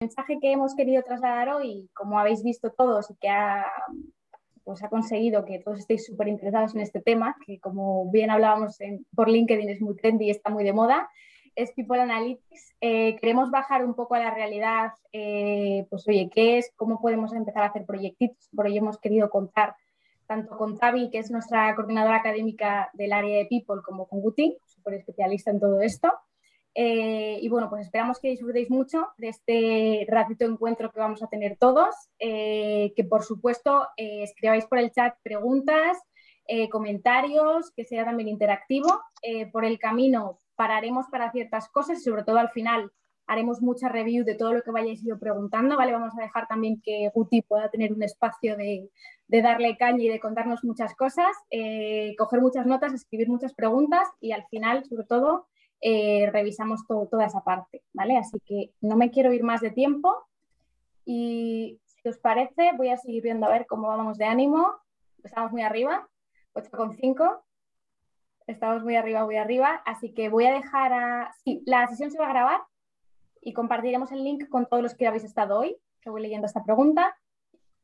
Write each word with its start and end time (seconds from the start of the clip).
mensaje 0.00 0.38
que 0.40 0.52
hemos 0.52 0.74
querido 0.74 1.02
trasladar 1.02 1.48
hoy, 1.48 1.88
como 1.94 2.18
habéis 2.18 2.42
visto 2.42 2.70
todos 2.70 3.10
y 3.10 3.14
que 3.16 3.28
ha, 3.28 3.64
pues 4.64 4.82
ha 4.82 4.88
conseguido 4.88 5.44
que 5.44 5.58
todos 5.60 5.78
estéis 5.78 6.04
súper 6.04 6.28
interesados 6.28 6.74
en 6.74 6.82
este 6.82 7.00
tema, 7.00 7.36
que 7.46 7.58
como 7.60 8.10
bien 8.10 8.30
hablábamos 8.30 8.78
por 9.14 9.28
LinkedIn 9.28 9.70
es 9.70 9.80
muy 9.80 9.96
trendy 9.96 10.26
y 10.26 10.30
está 10.30 10.50
muy 10.50 10.64
de 10.64 10.74
moda, 10.74 11.08
es 11.54 11.72
People 11.72 12.00
Analytics. 12.00 12.74
Eh, 12.82 13.16
queremos 13.16 13.50
bajar 13.50 13.84
un 13.84 13.94
poco 13.94 14.14
a 14.14 14.18
la 14.18 14.34
realidad, 14.34 14.92
eh, 15.12 15.86
pues 15.88 16.06
oye, 16.06 16.28
¿qué 16.30 16.58
es? 16.58 16.70
¿Cómo 16.76 17.00
podemos 17.00 17.32
empezar 17.32 17.62
a 17.62 17.68
hacer 17.68 17.86
proyectitos? 17.86 18.50
Por 18.54 18.66
ello 18.66 18.80
hemos 18.80 18.98
querido 18.98 19.30
contar 19.30 19.74
tanto 20.26 20.58
con 20.58 20.76
Tavi, 20.76 21.08
que 21.08 21.18
es 21.18 21.30
nuestra 21.30 21.74
coordinadora 21.74 22.16
académica 22.16 22.90
del 22.92 23.12
área 23.12 23.38
de 23.38 23.46
People, 23.46 23.80
como 23.82 24.06
con 24.06 24.20
Guti, 24.20 24.58
súper 24.66 24.94
especialista 24.94 25.50
en 25.50 25.60
todo 25.60 25.80
esto. 25.80 26.12
Eh, 26.78 27.38
y 27.40 27.48
bueno, 27.48 27.70
pues 27.70 27.86
esperamos 27.86 28.20
que 28.20 28.28
disfrutéis 28.28 28.68
mucho 28.68 29.08
de 29.16 29.28
este 29.28 30.06
ratito 30.10 30.44
encuentro 30.44 30.92
que 30.92 31.00
vamos 31.00 31.22
a 31.22 31.26
tener 31.26 31.56
todos, 31.56 31.94
eh, 32.18 32.92
que 32.94 33.02
por 33.02 33.24
supuesto 33.24 33.88
eh, 33.96 34.22
escribáis 34.22 34.66
por 34.66 34.78
el 34.78 34.90
chat 34.92 35.16
preguntas, 35.22 35.96
comentarios, 36.70 37.72
que 37.72 37.84
sea 37.84 38.04
también 38.04 38.28
interactivo. 38.28 39.02
por 39.52 39.64
el 39.64 39.80
camino 39.80 40.38
pararemos 40.54 41.06
para 41.10 41.32
ciertas 41.32 41.68
cosas 41.70 41.98
y 41.98 42.04
sobre 42.04 42.22
todo 42.22 42.38
al 42.38 42.50
final 42.50 42.92
haremos 43.26 43.60
mucha 43.60 43.88
review 43.88 44.24
de 44.24 44.36
todo 44.36 44.52
lo 44.52 44.62
que 44.62 44.70
vayáis 44.70 45.02
ido 45.04 45.18
preguntando, 45.18 45.76
¿vale? 45.76 45.90
Vamos 45.90 46.12
a 46.16 46.22
dejar 46.22 46.46
también 46.46 46.80
que 46.80 47.10
Guti 47.12 47.42
pueda 47.42 47.68
tener 47.68 47.92
un 47.92 48.04
espacio 48.04 48.56
de, 48.56 48.88
de 49.26 49.42
darle 49.42 49.76
caña 49.76 50.04
y 50.04 50.08
de 50.08 50.20
contarnos 50.20 50.62
muchas 50.62 50.94
cosas, 50.94 51.34
coger 52.16 52.40
muchas 52.40 52.64
notas, 52.64 52.92
escribir 52.94 53.28
muchas 53.28 53.52
preguntas 53.52 54.06
y 54.20 54.30
al 54.30 54.46
final, 54.46 54.84
sobre 54.84 55.04
todo, 55.04 55.48
eh, 55.80 56.28
revisamos 56.32 56.86
toda 56.86 57.26
esa 57.26 57.42
parte, 57.44 57.82
¿vale? 57.92 58.16
Así 58.16 58.38
que 58.44 58.72
no 58.80 58.96
me 58.96 59.10
quiero 59.10 59.32
ir 59.32 59.42
más 59.42 59.60
de 59.60 59.70
tiempo 59.70 60.26
y 61.04 61.80
si 61.84 62.08
os 62.08 62.18
parece 62.18 62.72
voy 62.76 62.88
a 62.88 62.96
seguir 62.96 63.22
viendo 63.22 63.46
a 63.46 63.50
ver 63.50 63.66
cómo 63.66 63.88
vamos 63.88 64.18
de 64.18 64.24
ánimo. 64.24 64.74
Estamos 65.22 65.52
muy 65.52 65.62
arriba, 65.62 66.08
8,5. 66.54 67.42
Estamos 68.46 68.82
muy 68.82 68.96
arriba, 68.96 69.24
muy 69.24 69.36
arriba, 69.36 69.82
así 69.84 70.14
que 70.14 70.28
voy 70.28 70.46
a 70.46 70.52
dejar 70.52 70.92
a... 70.92 71.34
Sí, 71.44 71.62
la 71.66 71.86
sesión 71.88 72.10
se 72.10 72.18
va 72.18 72.26
a 72.26 72.30
grabar 72.32 72.60
y 73.40 73.52
compartiremos 73.52 74.12
el 74.12 74.22
link 74.22 74.48
con 74.48 74.66
todos 74.66 74.82
los 74.82 74.94
que 74.94 75.06
habéis 75.06 75.24
estado 75.24 75.58
hoy, 75.58 75.76
que 76.00 76.10
voy 76.10 76.22
leyendo 76.22 76.46
esta 76.46 76.64
pregunta. 76.64 77.16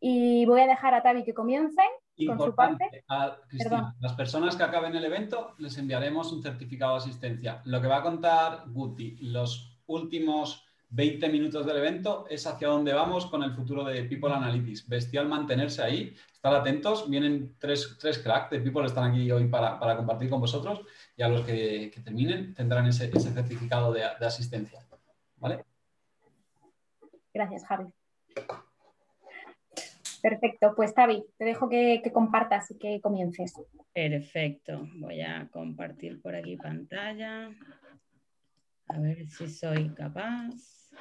Y 0.01 0.47
voy 0.47 0.61
a 0.61 0.67
dejar 0.67 0.95
a 0.95 1.03
Tavi 1.03 1.25
que 1.25 1.35
comience 1.35 1.83
con 2.27 2.39
su 2.39 2.55
parte. 2.55 3.05
A, 3.09 3.37
Cristina, 3.49 3.95
las 4.01 4.13
personas 4.15 4.57
que 4.57 4.63
acaben 4.63 4.95
el 4.95 5.05
evento 5.05 5.55
les 5.59 5.77
enviaremos 5.79 6.33
un 6.33 6.43
certificado 6.43 6.93
de 6.93 6.99
asistencia. 6.99 7.61
Lo 7.65 7.81
que 7.81 7.89
va 7.89 7.99
a 7.99 8.03
contar 8.03 8.65
Guti 8.69 9.17
los 9.21 9.81
últimos 9.87 10.67
20 10.91 11.29
minutos 11.31 11.65
del 11.65 11.79
evento 11.79 12.27
es 12.29 12.47
hacia 12.47 12.69
dónde 12.69 12.93
vamos 12.93 13.27
con 13.27 13.43
el 13.43 13.53
futuro 13.53 13.83
de 13.85 14.05
People 14.05 14.33
Analytics. 14.33 14.89
Bestial 14.89 15.27
mantenerse 15.27 15.83
ahí, 15.83 16.15
estar 16.33 16.55
atentos. 16.55 17.09
Vienen 17.09 17.57
tres, 17.59 17.97
tres 17.99 18.19
cracks 18.19 18.51
de 18.51 18.61
People, 18.61 18.85
están 18.85 19.11
aquí 19.11 19.31
hoy 19.31 19.49
para, 19.49 19.79
compartir 19.97 20.29
con 20.29 20.41
vosotros 20.41 20.83
y 21.17 21.23
a 21.23 21.29
los 21.29 21.43
que, 21.43 21.91
terminen 22.05 22.53
tendrán 22.53 22.87
ese, 22.87 23.11
certificado 23.11 23.93
de, 23.93 24.03
de 24.21 24.27
asistencia. 24.27 24.81
¿Vale? 25.37 25.65
Gracias, 27.33 27.65
Javi. 27.65 27.87
Perfecto, 30.23 30.73
pues 30.77 30.95
Tavi, 30.95 31.25
te 31.37 31.45
dejo 31.45 31.69
que, 31.69 32.01
compartas 32.13 32.71
y 32.71 32.79
que 32.79 33.01
comiences. 33.01 33.55
Perfecto, 33.93 34.89
voy 34.95 35.21
a 35.21 35.49
compartir 35.51 36.23
por 36.23 36.37
aquí 36.37 36.57
pantalla. 36.57 37.51
A 38.87 39.01
ver 39.01 39.27
si 39.27 39.49
soy 39.49 39.89
capaz. 39.91 40.93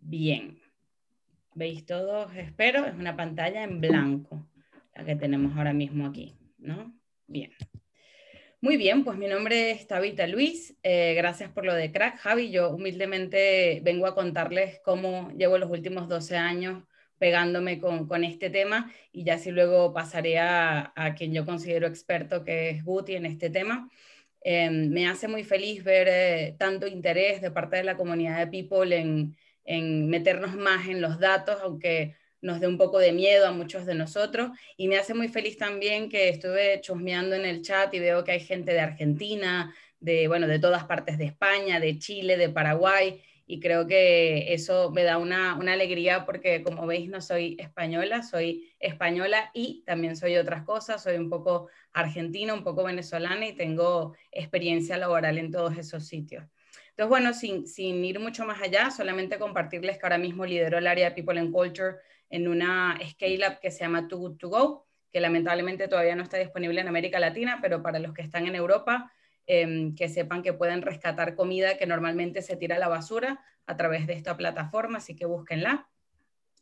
Bien, 0.00 0.58
¿veis 1.54 1.86
todos? 1.86 2.34
Espero, 2.34 2.84
es 2.84 2.94
una 2.94 3.14
pantalla 3.14 3.62
en 3.62 3.80
blanco, 3.80 4.48
la 4.96 5.04
que 5.04 5.14
tenemos 5.14 5.56
ahora 5.56 5.72
mismo 5.72 6.06
aquí, 6.06 6.36
¿no? 6.58 6.92
Bien. 7.28 7.52
Muy 8.62 8.76
bien, 8.76 9.02
pues 9.02 9.18
mi 9.18 9.26
nombre 9.26 9.72
es 9.72 9.88
Tabita 9.88 10.28
Luis. 10.28 10.76
Eh, 10.84 11.14
gracias 11.16 11.50
por 11.50 11.64
lo 11.64 11.74
de 11.74 11.90
crack, 11.90 12.18
Javi. 12.18 12.52
Yo 12.52 12.70
humildemente 12.70 13.80
vengo 13.82 14.06
a 14.06 14.14
contarles 14.14 14.78
cómo 14.84 15.32
llevo 15.36 15.58
los 15.58 15.68
últimos 15.68 16.08
12 16.08 16.36
años 16.36 16.84
pegándome 17.18 17.80
con, 17.80 18.22
este 18.22 18.50
tema 18.50 18.92
y 19.10 19.24
ya 19.24 19.36
si 19.38 19.50
luego 19.50 19.92
pasaré 19.92 20.38
a, 20.38 20.92
quien 21.18 21.34
yo 21.34 21.44
considero 21.44 21.88
experto, 21.88 22.44
que 22.44 22.70
es 22.70 22.84
Guti 22.84 23.16
en 23.16 23.26
este 23.26 23.50
tema. 23.50 23.90
Em, 24.42 24.90
me 24.90 25.08
hace 25.08 25.26
muy 25.26 25.42
feliz 25.42 25.82
ver 25.82 26.06
eh, 26.08 26.54
tanto 26.56 26.86
interés 26.86 27.42
de 27.42 27.50
parte 27.50 27.76
de 27.78 27.84
la 27.84 27.96
comunidad 27.96 28.38
de 28.38 28.46
People 28.46 28.96
en, 28.96 29.36
en 29.64 30.08
meternos 30.08 30.54
más 30.54 30.86
en 30.88 31.00
los 31.00 31.18
datos, 31.18 31.58
aunque 31.62 32.14
nos 32.42 32.60
dé 32.60 32.66
un 32.66 32.76
poco 32.76 32.98
de 32.98 33.12
miedo 33.12 33.46
a 33.46 33.52
muchos 33.52 33.86
de 33.86 33.94
nosotros. 33.94 34.50
Y 34.76 34.88
me 34.88 34.98
hace 34.98 35.14
muy 35.14 35.28
feliz 35.28 35.56
también 35.56 36.08
que 36.10 36.28
estuve 36.28 36.80
chusmeando 36.80 37.34
en 37.34 37.46
el 37.46 37.62
chat 37.62 37.94
y 37.94 38.00
veo 38.00 38.24
que 38.24 38.32
hay 38.32 38.40
gente 38.40 38.72
de 38.72 38.80
Argentina, 38.80 39.74
de, 40.00 40.28
bueno, 40.28 40.46
de 40.48 40.58
todas 40.58 40.84
partes 40.84 41.16
de 41.16 41.24
España, 41.24 41.80
de 41.80 41.98
Chile, 41.98 42.36
de 42.36 42.50
Paraguay. 42.50 43.22
Y 43.46 43.60
creo 43.60 43.86
que 43.86 44.52
eso 44.52 44.90
me 44.90 45.02
da 45.04 45.18
una, 45.18 45.56
una 45.56 45.72
alegría 45.74 46.24
porque, 46.26 46.62
como 46.62 46.86
veis, 46.86 47.08
no 47.08 47.20
soy 47.20 47.56
española, 47.58 48.22
soy 48.22 48.72
española 48.78 49.50
y 49.54 49.82
también 49.84 50.16
soy 50.16 50.36
otras 50.36 50.64
cosas. 50.64 51.02
Soy 51.02 51.16
un 51.16 51.30
poco 51.30 51.68
argentina, 51.92 52.54
un 52.54 52.64
poco 52.64 52.84
venezolana 52.84 53.46
y 53.46 53.52
tengo 53.54 54.14
experiencia 54.30 54.96
laboral 54.96 55.38
en 55.38 55.50
todos 55.50 55.76
esos 55.78 56.06
sitios. 56.06 56.44
Entonces, 56.92 57.08
bueno, 57.08 57.32
sin, 57.32 57.66
sin 57.66 58.04
ir 58.04 58.20
mucho 58.20 58.44
más 58.44 58.60
allá, 58.60 58.90
solamente 58.90 59.38
compartirles 59.38 59.98
que 59.98 60.04
ahora 60.04 60.18
mismo 60.18 60.44
lidero 60.44 60.76
el 60.78 60.86
área 60.86 61.08
de 61.08 61.14
People 61.14 61.40
and 61.40 61.50
Culture 61.50 61.96
en 62.28 62.48
una 62.48 62.98
scale-up 63.10 63.60
que 63.60 63.70
se 63.70 63.80
llama 63.80 64.08
Too 64.08 64.18
Good 64.18 64.36
To 64.36 64.48
Go, 64.48 64.86
que 65.10 65.20
lamentablemente 65.20 65.88
todavía 65.88 66.16
no 66.16 66.22
está 66.22 66.36
disponible 66.36 66.80
en 66.80 66.88
América 66.88 67.18
Latina, 67.18 67.58
pero 67.62 67.82
para 67.82 67.98
los 67.98 68.12
que 68.12 68.22
están 68.22 68.46
en 68.46 68.54
Europa, 68.54 69.10
em, 69.46 69.94
que 69.94 70.08
sepan 70.08 70.42
que 70.42 70.52
pueden 70.52 70.82
rescatar 70.82 71.34
comida 71.34 71.78
que 71.78 71.86
normalmente 71.86 72.42
se 72.42 72.56
tira 72.56 72.76
a 72.76 72.78
la 72.78 72.88
basura 72.88 73.42
a 73.66 73.76
través 73.76 74.06
de 74.06 74.12
esta 74.12 74.36
plataforma, 74.36 74.98
así 74.98 75.16
que 75.16 75.26
búsquenla 75.26 75.88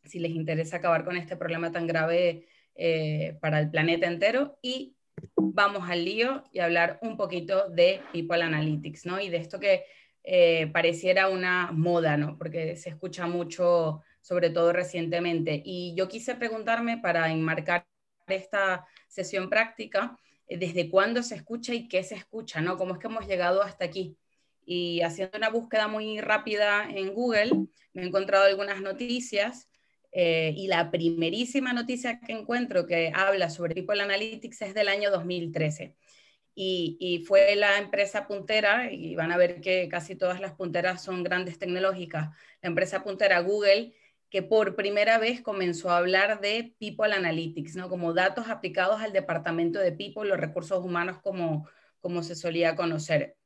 si 0.04 0.18
les 0.18 0.32
interesa 0.32 0.78
acabar 0.78 1.04
con 1.04 1.16
este 1.16 1.36
problema 1.36 1.70
tan 1.72 1.86
grave 1.86 2.46
eh, 2.74 3.36
para 3.40 3.60
el 3.60 3.70
planeta 3.70 4.06
entero. 4.06 4.58
Y 4.62 4.96
vamos 5.36 5.88
al 5.88 6.04
lío 6.04 6.44
y 6.52 6.60
hablar 6.60 6.98
un 7.02 7.16
poquito 7.16 7.68
de 7.68 8.00
People 8.12 8.42
Analytics, 8.42 9.06
¿no? 9.06 9.20
Y 9.20 9.28
de 9.28 9.36
esto 9.36 9.60
que 9.60 9.84
eh, 10.22 10.68
pareciera 10.72 11.28
una 11.28 11.70
moda, 11.72 12.16
¿no? 12.16 12.36
Porque 12.36 12.76
se 12.76 12.90
escucha 12.90 13.26
mucho 13.26 14.02
sobre 14.20 14.50
todo 14.50 14.72
recientemente. 14.72 15.62
Y 15.64 15.94
yo 15.96 16.08
quise 16.08 16.34
preguntarme 16.34 16.98
para 16.98 17.32
enmarcar 17.32 17.86
esta 18.26 18.86
sesión 19.08 19.48
práctica, 19.48 20.16
eh, 20.46 20.58
desde 20.58 20.90
cuándo 20.90 21.22
se 21.22 21.34
escucha 21.36 21.74
y 21.74 21.88
qué 21.88 22.04
se 22.04 22.14
escucha, 22.14 22.60
¿no? 22.60 22.76
¿Cómo 22.76 22.94
es 22.94 22.98
que 22.98 23.06
hemos 23.06 23.26
llegado 23.26 23.62
hasta 23.62 23.84
aquí? 23.84 24.16
Y 24.64 25.00
haciendo 25.02 25.36
una 25.38 25.48
búsqueda 25.48 25.88
muy 25.88 26.20
rápida 26.20 26.88
en 26.88 27.14
Google, 27.14 27.66
me 27.92 28.02
he 28.02 28.06
encontrado 28.06 28.44
algunas 28.44 28.80
noticias 28.82 29.68
eh, 30.12 30.52
y 30.56 30.66
la 30.66 30.90
primerísima 30.90 31.72
noticia 31.72 32.20
que 32.20 32.32
encuentro 32.32 32.86
que 32.86 33.12
habla 33.14 33.48
sobre 33.48 33.74
People 33.74 34.00
Analytics 34.00 34.62
es 34.62 34.74
del 34.74 34.88
año 34.88 35.10
2013. 35.10 35.94
Y, 36.54 37.24
fue 37.26 37.56
la 37.56 37.78
empresa 37.78 38.26
puntera, 38.26 38.92
y 38.92 39.14
van 39.14 39.32
a 39.32 39.38
ver 39.38 39.60
que 39.60 39.88
casi 39.88 40.14
todas 40.16 40.40
las 40.40 40.52
punteras 40.52 41.02
son 41.02 41.22
grandes 41.22 41.58
tecnológicas, 41.58 42.30
la 42.60 42.68
empresa 42.68 43.02
puntera 43.02 43.40
Google 43.40 43.94
que 44.28 44.42
por 44.42 44.76
primera 44.76 45.18
vez 45.18 45.40
comenzó 45.40 45.90
a 45.90 45.98
hablar 45.98 46.40
de 46.40 46.74
People 46.78 47.12
Analytics, 47.12 47.76
¿no? 47.76 47.88
como 47.88 48.14
datos 48.14 48.48
aplicados 48.48 49.00
al 49.00 49.12
departamento 49.12 49.80
de 49.80 49.92
People, 49.92 50.28
los 50.28 50.38
recursos 50.38 50.84
humanos 50.84 51.18
como, 51.22 51.68
como 52.00 52.22
se 52.22 52.36
solía 52.36 52.76
conocer. 52.76 53.36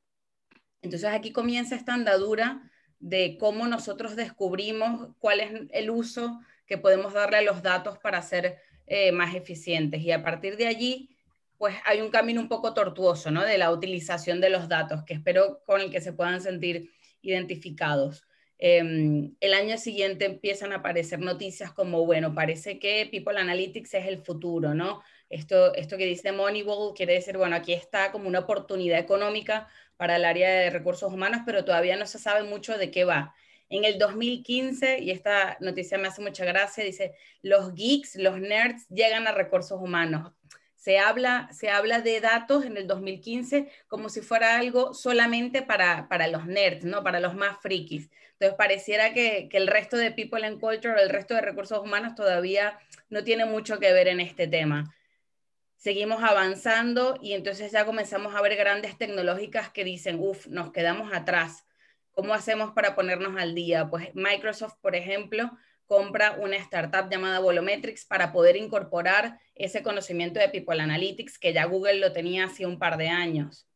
Entonces 0.82 1.08
aquí 1.10 1.32
comienza 1.32 1.74
esta 1.74 1.94
andadura 1.94 2.70
de 2.98 3.36
cómo 3.38 3.66
nosotros 3.66 4.16
descubrimos 4.16 5.14
cuál 5.18 5.40
es 5.40 5.52
el 5.72 5.90
uso 5.90 6.40
que 6.66 6.78
podemos 6.78 7.14
darle 7.14 7.38
a 7.38 7.42
los 7.42 7.62
datos 7.62 7.98
para 7.98 8.20
ser 8.22 8.58
eh, 8.86 9.12
más 9.12 9.34
eficientes. 9.34 10.02
Y 10.02 10.12
a 10.12 10.22
partir 10.22 10.56
de 10.56 10.66
allí, 10.66 11.13
pues 11.58 11.76
hay 11.84 12.00
un 12.00 12.10
camino 12.10 12.40
un 12.40 12.48
poco 12.48 12.74
tortuoso, 12.74 13.30
¿no? 13.30 13.44
De 13.44 13.58
la 13.58 13.70
utilización 13.70 14.40
de 14.40 14.50
los 14.50 14.68
datos, 14.68 15.04
que 15.04 15.14
espero 15.14 15.62
con 15.64 15.80
el 15.80 15.90
que 15.90 16.00
se 16.00 16.12
puedan 16.12 16.40
sentir 16.40 16.90
identificados. 17.22 18.24
Em, 18.58 19.34
el 19.40 19.54
año 19.54 19.76
siguiente 19.78 20.24
empiezan 20.24 20.72
a 20.72 20.76
aparecer 20.76 21.18
noticias 21.18 21.72
como, 21.72 22.06
bueno, 22.06 22.34
parece 22.34 22.78
que 22.78 23.08
People 23.10 23.38
Analytics 23.38 23.94
es 23.94 24.06
el 24.06 24.18
futuro, 24.22 24.74
¿no? 24.74 25.02
Esto, 25.28 25.74
esto 25.74 25.96
que 25.96 26.06
dice 26.06 26.32
Moneyball 26.32 26.94
quiere 26.94 27.14
decir, 27.14 27.36
bueno, 27.36 27.56
aquí 27.56 27.72
está 27.72 28.12
como 28.12 28.28
una 28.28 28.40
oportunidad 28.40 28.98
económica 28.98 29.68
para 29.96 30.16
el 30.16 30.24
área 30.24 30.50
de 30.50 30.70
recursos 30.70 31.12
humanos, 31.12 31.42
pero 31.44 31.64
todavía 31.64 31.96
no 31.96 32.06
se 32.06 32.18
sabe 32.18 32.44
mucho 32.44 32.78
de 32.78 32.90
qué 32.90 33.04
va. 33.04 33.34
En 33.70 33.84
el 33.84 33.98
2015, 33.98 35.00
y 35.00 35.10
esta 35.10 35.56
noticia 35.60 35.98
me 35.98 36.08
hace 36.08 36.22
mucha 36.22 36.44
gracia, 36.44 36.84
dice, 36.84 37.14
los 37.42 37.74
geeks, 37.74 38.16
los 38.16 38.38
nerds 38.38 38.86
llegan 38.88 39.26
a 39.26 39.32
recursos 39.32 39.80
humanos. 39.80 40.32
Se 40.84 40.98
habla, 40.98 41.48
se 41.50 41.70
habla 41.70 42.02
de 42.02 42.20
datos 42.20 42.66
en 42.66 42.76
el 42.76 42.86
2015 42.86 43.70
como 43.88 44.10
si 44.10 44.20
fuera 44.20 44.58
algo 44.58 44.92
solamente 44.92 45.62
para, 45.62 46.10
para 46.10 46.28
los 46.28 46.44
nerds, 46.44 46.84
¿no? 46.84 47.02
para 47.02 47.20
los 47.20 47.34
más 47.34 47.56
frikis. 47.62 48.10
Entonces 48.32 48.54
pareciera 48.58 49.14
que, 49.14 49.48
que, 49.48 49.56
el 49.56 49.66
resto 49.66 49.96
de 49.96 50.10
People 50.10 50.44
and 50.44 50.60
Culture, 50.60 51.00
el 51.00 51.08
resto 51.08 51.32
de 51.32 51.40
recursos 51.40 51.78
humanos 51.78 52.14
todavía 52.14 52.78
no 53.08 53.24
tiene 53.24 53.46
mucho 53.46 53.78
que 53.78 53.94
ver 53.94 54.08
en 54.08 54.20
este 54.20 54.46
tema. 54.46 54.94
Seguimos 55.78 56.22
avanzando 56.22 57.18
y 57.22 57.32
entonces 57.32 57.72
ya 57.72 57.86
comenzamos 57.86 58.34
a 58.34 58.42
ver 58.42 58.54
grandes 58.54 58.98
tecnológicas 58.98 59.70
que 59.70 59.84
dicen, 59.84 60.18
uff, 60.20 60.48
nos 60.48 60.70
quedamos 60.70 61.14
atrás. 61.14 61.64
¿Cómo 62.10 62.34
hacemos 62.34 62.72
para 62.72 62.94
ponernos 62.94 63.40
al 63.40 63.54
día? 63.54 63.88
Pues 63.88 64.14
Microsoft, 64.14 64.74
por 64.82 64.94
ejemplo, 64.96 65.50
compra 65.86 66.36
una 66.38 66.56
startup 66.56 67.10
llamada 67.10 67.40
Volumetrics 67.40 68.04
para 68.04 68.32
poder 68.32 68.56
incorporar 68.56 69.38
ese 69.54 69.82
conocimiento 69.82 70.40
de 70.40 70.48
People 70.48 70.80
Analytics 70.80 71.38
que 71.38 71.52
ya 71.52 71.64
Google 71.66 71.98
lo 71.98 72.12
tenía 72.12 72.44
hace 72.44 72.66
un 72.66 72.78
par 72.78 72.96
de 72.96 73.08
años. 73.08 73.68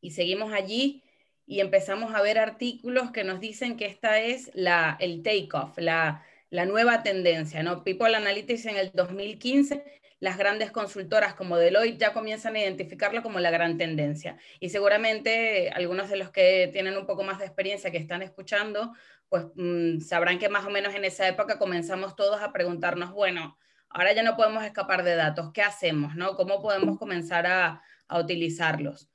Y 0.00 0.12
seguimos 0.12 0.52
allí 0.52 1.02
y 1.46 1.60
empezamos 1.60 2.14
a 2.14 2.22
ver 2.22 2.38
artículos 2.38 3.10
que 3.10 3.24
nos 3.24 3.40
dicen 3.40 3.76
que 3.76 3.86
esta 3.86 4.20
es 4.20 4.50
la, 4.54 4.96
el 5.00 5.22
takeoff, 5.22 5.76
la, 5.76 6.24
la 6.48 6.64
nueva 6.64 7.02
tendencia. 7.02 7.62
¿no? 7.62 7.84
People 7.84 8.14
Analytics 8.14 8.66
en 8.66 8.76
el 8.76 8.90
2015 8.92 10.00
las 10.20 10.36
grandes 10.36 10.70
consultoras 10.70 11.34
como 11.34 11.56
Deloitte 11.56 11.98
ya 11.98 12.12
comienzan 12.12 12.54
a 12.54 12.60
identificarlo 12.60 13.22
como 13.22 13.40
la 13.40 13.50
gran 13.50 13.78
tendencia. 13.78 14.36
Y 14.60 14.68
seguramente 14.68 15.70
algunos 15.70 16.10
de 16.10 16.16
los 16.16 16.30
que 16.30 16.68
tienen 16.72 16.96
un 16.96 17.06
poco 17.06 17.24
más 17.24 17.38
de 17.38 17.46
experiencia 17.46 17.90
que 17.90 17.96
están 17.96 18.22
escuchando, 18.22 18.92
pues 19.30 19.46
mm, 19.54 20.00
sabrán 20.00 20.38
que 20.38 20.50
más 20.50 20.66
o 20.66 20.70
menos 20.70 20.94
en 20.94 21.04
esa 21.04 21.26
época 21.26 21.58
comenzamos 21.58 22.16
todos 22.16 22.42
a 22.42 22.52
preguntarnos, 22.52 23.12
bueno, 23.12 23.56
ahora 23.88 24.12
ya 24.12 24.22
no 24.22 24.36
podemos 24.36 24.64
escapar 24.64 25.04
de 25.04 25.14
datos, 25.14 25.52
¿qué 25.54 25.62
hacemos? 25.62 26.16
No? 26.16 26.36
¿Cómo 26.36 26.60
podemos 26.60 26.98
comenzar 26.98 27.46
a, 27.46 27.82
utilizarlos? 28.12 29.08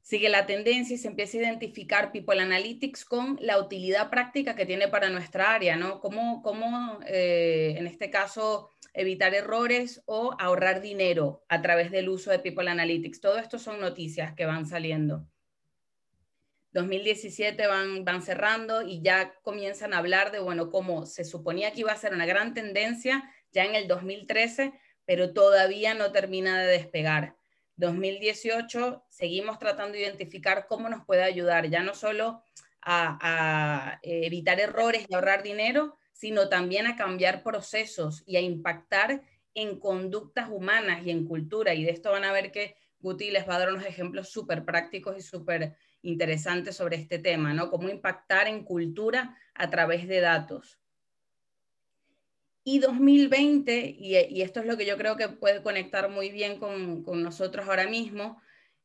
Sigue 0.00 0.30
la 0.30 0.46
tendencia 0.46 0.94
y 0.94 0.98
se 0.98 1.08
empieza 1.08 1.36
a 1.36 1.42
identificar 1.42 2.10
People 2.12 2.40
Analytics 2.40 3.04
con 3.04 3.38
la 3.42 3.58
utilidad 3.58 4.08
práctica 4.08 4.56
que 4.56 4.64
tiene 4.64 4.88
para 4.88 5.10
nuestra 5.10 5.54
área, 5.54 5.76
¿no? 5.76 6.00
¿Cómo, 6.00 6.42
cómo 6.42 6.98
eh, 7.06 7.74
en 7.76 7.86
este 7.86 8.08
caso, 8.08 8.70
evitar 8.94 9.34
errores 9.34 10.02
o 10.06 10.34
ahorrar 10.38 10.80
dinero 10.80 11.44
a 11.48 11.60
través 11.60 11.90
del 11.90 12.08
uso 12.08 12.30
de 12.30 12.38
People 12.38 12.70
Analytics. 12.70 13.20
Todo 13.20 13.38
esto 13.38 13.58
son 13.58 13.80
noticias 13.80 14.32
que 14.34 14.46
van 14.46 14.66
saliendo. 14.66 15.26
2017 16.72 17.66
van, 17.66 18.04
van 18.04 18.22
cerrando 18.22 18.82
y 18.82 19.02
ya 19.02 19.34
comienzan 19.42 19.92
a 19.92 19.98
hablar 19.98 20.30
de, 20.30 20.38
bueno, 20.38 20.70
cómo 20.70 21.06
se 21.06 21.24
suponía 21.24 21.72
que 21.72 21.80
iba 21.80 21.92
a 21.92 21.96
ser 21.96 22.14
una 22.14 22.26
gran 22.26 22.54
tendencia 22.54 23.28
ya 23.52 23.64
en 23.64 23.74
el 23.74 23.88
2013, 23.88 24.72
pero 25.04 25.32
todavía 25.32 25.94
no 25.94 26.12
termina 26.12 26.60
de 26.60 26.66
despegar. 26.68 27.36
2018 27.76 29.04
seguimos 29.08 29.58
tratando 29.58 29.94
de 29.94 30.02
identificar 30.02 30.66
cómo 30.68 30.88
nos 30.88 31.04
puede 31.04 31.22
ayudar, 31.22 31.68
ya 31.68 31.82
no 31.82 31.94
solo 31.94 32.42
a, 32.82 33.18
a 33.20 33.98
evitar 34.02 34.60
errores 34.60 35.06
y 35.08 35.14
ahorrar 35.14 35.42
dinero, 35.42 35.96
sino 36.12 36.48
también 36.48 36.86
a 36.86 36.96
cambiar 36.96 37.42
procesos 37.42 38.22
y 38.26 38.36
a 38.36 38.40
impactar 38.40 39.22
en 39.54 39.80
conductas 39.80 40.48
humanas 40.50 41.04
y 41.04 41.10
en 41.10 41.26
cultura. 41.26 41.74
Y 41.74 41.84
de 41.84 41.90
esto 41.90 42.12
van 42.12 42.24
a 42.24 42.32
ver 42.32 42.52
que 42.52 42.76
Guti 43.00 43.30
les 43.30 43.48
va 43.48 43.56
a 43.56 43.58
dar 43.58 43.70
unos 43.70 43.86
ejemplos 43.86 44.28
súper 44.28 44.64
prácticos 44.64 45.16
y 45.16 45.22
súper 45.22 45.76
interesantes 46.02 46.76
sobre 46.76 46.96
este 46.96 47.18
tema, 47.18 47.52
¿no? 47.54 47.70
Cómo 47.70 47.88
impactar 47.88 48.48
en 48.48 48.64
cultura 48.64 49.36
a 49.54 49.70
través 49.70 50.08
de 50.08 50.20
datos. 50.20 50.80
Y 52.62 52.78
2020, 52.78 53.96
y, 53.98 54.42
esto 54.42 54.60
es 54.60 54.66
lo 54.66 54.76
que 54.76 54.86
yo 54.86 54.96
creo 54.96 55.16
que 55.16 55.28
puede 55.28 55.62
conectar 55.62 56.10
muy 56.10 56.30
bien 56.30 56.58
con, 56.58 57.04
nosotros 57.22 57.66
ahora 57.66 57.86
mismo, 57.88 58.40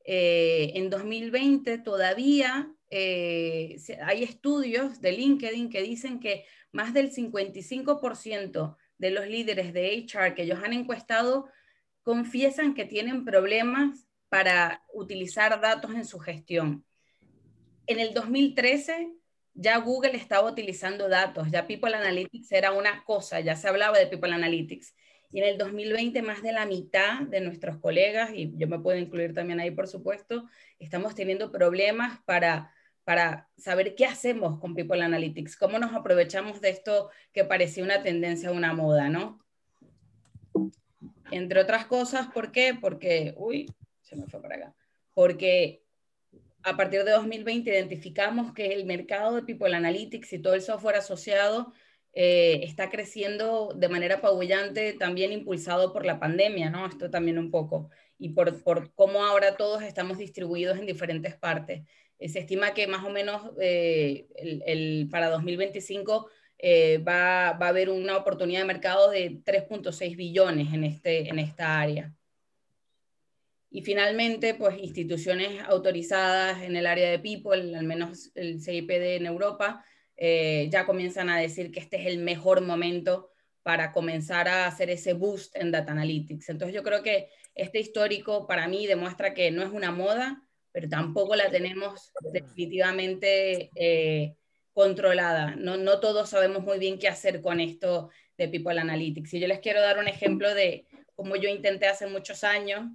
eh, 0.06 0.72
en 0.76 0.90
2020 0.90 1.80
todavía 1.80 2.72
eh, 2.90 3.78
hay 4.04 4.24
estudios 4.24 5.02
de 5.02 5.12
LinkedIn 5.12 5.70
que 5.70 5.82
dicen 5.82 6.20
que 6.20 6.46
más 6.72 6.94
del 6.94 7.12
55% 7.12 8.78
de 8.98 9.12
los 9.12 9.28
líderes 9.28 9.74
de 9.74 10.06
HR 10.08 10.36
que 10.36 10.44
ellos 10.44 10.60
han 10.64 10.74
encuestado 10.74 11.50
confiesan 12.04 12.76
que 12.76 12.86
tienen 12.86 13.26
problemas 13.26 14.08
para 14.30 14.84
utilizar 14.94 15.60
datos 15.60 15.92
en 15.96 16.06
su 16.06 16.20
gestión. 16.20 16.86
En 17.88 18.00
el 18.00 18.14
2013 18.14 19.12
ya 19.54 19.78
Google 19.78 20.16
estaba 20.16 20.50
utilizando 20.50 21.08
datos, 21.08 21.50
ya 21.52 21.68
People 21.68 21.96
Analytics 21.96 22.52
era 22.52 22.72
una 22.72 23.04
cosa, 23.06 23.40
ya 23.40 23.56
se 23.56 23.68
hablaba 23.68 23.98
de 23.98 24.08
People 24.08 24.34
Analytics. 24.34 24.96
Y 25.32 25.40
en 25.40 25.46
el 25.46 25.58
2020 25.58 26.22
más 26.22 26.42
de 26.42 26.52
la 26.52 26.66
mitad 26.66 27.22
de 27.22 27.42
nuestros 27.42 27.78
colegas, 27.78 28.32
y 28.34 28.54
yo 28.56 28.68
me 28.68 28.80
puedo 28.80 28.98
incluir 28.98 29.34
también 29.34 29.60
ahí 29.60 29.72
por 29.72 29.88
supuesto, 29.88 30.48
estamos 30.80 31.16
teniendo 31.16 31.52
problemas 31.52 32.20
para 32.26 32.72
para 33.06 33.48
saber 33.56 33.96
qué 33.96 34.06
hacemos 34.06 34.60
con 34.60 34.74
People 34.74 35.02
Analytics, 35.02 35.56
cómo 35.56 35.78
nos 35.78 35.94
aprovechamos 35.94 36.60
de 36.60 36.70
esto 36.70 37.12
que 37.32 37.46
parecía 37.46 37.84
una 37.84 38.02
tendencia, 38.02 38.52
una 38.52 38.74
moda, 38.74 39.10
¿no? 39.10 39.40
Entre 41.30 41.60
otras 41.62 41.86
cosas, 41.86 42.28
¿por 42.28 42.52
qué? 42.52 42.76
Porque, 42.80 43.36
uy, 43.38 43.72
se 44.02 44.16
me 44.16 44.26
fue 44.26 44.42
para 44.42 44.56
acá, 44.56 44.76
porque 45.14 45.85
a 46.66 46.76
partir 46.76 47.04
de 47.04 47.12
2020 47.12 47.70
identificamos 47.70 48.54
que 48.54 48.74
el 48.74 48.86
mercado 48.86 49.36
de 49.36 49.44
People 49.44 49.76
Analytics 49.76 50.34
y 50.34 50.40
todo 50.40 50.56
el 50.56 50.62
software 50.62 50.96
asociado 50.96 51.72
eh, 52.14 52.62
está 52.64 52.90
creciendo 52.90 53.74
de 53.76 53.88
manera 53.88 54.16
apabullante, 54.16 54.94
también 54.94 55.32
impulsado 55.32 55.94
por 55.94 56.06
la 56.06 56.20
pandemia, 56.20 56.70
¿no? 56.72 56.88
Esto 56.88 57.10
también 57.12 57.38
un 57.38 57.52
poco, 57.52 57.90
y 58.18 58.30
por, 58.30 58.64
por 58.64 58.94
cómo 58.94 59.24
ahora 59.24 59.58
todos 59.58 59.84
estamos 59.84 60.18
distribuidos 60.18 60.78
en 60.80 60.88
diferentes 60.88 61.36
partes. 61.36 61.84
Eh, 62.20 62.30
se 62.30 62.40
estima 62.40 62.74
que 62.74 62.88
más 62.88 63.04
o 63.04 63.10
menos 63.10 63.52
eh, 63.62 64.28
el, 64.36 65.08
para 65.12 65.30
2025 65.30 66.30
eh, 66.58 66.98
va, 67.00 67.54
va, 67.54 67.68
a 67.68 67.70
haber 67.70 67.90
una 67.90 68.18
oportunidad 68.18 68.62
de 68.62 68.66
mercado 68.66 69.12
de 69.12 69.42
3.6 69.44 70.16
billones 70.16 70.74
en, 70.74 70.84
este, 70.84 71.30
en 71.30 71.40
esta 71.40 71.80
área. 71.80 72.14
Y 73.76 73.82
finalmente, 73.82 74.54
pues 74.54 74.78
instituciones 74.78 75.62
autorizadas 75.66 76.62
en 76.62 76.78
el 76.78 76.88
área 76.88 77.12
de 77.12 77.20
People, 77.20 77.76
al 77.76 77.84
menos 77.84 78.32
el 78.34 78.62
CIPD 78.62 79.18
en 79.18 79.26
Europa, 79.26 79.84
ya 80.18 80.86
comienzan 80.86 81.30
a 81.30 81.38
decir 81.38 81.74
que 81.74 81.82
este 81.82 82.00
es 82.00 82.08
el 82.08 82.20
mejor 82.20 82.62
momento 82.62 83.32
para 83.64 83.92
comenzar 83.92 84.48
a 84.48 84.68
hacer 84.68 84.90
ese 84.90 85.12
boost 85.12 85.58
en 85.58 85.72
Data 85.72 85.92
Analytics. 85.92 86.48
Entonces 86.48 86.74
yo 86.74 86.84
creo 86.84 87.04
que 87.04 87.28
este 87.54 87.82
histórico 87.82 88.48
para 88.48 88.70
mí 88.70 88.88
demuestra 88.88 89.34
que 89.34 89.52
no 89.52 89.62
es 89.62 89.72
una 89.74 89.92
moda, 89.92 90.42
pero 90.72 90.88
tampoco 90.88 91.36
la 91.36 91.50
tenemos 91.50 92.14
definitivamente 92.32 93.72
eh, 93.76 94.38
controlada. 94.72 95.58
No, 95.58 95.76
no 95.76 96.00
todos 96.00 96.30
sabemos 96.30 96.64
muy 96.64 96.80
bien 96.80 96.98
qué 96.98 97.10
hacer 97.10 97.42
con 97.42 97.60
esto 97.60 98.10
de 98.38 98.48
People 98.48 98.80
Analytics. 98.80 99.34
Y 99.34 99.42
yo 99.42 99.50
les 99.50 99.60
quiero 99.60 99.82
dar 99.82 100.00
un 100.00 100.08
ejemplo 100.08 100.56
de 100.56 100.86
cómo 101.14 101.36
yo 101.36 101.50
intenté 101.50 101.88
hace 101.88 102.08
muchos 102.08 102.46
años 102.46 102.86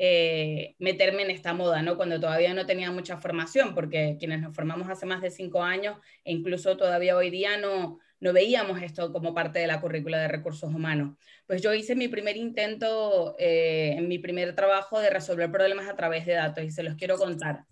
eh, 0.00 0.76
meterme 0.78 1.22
en 1.22 1.30
esta 1.30 1.52
moda, 1.52 1.82
¿no? 1.82 1.96
Cuando 1.96 2.20
todavía 2.20 2.54
no 2.54 2.66
tenía 2.66 2.92
mucha 2.92 3.16
formación, 3.16 3.74
porque 3.74 4.16
quienes 4.18 4.40
nos 4.40 4.54
formamos 4.54 4.88
hace 4.88 5.06
más 5.06 5.20
de 5.20 5.30
cinco 5.30 5.62
años 5.62 5.98
e 6.24 6.32
incluso 6.32 6.76
todavía 6.76 7.16
hoy 7.16 7.30
día 7.30 7.56
no, 7.56 7.98
no 8.20 8.32
veíamos 8.32 8.80
esto 8.80 9.12
como 9.12 9.34
parte 9.34 9.58
de 9.58 9.66
la 9.66 9.80
currícula 9.80 10.18
de 10.18 10.28
recursos 10.28 10.72
humanos. 10.72 11.16
Pues 11.46 11.62
yo 11.62 11.74
hice 11.74 11.96
mi 11.96 12.06
primer 12.06 12.36
intento 12.36 13.34
eh, 13.40 13.96
en 13.98 14.06
mi 14.06 14.20
primer 14.20 14.54
trabajo 14.54 15.00
de 15.00 15.10
resolver 15.10 15.50
problemas 15.50 15.88
a 15.88 15.96
través 15.96 16.26
de 16.26 16.34
datos 16.34 16.62
y 16.62 16.70
se 16.70 16.84
los 16.84 16.94
quiero 16.94 17.16
contar 17.18 17.64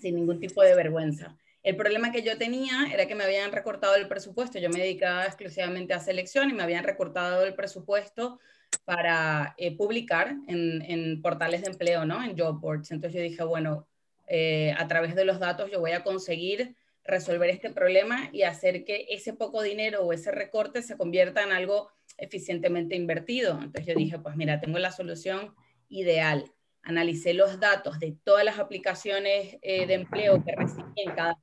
sin 0.00 0.14
ningún 0.14 0.40
tipo 0.40 0.62
de 0.62 0.74
vergüenza. 0.74 1.36
El 1.62 1.76
problema 1.76 2.10
que 2.10 2.22
yo 2.22 2.38
tenía 2.38 2.88
era 2.90 3.06
que 3.06 3.14
me 3.14 3.24
habían 3.24 3.52
recortado 3.52 3.94
el 3.96 4.08
presupuesto. 4.08 4.58
Yo 4.58 4.70
me 4.70 4.80
dedicaba 4.80 5.26
exclusivamente 5.26 5.92
a 5.92 6.00
selección 6.00 6.48
y 6.48 6.54
me 6.54 6.62
habían 6.62 6.84
recortado 6.84 7.44
el 7.44 7.54
presupuesto 7.54 8.40
para 8.90 9.54
eh, 9.56 9.76
publicar 9.76 10.34
en, 10.48 11.22
portales 11.22 11.62
de 11.62 11.70
empleo, 11.70 12.04
¿no? 12.04 12.24
En 12.24 12.36
job 12.36 12.58
boards. 12.58 12.90
Entonces 12.90 13.18
yo 13.18 13.22
dije, 13.22 13.44
bueno, 13.44 13.86
eh, 14.26 14.74
a 14.76 14.88
través 14.88 15.14
de 15.14 15.24
los 15.24 15.38
datos 15.38 15.70
yo 15.70 15.78
voy 15.78 15.92
a 15.92 16.02
conseguir 16.02 16.74
resolver 17.04 17.50
este 17.50 17.70
problema 17.70 18.30
y 18.32 18.42
hacer 18.42 18.84
que 18.84 19.06
ese 19.10 19.32
poco 19.32 19.62
dinero 19.62 20.02
o 20.02 20.12
ese 20.12 20.32
recorte 20.32 20.82
se 20.82 20.96
convierta 20.96 21.44
en 21.44 21.52
algo 21.52 21.92
eficientemente 22.18 22.96
invertido. 22.96 23.60
Entonces 23.62 23.86
yo 23.86 23.94
dije, 23.94 24.18
pues 24.18 24.34
mira, 24.34 24.60
tengo 24.60 24.80
la 24.80 24.90
solución 24.90 25.54
ideal. 25.88 26.50
Analicé 26.82 27.32
los 27.32 27.60
datos 27.60 28.00
de 28.00 28.16
todas 28.24 28.44
las 28.44 28.58
aplicaciones 28.58 29.56
eh, 29.62 29.86
de 29.86 29.94
empleo 29.94 30.42
que, 30.42 30.52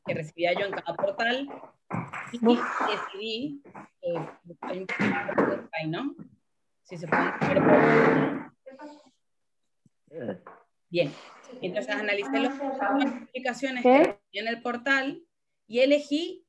que 0.05 0.13
recibía 0.13 0.51
yo 0.51 0.65
en 0.65 0.71
cada 0.73 0.97
portal 0.97 1.47
y 2.33 2.39
decidí, 2.41 3.63
eh, 4.01 4.15
¿no? 5.87 6.13
Si 6.87 6.95
se 6.95 7.07
pueden 7.07 7.33
Bien, 10.89 11.11
entonces 11.61 11.93
analicé 11.93 12.39
las 12.39 12.53
aplicaciones 12.61 13.83
que 13.83 14.17
en 14.31 14.47
el 14.47 14.61
portal 14.61 15.21
y 15.67 15.79
elegí 15.79 16.45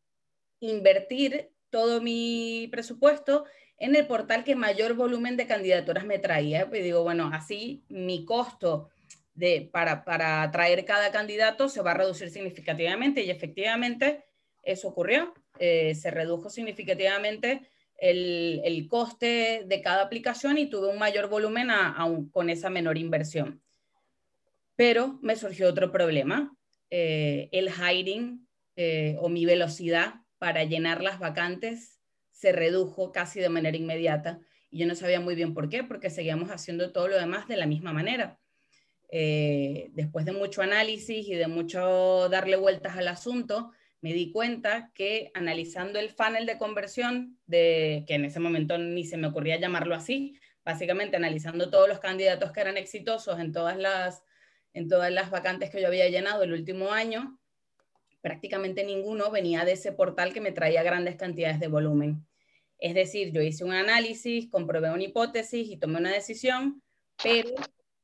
invertir 0.61 1.50
todo 1.71 2.00
mi 2.00 2.68
presupuesto 2.71 3.47
en 3.78 3.97
el 3.97 4.07
portal 4.07 4.45
que 4.45 4.54
mayor 4.54 4.95
volumen 4.95 5.37
de 5.37 5.49
candidaturas 5.49 6.04
me 6.04 6.21
traía. 6.21 6.68
Y 6.73 6.78
digo, 6.83 7.02
bueno, 7.02 7.30
así 7.33 7.85
mi 7.88 8.25
costo 8.25 8.90
de, 9.35 9.68
para, 9.73 10.04
para 10.04 10.42
atraer 10.42 10.85
cada 10.85 11.11
candidato 11.11 11.68
se 11.68 11.83
va 11.83 11.90
a 11.90 11.95
reducir 11.95 12.30
significativamente 12.30 13.23
y 13.23 13.30
efectivamente 13.30 14.25
eso 14.62 14.87
ocurrió. 14.87 15.35
Eh, 15.59 15.97
se 15.97 16.12
redujo 16.12 16.49
significativamente 16.49 17.68
el, 17.99 18.62
el, 18.64 18.88
coste 18.88 19.64
de 19.67 19.83
cada 19.83 20.02
aplicación 20.02 20.57
y 20.57 20.71
tuve 20.71 20.88
un 20.88 20.99
mayor 20.99 21.28
volumen 21.28 21.71
aún 21.71 22.31
con 22.31 22.49
esa 22.49 22.71
menor 22.71 22.97
inversión. 22.97 23.62
Pero 24.76 25.19
me 25.23 25.37
surgió 25.37 25.69
otro 25.69 25.90
problema, 25.90 26.57
eh, 26.90 27.49
el 27.52 27.69
hiring 27.69 28.47
eh, 28.76 29.17
o 29.19 29.28
mi 29.28 29.45
velocidad 29.45 30.14
para 30.38 30.64
llenar 30.64 31.02
las 31.02 31.19
vacantes 31.19 32.00
se 32.31 32.52
redujo 32.52 33.11
casi 33.12 33.40
de 33.40 33.49
manera 33.49 33.76
inmediata 33.76 34.40
y 34.71 34.78
yo 34.78 34.87
no 34.87 34.95
sabía 34.95 35.21
muy 35.21 35.35
bien 35.35 35.55
por 35.55 35.69
qué, 35.69 35.83
porque 35.83 36.11
seguíamos 36.11 36.50
haciendo 36.50 36.93
todo 36.93 37.09
lo 37.09 37.17
demás 37.17 37.49
de 37.49 37.57
la 37.57 37.67
misma 37.67 37.93
manera. 37.93 38.38
Eh, 39.11 39.88
después 39.93 40.26
de 40.26 40.33
mucho 40.33 40.61
análisis 40.61 41.26
y 41.26 41.35
de 41.35 41.49
mucho 41.49 42.28
darle 42.28 42.57
vueltas 42.57 42.97
al 42.97 43.09
asunto, 43.09 43.73
me 44.00 44.12
di 44.12 44.31
cuenta 44.31 44.93
que 44.95 45.31
analizando 45.35 45.99
el 45.99 46.11
funnel 46.11 46.47
de 46.47 46.59
conversión, 46.59 47.38
de, 47.47 48.05
que 48.07 48.14
en 48.14 48.25
ese 48.25 48.40
momento 48.40 48.78
ni 48.78 49.05
se 49.05 49.17
me 49.17 49.26
ocurría 49.26 49.59
llamarlo 49.59 49.95
así, 49.95 50.38
básicamente 50.64 51.17
analizando 51.17 51.71
todos 51.71 51.88
los 51.88 51.99
candidatos 51.99 52.52
que 52.52 52.61
eran 52.61 52.76
exitosos 52.76 53.40
en 53.40 53.52
todas 53.52 53.76
las, 53.76 54.23
en 54.73 54.88
todas 54.88 55.11
las 55.11 55.31
vacantes 55.31 55.71
que 55.71 55.81
yo 55.81 55.88
había 55.88 56.09
llenado 56.09 56.45
el 56.45 56.52
último 56.52 56.93
año, 56.93 57.38
prácticamente 58.21 58.85
ninguno 58.85 59.31
venía 59.31 59.64
de 59.64 59.73
ese 59.73 59.93
portal 59.93 60.33
que 60.33 60.40
me 60.40 60.52
traía 60.52 60.83
grandes 60.83 61.17
cantidades 61.17 61.59
de 61.59 61.69
volumen. 61.69 62.26
Es 62.78 62.95
decir, 62.95 63.33
yo 63.33 63.43
hice 63.43 63.64
un 63.64 63.73
análisis, 63.73 64.49
comprobé 64.49 64.90
una 64.90 65.02
hipótesis 65.02 65.69
y 65.69 65.76
tomé 65.76 65.99
una 65.99 66.12
decisión, 66.12 66.83
pero 67.21 67.50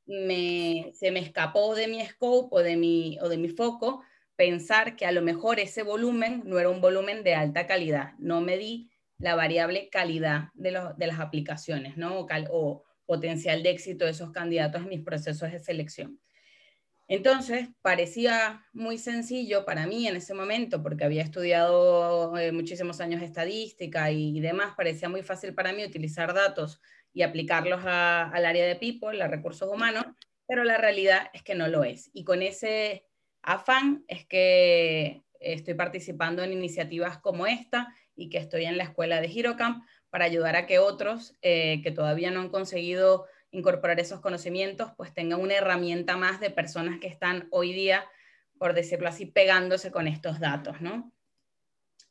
se 0.06 1.10
me 1.12 1.20
escapó 1.20 1.74
de 1.74 1.86
mi 1.86 2.04
scope 2.04 2.48
o 2.50 2.58
de 2.60 2.76
mi, 2.76 3.18
o 3.20 3.28
de 3.28 3.38
mi 3.38 3.48
foco 3.48 4.02
pensar 4.36 4.96
que 4.96 5.06
a 5.06 5.12
lo 5.12 5.22
mejor 5.22 5.60
ese 5.60 5.82
volumen 5.82 6.42
no 6.44 6.58
era 6.58 6.68
un 6.68 6.80
volumen 6.80 7.22
de 7.22 7.34
alta 7.34 7.66
calidad. 7.66 8.14
No 8.18 8.40
me 8.40 8.56
di 8.56 8.90
la 9.18 9.34
variable 9.34 9.88
calidad 9.90 10.48
de, 10.54 10.72
las 10.72 11.20
aplicaciones 11.20 11.96
¿no? 11.96 12.18
o, 12.18 12.26
o 12.50 12.84
potencial 13.06 13.62
de 13.62 13.70
éxito 13.70 14.04
de 14.04 14.10
esos 14.12 14.32
candidatos 14.32 14.82
en 14.82 14.88
mis 14.88 15.02
procesos 15.02 15.52
de 15.52 15.58
selección. 15.58 16.20
Entonces, 17.06 17.68
parecía 17.82 18.64
muy 18.72 18.96
sencillo 18.96 19.66
para 19.66 19.86
mí 19.86 20.08
en 20.08 20.16
ese 20.16 20.32
momento, 20.32 20.82
porque 20.82 21.04
había 21.04 21.22
estudiado 21.22 22.36
eh, 22.38 22.50
muchísimos 22.50 23.00
años 23.00 23.22
estadística 23.22 24.10
y, 24.10 24.40
demás, 24.40 24.74
parecía 24.74 25.10
muy 25.10 25.22
fácil 25.22 25.54
para 25.54 25.74
mí 25.74 25.84
utilizar 25.84 26.32
datos 26.32 26.80
y 27.12 27.22
aplicarlos 27.22 27.80
al 27.84 28.46
área 28.46 28.66
de 28.66 28.76
people, 28.76 29.22
a 29.22 29.28
recursos 29.28 29.70
humanos, 29.70 30.06
pero 30.46 30.64
la 30.64 30.78
realidad 30.78 31.28
es 31.34 31.42
que 31.42 31.54
no 31.54 31.68
lo 31.68 31.84
es. 31.84 32.10
Y 32.14 32.24
con 32.24 32.42
ese 32.42 33.06
afán 33.44 34.04
es 34.08 34.26
que 34.26 35.22
estoy 35.40 35.74
participando 35.74 36.42
en 36.42 36.52
iniciativas 36.52 37.18
como 37.18 37.46
esta 37.46 37.94
y 38.16 38.30
que 38.30 38.38
estoy 38.38 38.64
en 38.64 38.78
la 38.78 38.84
escuela 38.84 39.20
de 39.20 39.28
HeroCamp 39.28 39.84
para 40.10 40.24
ayudar 40.24 40.56
a 40.56 40.66
que 40.66 40.78
otros 40.78 41.34
eh, 41.42 41.80
que 41.82 41.90
todavía 41.90 42.30
no 42.30 42.40
han 42.40 42.48
conseguido 42.48 43.26
incorporar 43.50 44.00
esos 44.00 44.20
conocimientos, 44.20 44.90
pues 44.96 45.14
tenga 45.14 45.36
una 45.36 45.54
herramienta 45.54 46.16
más 46.16 46.40
de 46.40 46.50
personas 46.50 46.98
que 47.00 47.06
están 47.06 47.46
hoy 47.50 47.72
día, 47.72 48.04
por 48.58 48.74
decirlo 48.74 49.08
así, 49.08 49.26
pegándose 49.26 49.92
con 49.92 50.08
estos 50.08 50.40
datos, 50.40 50.80
¿no? 50.80 51.12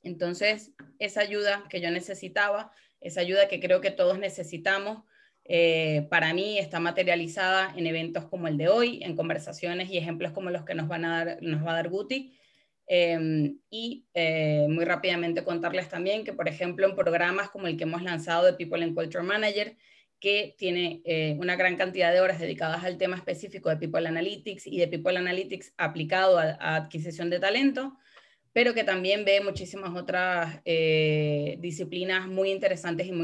Entonces, 0.04 0.72
esa 1.00 1.22
ayuda 1.22 1.66
que 1.70 1.82
yo 1.82 1.92
necesitaba, 1.92 2.72
esa 3.02 3.22
ayuda 3.22 3.48
que 3.48 3.60
creo 3.60 3.82
que 3.82 3.92
todos 3.92 4.20
necesitamos, 4.20 5.04
eh, 5.46 6.08
para 6.10 6.34
mí 6.34 6.58
está 6.58 6.80
materializada 6.80 7.74
en 7.76 7.88
eventos 7.88 8.26
como 8.26 8.48
el 8.48 8.58
de 8.58 8.70
hoy, 8.70 9.04
en 9.04 9.16
conversaciones 9.16 9.90
y 9.90 9.98
ejemplos 9.98 10.32
como 10.32 10.50
los 10.50 10.64
que 10.64 10.76
nos, 10.76 10.88
van 10.88 11.06
a 11.06 11.26
dar, 11.26 11.38
nos 11.42 11.66
va 11.66 11.72
a 11.72 11.76
dar 11.76 11.90
Guti. 11.90 12.38
Em, 12.86 13.60
y 13.70 14.06
eh, 14.14 14.68
muy 14.70 14.84
rápidamente 14.84 15.44
contarles 15.44 15.88
también 15.90 16.26
que, 16.26 16.34
por 16.34 16.50
ejemplo, 16.50 16.88
en 16.88 16.96
programas 16.96 17.50
como 17.50 17.68
el 17.68 17.78
que 17.78 17.84
hemos 17.84 18.04
lanzado 18.04 18.46
de 18.46 18.54
People 18.54 18.84
and 18.84 18.94
Culture 18.94 19.24
Manager, 19.24 19.78
que 20.20 20.56
tiene 20.58 21.02
eh, 21.06 21.36
una 21.40 21.56
gran 21.56 21.76
cantidad 21.76 22.14
de 22.14 22.22
horas 22.22 22.40
dedicadas 22.40 22.84
al 22.84 22.98
tema 22.98 23.18
específico 23.18 23.70
de 23.70 23.78
People 23.78 24.08
Analytics 24.08 24.68
y 24.68 24.80
de 24.80 24.88
People 24.88 25.18
Analytics 25.18 25.74
aplicado 25.78 26.40
a, 26.40 26.56
adquisición 26.76 27.30
de 27.30 27.40
talento, 27.40 27.98
pero 28.54 28.74
que 28.74 28.84
también 28.84 29.26
ve 29.26 29.42
muchísimas 29.42 29.96
otras 29.96 30.62
eh, 30.66 31.58
disciplinas 31.60 32.28
muy 32.28 32.52
interesantes 32.52 33.08
y 33.08 33.12
muy... 33.12 33.24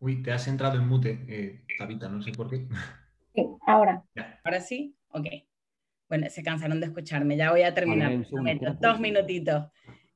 Uy, 0.00 0.22
te 0.22 0.32
has 0.32 0.46
entrado 0.46 0.78
en 0.78 0.86
mute, 0.86 1.18
eh, 1.28 1.60
Tabita, 1.76 2.08
no 2.08 2.22
sé 2.22 2.32
por 2.32 2.48
qué. 2.48 2.66
Sí, 3.34 3.46
ahora. 3.66 4.02
¿Ahora 4.44 4.60
sí? 4.60 4.94
Ok. 5.10 5.26
Bueno, 6.08 6.30
se 6.30 6.42
cansaron 6.42 6.80
de 6.80 6.86
escucharme, 6.86 7.36
ya 7.36 7.50
voy 7.50 7.62
a 7.62 7.74
terminar. 7.74 8.12
Dos 8.80 9.00
minutitos. 9.00 9.64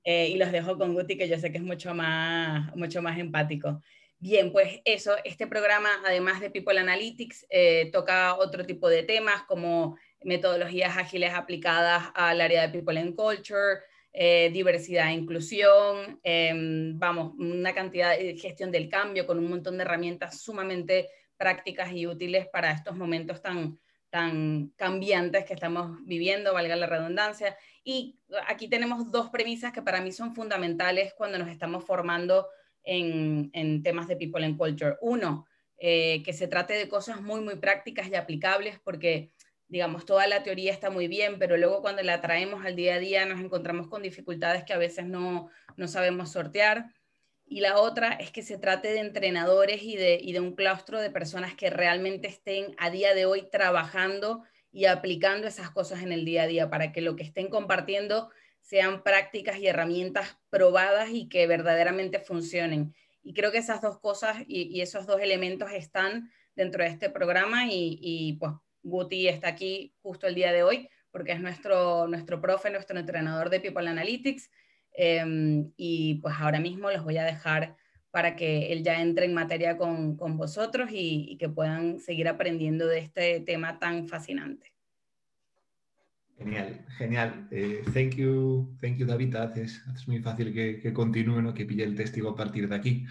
Eh, 0.04 0.30
y 0.30 0.36
los 0.36 0.50
dejo 0.50 0.78
con 0.78 0.94
Guti, 0.94 1.16
que 1.16 1.28
yo 1.28 1.38
sé 1.38 1.52
que 1.52 1.58
es 1.58 1.64
mucho 1.64 1.94
más, 1.94 2.74
mucho 2.74 3.02
más 3.02 3.18
empático. 3.18 3.80
Bien, 4.18 4.52
pues 4.52 4.80
eso, 4.84 5.14
este 5.24 5.46
programa, 5.46 5.88
además 6.06 6.40
de 6.40 6.50
People 6.50 6.78
Analytics, 6.78 7.46
eh, 7.50 7.90
toca 7.92 8.36
otro 8.36 8.64
tipo 8.64 8.88
de 8.88 9.02
temas 9.02 9.42
como 9.42 9.96
metodologías 10.22 10.96
ágiles 10.96 11.34
aplicadas 11.34 12.04
al 12.14 12.40
área 12.40 12.62
de 12.62 12.68
People 12.68 12.98
and 12.98 13.16
Culture, 13.16 13.80
eh, 14.12 14.50
diversidad 14.52 15.08
e 15.08 15.12
inclusión, 15.12 16.20
em, 16.22 16.98
vamos, 16.98 17.34
una 17.38 17.74
cantidad 17.74 18.16
de 18.16 18.36
gestión 18.36 18.70
del 18.70 18.88
cambio 18.88 19.26
con 19.26 19.38
un 19.38 19.48
montón 19.48 19.78
de 19.78 19.84
herramientas 19.84 20.40
sumamente 20.40 21.08
prácticas 21.36 21.92
y 21.92 22.06
útiles 22.06 22.46
para 22.48 22.70
estos 22.70 22.96
momentos 22.96 23.40
tan, 23.40 23.78
tan 24.10 24.68
cambiantes 24.76 25.46
que 25.46 25.54
estamos 25.54 25.96
viviendo, 26.04 26.52
valga 26.52 26.76
la 26.76 26.86
redundancia. 26.86 27.56
Y 27.82 28.20
aquí 28.46 28.68
tenemos 28.68 29.10
dos 29.10 29.30
premisas 29.30 29.72
que 29.72 29.80
para 29.80 30.02
mí 30.02 30.12
son 30.12 30.34
fundamentales 30.34 31.14
cuando 31.14 31.38
nos 31.38 31.48
estamos 31.48 31.84
formando 31.84 32.46
en, 32.84 33.82
temas 33.82 34.08
de 34.08 34.16
People 34.16 34.44
and 34.44 34.58
Culture. 34.58 34.96
Uno, 35.00 35.46
eh, 35.78 36.22
que 36.22 36.34
se 36.34 36.46
trate 36.46 36.74
de 36.74 36.88
cosas 36.88 37.22
muy, 37.22 37.40
muy 37.40 37.56
prácticas 37.56 38.08
y 38.08 38.14
aplicables, 38.14 38.78
porque, 38.84 39.32
digamos, 39.72 40.04
toda 40.04 40.26
la 40.26 40.42
teoría 40.42 40.70
está 40.70 40.90
muy 40.90 41.08
bien, 41.08 41.38
pero 41.38 41.56
luego 41.56 41.80
cuando 41.80 42.02
la 42.02 42.20
traemos 42.20 42.62
al 42.66 42.76
día 42.76 42.96
a 42.96 42.98
día 42.98 43.24
nos 43.24 43.40
encontramos 43.40 43.88
con 43.88 44.02
dificultades 44.02 44.64
que 44.64 44.74
a 44.74 44.78
veces 44.78 45.06
no, 45.06 45.48
no 45.78 45.88
sabemos 45.88 46.30
sortear 46.30 46.92
y 47.46 47.60
la 47.60 47.78
otra 47.78 48.12
es 48.12 48.30
que 48.30 48.42
se 48.42 48.58
trate 48.58 48.92
de 48.92 49.00
entrenadores 49.00 49.82
y 49.82 49.96
de, 49.96 50.18
y 50.22 50.34
de 50.34 50.40
un 50.40 50.54
claustro 50.54 51.00
de 51.00 51.08
personas 51.08 51.54
que 51.54 51.70
realmente 51.70 52.28
estén 52.28 52.74
a 52.76 52.90
día 52.90 53.14
de 53.14 53.24
hoy 53.24 53.48
trabajando 53.50 54.42
y 54.70 54.84
aplicando 54.84 55.46
esas 55.46 55.70
cosas 55.70 56.02
en 56.02 56.12
el 56.12 56.26
día 56.26 56.42
a 56.42 56.46
día 56.46 56.68
para 56.68 56.92
que 56.92 57.00
lo 57.00 57.16
que 57.16 57.22
estén 57.22 57.48
compartiendo 57.48 58.30
sean 58.60 59.02
prácticas 59.02 59.58
y 59.58 59.68
herramientas 59.68 60.38
probadas 60.50 61.08
y 61.12 61.30
que 61.30 61.46
verdaderamente 61.46 62.20
funcionen. 62.20 62.94
Y 63.22 63.32
creo 63.32 63.50
que 63.50 63.58
esas 63.58 63.80
dos 63.80 63.98
cosas 64.00 64.36
y, 64.46 64.82
esos 64.82 65.06
dos 65.06 65.22
elementos 65.22 65.70
están 65.72 66.30
dentro 66.54 66.84
de 66.84 66.90
este 66.90 67.08
programa 67.08 67.66
y, 67.66 67.98
y, 68.02 68.34
pues 68.34 68.52
Guti 68.82 69.28
está 69.28 69.48
aquí 69.48 69.94
justo 70.02 70.26
el 70.26 70.34
día 70.34 70.52
de 70.52 70.62
hoy 70.62 70.88
porque 71.10 71.32
es 71.32 71.40
nuestro, 71.40 72.06
nuestro 72.08 72.40
profe, 72.40 72.70
nuestro 72.70 72.98
entrenador 72.98 73.50
de 73.50 73.60
People 73.60 73.88
Analytics 73.88 74.50
Em, 74.94 75.72
y 75.76 76.16
pues 76.16 76.34
ahora 76.38 76.60
mismo 76.60 76.90
los 76.90 77.02
voy 77.02 77.16
a 77.16 77.24
dejar 77.24 77.76
para 78.10 78.36
que 78.36 78.72
él 78.72 78.82
ya 78.82 79.00
entre 79.00 79.24
en 79.24 79.34
materia 79.34 79.78
con, 79.78 80.16
con 80.16 80.36
vosotros 80.36 80.90
y, 80.92 81.36
que 81.38 81.48
puedan 81.48 81.98
seguir 81.98 82.28
aprendiendo 82.28 82.86
de 82.86 82.98
este 82.98 83.40
tema 83.40 83.78
tan 83.78 84.06
fascinante. 84.06 84.72
Genial, 86.36 86.84
genial. 86.98 87.48
Eh, 87.50 87.82
thank 87.94 88.16
you, 88.16 88.76
thank 88.80 88.96
you 88.96 89.06
David. 89.06 89.34
Haces, 89.36 89.82
muy 90.06 90.20
fácil 90.20 90.52
que, 90.52 90.78
que 90.78 90.92
continúe, 90.92 91.54
que 91.54 91.64
pille 91.64 91.84
el 91.84 91.94
testigo 91.94 92.30
a 92.30 92.36
partir 92.36 92.68
de 92.68 92.74
aquí. 92.74 93.06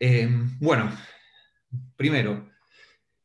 Em, 0.00 0.58
bueno, 0.60 0.90
primero, 1.96 2.48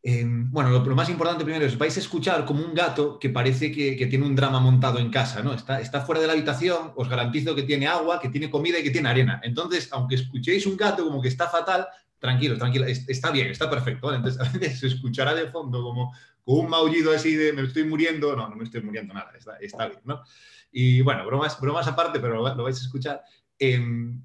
Em, 0.06 0.52
bueno, 0.52 0.70
lo, 0.70 0.96
más 0.96 1.10
importante 1.10 1.46
primero 1.46 1.66
es, 1.66 1.78
vais 1.78 1.96
a 1.96 2.02
escuchar 2.02 2.44
como 2.44 2.62
un 2.62 2.74
gato 2.74 3.18
que 3.18 3.30
parece 3.30 3.72
que, 3.72 4.06
tiene 4.08 4.26
un 4.26 4.36
drama 4.36 4.60
montado 4.60 5.00
en 5.00 5.10
casa, 5.10 5.42
¿no? 5.42 5.54
Está, 5.54 5.80
está, 5.80 6.02
fuera 6.02 6.20
de 6.20 6.28
la 6.28 6.34
habitación, 6.34 6.92
os 6.98 7.08
garantizo 7.08 7.56
que 7.56 7.64
tiene 7.64 7.88
agua, 7.88 8.20
que 8.20 8.28
tiene 8.28 8.50
comida 8.50 8.80
y 8.80 8.84
que 8.84 8.90
tiene 8.90 9.08
arena. 9.08 9.40
Entonces, 9.46 9.88
aunque 9.94 10.16
escuchéis 10.16 10.66
un 10.66 10.76
gato 10.76 11.06
como 11.06 11.22
que 11.22 11.30
está 11.30 11.48
fatal, 11.48 11.88
tranquilo, 12.20 12.58
tranquilo, 12.58 12.86
está 12.86 13.32
bien, 13.32 13.48
está 13.48 13.70
perfecto, 13.70 14.14
Entonces, 14.14 14.42
a 14.46 14.52
veces 14.52 14.80
se 14.80 14.88
escuchará 14.88 15.34
de 15.34 15.48
fondo 15.48 15.82
como, 15.82 16.14
un 16.46 16.70
maullido 16.70 17.14
así 17.16 17.36
de 17.36 17.54
me 17.54 17.62
estoy 17.62 17.86
muriendo, 17.86 18.36
no, 18.36 18.50
no 18.50 18.58
me 18.58 18.66
estoy 18.66 18.82
muriendo 18.82 19.14
nada, 19.14 19.32
está, 19.38 19.88
bien, 19.88 20.02
¿no? 20.04 20.22
Y 20.70 21.00
bueno, 21.00 21.26
bromas, 21.26 21.58
bromas 21.62 21.88
aparte, 21.88 22.20
pero 22.20 22.36
lo, 22.36 22.64
vais 22.64 22.78
a 22.78 22.82
escuchar. 22.82 23.22
Em, 23.58 24.22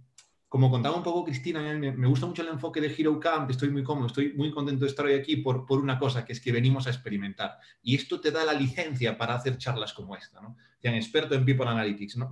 como 0.49 0.71
contaba 0.71 0.97
un 0.97 1.03
poco 1.03 1.25
Cristina, 1.25 1.61
me, 1.75 2.07
gusta 2.07 2.25
mucho 2.25 2.41
el 2.41 2.49
enfoque 2.49 2.81
de 2.81 2.95
Hero 2.97 3.21
Camp, 3.21 3.51
estoy 3.51 3.69
muy 3.69 3.85
cómodo, 3.85 4.07
estoy 4.07 4.33
muy 4.33 4.51
contento 4.51 4.87
de 4.87 4.91
estar 4.91 5.05
hoy 5.05 5.13
aquí 5.13 5.37
por, 5.37 5.67
por 5.67 5.79
una 5.79 5.99
cosa, 5.99 6.25
que 6.25 6.33
es 6.33 6.41
que 6.41 6.53
venimos 6.53 6.87
a 6.87 6.91
experimentar. 6.91 7.59
Y 7.83 7.95
esto 7.95 8.19
te 8.19 8.31
da 8.31 8.45
la 8.47 8.55
licencia 8.55 9.19
para 9.19 9.35
hacer 9.35 9.59
charlas 9.59 9.93
como 9.93 10.17
esta, 10.17 10.41
¿no? 10.41 10.57
Sean 10.81 10.95
experto 10.95 11.35
en 11.35 11.45
People 11.45 11.69
Analytics. 11.69 12.17
No, 12.17 12.31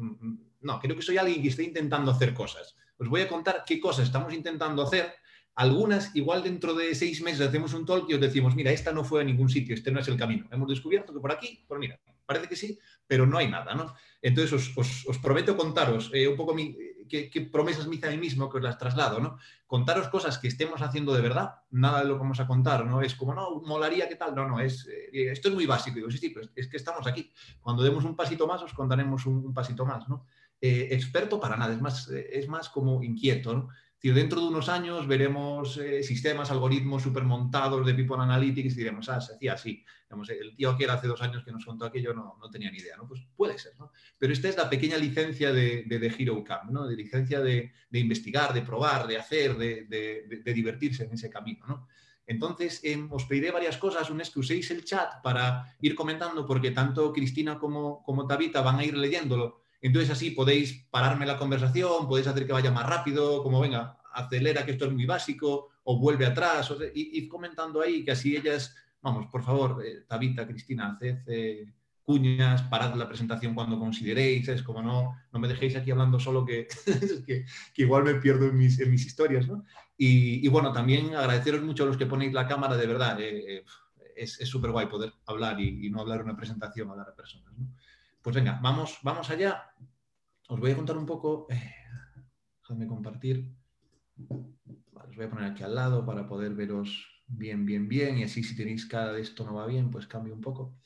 no, 0.61 0.81
creo 0.81 0.97
que 0.97 1.03
soy 1.03 1.19
alguien 1.19 1.43
que 1.43 1.49
esté 1.49 1.65
intentando 1.65 2.11
hacer 2.11 2.33
cosas. 2.33 2.75
Os 2.97 3.09
voy 3.09 3.21
a 3.21 3.29
contar 3.29 3.65
qué 3.67 3.79
cosas 3.79 4.07
estamos 4.07 4.33
intentando 4.33 4.83
hacer. 4.83 5.13
Algunas, 5.55 6.15
igual 6.17 6.43
dentro 6.43 6.73
de 6.75 6.95
seis 6.95 7.21
meses 7.21 7.47
hacemos 7.47 7.75
un 7.75 7.85
talk 7.85 8.09
y 8.09 8.15
os 8.15 8.21
decimos, 8.21 8.55
mira, 8.55 8.71
esta 8.71 8.93
no 8.93 9.05
fue 9.05 9.21
a 9.21 9.25
ningún 9.25 9.51
sitio, 9.51 9.75
este 9.75 9.91
no 9.91 10.01
es 10.01 10.09
el 10.09 10.17
camino. 10.17 10.47
Hemos 10.51 10.69
descubierto 10.69 11.13
que 11.13 11.21
por 11.21 11.33
aquí, 11.33 11.65
pues 11.69 11.79
mira, 11.79 12.01
parece 12.25 12.49
que 12.49 12.57
sí, 12.57 12.79
pero 13.07 13.27
no 13.27 13.37
hay 13.37 13.49
nada, 13.49 13.75
¿no? 13.75 13.95
Entonces 14.23 14.53
os, 14.53 14.77
os, 14.77 15.07
os 15.07 15.19
prometo 15.19 15.57
contaros 15.57 16.11
eh, 16.13 16.29
un 16.29 16.37
poco 16.37 16.55
mi, 16.55 16.77
qué, 17.09 17.49
promesas 17.53 17.87
me 17.87 17.97
hice 17.97 18.09
a 18.09 18.11
mí 18.11 18.19
mismo 18.19 18.51
que 18.51 18.59
os 18.59 18.63
las 18.63 18.79
traslado, 18.79 19.21
¿no? 19.21 19.39
Contaros 19.67 20.09
cosas 20.09 20.39
que 20.39 20.49
estemos 20.49 20.83
haciendo 20.83 21.15
de 21.15 21.21
verdad, 21.21 21.57
nada 21.71 22.01
de 22.01 22.07
lo 22.07 22.15
que 22.15 22.21
vamos 22.21 22.41
a 22.41 22.47
contar, 22.47 22.85
¿no? 22.87 23.03
Es 23.03 23.15
como, 23.15 23.35
no, 23.35 23.61
molaría, 23.63 24.09
¿qué 24.09 24.17
tal? 24.17 24.35
No, 24.35 24.47
no, 24.47 24.61
es, 24.61 24.87
eh, 24.89 25.31
esto 25.31 25.49
es 25.49 25.55
muy 25.55 25.67
básico. 25.67 25.97
Digo, 25.97 26.11
sí, 26.11 26.19
sí, 26.19 26.31
pero 26.31 26.49
es 26.55 26.69
que 26.69 26.77
estamos 26.77 27.07
aquí. 27.07 27.33
Cuando 27.61 27.83
demos 27.83 28.05
un 28.05 28.17
pasito 28.17 28.47
más, 28.47 28.63
os 28.63 28.73
contaremos 28.73 29.27
un, 29.27 29.53
pasito 29.53 29.85
más, 29.85 30.09
¿no? 30.09 30.27
Eh, 30.61 30.89
experto 30.93 31.39
para 31.39 31.57
nada, 31.57 31.75
es 31.75 31.81
más, 31.81 32.11
eh, 32.11 32.29
es 32.33 32.49
más 32.49 32.69
como 32.69 33.03
inquieto, 33.03 33.55
¿no? 33.55 33.69
dentro 34.03 34.41
de 34.41 34.47
unos 34.47 34.69
años 34.69 35.09
veremos 35.09 35.81
sistemas, 36.03 36.53
algoritmos 36.53 37.03
súper 37.03 37.25
montados 37.25 37.85
de 37.85 37.93
People 37.93 38.23
Analytics 38.23 38.75
y 38.75 38.77
diremos, 38.77 39.09
ah, 39.09 39.21
se 39.21 39.35
hacía 39.35 39.55
así. 39.55 39.85
El 40.29 40.55
tío 40.55 40.77
que 40.77 40.85
era 40.85 40.95
hace 40.95 41.09
dos 41.09 41.21
años 41.21 41.45
que 41.45 41.51
nos 41.51 41.65
contó 41.65 41.85
aquello 41.85 42.15
no, 42.15 42.37
no 42.41 42.51
tenía 42.51 42.71
ni 42.71 42.79
idea, 42.79 42.97
¿no? 42.97 43.09
Pues 43.09 43.27
puede 43.37 43.59
ser, 43.59 43.73
¿no? 43.79 43.91
Pero 44.19 44.33
esta 44.33 44.49
es 44.49 44.57
la 44.57 44.71
pequeña 44.71 44.97
licencia 44.97 45.53
de, 45.53 45.85
de, 45.85 46.15
Hero 46.19 46.43
Camp, 46.45 46.71
¿no? 46.71 46.87
De 46.87 46.97
licencia 46.97 47.41
de, 47.41 47.73
de, 47.91 47.99
investigar, 47.99 48.55
de 48.55 48.63
probar, 48.63 49.07
de 49.07 49.19
hacer, 49.19 49.57
de, 49.57 50.43
divertirse 50.45 51.05
en 51.05 51.13
ese 51.13 51.29
camino, 51.29 51.67
¿no? 51.67 51.89
Entonces, 52.29 52.81
eh, 52.83 53.07
os 53.11 53.25
pediré 53.25 53.51
varias 53.51 53.77
cosas. 53.77 54.11
Una 54.11 54.23
es 54.23 54.31
que 54.31 54.41
uséis 54.41 54.71
el 54.71 54.85
chat 54.85 55.23
para 55.23 55.77
ir 55.81 55.95
comentando, 55.95 56.45
porque 56.47 56.73
tanto 56.73 57.13
Cristina 57.13 57.59
como, 57.59 58.03
como 58.03 58.27
Tabita 58.27 58.63
van 58.63 58.79
a 58.79 58.85
ir 58.85 58.97
leyéndolo 58.97 59.67
entonces 59.87 60.11
así 60.11 60.31
podéis 60.31 60.87
pararme 60.91 61.27
la 61.27 61.39
conversación, 61.39 62.09
podéis 62.09 62.27
hacer 62.27 62.47
que 62.47 62.53
vaya 62.53 62.71
más 62.71 62.87
rápido, 62.87 63.43
como 63.43 63.61
venga, 63.61 63.99
acelera 64.13 64.65
que 64.65 64.73
esto 64.73 64.87
es 64.87 64.93
muy 64.93 65.07
básico, 65.07 65.69
o 65.85 65.99
vuelve 65.99 66.27
atrás, 66.27 66.71
o 66.71 66.79
id 66.95 67.29
comentando 67.29 67.81
ahí 67.81 68.05
que 68.05 68.13
así 68.13 68.37
ellas, 68.37 68.75
vamos, 69.03 69.27
por 69.27 69.43
favor, 69.43 69.85
eh, 69.85 70.05
Tabita, 70.09 70.47
Cristina, 70.47 70.93
haced 70.93 71.19
eh, 71.27 71.73
cuñas, 72.03 72.63
parad 72.63 72.95
la 72.95 73.09
presentación 73.09 73.55
cuando 73.55 73.79
consideréis, 73.79 74.49
es 74.49 74.63
como 74.63 74.83
no, 74.83 75.17
no 75.33 75.39
me 75.39 75.49
dejéis 75.49 75.77
aquí 75.77 75.91
hablando 75.91 76.21
solo 76.21 76.45
que, 76.45 76.69
que, 77.27 77.45
que, 77.75 77.83
igual 77.83 78.05
me 78.05 78.15
pierdo 78.15 78.47
en 78.47 78.57
mis, 78.57 78.79
en 78.79 78.91
mis 78.91 79.07
historias, 79.07 79.49
¿no? 79.49 79.65
Y, 79.97 80.45
y, 80.47 80.49
bueno, 80.49 80.73
también 80.73 81.15
agradeceros 81.15 81.63
mucho 81.63 81.85
a 81.85 81.87
los 81.87 81.97
que 81.97 82.07
ponéis 82.07 82.33
la 82.33 82.47
cámara, 82.47 82.77
de 82.77 82.87
verdad, 82.87 83.19
eh, 83.21 83.65
es 84.15 84.33
súper 84.49 84.71
guay 84.71 84.87
poder 84.87 85.13
hablar 85.27 85.61
y, 85.61 85.87
y, 85.87 85.91
no 85.91 86.01
hablar 86.01 86.23
una 86.23 86.37
presentación, 86.37 86.91
hablar 86.91 87.09
a 87.09 87.15
personas, 87.15 87.53
¿no? 87.57 87.67
Pues 88.27 88.35
venga, 88.35 88.59
vamos, 88.61 88.99
vamos 89.05 89.31
allá. 89.31 89.71
Os 90.49 90.59
voy 90.59 90.73
a 90.73 90.75
contar 90.77 90.97
un 90.97 91.07
poco. 91.07 91.47
Eh, 91.49 91.75
déjame 92.61 92.89
compartir. 92.89 93.55
Vale, 94.17 95.11
os 95.11 95.15
voy 95.15 95.27
a 95.27 95.31
poner 95.31 95.45
aquí 95.45 95.63
al 95.63 95.77
lado 95.77 96.05
para 96.05 96.27
poder 96.27 96.53
veros 96.53 97.16
bien, 97.27 97.65
bien, 97.65 97.89
bien. 97.89 98.19
Y 98.19 98.25
así 98.25 98.43
si 98.43 98.57
tenéis 98.57 98.87
cara 98.87 99.13
de 99.13 99.23
esto 99.23 99.45
no 99.45 99.55
va 99.55 99.67
bien, 99.67 99.91
pues 99.91 100.07
cambio 100.07 100.35
un 100.35 100.41
poco. 100.41 100.77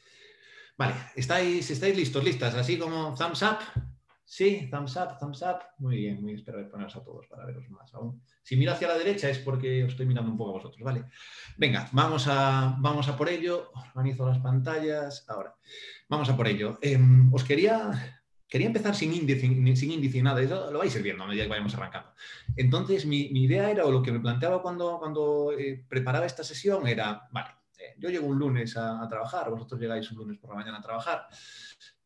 Vale, 0.77 0.95
¿estáis, 1.15 1.71
estáis 1.71 1.97
listos, 1.97 2.25
listas? 2.25 2.55
Así 2.55 2.79
como 2.79 3.15
thumbs 3.15 3.43
up. 3.43 3.59
Sí, 4.25 4.69
thumbs 4.71 4.97
up, 4.97 5.19
thumbs 5.19 5.43
up. 5.43 5.59
Muy 5.79 5.97
bien, 5.97 6.23
muy 6.23 6.35
espero 6.35 6.67
poneros 6.71 6.95
a 6.95 7.03
todos 7.03 7.27
para 7.27 7.45
veros 7.45 7.69
más 7.69 7.93
aún. 7.95 8.23
Si 8.43 8.57
miro 8.57 8.73
hacia 8.73 8.89
la 8.89 8.97
derecha 8.97 9.29
es 9.29 9.39
porque 9.39 9.83
os 9.83 9.91
estoy 9.91 10.07
mirando 10.07 10.31
un 10.31 10.39
poco 10.39 10.51
a 10.51 10.55
vosotros, 10.55 10.81
¿vale? 10.83 11.05
Venga, 11.59 11.89
vamos 11.93 12.27
a, 12.29 12.77
vamos 12.79 13.09
a 13.09 13.17
por 13.17 13.29
ello. 13.29 13.73
Organizo 13.75 14.27
las 14.27 14.39
pantallas. 14.39 15.25
Ahora. 15.29 15.55
Vamos 16.09 16.29
a 16.29 16.37
por 16.37 16.47
ello. 16.47 16.79
Eh, 16.81 16.99
os 17.33 17.45
quería, 17.45 18.20
quería 18.51 18.67
empezar 18.67 18.95
sin 18.97 19.15
índice, 19.15 19.47
índice 19.47 20.23
nada, 20.23 20.43
eso 20.43 20.71
lo 20.73 20.81
vais 20.81 20.93
a 20.93 20.99
ir 20.99 21.05
viendo 21.05 21.23
a 21.23 21.29
medida 21.29 21.45
que 21.45 21.51
vayamos 21.51 21.73
arrancando. 21.75 22.11
Entonces, 22.57 23.07
mi, 23.07 23.21
idea 23.21 23.71
era, 23.71 23.87
o 23.87 23.93
lo 23.93 24.03
que 24.03 24.11
me 24.11 24.19
planteaba 24.19 24.61
cuando, 24.61 25.53
eh, 25.57 25.85
preparaba 25.89 26.27
esta 26.27 26.43
sesión 26.43 26.87
era, 26.89 27.29
vale, 27.31 27.51
eh, 27.79 27.95
yo 27.97 28.11
llego 28.11 28.27
un 28.27 28.39
lunes 28.39 28.77
a, 28.77 29.07
trabajar, 29.09 29.49
vosotros 29.51 29.81
llegáis 29.81 30.11
un 30.11 30.19
lunes 30.19 30.39
por 30.39 30.51
la 30.51 30.57
mañana 30.57 30.79
a 30.79 30.83
trabajar, 30.83 31.29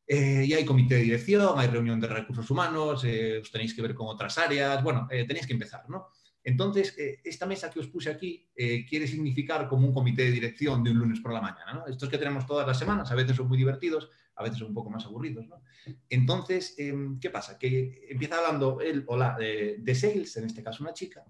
eh, 0.07 0.45
y 0.47 0.53
hay 0.53 0.67
comité 0.67 0.97
de 0.97 1.03
dirección, 1.03 1.59
hay 1.59 1.69
reunión 1.69 1.99
de 1.99 2.09
recursos 2.09 2.49
humanos, 2.51 3.05
os 3.05 3.51
tenéis 3.51 3.73
que 3.73 3.81
ver 3.81 3.95
con 3.95 4.07
otras 4.09 4.37
áreas, 4.37 4.83
bueno, 4.83 5.09
tenéis 5.09 5.47
que 5.47 5.55
empezar, 5.55 5.89
¿no? 5.89 6.09
Entonces, 6.47 6.95
esta 7.25 7.47
mesa 7.47 7.71
que 7.71 7.81
os 7.81 7.87
puse 7.87 8.11
aquí 8.11 8.51
quiere 8.87 9.07
significar 9.07 9.67
como 9.67 9.87
un 9.87 9.95
comité 9.95 10.25
de 10.25 10.31
dirección 10.31 10.85
de 10.85 10.91
un 10.91 10.99
lunes 10.99 11.21
por 11.21 11.33
la 11.33 11.41
mañana. 11.41 11.73
¿no? 11.73 11.87
Estos 11.87 12.11
que 12.11 12.19
tenemos 12.19 12.47
todas 12.47 12.67
las 12.67 12.79
semanas, 12.79 13.11
a 13.11 13.15
veces 13.15 13.35
son 13.35 13.49
muy 13.49 13.57
divertidos, 13.57 14.11
a 14.37 14.43
veces 14.43 14.61
un 14.63 14.75
poco 14.75 14.91
más 14.91 15.05
aburridos. 15.05 15.47
¿no? 15.49 15.63
Entonces, 16.09 16.75
eh, 16.79 16.95
¿qué 17.21 17.31
pasa? 17.31 17.59
Que 17.59 18.07
empieza 18.09 18.39
hablando 18.39 18.81
él 18.81 19.05
o 19.07 19.17
de, 19.17 19.95
sales, 19.95 20.37
en 20.37 20.45
este 20.45 20.63
caso 20.63 20.83
una 20.83 20.93
chica, 20.93 21.25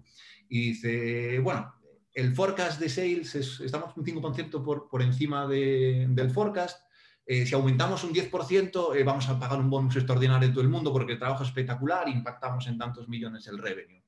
y 0.47 0.69
dice, 0.69 1.39
bueno, 1.39 1.73
el 2.13 2.33
forecast 2.33 2.79
de 2.79 2.89
sales, 2.89 3.35
es, 3.35 3.59
estamos 3.59 3.95
un 3.97 4.05
5% 4.05 4.63
por, 4.63 4.87
por 4.87 5.01
encima 5.01 5.47
de, 5.47 6.05
del 6.09 6.31
forecast, 6.31 6.85
eh, 7.27 7.45
si 7.45 7.55
aumentamos 7.55 8.03
un 8.03 8.13
10%, 8.13 8.95
eh, 8.95 9.03
vamos 9.03 9.27
a 9.29 9.39
pagar 9.39 9.59
un 9.59 9.69
bonus 9.69 9.95
extraordinario 9.95 10.47
a 10.47 10.51
todo 10.51 10.61
el 10.61 10.69
mundo 10.69 10.93
porque 10.93 11.13
el 11.13 11.19
trabajo 11.19 11.41
es 11.41 11.49
espectacular, 11.49 12.07
impactamos 12.07 12.67
en 12.67 12.77
tantos 12.77 13.09
millones 13.09 13.47
el 13.47 13.57
revenue 13.57 14.03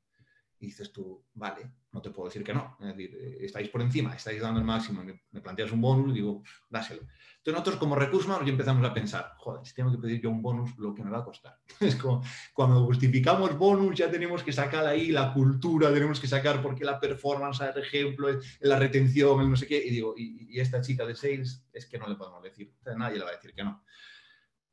y 0.59 0.67
dices 0.67 0.91
tú, 0.91 1.23
vale, 1.33 1.71
no 1.97 2.01
te 2.01 2.11
puedo 2.11 2.29
decir 2.29 2.43
que 2.43 2.53
no. 2.53 2.77
Es 2.79 2.87
decir, 2.87 3.17
eh, 3.19 3.37
estáis 3.41 3.69
por 3.69 3.81
encima, 3.81 4.15
estáis 4.15 4.41
dando 4.41 4.59
el 4.59 4.65
máximo, 4.65 5.03
me 5.03 5.41
planteas 5.41 5.71
un 5.71 5.81
bonus, 5.81 6.13
digo, 6.13 6.43
dáselo. 6.69 7.01
Entonces 7.01 7.53
nosotros 7.53 7.75
como 7.77 7.95
recursos 7.95 8.27
humanos 8.27 8.45
ya 8.45 8.51
empezamos 8.51 8.87
a 8.87 8.93
pensar, 8.93 9.33
joder, 9.37 9.65
si 9.65 9.73
tengo 9.73 9.91
que 9.91 9.97
pedir 9.97 10.21
yo 10.21 10.29
un 10.29 10.41
bonus, 10.41 10.77
lo 10.77 10.93
que 10.93 11.03
me 11.03 11.09
va 11.09 11.19
a 11.19 11.23
costar. 11.23 11.57
Es 11.79 11.95
como 11.95 12.21
cuando 12.53 12.85
justificamos 12.85 13.57
bonus 13.57 13.95
ya 13.95 14.11
tenemos 14.11 14.43
que 14.43 14.51
sacar 14.51 14.85
ahí 14.85 15.07
la 15.07 15.33
cultura, 15.33 15.91
tenemos 15.91 16.19
que 16.19 16.27
sacar 16.27 16.61
porque 16.61 16.85
la 16.85 16.99
performance, 16.99 17.61
el 17.61 17.81
ejemplo, 17.81 18.27
la 18.59 18.77
retención, 18.77 19.41
el 19.41 19.49
no 19.49 19.55
sé 19.55 19.65
qué. 19.65 19.83
Y 19.83 19.89
digo, 19.89 20.13
y, 20.15 20.59
esta 20.59 20.81
chica 20.81 21.05
de 21.05 21.15
sales 21.15 21.65
es 21.73 21.85
que 21.87 21.97
no 21.97 22.07
le 22.07 22.15
podemos 22.15 22.43
decir, 22.43 22.73
nadie 22.95 23.17
le 23.17 23.23
va 23.23 23.31
a 23.31 23.35
decir 23.35 23.53
que 23.53 23.63
no. 23.63 23.83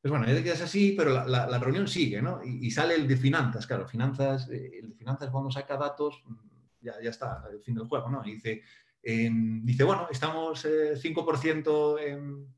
Pues 0.01 0.11
bueno, 0.11 0.27
ya 0.27 0.35
te 0.35 0.43
quedas 0.43 0.61
así, 0.61 0.93
pero 0.95 1.25
la 1.25 1.57
reunión 1.57 1.87
sigue, 1.87 2.21
¿no? 2.21 2.43
Y, 2.43 2.67
y, 2.67 2.71
sale 2.71 2.93
el 2.93 3.07
de 3.07 3.17
finanzas, 3.17 3.65
claro, 3.65 3.87
finanzas, 3.87 4.47
eh, 4.49 4.79
el 4.81 4.89
de 4.89 4.95
finanzas 4.95 5.31
cuando 5.31 5.49
saca 5.49 5.77
datos, 5.77 6.21
ya, 6.85 7.01
ya 7.01 7.09
está, 7.09 7.43
el 7.51 7.61
fin 7.61 7.75
del 7.75 7.87
juego, 7.87 8.09
¿no? 8.09 8.21
Y 8.25 8.35
dice, 8.35 8.61
dice 9.01 9.83
bueno, 9.83 10.07
estamos 10.09 10.63
eh, 10.65 10.93
5% 10.95 11.99
en, 11.99 12.55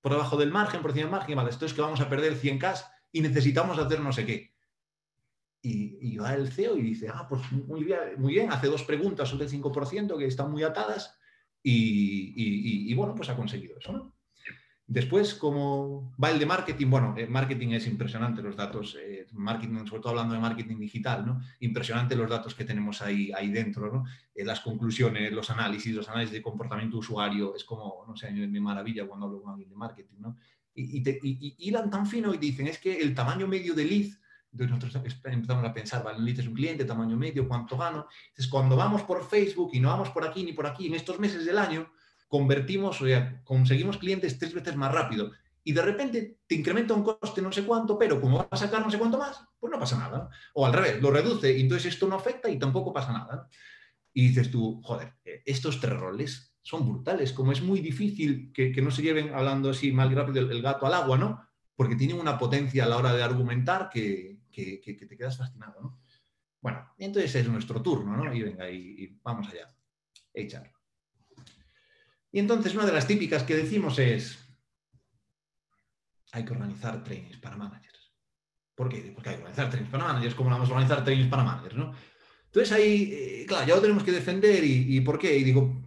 por 0.00 0.12
debajo 0.12 0.36
del 0.36 0.50
margen, 0.50 0.82
por 0.82 0.90
encima 0.90 1.06
del 1.06 1.18
margen, 1.18 1.36
vale, 1.36 1.50
esto 1.50 1.66
es 1.66 1.74
que 1.74 1.80
vamos 1.80 2.00
a 2.00 2.08
perder 2.08 2.34
100K 2.34 2.84
y 3.12 3.20
necesitamos 3.22 3.78
hacer 3.78 4.00
no 4.00 4.12
sé 4.12 4.26
qué. 4.26 4.54
Y, 5.62 6.16
va 6.16 6.34
el 6.34 6.50
CEO 6.50 6.76
y 6.76 6.82
dice, 6.82 7.08
ah, 7.12 7.26
pues 7.28 7.42
muy 7.52 7.84
bien, 7.84 8.50
hace 8.50 8.68
dos 8.68 8.82
preguntas 8.84 9.28
sobre 9.28 9.44
el 9.44 9.50
5% 9.50 10.18
que 10.18 10.26
están 10.26 10.50
muy 10.50 10.62
atadas 10.62 11.18
y, 11.62 12.90
y 12.90 12.94
bueno, 12.94 13.14
pues 13.14 13.28
ha 13.28 13.36
conseguido 13.36 13.78
eso, 13.78 13.92
¿no? 13.92 14.19
Después, 14.90 15.34
¿cómo 15.34 16.12
va 16.20 16.32
el 16.32 16.40
de 16.40 16.46
marketing? 16.46 16.88
Bueno, 16.90 17.14
el 17.16 17.30
marketing 17.30 17.68
es 17.68 17.86
impresionante 17.86 18.42
los 18.42 18.56
datos, 18.56 18.98
eh, 19.00 19.24
marketing, 19.30 19.86
sobre 19.86 20.02
todo 20.02 20.10
hablando 20.10 20.34
de 20.34 20.40
marketing 20.40 20.80
digital, 20.80 21.24
¿no? 21.24 21.40
Impresionante 21.60 22.16
los 22.16 22.28
datos 22.28 22.56
que 22.56 22.64
tenemos 22.64 23.00
ahí, 23.00 23.30
ahí 23.30 23.52
dentro, 23.52 23.92
¿no? 23.92 24.04
Eh, 24.34 24.44
las 24.44 24.58
conclusiones, 24.58 25.30
los 25.30 25.48
análisis, 25.48 25.94
los 25.94 26.08
análisis 26.08 26.32
de 26.32 26.42
comportamiento 26.42 26.98
usuario, 26.98 27.54
es 27.54 27.62
como, 27.62 28.04
no 28.04 28.16
sé, 28.16 28.32
me 28.32 28.60
maravilla 28.60 29.06
cuando 29.06 29.26
hablo 29.26 29.40
con 29.40 29.52
alguien 29.52 29.70
de 29.70 29.76
marketing, 29.76 30.16
¿no? 30.18 30.36
Y, 30.74 30.98
y, 30.98 31.08
y, 31.08 31.20
y 31.22 31.68
hilan 31.68 31.88
tan 31.88 32.04
fino 32.04 32.34
y 32.34 32.38
dicen, 32.38 32.66
es 32.66 32.80
que 32.80 32.98
el 33.00 33.14
tamaño 33.14 33.46
medio 33.46 33.74
de 33.74 33.84
lead, 33.84 34.10
entonces 34.50 34.74
nosotros 34.74 35.22
empezamos 35.24 35.64
a 35.64 35.72
pensar, 35.72 36.02
vale, 36.02 36.18
lead 36.18 36.40
es 36.40 36.48
un 36.48 36.54
cliente, 36.54 36.84
tamaño 36.84 37.16
medio, 37.16 37.46
cuánto 37.46 37.76
gano. 37.76 38.08
Entonces, 38.30 38.48
cuando 38.48 38.74
vamos 38.74 39.02
por 39.02 39.24
Facebook 39.24 39.70
y 39.72 39.78
no 39.78 39.90
vamos 39.90 40.10
por 40.10 40.26
aquí 40.26 40.42
ni 40.42 40.52
por 40.52 40.66
aquí 40.66 40.88
en 40.88 40.94
estos 40.94 41.20
meses 41.20 41.46
del 41.46 41.58
año, 41.58 41.88
convertimos, 42.30 43.02
o 43.02 43.06
sea, 43.06 43.42
conseguimos 43.42 43.98
clientes 43.98 44.38
tres 44.38 44.54
veces 44.54 44.76
más 44.76 44.92
rápido 44.92 45.32
y 45.64 45.72
de 45.72 45.82
repente 45.82 46.38
te 46.46 46.54
incrementa 46.54 46.94
un 46.94 47.02
coste 47.02 47.42
no 47.42 47.50
sé 47.50 47.64
cuánto, 47.64 47.98
pero 47.98 48.20
como 48.20 48.38
va 48.38 48.48
a 48.48 48.56
sacar 48.56 48.82
no 48.82 48.90
sé 48.90 48.98
cuánto 48.98 49.18
más, 49.18 49.44
pues 49.58 49.70
no 49.70 49.80
pasa 49.80 49.98
nada. 49.98 50.30
O 50.54 50.64
al 50.64 50.72
revés, 50.72 51.02
lo 51.02 51.10
reduce 51.10 51.52
y 51.52 51.62
entonces 51.62 51.92
esto 51.92 52.06
no 52.06 52.14
afecta 52.14 52.48
y 52.48 52.56
tampoco 52.56 52.92
pasa 52.92 53.12
nada. 53.12 53.48
Y 54.14 54.28
dices 54.28 54.48
tú, 54.48 54.80
joder, 54.80 55.14
eh, 55.24 55.42
estos 55.44 55.80
tres 55.80 55.98
roles 55.98 56.54
son 56.62 56.88
brutales, 56.88 57.32
como 57.32 57.50
es 57.50 57.62
muy 57.62 57.80
difícil 57.80 58.52
que, 58.52 58.70
que 58.70 58.80
no 58.80 58.92
se 58.92 59.02
lleven 59.02 59.34
hablando 59.34 59.70
así 59.70 59.90
mal 59.90 60.12
y 60.12 60.14
rápido 60.14 60.48
el, 60.48 60.62
gato 60.62 60.86
al 60.86 60.94
agua, 60.94 61.18
¿no? 61.18 61.44
Porque 61.74 61.96
tienen 61.96 62.20
una 62.20 62.38
potencia 62.38 62.84
a 62.84 62.88
la 62.88 62.96
hora 62.96 63.12
de 63.12 63.24
argumentar 63.24 63.90
que, 63.90 64.38
que, 64.52 64.80
que 64.80 64.94
te 64.94 65.16
quedas 65.16 65.36
fascinado, 65.36 65.80
¿no? 65.82 66.00
Bueno, 66.60 66.94
entonces 66.96 67.34
es 67.34 67.48
nuestro 67.48 67.82
turno, 67.82 68.16
¿no? 68.16 68.32
Y 68.32 68.42
venga, 68.42 68.70
y, 68.70 68.76
y 68.76 69.18
vamos 69.20 69.48
allá. 69.48 69.66
Echar. 70.32 70.79
Y 72.32 72.38
entonces 72.38 72.74
una 72.74 72.86
de 72.86 72.92
las 72.92 73.06
típicas 73.06 73.42
que 73.42 73.56
decimos 73.56 73.98
es, 73.98 74.38
hay 76.32 76.44
que 76.44 76.52
organizar 76.52 77.02
trainings 77.02 77.38
para 77.38 77.56
managers. 77.56 78.12
¿Por 78.74 78.88
qué? 78.88 79.12
Porque 79.14 79.30
hay 79.30 79.34
que 79.36 79.42
organizar 79.42 79.68
trainings 79.68 79.90
para 79.90 80.04
managers, 80.04 80.34
como 80.34 80.50
vamos 80.50 80.68
a 80.68 80.72
organizar 80.72 81.04
trainings 81.04 81.30
para 81.30 81.44
managers, 81.44 81.76
¿no? 81.76 81.92
Entonces 82.46 82.72
ahí, 82.72 83.10
eh, 83.12 83.44
claro, 83.46 83.66
ya 83.66 83.74
lo 83.76 83.80
tenemos 83.80 84.02
que 84.02 84.12
defender 84.12 84.64
y, 84.64 85.00
¿por 85.02 85.18
qué? 85.18 85.36
Y 85.36 85.44
digo, 85.44 85.82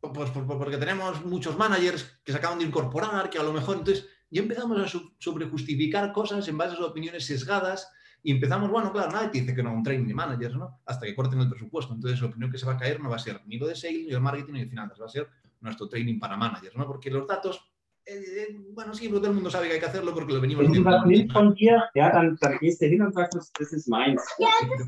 pues 0.00 0.30
porque 0.30 0.76
tenemos 0.76 1.24
muchos 1.24 1.56
managers 1.56 2.20
que 2.24 2.32
se 2.32 2.38
acaban 2.38 2.58
de 2.58 2.64
incorporar, 2.64 3.30
que 3.30 3.38
a 3.38 3.42
lo 3.42 3.52
mejor 3.52 3.78
entonces 3.78 4.08
ya 4.28 4.42
empezamos 4.42 4.80
a 4.80 5.00
sobrejustificar 5.18 6.12
cosas 6.12 6.48
en 6.48 6.58
base 6.58 6.76
a 6.76 6.86
opiniones 6.86 7.26
sesgadas 7.26 7.88
y 8.22 8.32
empezamos, 8.32 8.70
bueno, 8.70 8.92
claro, 8.92 9.12
nadie 9.12 9.28
te 9.28 9.40
dice 9.40 9.54
que 9.54 9.62
no 9.62 9.72
un 9.72 9.82
training 9.82 10.06
de 10.06 10.14
managers, 10.14 10.56
¿no? 10.56 10.80
Hasta 10.86 11.06
que 11.06 11.14
corten 11.14 11.40
el 11.40 11.48
presupuesto. 11.48 11.92
Entonces, 11.92 12.20
lo 12.20 12.30
primero 12.30 12.50
que 12.50 12.58
se 12.58 12.66
va 12.66 12.72
a 12.72 12.78
caer 12.78 13.00
no 13.00 13.10
va 13.10 13.16
a 13.16 13.20
ser 13.20 13.42
ni 13.46 13.58
lo 13.58 13.66
de 13.66 13.76
sales, 13.76 14.06
ni 14.06 14.12
el 14.12 14.20
marketing, 14.20 14.54
ni 14.54 14.60
de 14.60 14.70
finanzas, 14.70 15.00
va 15.00 15.06
a 15.06 15.08
ser 15.08 15.28
nuestro 15.62 15.88
training 15.88 16.18
para 16.18 16.36
managers, 16.36 16.76
¿no? 16.76 16.86
Porque 16.86 17.10
los 17.10 17.26
datos, 17.26 17.60
eh, 18.04 18.14
eh, 18.50 18.56
bueno, 18.74 18.92
sí, 18.94 19.08
todo 19.08 19.26
el 19.28 19.34
mundo 19.34 19.50
sabe 19.50 19.68
que 19.68 19.74
hay 19.74 19.80
que 19.80 19.86
hacerlo 19.86 20.12
porque 20.14 20.32
lo 20.32 20.40
venimos 20.40 20.64
Wenn 20.64 20.72
du 20.72 20.80
haciendo. 20.88 20.98
was 20.98 21.06
nicht 21.06 21.32
von 21.32 21.54
dir, 21.54 21.82
ja, 21.94 22.10
dann, 22.12 22.36
dann 22.40 22.58
gehst 22.60 22.80
du 22.82 22.86
hin 22.86 23.02
und 23.02 23.14
sagst, 23.14 23.34
das, 23.36 23.52
das 23.58 23.72
ist 23.72 23.88
meins. 23.88 24.22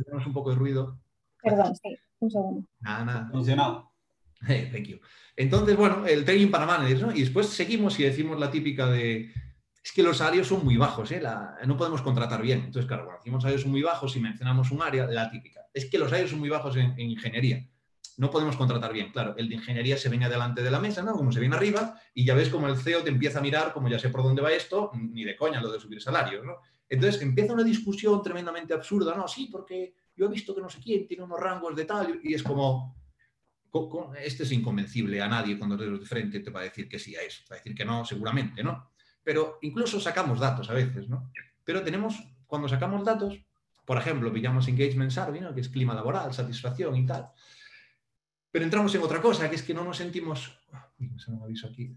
Tenemos 0.05 0.27
un 0.27 0.33
poco 0.33 0.51
de 0.51 0.57
ruido. 0.57 0.99
Perdón, 1.43 1.75
sí, 1.77 1.97
un 2.21 2.31
segundo. 2.31 2.69
Nada, 2.81 3.05
nada. 3.05 3.29
Funcionado. 3.31 3.93
Hey, 4.47 4.69
thank 4.73 4.87
you. 4.87 4.99
Entonces, 5.37 5.77
bueno, 5.77 6.07
el 6.07 6.25
training 6.25 6.51
para 6.51 6.67
managers, 6.67 7.01
¿no? 7.01 7.13
Y 7.15 7.21
después 7.21 7.47
seguimos 7.49 7.99
y 7.99 8.05
decimos 8.05 8.39
la 8.39 8.51
típica 8.51 8.87
de, 8.87 9.33
es 9.83 9.93
que 9.93 10.03
los 10.03 10.17
salarios 10.19 10.47
son 10.49 10.65
muy 10.65 10.77
bajos, 10.77 11.11
¿eh? 11.13 11.21
La- 11.21 11.57
no 11.67 11.77
podemos 11.77 12.03
contratar 12.03 12.43
bien. 12.43 12.59
Entonces, 12.61 12.87
claro, 12.87 13.05
cuando 13.05 13.21
decimos 13.21 13.43
salarios 13.43 13.63
son 13.63 13.71
muy 13.71 13.83
bajos 13.83 14.17
y 14.17 14.21
mencionamos 14.21 14.71
un 14.71 14.83
área, 14.83 15.07
la 15.07 15.31
típica, 15.31 15.61
es 15.73 15.87
que 15.91 15.99
los 15.99 16.09
salarios 16.09 16.31
son 16.31 16.41
muy 16.41 16.49
bajos 16.51 16.77
en, 16.77 16.93
en 16.93 17.11
ingeniería. 17.11 17.67
No 18.17 18.31
podemos 18.31 18.57
contratar 18.57 18.93
bien, 18.93 19.11
claro. 19.11 19.35
El 19.37 19.49
de 19.49 19.57
ingeniería 19.57 19.97
se 19.97 20.09
viene 20.09 20.29
delante 20.29 20.63
de 20.63 20.71
la 20.71 20.79
mesa, 20.81 21.03
¿no? 21.03 21.13
Como 21.15 21.33
se 21.33 21.41
viene 21.41 21.57
arriba, 21.57 21.99
y 22.15 22.25
ya 22.25 22.35
ves 22.35 22.49
como 22.49 22.69
el 22.69 22.77
CEO 22.77 23.03
te 23.03 23.11
empieza 23.11 23.41
a 23.41 23.43
mirar, 23.43 23.73
como 23.73 23.89
ya 23.89 23.99
sé 23.99 24.09
por 24.09 24.23
dónde 24.23 24.41
va 24.43 24.53
esto, 24.53 24.91
ni 24.95 25.25
de 25.25 25.37
coña 25.37 25.61
lo 25.61 25.71
de 25.73 25.81
subir 25.81 26.01
salarios, 26.01 26.45
¿no? 26.45 26.59
Entonces 26.89 27.21
empieza 27.23 27.53
una 27.55 27.65
discusión 27.65 28.23
tremendamente 28.23 28.73
absurda, 28.75 29.15
¿no? 29.17 29.27
Sí, 29.27 29.49
porque 29.51 29.95
yo 30.17 30.27
he 30.27 30.29
visto 30.29 30.55
que 30.55 30.61
no 30.61 30.69
sé 30.71 30.79
quién 30.81 31.07
tiene 31.09 31.25
unos 31.25 31.41
rangos 31.41 31.75
de 31.75 31.85
tal, 31.87 32.21
y 32.23 32.35
es 32.35 32.43
como, 32.43 32.97
co- 33.71 33.89
co- 33.89 34.13
este 34.15 34.45
es 34.45 34.53
inconvencible 34.53 35.21
a 35.21 35.27
nadie 35.29 35.59
cuando 35.59 35.77
te 35.77 35.89
de 35.91 36.07
frente 36.07 36.41
te 36.41 36.51
va 36.51 36.61
a 36.61 36.65
decir 36.65 36.89
que 36.89 36.99
sí 36.99 37.17
a 37.17 37.23
eso, 37.23 37.43
va 37.51 37.57
a 37.57 37.59
decir 37.59 37.75
que 37.75 37.85
no, 37.85 38.05
seguramente, 38.05 38.63
¿no? 38.63 38.91
Pero 39.25 39.59
incluso 39.63 39.99
sacamos 39.99 40.39
datos 40.39 40.71
a 40.71 40.75
veces, 40.75 41.09
¿no? 41.09 41.33
Pero 41.65 41.83
tenemos, 41.83 42.15
cuando 42.47 42.69
sacamos 42.69 43.05
datos, 43.05 43.41
por 43.85 43.99
ejemplo, 43.99 44.33
pillamos 44.33 44.69
Engagement 44.69 45.11
Survey, 45.11 45.41
¿no? 45.41 45.55
que 45.55 45.61
es 45.61 45.69
clima 45.69 45.95
laboral, 45.95 46.33
satisfacción 46.33 46.95
y 46.97 47.05
tal, 47.07 47.31
pero 48.55 48.67
entramos 48.67 48.95
en 48.95 49.03
otra 49.03 49.21
cosa, 49.21 49.51
que 49.51 49.57
es 49.57 49.65
que 49.65 49.75
no 49.75 49.83
nos 49.83 49.97
sentimos, 49.97 50.61
uy, 51.01 51.09
me 51.09 51.19
sale 51.19 51.39
un 51.39 51.43
aviso 51.43 51.67
aquí, 51.67 51.93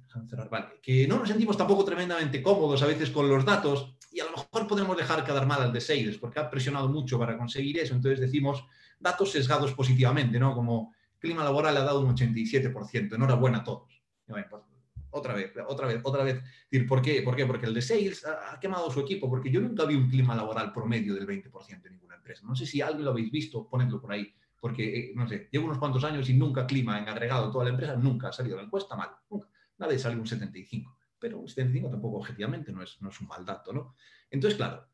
vale, 0.50 0.80
que 0.82 1.08
no 1.08 1.20
nos 1.20 1.28
sentimos 1.28 1.56
tampoco 1.56 1.86
tremendamente 1.86 2.42
cómodos 2.42 2.82
a 2.82 2.88
veces 2.88 3.12
con 3.12 3.30
los 3.30 3.46
datos 3.46 3.96
y 4.12 4.22
a 4.22 4.26
lo 4.26 4.32
mejor 4.32 4.66
podemos 4.66 4.98
dejar 4.98 5.24
quedar 5.24 5.46
mal 5.46 5.62
al 5.62 5.72
de 5.72 5.80
sales 5.80 6.18
porque 6.18 6.40
ha 6.40 6.50
presionado 6.50 6.90
mucho 6.90 7.20
para 7.20 7.38
conseguir 7.38 7.78
eso, 7.78 7.94
entonces 7.94 8.20
decimos 8.20 8.66
datos 9.00 9.34
sesgados 9.34 9.76
positivamente, 9.76 10.40
¿no? 10.40 10.56
Como 10.56 10.96
clima 11.20 11.44
laboral 11.44 11.78
ha 11.78 11.84
dado 11.84 12.02
un 12.02 12.16
87%, 12.16 13.14
enhorabuena 13.14 13.60
a 13.60 13.64
todos. 13.64 14.02
Bueno, 14.26 14.48
pues, 14.50 14.64
otra 15.12 15.36
vez, 15.36 15.54
otra 15.68 15.86
vez, 15.86 16.02
otra 16.04 16.24
vez. 16.24 16.42
¿Por 16.88 17.04
qué? 17.04 17.22
¿Por 17.22 17.36
qué? 17.36 17.46
Porque 17.46 17.68
el 17.68 17.74
de 17.76 17.84
sales 17.84 18.26
ha, 18.26 18.60
quemado 18.60 18.90
su 18.90 19.02
equipo, 19.02 19.30
porque 19.30 19.52
yo 19.52 19.62
nunca 19.62 19.86
vi 19.86 19.94
un 19.94 20.10
clima 20.10 20.36
laboral 20.36 20.74
promedio 20.74 21.14
del 21.14 21.28
20% 21.28 21.86
en 21.86 21.94
ninguna 21.94 22.16
empresa. 22.16 22.48
No 22.48 22.56
sé 22.56 22.66
si 22.66 22.82
alguien 22.82 23.06
lo 23.06 23.12
habéis 23.12 23.30
visto, 23.30 23.70
ponedlo 23.70 24.02
por 24.02 24.12
ahí, 24.12 24.34
porque, 24.60 25.00
eh, 25.00 25.12
no 25.16 25.28
sé, 25.28 25.50
llevo 25.52 25.66
unos 25.66 25.78
cuantos 25.78 26.04
años 26.04 26.30
y 26.30 26.34
nunca 26.34 26.66
clima 26.66 26.98
en 27.00 27.10
agregado 27.10 27.52
toda 27.52 27.66
la 27.66 27.72
empresa, 27.72 27.96
nunca 27.96 28.30
ha 28.30 28.34
salido 28.34 28.58
la 28.58 28.64
encuesta 28.64 28.96
mal, 28.96 29.10
nunca. 29.30 29.50
Nadie 29.78 30.00
salió 30.00 30.20
un 30.20 30.28
75, 30.28 30.98
pero 31.20 31.40
un 31.40 31.48
75 31.48 31.90
tampoco 31.90 32.18
objetivamente 32.18 32.72
no 32.72 32.82
es, 32.82 33.02
no 33.02 33.10
es 33.10 33.22
un 33.22 33.28
mal 33.28 33.46
dato, 33.46 33.72
¿no? 33.72 33.96
Entonces, 34.30 34.58
claro, 34.58 34.88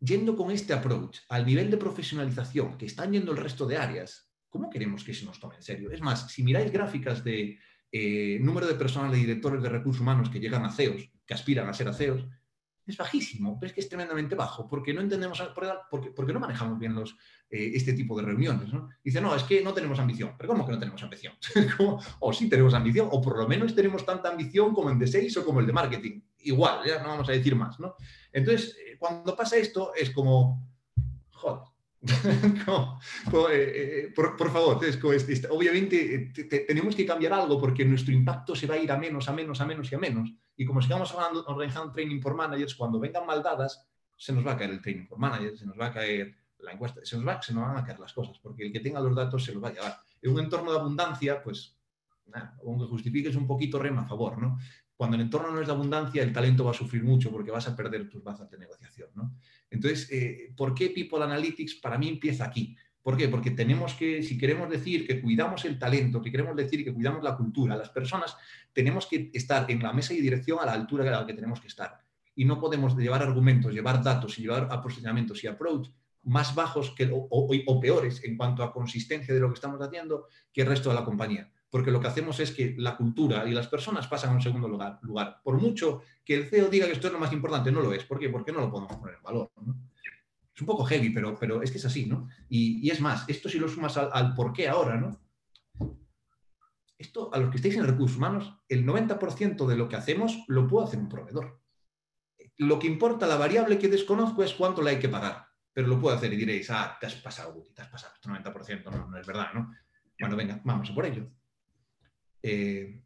yendo 0.00 0.36
con 0.36 0.50
este 0.50 0.72
approach 0.72 1.18
al 1.28 1.44
nivel 1.46 1.70
de 1.70 1.76
profesionalización 1.76 2.76
que 2.76 2.86
están 2.86 3.12
yendo 3.12 3.32
el 3.32 3.38
resto 3.38 3.66
de 3.66 3.76
áreas, 3.76 4.30
¿cómo 4.48 4.70
queremos 4.70 5.04
que 5.04 5.14
se 5.14 5.24
nos 5.24 5.38
tome 5.38 5.56
en 5.56 5.62
serio? 5.62 5.90
Es 5.90 6.00
más, 6.00 6.30
si 6.30 6.42
miráis 6.42 6.72
gráficas 6.72 7.22
de 7.22 7.58
eh, 7.92 8.38
número 8.40 8.66
de 8.66 8.74
personas 8.74 9.12
de 9.12 9.18
directores 9.18 9.62
de 9.62 9.68
recursos 9.68 10.00
humanos 10.00 10.30
que 10.30 10.40
llegan 10.40 10.64
a 10.64 10.72
CEOs, 10.72 11.10
que 11.24 11.34
aspiran 11.34 11.68
a 11.68 11.74
ser 11.74 11.88
a 11.88 11.92
CEOs, 11.92 12.26
es 12.86 12.96
bajísimo, 12.96 13.58
pero 13.58 13.68
es 13.68 13.72
que 13.74 13.80
es 13.80 13.88
tremendamente 13.88 14.34
bajo, 14.34 14.68
porque 14.68 14.94
no 14.94 15.00
entendemos, 15.00 15.42
porque, 15.90 16.10
porque 16.10 16.32
no 16.32 16.40
manejamos 16.40 16.78
bien 16.78 16.94
los, 16.94 17.16
eh, 17.50 17.72
este 17.74 17.92
tipo 17.92 18.16
de 18.16 18.24
reuniones. 18.24 18.70
Dice, 19.02 19.20
no, 19.20 19.34
es 19.34 19.42
que 19.44 19.62
no 19.62 19.72
tenemos 19.72 19.98
ambición. 19.98 20.34
¿Pero 20.36 20.52
cómo 20.52 20.66
que 20.66 20.72
no 20.72 20.78
tenemos 20.78 21.02
ambición? 21.02 21.34
O 22.20 22.32
sí 22.32 22.48
tenemos 22.48 22.74
ambición, 22.74 23.08
o 23.10 23.20
por 23.20 23.38
lo 23.38 23.48
menos 23.48 23.74
tenemos 23.74 24.04
tanta 24.04 24.30
ambición 24.30 24.74
como 24.74 24.90
el 24.90 24.98
de 24.98 25.06
sales 25.06 25.36
o 25.36 25.44
como 25.44 25.60
el 25.60 25.66
de 25.66 25.72
marketing. 25.72 26.20
Igual, 26.40 26.86
ya 26.86 27.02
no 27.02 27.08
vamos 27.08 27.28
a 27.28 27.32
decir 27.32 27.54
más. 27.56 27.78
¿no? 27.80 27.94
Entonces, 28.32 28.76
eh, 28.78 28.96
cuando 28.98 29.36
pasa 29.36 29.56
esto, 29.56 29.92
es 29.94 30.10
como, 30.10 30.75
como, 32.64 33.48
eh, 33.48 34.08
eh, 34.08 34.12
por, 34.14 34.50
favor, 34.50 34.84
es 34.84 34.96
como, 34.96 35.12
es, 35.12 35.28
es, 35.28 35.46
obviamente 35.50 36.30
te, 36.34 36.44
te, 36.44 36.60
tenemos 36.60 36.94
que 36.94 37.06
cambiar 37.06 37.32
algo 37.32 37.60
porque 37.60 37.84
nuestro 37.84 38.12
impacto 38.12 38.54
se 38.54 38.66
va 38.66 38.74
a 38.74 38.78
ir 38.78 38.90
a 38.90 38.96
menos, 38.96 39.28
a 39.28 39.32
menos, 39.32 39.60
a 39.60 39.66
menos 39.66 39.90
y 39.90 39.94
a 39.94 39.98
menos. 39.98 40.32
Y 40.56 40.64
como 40.64 40.80
sigamos 40.80 41.12
hablando, 41.12 41.44
organizando 41.46 41.92
training 41.92 42.20
por 42.20 42.34
managers, 42.34 42.74
cuando 42.74 42.98
vengan 42.98 43.26
mal 43.26 43.42
dadas, 43.42 43.86
se 44.16 44.32
nos 44.32 44.46
va 44.46 44.52
a 44.52 44.56
caer 44.56 44.70
el 44.70 44.80
training 44.80 45.06
por 45.06 45.18
managers, 45.18 45.58
se 45.58 45.66
nos 45.66 45.78
va 45.78 45.86
a 45.86 45.92
caer 45.92 46.34
la 46.58 46.72
encuesta, 46.72 47.00
se 47.04 47.16
nos, 47.16 47.26
va, 47.26 47.42
se 47.42 47.52
nos 47.52 47.64
van 47.64 47.76
a 47.76 47.84
caer 47.84 48.00
las 48.00 48.12
cosas, 48.12 48.38
porque 48.38 48.64
el 48.64 48.72
que 48.72 48.80
tenga 48.80 49.00
los 49.00 49.14
datos 49.14 49.44
se 49.44 49.52
los 49.52 49.62
va 49.62 49.68
a 49.68 49.72
llevar. 49.72 50.00
En 50.22 50.32
un 50.32 50.40
entorno 50.40 50.72
de 50.72 50.78
abundancia, 50.78 51.42
pues, 51.42 51.76
nada, 52.26 52.56
aunque 52.64 52.86
justifiques 52.86 53.36
un 53.36 53.46
poquito, 53.46 53.78
rema 53.78 54.02
a 54.02 54.06
favor, 54.06 54.38
¿no? 54.38 54.58
Cuando 54.96 55.16
el 55.16 55.22
entorno 55.22 55.50
no 55.50 55.60
es 55.60 55.66
de 55.66 55.72
abundancia, 55.74 56.22
el 56.22 56.32
talento 56.32 56.64
va 56.64 56.70
a 56.70 56.74
sufrir 56.74 57.04
mucho 57.04 57.30
porque 57.30 57.50
vas 57.50 57.68
a 57.68 57.76
perder 57.76 58.08
tus 58.08 58.24
bazas 58.24 58.50
de 58.50 58.58
negociación, 58.58 59.10
¿no? 59.14 59.34
Entonces, 59.76 60.08
eh, 60.10 60.52
¿por 60.56 60.74
qué 60.74 60.90
People 60.90 61.22
Analytics 61.22 61.76
para 61.76 61.98
mí 61.98 62.08
empieza 62.08 62.44
aquí? 62.44 62.76
¿Por 63.02 63.16
qué? 63.16 63.28
Porque 63.28 63.52
tenemos 63.52 63.94
que, 63.94 64.22
si 64.22 64.36
queremos 64.36 64.68
decir 64.68 65.06
que 65.06 65.20
cuidamos 65.20 65.64
el 65.64 65.78
talento, 65.78 66.20
que 66.20 66.30
queremos 66.30 66.56
decir 66.56 66.82
que 66.82 66.92
cuidamos 66.92 67.22
la 67.22 67.36
cultura, 67.36 67.76
las 67.76 67.90
personas, 67.90 68.36
tenemos 68.72 69.06
que 69.06 69.30
estar 69.32 69.70
en 69.70 69.82
la 69.82 69.92
mesa 69.92 70.14
y 70.14 70.20
dirección 70.20 70.58
a 70.60 70.66
la 70.66 70.72
altura 70.72 71.06
a 71.06 71.20
la 71.20 71.26
que 71.26 71.34
tenemos 71.34 71.60
que 71.60 71.68
estar. 71.68 72.00
Y 72.34 72.44
no 72.44 72.58
podemos 72.58 72.96
llevar 72.96 73.22
argumentos, 73.22 73.72
llevar 73.72 74.02
datos 74.02 74.38
y 74.38 74.42
llevar 74.42 74.68
posicionamientos 74.80 75.44
y 75.44 75.46
approach 75.46 75.88
más 76.24 76.54
bajos 76.54 76.90
que, 76.90 77.08
o, 77.12 77.80
peores 77.80 78.24
en 78.24 78.36
cuanto 78.36 78.64
a 78.64 78.72
consistencia 78.72 79.32
de 79.32 79.40
lo 79.40 79.48
que 79.48 79.54
estamos 79.54 79.80
haciendo 79.80 80.26
que 80.52 80.62
el 80.62 80.66
resto 80.66 80.88
de 80.88 80.96
la 80.96 81.04
compañía. 81.04 81.52
Porque 81.70 81.90
lo 81.90 82.00
que 82.00 82.06
hacemos 82.06 82.38
es 82.40 82.52
que 82.52 82.74
la 82.78 82.96
cultura 82.96 83.46
y 83.46 83.52
las 83.52 83.68
personas 83.68 84.06
pasan 84.06 84.30
a 84.30 84.34
un 84.34 84.42
segundo 84.42 84.68
lugar. 84.68 84.98
lugar. 85.02 85.40
Por 85.42 85.60
mucho 85.60 86.02
que 86.24 86.34
el 86.34 86.46
CEO 86.46 86.68
diga 86.68 86.86
que 86.86 86.92
esto 86.92 87.08
es 87.08 87.12
lo 87.12 87.18
más 87.18 87.32
importante, 87.32 87.72
no 87.72 87.80
lo 87.80 87.92
es. 87.92 88.04
¿Por 88.04 88.18
qué? 88.18 88.28
Porque 88.28 88.52
no 88.52 88.60
lo 88.60 88.70
podemos 88.70 88.96
poner 88.96 89.16
en 89.16 89.22
valor. 89.22 89.50
Es 90.54 90.60
un 90.60 90.66
poco 90.66 90.84
heavy, 90.84 91.10
pero, 91.10 91.36
pero 91.38 91.62
es 91.62 91.70
que 91.70 91.78
es 91.78 91.84
así, 91.84 92.06
¿no? 92.06 92.28
Y, 92.48 92.86
y 92.86 92.90
es 92.90 93.00
más, 93.00 93.28
esto 93.28 93.48
si 93.48 93.58
lo 93.58 93.68
sumas 93.68 93.96
al, 93.96 94.10
al 94.12 94.34
por 94.34 94.52
qué 94.52 94.68
ahora, 94.68 94.96
¿no? 94.96 95.20
Esto, 96.96 97.32
a 97.34 97.38
los 97.38 97.50
que 97.50 97.56
estáis 97.56 97.76
en 97.76 97.86
recursos 97.86 98.16
humanos, 98.16 98.54
el 98.68 98.86
90% 98.86 99.66
de 99.66 99.76
lo 99.76 99.88
que 99.88 99.96
hacemos 99.96 100.44
lo 100.48 100.66
puede 100.66 100.86
hacer 100.86 100.98
un 100.98 101.10
proveedor. 101.10 101.60
Lo 102.56 102.78
que 102.78 102.86
importa, 102.86 103.26
la 103.26 103.36
variable 103.36 103.78
que 103.78 103.88
desconozco 103.88 104.42
es 104.42 104.54
cuánto 104.54 104.80
le 104.80 104.90
hay 104.90 104.98
que 104.98 105.10
pagar 105.10 105.46
pero 105.76 105.88
lo 105.88 106.00
puedo 106.00 106.16
hacer 106.16 106.32
y 106.32 106.36
diréis, 106.36 106.70
ah, 106.70 106.96
te 106.98 107.04
has 107.04 107.16
pasado, 107.16 107.62
te 107.74 107.82
has 107.82 107.88
pasado, 107.88 108.14
esto 108.14 108.30
90%, 108.30 108.90
no, 108.90 109.08
no 109.08 109.18
es 109.18 109.26
verdad, 109.26 109.52
¿no? 109.52 109.74
Bueno, 110.18 110.34
venga, 110.34 110.58
vamos 110.64 110.88
a 110.88 110.94
por 110.94 111.04
ello. 111.04 111.28
Eh, 112.48 113.02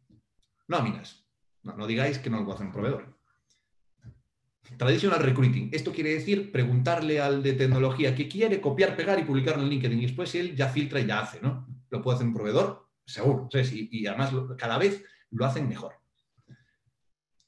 nóminas. 0.67 1.25
No, 1.63 1.75
no 1.75 1.87
digáis 1.87 2.19
que 2.19 2.29
no 2.29 2.43
lo 2.43 2.53
hacer 2.53 2.67
un 2.67 2.71
proveedor. 2.71 3.17
Traditional 4.77 5.19
recruiting. 5.19 5.69
Esto 5.73 5.91
quiere 5.91 6.13
decir 6.13 6.51
preguntarle 6.51 7.19
al 7.19 7.41
de 7.41 7.53
tecnología 7.53 8.13
que 8.13 8.27
quiere, 8.27 8.61
copiar, 8.61 8.95
pegar 8.95 9.17
y 9.19 9.23
publicarlo 9.23 9.63
en 9.63 9.69
LinkedIn. 9.69 9.99
Y 9.99 10.05
después 10.05 10.35
él 10.35 10.55
ya 10.55 10.69
filtra 10.69 10.99
y 10.99 11.07
ya 11.07 11.21
hace, 11.21 11.41
¿no? 11.41 11.67
Lo 11.89 12.03
puede 12.03 12.15
hacer 12.15 12.27
un 12.27 12.35
proveedor, 12.35 12.87
seguro. 13.03 13.49
Y, 13.51 14.05
además 14.05 14.31
cada 14.59 14.77
vez 14.77 15.03
lo 15.31 15.43
hacen 15.43 15.67
mejor. 15.67 15.95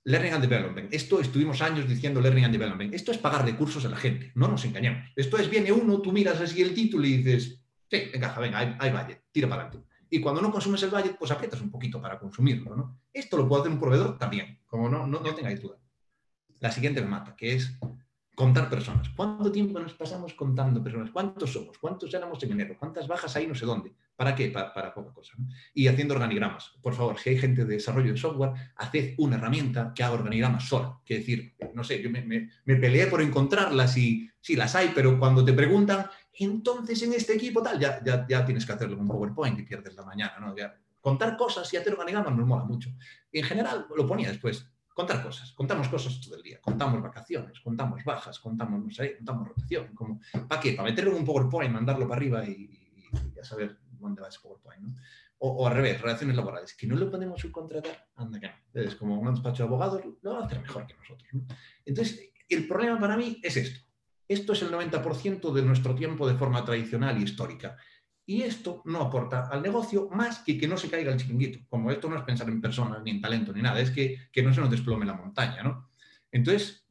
Learning 0.06 0.34
and 0.34 0.42
Development. 0.42 0.92
Esto 0.92 1.22
estuvimos 1.22 1.62
años 1.62 1.88
diciendo 1.88 2.20
Learning 2.22 2.46
and 2.46 2.54
Development. 2.54 2.92
Esto 2.94 3.12
es 3.12 3.20
pagar 3.20 3.46
recursos 3.46 3.86
a 3.86 3.90
la 3.90 3.98
gente, 3.98 4.32
no 4.34 4.48
nos 4.48 4.66
engañemos. 4.66 5.12
Esto 5.16 5.38
es, 5.38 5.48
viene 5.48 5.72
uno, 5.72 6.02
tú 6.02 6.12
miras 6.12 6.42
así 6.42 6.62
el 6.62 6.74
título 6.74 7.06
y 7.06 7.18
dices, 7.18 7.64
sí, 7.90 8.10
encaja, 8.14 8.42
venga, 8.42 8.58
hay, 8.58 8.76
hay 8.80 8.92
budget, 8.92 9.24
tira 9.32 9.48
para 9.48 9.68
adelante. 9.68 9.93
Y 10.14 10.22
cuando 10.22 10.44
no 10.44 10.52
consumes 10.52 10.84
el 10.84 10.92
budget, 10.92 11.18
pues 11.18 11.32
aprietas 11.32 11.60
un 11.60 11.72
poquito 11.72 12.00
para 12.00 12.20
consumirlo. 12.20 13.00
Esto 13.12 13.36
lo 13.36 13.48
puede 13.48 13.62
hacer 13.62 13.74
un 13.74 13.80
proveedor 13.80 14.16
también, 14.20 14.60
como 14.68 14.88
no, 14.88 15.08
no, 15.08 15.20
no 15.20 15.34
tengáis 15.34 15.60
duda. 15.60 15.80
La 16.60 16.72
siguiente 16.72 17.02
me 17.02 17.08
mata, 17.08 17.36
que 17.36 17.56
es 17.56 17.76
contar 18.36 18.70
personas. 18.70 19.10
¿Cuánto 19.10 19.52
tiempo 19.52 19.80
nos 19.80 19.96
pasamos 19.96 20.36
contando 20.36 20.84
personas? 20.84 21.10
¿Cuántos 21.10 21.52
somos? 21.52 21.80
¿Cuántos 21.80 22.14
éramos 22.14 22.44
en 22.44 22.52
enero? 22.52 22.76
¿Cuántas 22.78 23.08
bajas 23.08 23.36
hay 23.38 23.48
no 23.48 23.56
sé 23.56 23.66
dónde? 23.66 23.92
¿Para 24.16 24.36
qué? 24.36 24.50
Para, 24.50 24.74
para 24.74 24.94
poca 24.94 25.12
cosa. 25.12 25.34
Y 25.74 25.88
haciendo 25.88 26.14
organigramas. 26.14 26.72
Por 26.82 26.94
favor, 26.94 27.18
si 27.20 27.32
hay 27.32 27.38
gente 27.40 27.66
de 27.66 27.76
desarrollo 27.76 28.12
de 28.12 28.18
software, 28.18 28.52
haced 28.76 29.16
una 29.18 29.38
herramienta 29.38 29.92
que 29.96 30.04
haga 30.04 30.14
organigramas 30.14 30.68
sola. 30.68 31.00
Que 31.04 31.18
decir, 31.20 31.56
no 31.74 31.84
sé, 31.84 32.02
yo 32.02 32.10
me, 32.12 32.50
peleé 32.66 33.08
por 33.08 33.22
encontrarlas 33.22 33.98
y 33.98 34.30
sí, 34.40 34.56
las 34.56 34.76
hay, 34.76 34.92
pero 34.94 35.18
cuando 35.18 35.44
te 35.44 35.54
preguntan, 35.54 36.06
entonces 36.34 37.02
en 37.04 37.14
este 37.14 37.34
equipo 37.34 37.64
tal, 37.64 37.80
ya, 37.80 38.04
ya, 38.04 38.26
ya 38.28 38.46
tienes 38.46 38.66
que 38.66 38.74
hacerlo 38.74 38.98
con 38.98 39.08
PowerPoint 39.08 39.60
y 39.60 39.64
pierdes 39.64 39.96
la 39.96 40.04
mañana. 40.04 40.34
¿no? 40.40 40.54
Contar 41.02 41.36
cosas 41.36 41.74
y 41.74 41.78
hacer 41.78 41.94
organigramas 41.94 42.36
nos 42.36 42.46
mola 42.46 42.64
mucho. 42.66 42.92
En 43.32 43.44
general, 43.44 43.88
lo 43.96 44.06
ponía 44.06 44.30
después. 44.30 44.70
contar 44.94 45.24
cosas, 45.24 45.52
contamos 45.54 45.90
cosas 45.90 46.22
todo 46.22 46.36
el 46.36 46.44
día, 46.44 46.60
contamos 46.62 47.02
vacaciones, 47.02 47.60
contamos 47.62 48.04
bajas, 48.04 48.38
contamos, 48.40 48.80
no 48.80 48.92
sé, 48.92 49.18
contamos 49.18 49.48
rotación, 49.48 49.90
¿para 50.48 50.62
qué? 50.62 50.74
Para 50.74 50.90
meterlo 50.90 51.12
en 51.12 51.18
un 51.18 51.26
PowerPoint, 51.26 51.74
mandarlo 51.74 52.08
para 52.08 52.18
arriba 52.18 52.46
y, 52.46 52.52
y 53.12 53.34
ya 53.36 53.44
saber 53.44 53.83
dónde 54.04 54.22
va 54.22 54.30
PowerPoint, 54.42 54.82
¿no? 54.82 54.96
O, 55.46 55.68
al 55.68 55.74
revés, 55.74 56.02
relaciones 56.02 56.38
laborales, 56.38 56.74
que 56.74 56.88
no 56.88 56.96
lo 56.96 57.12
podemos 57.12 57.42
subcontratar, 57.42 58.08
anda 58.16 58.40
que 58.40 58.48
no. 58.48 58.82
Es 58.82 58.96
como 58.96 59.20
un 59.20 59.34
despacho 59.34 59.64
de 59.64 59.68
abogados, 59.68 60.02
lo 60.22 60.34
va 60.34 60.40
a 60.40 60.46
hacer 60.46 60.62
mejor 60.62 60.86
que 60.88 60.94
nosotros. 60.94 61.28
¿no? 61.34 61.46
Entonces, 61.86 62.32
el 62.48 62.66
problema 62.66 62.98
para 63.00 63.18
mí 63.18 63.42
es 63.44 63.58
esto. 63.58 63.82
Esto 64.28 64.54
es 64.54 64.62
el 64.62 64.72
90% 64.72 65.52
de 65.52 65.62
nuestro 65.62 65.96
tiempo 65.96 66.28
de 66.28 66.36
forma 66.36 66.64
tradicional 66.64 67.20
y 67.20 67.24
histórica. 67.24 67.76
Y 68.26 68.44
esto 68.44 68.82
no 68.86 69.02
aporta 69.02 69.50
al 69.50 69.62
negocio 69.62 70.08
más 70.12 70.40
que 70.40 70.58
que 70.58 70.68
no 70.68 70.78
se 70.78 70.90
caiga 70.90 71.12
el 71.12 71.20
chiringuito. 71.20 71.60
Como 71.68 71.92
esto 71.92 72.10
no 72.10 72.16
es 72.16 72.24
pensar 72.24 72.48
en 72.48 72.62
personas, 72.62 73.04
ni 73.04 73.12
en 73.12 73.22
talento, 73.22 73.52
ni 73.52 73.62
nada, 73.62 73.82
es 73.82 73.92
que, 73.92 74.30
que 74.32 74.44
no 74.44 74.54
se 74.54 74.62
nos 74.62 74.72
desplome 74.72 75.06
la 75.06 75.14
montaña, 75.14 75.62
¿no? 75.62 75.90
Entonces, 76.32 76.88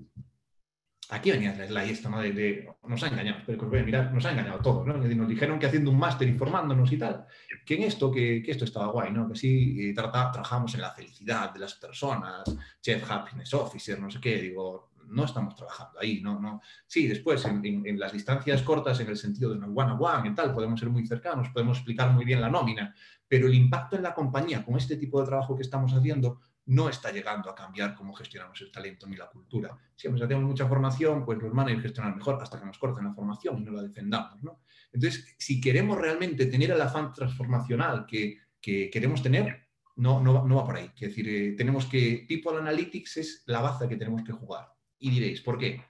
aquí 1.12 1.30
venía 1.30 1.54
la 1.54 1.66
slide 1.66 1.90
esta, 1.90 2.08
¿no? 2.08 2.20
De, 2.20 2.32
de, 2.32 2.74
nos 2.88 3.02
ha 3.02 3.08
engañado, 3.08 3.40
pero 3.44 3.62
os 3.62 3.68
voy 3.68 3.80
a 3.80 3.82
mirar, 3.84 4.12
nos 4.12 4.24
ha 4.24 4.32
engañado 4.32 4.58
todo, 4.60 4.84
¿no? 4.84 4.96
Nos 4.96 5.28
dijeron 5.28 5.58
que 5.58 5.66
haciendo 5.66 5.90
un 5.90 5.98
máster 5.98 6.26
informándonos 6.26 6.90
y 6.90 6.96
tal, 6.96 7.26
que 7.66 7.74
en 7.74 7.82
esto, 7.82 8.10
que, 8.10 8.42
que 8.42 8.50
esto 8.50 8.64
estaba 8.64 8.86
guay, 8.86 9.12
¿no? 9.12 9.28
Que 9.28 9.36
sí 9.36 9.90
eh, 9.90 9.94
trata, 9.94 10.32
trabajamos 10.32 10.74
en 10.74 10.80
la 10.80 10.90
felicidad 10.90 11.52
de 11.52 11.60
las 11.60 11.74
personas, 11.74 12.44
Chef 12.80 13.08
Happiness 13.10 13.52
Officer, 13.52 14.00
no 14.00 14.10
sé 14.10 14.20
qué, 14.20 14.40
digo, 14.40 14.92
no 15.08 15.24
estamos 15.24 15.54
trabajando 15.54 16.00
ahí, 16.00 16.22
no, 16.22 16.40
no. 16.40 16.62
Sí, 16.86 17.06
después 17.06 17.44
en, 17.44 17.64
en, 17.64 17.86
en, 17.86 18.00
las 18.00 18.12
distancias 18.12 18.62
cortas, 18.62 18.98
en 19.00 19.08
el 19.08 19.18
sentido 19.18 19.50
de 19.50 19.58
una 19.58 19.66
one 19.66 19.92
on 19.92 19.98
one 20.00 20.30
y 20.30 20.34
tal, 20.34 20.54
podemos 20.54 20.80
ser 20.80 20.88
muy 20.88 21.06
cercanos, 21.06 21.50
podemos 21.50 21.76
explicar 21.76 22.10
muy 22.10 22.24
bien 22.24 22.40
la 22.40 22.48
nómina, 22.48 22.94
pero 23.28 23.46
el 23.48 23.54
impacto 23.54 23.96
en 23.96 24.02
la 24.02 24.14
compañía 24.14 24.64
con 24.64 24.76
este 24.78 24.96
tipo 24.96 25.20
de 25.20 25.26
trabajo 25.26 25.56
que 25.56 25.62
estamos 25.62 25.92
haciendo 25.92 26.40
no 26.66 26.88
está 26.88 27.10
llegando 27.10 27.50
a 27.50 27.54
cambiar 27.54 27.94
cómo 27.94 28.14
gestionamos 28.14 28.60
el 28.60 28.70
talento 28.70 29.06
ni 29.06 29.16
la 29.16 29.28
cultura. 29.28 29.76
Siempre 29.96 30.24
hacemos 30.24 30.44
mucha 30.44 30.66
formación, 30.66 31.24
pues 31.24 31.38
los 31.38 31.52
managers 31.52 31.82
gestionan 31.82 32.16
mejor 32.16 32.38
hasta 32.40 32.58
que 32.58 32.66
nos 32.66 32.78
corten 32.78 33.04
la 33.04 33.14
formación 33.14 33.58
y 33.58 33.64
no 33.64 33.72
la 33.72 33.82
defendamos. 33.82 34.42
¿no? 34.42 34.60
Entonces, 34.92 35.34
si 35.38 35.60
queremos 35.60 35.98
realmente 35.98 36.46
tener 36.46 36.70
el 36.70 36.80
afán 36.80 37.12
transformacional 37.12 38.06
que, 38.06 38.38
que 38.60 38.90
queremos 38.90 39.22
tener, 39.22 39.66
no, 39.96 40.20
no, 40.20 40.46
no, 40.46 40.56
va 40.56 40.64
por 40.64 40.76
ahí. 40.76 40.90
Es 40.94 41.08
decir, 41.08 41.28
eh, 41.28 41.54
tenemos 41.56 41.86
que, 41.86 42.24
People 42.28 42.58
Analytics 42.58 43.16
es 43.16 43.42
la 43.46 43.60
baza 43.60 43.88
que 43.88 43.96
tenemos 43.96 44.22
que 44.22 44.32
jugar. 44.32 44.72
Y 44.98 45.10
diréis, 45.10 45.40
¿por 45.40 45.58
qué? 45.58 45.82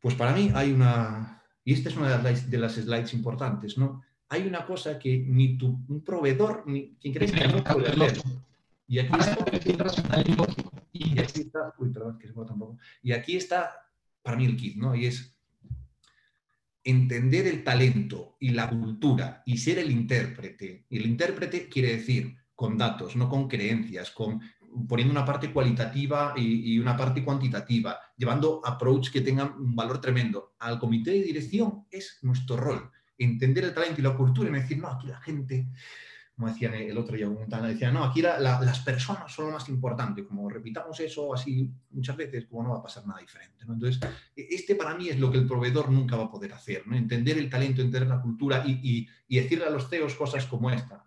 Pues 0.00 0.14
para 0.14 0.32
mí 0.32 0.52
hay 0.54 0.72
una, 0.72 1.42
y 1.64 1.72
esta 1.72 1.88
es 1.88 1.96
una 1.96 2.16
de 2.16 2.22
las, 2.22 2.50
de 2.50 2.58
las 2.58 2.74
slides 2.74 3.14
importantes, 3.14 3.78
¿no? 3.78 4.02
Hay 4.28 4.46
una 4.46 4.66
cosa 4.66 4.98
que 4.98 5.18
ni 5.18 5.56
tu, 5.56 5.84
un 5.88 6.04
proveedor, 6.04 6.64
ni 6.66 6.96
quien 6.96 7.14
crees 7.14 7.32
que 7.32 7.46
no 7.48 7.62
puede 7.64 7.88
hacer. 7.88 8.22
Y 8.88 8.98
aquí 8.98 9.12
está, 9.18 9.36
y 10.92 11.18
aquí 11.18 11.40
está, 11.40 11.74
perdón, 11.76 12.18
que 12.18 12.28
se 12.28 12.38
un 12.38 12.58
poco. 12.58 12.78
Y 13.02 13.12
aquí 13.12 13.36
está 13.36 13.72
para 14.22 14.36
mí 14.36 14.46
el 14.46 14.56
kit, 14.56 14.76
¿no? 14.76 14.94
Y 14.94 15.06
es 15.06 15.36
entender 16.84 17.46
el 17.48 17.64
talento 17.64 18.36
y 18.38 18.50
la 18.50 18.68
cultura 18.68 19.42
y 19.44 19.58
ser 19.58 19.78
el 19.78 19.90
intérprete. 19.90 20.86
Y 20.88 20.98
el 20.98 21.06
intérprete 21.06 21.68
quiere 21.68 21.96
decir 21.96 22.36
con 22.54 22.78
datos, 22.78 23.16
no 23.16 23.28
con 23.28 23.48
creencias, 23.48 24.10
con 24.10 24.40
poniendo 24.88 25.12
una 25.12 25.24
parte 25.24 25.52
cualitativa 25.52 26.34
y, 26.36 26.74
y, 26.74 26.78
una 26.78 26.96
parte 26.96 27.24
cuantitativa, 27.24 27.98
llevando 28.16 28.60
approach 28.64 29.10
que 29.10 29.22
tengan 29.22 29.54
un 29.58 29.74
valor 29.74 30.00
tremendo. 30.00 30.54
Al 30.58 30.78
comité 30.78 31.12
de 31.12 31.22
dirección 31.22 31.86
es 31.90 32.18
nuestro 32.22 32.56
rol, 32.56 32.90
entender 33.16 33.64
el 33.64 33.74
talento 33.74 34.00
y 34.00 34.04
la 34.04 34.16
cultura 34.16 34.50
y 34.50 34.52
decir, 34.52 34.78
no, 34.78 34.88
aquí 34.88 35.06
la 35.06 35.20
gente, 35.20 35.68
como 36.36 36.48
decían 36.48 36.74
el 36.74 36.98
otro 36.98 37.16
día, 37.16 37.26
decían, 37.62 37.94
no, 37.94 38.04
aquí 38.04 38.20
la, 38.20 38.38
la, 38.38 38.60
las 38.60 38.80
personas 38.80 39.32
son 39.32 39.46
lo 39.46 39.52
más 39.52 39.70
importante, 39.70 40.22
como 40.22 40.50
repitamos 40.50 41.00
eso 41.00 41.32
así 41.32 41.72
muchas 41.90 42.14
veces, 42.14 42.44
como 42.44 42.62
no 42.62 42.72
va 42.72 42.78
a 42.80 42.82
pasar 42.82 43.06
nada 43.06 43.20
diferente. 43.20 43.64
¿no? 43.64 43.72
Entonces, 43.72 44.06
este 44.36 44.74
para 44.74 44.94
mí 44.94 45.08
es 45.08 45.18
lo 45.18 45.30
que 45.30 45.38
el 45.38 45.46
proveedor 45.46 45.90
nunca 45.90 46.14
va 46.14 46.24
a 46.24 46.30
poder 46.30 46.52
hacer, 46.52 46.86
¿no? 46.86 46.94
entender 46.94 47.38
el 47.38 47.48
talento, 47.48 47.80
entender 47.80 48.06
la 48.06 48.20
cultura 48.20 48.62
y, 48.66 48.72
y, 48.82 49.08
y 49.28 49.40
decirle 49.40 49.64
a 49.64 49.70
los 49.70 49.88
CEOs 49.88 50.14
cosas 50.14 50.44
como 50.44 50.70
esta. 50.70 51.06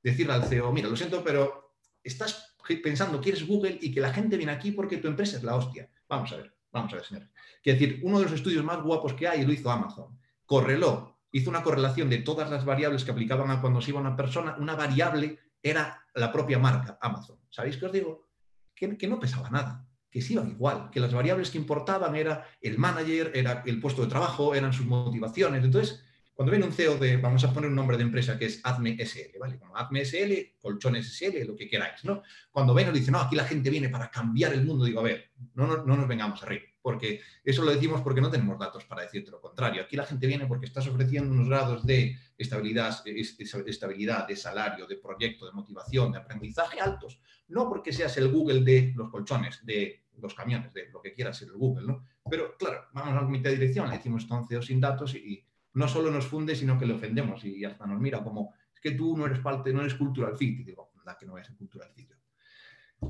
Decirle 0.00 0.34
al 0.34 0.44
CEO, 0.44 0.70
mira, 0.70 0.88
lo 0.88 0.96
siento, 0.96 1.24
pero 1.24 1.74
estás 2.04 2.54
pensando 2.80 3.20
que 3.20 3.30
eres 3.30 3.44
Google 3.44 3.76
y 3.80 3.90
que 3.90 4.00
la 4.00 4.12
gente 4.12 4.36
viene 4.36 4.52
aquí 4.52 4.70
porque 4.70 4.98
tu 4.98 5.08
empresa 5.08 5.36
es 5.36 5.42
la 5.42 5.56
hostia. 5.56 5.90
Vamos 6.08 6.32
a 6.32 6.36
ver, 6.36 6.54
vamos 6.70 6.92
a 6.92 6.96
ver, 6.96 7.04
señores. 7.04 7.28
Quiero 7.60 7.80
decir, 7.80 8.00
uno 8.04 8.18
de 8.18 8.24
los 8.26 8.34
estudios 8.34 8.64
más 8.64 8.80
guapos 8.80 9.14
que 9.14 9.26
hay 9.26 9.44
lo 9.44 9.52
hizo 9.52 9.68
Amazon. 9.68 10.16
Correló, 10.46 11.13
hizo 11.34 11.50
una 11.50 11.64
correlación 11.64 12.08
de 12.08 12.18
todas 12.18 12.48
las 12.48 12.64
variables 12.64 13.04
que 13.04 13.10
aplicaban 13.10 13.50
a 13.50 13.60
cuando 13.60 13.80
se 13.80 13.90
iba 13.90 14.00
una 14.00 14.14
persona. 14.14 14.54
Una 14.56 14.76
variable 14.76 15.36
era 15.60 16.00
la 16.14 16.30
propia 16.30 16.60
marca, 16.60 16.96
Amazon. 17.00 17.40
¿Sabéis 17.50 17.76
qué 17.76 17.86
os 17.86 17.92
digo? 17.92 18.28
Que, 18.72 19.08
no 19.08 19.18
pesaba 19.18 19.50
nada, 19.50 19.84
que 20.08 20.22
se 20.22 20.34
iban 20.34 20.50
igual, 20.50 20.90
que 20.92 21.00
las 21.00 21.12
variables 21.12 21.50
que 21.50 21.58
importaban 21.58 22.14
era 22.14 22.46
el 22.60 22.78
manager, 22.78 23.32
era 23.34 23.64
el 23.66 23.80
puesto 23.80 24.02
de 24.02 24.08
trabajo, 24.08 24.54
eran 24.54 24.72
sus 24.72 24.86
motivaciones. 24.86 25.64
Entonces, 25.64 26.04
cuando 26.34 26.52
viene 26.52 26.66
un 26.66 26.72
CEO 26.72 26.98
de, 26.98 27.16
vamos 27.16 27.42
a 27.42 27.52
poner 27.52 27.68
un 27.68 27.76
nombre 27.76 27.96
de 27.96 28.04
empresa 28.04 28.38
que 28.38 28.44
es 28.44 28.60
Adme 28.62 28.96
SL, 29.04 29.36
¿vale? 29.40 29.58
Como 29.58 29.76
Adme 29.76 30.04
SL, 30.04 30.54
Colchones 30.60 31.18
SL, 31.18 31.44
lo 31.48 31.56
que 31.56 31.68
queráis, 31.68 32.04
¿no? 32.04 32.22
Cuando 32.52 32.74
ven 32.74 32.86
nos 32.86 32.94
dice, 32.94 33.10
no, 33.10 33.18
aquí 33.18 33.34
la 33.34 33.44
gente 33.44 33.70
viene 33.70 33.88
para 33.88 34.08
cambiar 34.08 34.52
el 34.52 34.64
mundo, 34.64 34.84
digo, 34.84 35.00
a 35.00 35.04
ver, 35.04 35.32
no, 35.54 35.66
no, 35.66 35.84
no 35.84 35.96
nos 35.96 36.06
vengamos 36.06 36.40
a 36.44 36.46
reír, 36.46 36.73
porque 36.84 37.22
eso 37.42 37.64
lo 37.64 37.70
decimos 37.70 38.02
porque 38.02 38.20
no 38.20 38.30
tenemos 38.30 38.58
datos 38.58 38.84
para 38.84 39.00
decirte 39.00 39.30
lo 39.30 39.40
contrario. 39.40 39.80
Aquí 39.80 39.96
la 39.96 40.04
gente 40.04 40.26
viene 40.26 40.44
porque 40.44 40.66
estás 40.66 40.86
ofreciendo 40.86 41.32
unos 41.32 41.48
grados 41.48 41.86
de 41.86 42.14
estabilidad, 42.36 42.94
estabilidad, 43.06 44.28
de 44.28 44.36
salario, 44.36 44.86
de 44.86 44.96
proyecto, 44.96 45.46
de 45.46 45.52
motivación, 45.52 46.12
de 46.12 46.18
aprendizaje 46.18 46.78
altos, 46.80 47.18
no 47.48 47.70
porque 47.70 47.90
seas 47.90 48.14
el 48.18 48.28
Google 48.28 48.60
de 48.60 48.92
los 48.94 49.08
colchones, 49.08 49.64
de 49.64 50.04
los 50.18 50.34
camiones, 50.34 50.74
de 50.74 50.90
lo 50.90 51.00
que 51.00 51.14
quieras 51.14 51.38
ser 51.38 51.48
el 51.48 51.54
Google, 51.54 51.86
¿no? 51.86 52.04
Pero 52.28 52.54
claro, 52.58 52.84
vamos 52.92 53.14
al 53.16 53.24
comité 53.24 53.48
de 53.48 53.54
dirección, 53.54 53.88
le 53.88 53.96
decimos 53.96 54.24
entonces 54.24 54.66
sin 54.66 54.78
datos 54.78 55.14
y 55.14 55.42
no 55.72 55.88
solo 55.88 56.10
nos 56.10 56.26
funde, 56.26 56.54
sino 56.54 56.78
que 56.78 56.84
le 56.84 56.92
ofendemos 56.92 57.42
y 57.46 57.64
hasta 57.64 57.86
nos 57.86 57.98
mira 57.98 58.22
como, 58.22 58.52
es 58.74 58.80
que 58.80 58.90
tú 58.90 59.16
no 59.16 59.24
eres 59.24 59.38
parte, 59.38 59.72
no 59.72 59.80
eres 59.80 59.94
cultural 59.94 60.36
fit. 60.36 60.60
Y 60.60 60.64
digo, 60.64 60.92
la 61.06 61.16
que 61.16 61.24
no 61.24 61.38
es 61.38 61.48
cultural 61.48 61.90
fit. 61.94 62.10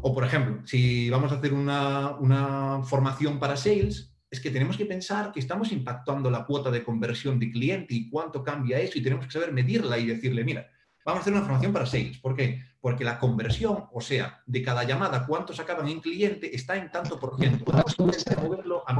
O, 0.03 0.15
por 0.15 0.25
ejemplo, 0.25 0.67
si 0.67 1.11
vamos 1.11 1.33
a 1.33 1.37
hacer 1.37 1.53
una, 1.53 2.17
una, 2.17 2.83
formación 2.85 3.39
para 3.39 3.57
sales, 3.57 4.15
es 4.31 4.41
que 4.41 4.51
tenemos 4.51 4.77
que 4.77 4.87
pensar 4.87 5.33
que 5.33 5.41
estamos 5.41 5.73
impactando 5.73 6.31
la 6.31 6.45
cuota 6.45 6.71
de 6.71 6.83
conversión 6.83 7.39
de 7.39 7.51
cliente 7.51 7.95
y 7.95 8.11
cuánto 8.11 8.43
cambia 8.43 8.81
eso 8.81 8.99
y 8.99 9.03
tenemos 9.03 9.27
que 9.27 9.33
saber 9.33 9.53
medirla 9.53 9.99
y 9.99 10.07
decirle, 10.07 10.45
mira, 10.45 10.69
vamos 11.05 11.19
a 11.19 11.23
hacer 11.23 11.33
una 11.33 11.43
formación 11.43 11.73
para 11.73 11.87
sales. 11.87 12.19
¿Por 12.19 12.35
qué? 12.35 12.63
Porque 12.81 13.05
la 13.05 13.19
conversión, 13.19 13.85
o 13.93 14.01
sea, 14.01 14.43
de 14.47 14.63
cada 14.63 14.85
llamada, 14.85 15.27
cuántos 15.27 15.61
acaban 15.61 15.89
en 15.89 16.01
cliente, 16.01 16.55
está 16.55 16.77
en 16.77 16.91
tanto 16.91 17.19
por 17.19 17.39
ciento. 17.39 17.65
Vamos 17.67 17.95
a 17.99 18.41
moverlo 18.43 18.85
a 18.87 18.95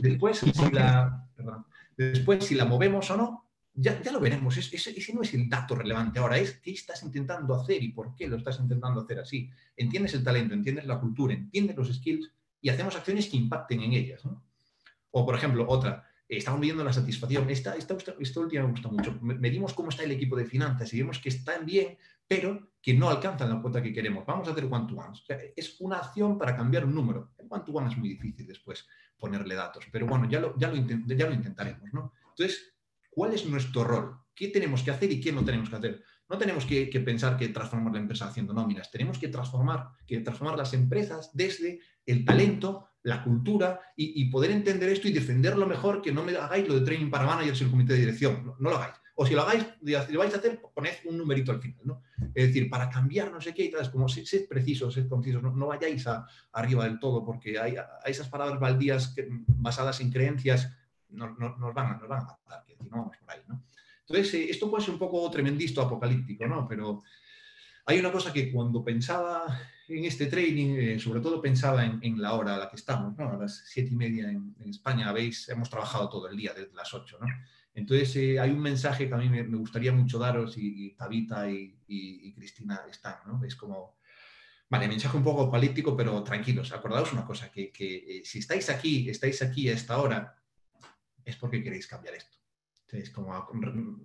Después, 0.00 0.38
si 0.38 0.70
la... 0.70 1.26
Perdón. 1.34 1.66
Después, 1.96 2.44
si 2.44 2.54
la 2.54 2.64
movemos 2.64 3.10
o 3.10 3.16
no, 3.16 3.49
ya, 3.74 4.00
ya 4.02 4.12
lo 4.12 4.20
veremos. 4.20 4.56
Ese, 4.56 4.76
ese, 4.76 5.14
no 5.14 5.22
es 5.22 5.34
el 5.34 5.48
dato 5.48 5.74
relevante 5.74 6.18
ahora, 6.18 6.38
es 6.38 6.58
qué 6.60 6.72
estás 6.72 7.02
intentando 7.02 7.54
hacer 7.54 7.82
y 7.82 7.92
por 7.92 8.14
qué 8.14 8.28
lo 8.28 8.36
estás 8.36 8.58
intentando 8.60 9.00
hacer 9.00 9.18
así. 9.20 9.50
Entiendes 9.76 10.14
el 10.14 10.24
talento, 10.24 10.54
entiendes 10.54 10.86
la 10.86 10.98
cultura, 10.98 11.34
entiendes 11.34 11.76
los 11.76 11.94
skills 11.94 12.30
y 12.60 12.68
hacemos 12.68 12.96
acciones 12.96 13.28
que 13.28 13.36
impacten 13.36 13.80
en 13.80 13.92
ellas. 13.92 14.22
O, 15.10 15.24
por 15.24 15.34
ejemplo, 15.34 15.66
otra, 15.68 16.06
estamos 16.28 16.60
viendo 16.60 16.84
la 16.84 16.92
satisfacción. 16.92 17.48
Esta, 17.50 17.74
esta, 17.76 17.96
esta 18.18 18.40
última 18.40 18.64
me 18.64 18.70
gusta 18.70 18.88
mucho. 18.88 19.18
Medimos 19.20 19.74
cómo 19.74 19.90
está 19.90 20.02
el 20.02 20.12
equipo 20.12 20.36
de 20.36 20.46
finanzas 20.46 20.92
y 20.92 20.98
vemos 20.98 21.18
que 21.18 21.30
están 21.30 21.64
bien, 21.64 21.96
pero 22.26 22.72
que 22.82 22.94
no 22.94 23.08
alcanzan 23.08 23.50
la 23.50 23.60
cuota 23.60 23.82
que 23.82 23.92
queremos. 23.92 24.24
Vamos 24.26 24.48
a 24.48 24.52
hacer 24.52 24.64
one-to-one. 24.64 25.10
O 25.10 25.14
sea, 25.14 25.38
es 25.56 25.80
una 25.80 25.98
acción 25.98 26.38
para 26.38 26.56
cambiar 26.56 26.84
un 26.84 26.94
número. 26.94 27.32
El 27.38 27.46
one-to-one 27.48 27.86
-one 27.86 27.92
es 27.92 27.98
muy 27.98 28.08
difícil 28.10 28.46
después 28.46 28.86
ponerle 29.18 29.54
datos. 29.54 29.86
Pero 29.90 30.06
bueno, 30.06 30.28
ya 30.28 30.40
lo, 30.40 30.56
ya 30.56 30.68
lo, 30.68 30.76
ya 30.76 31.26
lo 31.26 31.34
intentaremos, 31.34 31.92
¿no? 31.92 32.12
Entonces, 32.30 32.74
¿cuál 33.10 33.34
es 33.34 33.44
nuestro 33.46 33.84
rol? 33.84 34.16
¿Qué 34.34 34.48
tenemos 34.48 34.82
que 34.82 34.90
hacer 34.90 35.12
y 35.12 35.20
qué 35.20 35.32
no 35.32 35.44
tenemos 35.44 35.68
que 35.68 35.76
hacer? 35.76 36.02
No 36.30 36.38
tenemos 36.38 36.64
que, 36.64 36.86
pensar 37.04 37.36
que 37.36 37.48
transformar 37.48 37.92
la 37.92 37.98
empresa 37.98 38.28
haciendo 38.28 38.54
nóminas, 38.54 38.90
tenemos 38.90 39.18
que 39.18 39.28
transformar, 39.28 39.88
que 40.06 40.20
transformar 40.20 40.56
las 40.56 40.72
empresas 40.72 41.30
desde 41.34 41.80
el 42.06 42.24
talento, 42.24 42.86
la 43.02 43.24
cultura 43.24 43.80
y, 43.96 44.30
poder 44.30 44.52
entender 44.52 44.88
esto 44.90 45.08
y 45.08 45.12
defenderlo 45.12 45.66
mejor 45.66 46.00
que 46.00 46.12
no 46.12 46.22
me 46.22 46.36
hagáis 46.36 46.68
lo 46.68 46.78
de 46.78 46.86
training 46.86 47.10
para 47.10 47.26
managers 47.26 47.60
y 47.60 47.64
el 47.64 47.70
comité 47.70 47.94
de 47.94 47.98
dirección, 47.98 48.54
no, 48.58 48.70
lo 48.70 48.76
hagáis. 48.76 48.94
O 49.16 49.26
si 49.26 49.34
lo 49.34 49.42
hagáis, 49.42 49.66
si 49.84 50.12
lo 50.12 50.20
vais 50.20 50.32
a 50.32 50.36
hacer, 50.36 50.62
poned 50.72 50.94
un 51.04 51.18
numerito 51.18 51.50
al 51.52 51.60
final. 51.60 51.98
Es 52.34 52.46
decir, 52.46 52.70
para 52.70 52.88
cambiar 52.88 53.32
no 53.32 53.40
sé 53.40 53.52
qué 53.52 53.64
y 53.64 53.70
tal, 53.70 53.82
es 53.82 53.88
como 53.88 54.08
sed 54.08 54.48
precisos, 54.48 54.94
sed 54.94 55.08
concisos, 55.08 55.42
no, 55.42 55.54
no 55.54 55.66
vayáis 55.66 56.06
a, 56.06 56.24
arriba 56.52 56.84
del 56.84 57.00
todo, 57.00 57.24
porque 57.24 57.58
hay, 57.58 57.74
hay 57.76 58.12
esas 58.12 58.28
palabras 58.28 58.60
baldías 58.60 59.14
basadas 59.48 60.00
en 60.00 60.10
creencias 60.10 60.72
nos, 61.12 61.38
nos, 61.38 61.58
nos, 61.58 61.74
van, 61.74 61.98
nos 61.98 62.08
van 62.08 62.20
a 62.20 62.24
matar, 62.24 62.64
que 62.66 62.76
no 62.84 62.90
vamos 62.90 63.16
por 63.16 63.30
ahí, 63.30 63.40
¿no? 63.48 63.64
Entonces, 64.10 64.34
eh, 64.34 64.50
esto 64.50 64.68
puede 64.68 64.84
ser 64.84 64.94
un 64.94 64.98
poco 64.98 65.30
tremendisto, 65.30 65.80
apocalíptico, 65.80 66.46
¿no? 66.46 66.66
Pero 66.66 67.02
hay 67.86 67.98
una 67.98 68.10
cosa 68.10 68.32
que 68.32 68.50
cuando 68.50 68.84
pensaba 68.84 69.44
en 69.88 70.04
este 70.04 70.26
training, 70.26 70.76
eh, 70.76 70.98
sobre 70.98 71.20
todo 71.20 71.40
pensaba 71.40 71.84
en, 71.84 72.00
en, 72.02 72.20
la 72.20 72.34
hora 72.34 72.56
a 72.56 72.58
la 72.58 72.68
que 72.68 72.76
estamos, 72.76 73.16
¿no? 73.16 73.30
A 73.30 73.36
las 73.36 73.64
siete 73.66 73.90
y 73.92 73.96
media 73.96 74.30
en, 74.30 74.54
en 74.58 74.70
España, 74.70 75.12
veis, 75.12 75.48
hemos 75.48 75.70
trabajado 75.70 76.08
todo 76.08 76.28
el 76.28 76.36
día, 76.36 76.52
desde 76.52 76.74
las 76.74 76.92
ocho, 76.92 77.18
¿no? 77.20 77.26
Entonces, 77.72 78.16
eh, 78.16 78.40
hay 78.40 78.50
un 78.50 78.60
mensaje 78.60 79.08
que 79.08 79.14
a 79.14 79.18
mí 79.18 79.28
me, 79.28 79.44
me 79.44 79.56
gustaría 79.56 79.92
mucho 79.92 80.18
daros 80.18 80.58
y, 80.58 80.86
y 80.86 80.90
Tabita 80.96 81.48
y, 81.48 81.78
y, 81.86 82.28
y, 82.28 82.32
Cristina 82.32 82.80
están, 82.90 83.16
¿no? 83.26 83.44
Es 83.44 83.54
como, 83.54 84.00
Vale, 84.68 84.86
mensaje 84.86 85.16
un 85.16 85.24
poco 85.24 85.42
apocalíptico, 85.42 85.96
pero 85.96 86.22
tranquilos, 86.22 86.72
acordaos 86.72 87.12
una 87.12 87.24
cosa, 87.24 87.50
que, 87.50 87.72
que 87.72 88.22
si 88.24 88.38
estáis 88.38 88.70
aquí, 88.70 89.08
estáis 89.10 89.42
aquí 89.42 89.68
a 89.68 89.72
esta 89.72 90.00
hora, 90.00 90.39
es 91.30 91.36
porque 91.36 91.62
queréis 91.62 91.86
cambiar 91.86 92.14
esto. 92.14 92.36
Es 92.92 93.10
como 93.10 93.32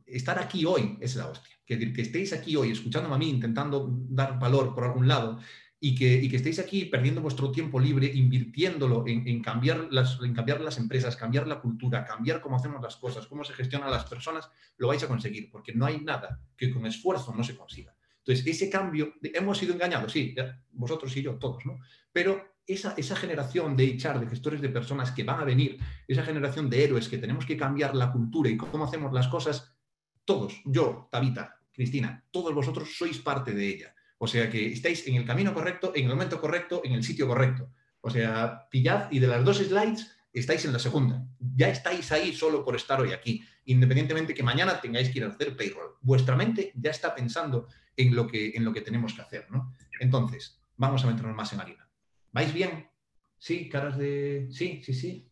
estar 0.06 0.38
aquí 0.40 0.64
hoy 0.66 0.98
es 1.02 1.16
la 1.16 1.28
hostia. 1.28 1.56
Que 1.66 1.76
decir, 1.76 1.94
que 1.94 2.02
estéis 2.04 2.34
aquí 2.34 2.56
hoy 2.56 2.72
escuchándome 2.72 3.16
a 3.16 3.18
mí, 3.18 3.30
intentando 3.30 3.88
dar 4.10 4.40
valor 4.40 4.76
por 4.76 4.84
algún 4.84 5.08
lado 5.08 5.40
y 5.80 5.96
que, 5.96 6.16
y 6.16 6.30
que 6.30 6.38
estéis 6.38 6.60
aquí 6.60 6.86
perdiendo 6.86 7.22
vuestro 7.22 7.52
tiempo 7.52 7.80
libre, 7.80 8.08
invirtiéndolo 8.08 9.06
en, 9.08 9.28
en, 9.28 9.42
cambiar 9.42 9.88
las, 9.92 10.20
en 10.22 10.34
cambiar 10.34 10.62
las 10.62 10.78
empresas, 10.78 11.16
cambiar 11.16 11.48
la 11.48 11.60
cultura, 11.60 12.06
cambiar 12.06 12.42
cómo 12.42 12.56
hacemos 12.56 12.82
las 12.82 12.96
cosas, 12.96 13.28
cómo 13.28 13.44
se 13.44 13.54
gestionan 13.54 13.92
las 13.92 14.06
personas, 14.06 14.50
lo 14.78 14.88
vais 14.88 15.04
a 15.04 15.08
conseguir, 15.08 15.50
porque 15.52 15.74
no 15.74 15.86
hay 15.86 16.00
nada 16.00 16.42
que 16.56 16.72
con 16.72 16.86
esfuerzo 16.86 17.34
no 17.36 17.44
se 17.44 17.56
consiga. 17.56 17.96
Entonces, 18.20 18.48
ese 18.48 18.70
cambio, 18.70 19.14
hemos 19.22 19.58
sido 19.58 19.74
engañados, 19.74 20.12
sí, 20.12 20.34
vosotros 20.72 21.16
y 21.18 21.22
yo, 21.22 21.36
todos, 21.36 21.64
¿no? 21.66 21.80
Pero 22.12 22.55
esa, 22.68 23.16
generación 23.16 23.76
de 23.76 23.98
HR, 23.98 24.20
de 24.20 24.28
gestores 24.28 24.62
de 24.62 24.70
personas 24.70 25.12
que 25.12 25.24
van 25.24 25.40
a 25.40 25.46
venir, 25.46 25.78
esa 26.08 26.24
generación 26.24 26.70
de 26.70 26.84
héroes 26.84 27.08
que 27.08 27.18
tenemos 27.18 27.46
que 27.46 27.58
cambiar 27.58 27.96
la 27.96 28.12
cultura 28.12 28.50
y 28.50 28.58
cómo 28.58 28.86
hacemos 28.86 29.14
las 29.14 29.28
cosas, 29.28 29.76
todos, 30.24 30.62
yo, 30.66 31.08
Tabita, 31.12 31.60
Cristina, 31.72 32.26
todos 32.32 32.54
vosotros 32.54 32.96
sois 32.98 33.20
parte 33.20 33.54
de 33.54 33.68
ella. 33.68 33.96
O 34.18 34.28
sea 34.28 34.50
que 34.50 34.72
estáis 34.72 35.06
en 35.08 35.16
el 35.16 35.26
camino 35.26 35.54
correcto, 35.54 35.92
en 35.94 36.06
el 36.06 36.10
momento 36.10 36.40
correcto, 36.40 36.82
en 36.84 36.94
el 36.94 37.04
sitio 37.04 37.28
correcto. 37.28 37.70
O 38.02 38.10
sea, 38.10 38.68
pillad 38.70 39.12
y 39.12 39.20
de 39.20 39.28
las 39.28 39.44
dos 39.44 39.58
slides 39.58 40.16
estáis 40.32 40.66
en 40.66 40.74
la 40.74 40.80
segunda. 40.80 41.26
Ya 41.40 41.70
estáis 41.70 42.12
ahí 42.12 42.34
solo 42.34 42.64
por 42.64 42.76
estar 42.76 43.00
hoy 43.00 43.14
aquí, 43.14 43.44
independientemente 43.66 44.34
que 44.34 44.44
mañana 44.44 44.80
tengáis 44.80 45.10
que 45.10 45.20
ir 45.20 45.26
a 45.26 45.30
hacer 45.30 45.56
payroll. 45.56 45.96
Vuestra 46.02 46.36
mente 46.36 46.72
ya 46.76 46.92
está 46.92 47.14
pensando 47.14 47.68
en 47.96 48.16
lo 48.16 48.28
que, 48.28 48.52
en 48.56 48.64
lo 48.66 48.74
que 48.74 48.82
tenemos 48.82 49.14
que 49.14 49.22
hacer. 49.22 49.48
¿no? 49.50 49.74
Entonces, 50.00 50.62
vamos 50.78 51.04
a 51.04 51.08
meternos 51.08 51.36
más 51.36 51.52
en 51.54 51.62
harina. 51.62 51.85
¿Vais 52.36 52.54
bien? 52.54 52.86
Sí, 53.38 53.70
caras 53.70 53.98
de... 53.98 54.48
Sí, 54.52 54.82
sí, 54.84 54.94
sí. 54.94 55.32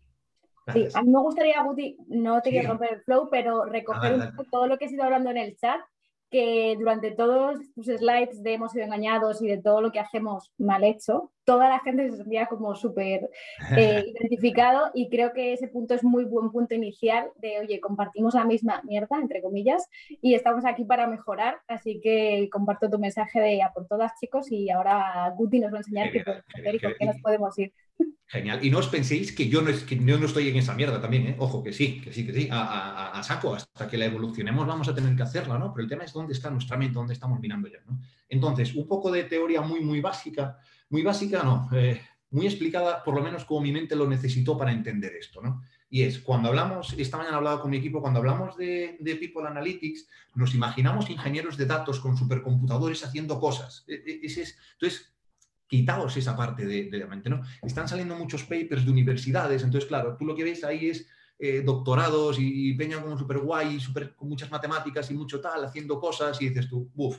Sí, 0.72 0.88
a 0.94 1.02
mí 1.02 1.12
me 1.12 1.20
gustaría, 1.20 1.62
Guti, 1.62 1.98
no 2.08 2.42
te 2.42 2.50
quiero 2.50 2.70
romper 2.70 2.94
el 2.94 3.02
flow, 3.02 3.28
pero 3.30 3.66
recoger 3.66 4.14
un 4.14 4.34
poco 4.34 4.50
todo 4.50 4.68
lo 4.68 4.78
que 4.78 4.86
he 4.86 4.90
ido 4.90 5.04
hablando 5.04 5.30
en 5.30 5.36
el 5.36 5.58
chat 5.58 5.82
que 6.32 6.78
durante 6.80 7.12
todos 7.12 7.60
tus 7.76 7.88
slides 7.88 8.42
de 8.42 8.54
hemos 8.54 8.72
sido 8.72 8.86
engañados 8.86 9.42
y 9.42 9.48
de 9.48 9.62
todo 9.62 9.82
lo 9.82 9.92
que 9.92 10.00
hacemos 10.00 10.54
mal 10.58 10.86
hecho, 10.86 11.34
toda 11.46 11.70
la 11.70 11.80
gente 11.80 12.10
se 12.10 12.18
sentía 12.18 12.48
como 12.48 12.76
súper 12.76 13.30
eh, 13.78 14.06
identificado 14.20 14.92
y 14.94 15.10
creo 15.10 15.34
que 15.34 15.54
ese 15.54 15.68
punto 15.68 15.94
es 15.94 16.04
muy 16.04 16.26
buen 16.26 16.52
punto 16.52 16.76
inicial 16.76 17.28
de, 17.38 17.60
oye, 17.60 17.80
compartimos 17.80 18.34
la 18.34 18.46
misma 18.46 18.82
mierda, 18.84 19.18
entre 19.20 19.42
comillas, 19.42 19.88
y 20.22 20.34
estamos 20.34 20.66
aquí 20.66 20.86
para 20.86 21.08
mejorar, 21.08 21.58
así 21.68 22.00
que 22.02 22.50
comparto 22.52 22.90
tu 22.90 23.00
mensaje 23.00 23.40
de 23.40 23.62
a 23.62 23.72
por 23.72 23.88
todas, 23.88 24.12
chicos, 24.20 24.52
y 24.52 24.70
ahora 24.70 25.34
Guti 25.38 25.60
nos 25.60 25.72
va 25.72 25.78
a 25.78 25.80
enseñar 25.80 26.12
qué 26.12 26.22
podemos 26.22 26.46
hacer 26.54 26.76
y 26.76 26.80
por 26.80 26.98
qué 26.98 27.06
nos 27.06 27.22
podemos 27.22 27.60
ir. 27.60 27.74
Genial. 28.28 28.66
Y 28.66 28.72
no 28.72 28.80
os 28.80 28.88
penséis 28.88 29.32
que 29.32 29.48
yo 29.48 29.62
no, 29.62 29.70
es, 29.70 29.84
que 29.84 29.96
yo 29.96 30.18
no 30.18 30.26
estoy 30.26 30.50
en 30.50 30.56
esa 30.56 30.74
mierda 30.74 31.00
también, 31.00 31.28
¿eh? 31.28 31.36
Ojo, 31.38 31.62
que 31.62 31.72
sí, 31.72 32.02
que 32.02 32.12
sí, 32.12 32.26
que 32.26 32.34
sí, 32.34 32.50
a, 32.52 33.22
saco, 33.24 33.54
hasta 33.54 33.88
que 33.88 33.98
la 33.98 34.06
evolucionemos 34.06 34.66
vamos 34.66 34.88
a 34.88 34.96
tener 34.96 35.16
que 35.16 35.24
hacerla, 35.24 35.60
¿no? 35.60 35.72
Pero 35.72 35.84
el 35.84 35.90
tema 35.90 36.04
es 36.04 36.14
dónde 36.14 36.34
está 36.34 36.50
nuestra 36.50 36.78
mente, 36.78 36.96
dónde 36.96 37.14
estamos 37.14 37.40
mirando 37.40 37.68
ya, 37.68 37.80
¿no? 37.86 38.00
Entonces, 38.28 38.74
un 38.74 38.88
poco 38.88 39.12
de 39.12 39.26
teoría 39.26 39.62
muy, 39.62 39.82
muy 39.82 40.02
básica, 40.02 40.58
muy 40.94 41.02
básica, 41.02 41.42
no, 41.42 41.68
eh, 41.74 42.00
muy 42.30 42.46
explicada, 42.46 43.04
por 43.04 43.16
lo 43.16 43.24
menos 43.24 43.46
como 43.46 43.62
mi 43.62 43.72
mente 43.72 43.96
lo 43.96 44.08
necesitó 44.08 44.56
para 44.56 44.72
entender 44.72 45.16
esto, 45.16 45.42
¿no? 45.42 45.64
Y 45.90 46.04
es, 46.04 46.20
cuando 46.20 46.50
hablamos, 46.50 46.94
esta 46.96 47.18
mañana 47.18 47.36
he 47.36 47.38
hablado 47.38 47.62
con 47.62 47.72
mi 47.72 47.78
equipo, 47.78 48.00
cuando 48.00 48.20
hablamos 48.20 48.56
de, 48.58 48.98
de 49.00 49.16
People 49.16 49.48
Analytics, 49.48 50.08
nos 50.36 50.54
imaginamos 50.54 51.10
ingenieros 51.10 51.58
de 51.58 51.66
datos 51.66 52.00
con 52.00 52.16
supercomputadores 52.16 53.04
haciendo 53.04 53.40
cosas. 53.40 53.84
E, 53.88 53.96
e, 53.96 54.20
ese 54.22 54.44
es, 54.44 54.56
entonces, 54.74 55.12
quitaos 55.66 56.16
esa 56.16 56.38
parte 56.38 56.68
de, 56.68 56.96
la 56.96 57.08
mente, 57.08 57.28
¿no? 57.28 57.42
Están 57.64 57.88
saliendo 57.88 58.16
muchos 58.16 58.44
papers 58.44 58.86
de 58.86 58.92
universidades, 58.92 59.64
entonces, 59.64 59.88
claro, 59.88 60.16
tú 60.16 60.26
lo 60.28 60.36
que 60.36 60.44
ves 60.44 60.64
ahí 60.64 60.90
es 60.90 61.08
eh, 61.40 61.64
doctorados 61.66 62.38
y, 62.40 62.72
peña 62.76 63.02
como 63.02 63.18
súper 63.18 63.40
guay, 63.40 63.80
super, 63.80 64.16
con 64.16 64.30
muchas 64.30 64.52
matemáticas 64.52 65.10
y 65.10 65.16
mucho 65.16 65.42
tal, 65.42 65.66
haciendo 65.66 66.00
cosas, 66.00 66.40
y 66.40 66.50
dices 66.50 66.70
tú, 66.70 66.92
uff, 66.94 67.18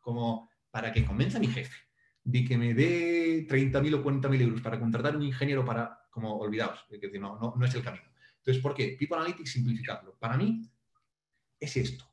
como 0.00 0.48
para 0.70 0.92
que 0.92 1.04
convenza 1.04 1.38
a 1.38 1.40
mi 1.40 1.48
jefe 1.48 1.85
de 2.26 2.44
que 2.44 2.58
me 2.58 2.74
dé 2.74 3.46
30.000 3.48 3.94
o 3.94 4.04
40.000 4.04 4.40
euros 4.42 4.60
para 4.60 4.78
contratar 4.78 5.16
un 5.16 5.22
ingeniero 5.22 5.64
para, 5.64 6.06
como, 6.10 6.36
olvidaos, 6.36 6.84
que 6.88 7.18
no, 7.18 7.38
no, 7.38 7.54
no 7.56 7.64
es 7.64 7.74
el 7.74 7.82
camino. 7.82 8.04
Entonces, 8.38 8.62
¿por 8.62 8.74
qué? 8.74 8.96
People 8.98 9.16
Analytics, 9.16 9.52
simplificarlo. 9.52 10.16
Para 10.18 10.36
mí, 10.36 10.62
es 11.58 11.76
esto. 11.76 12.04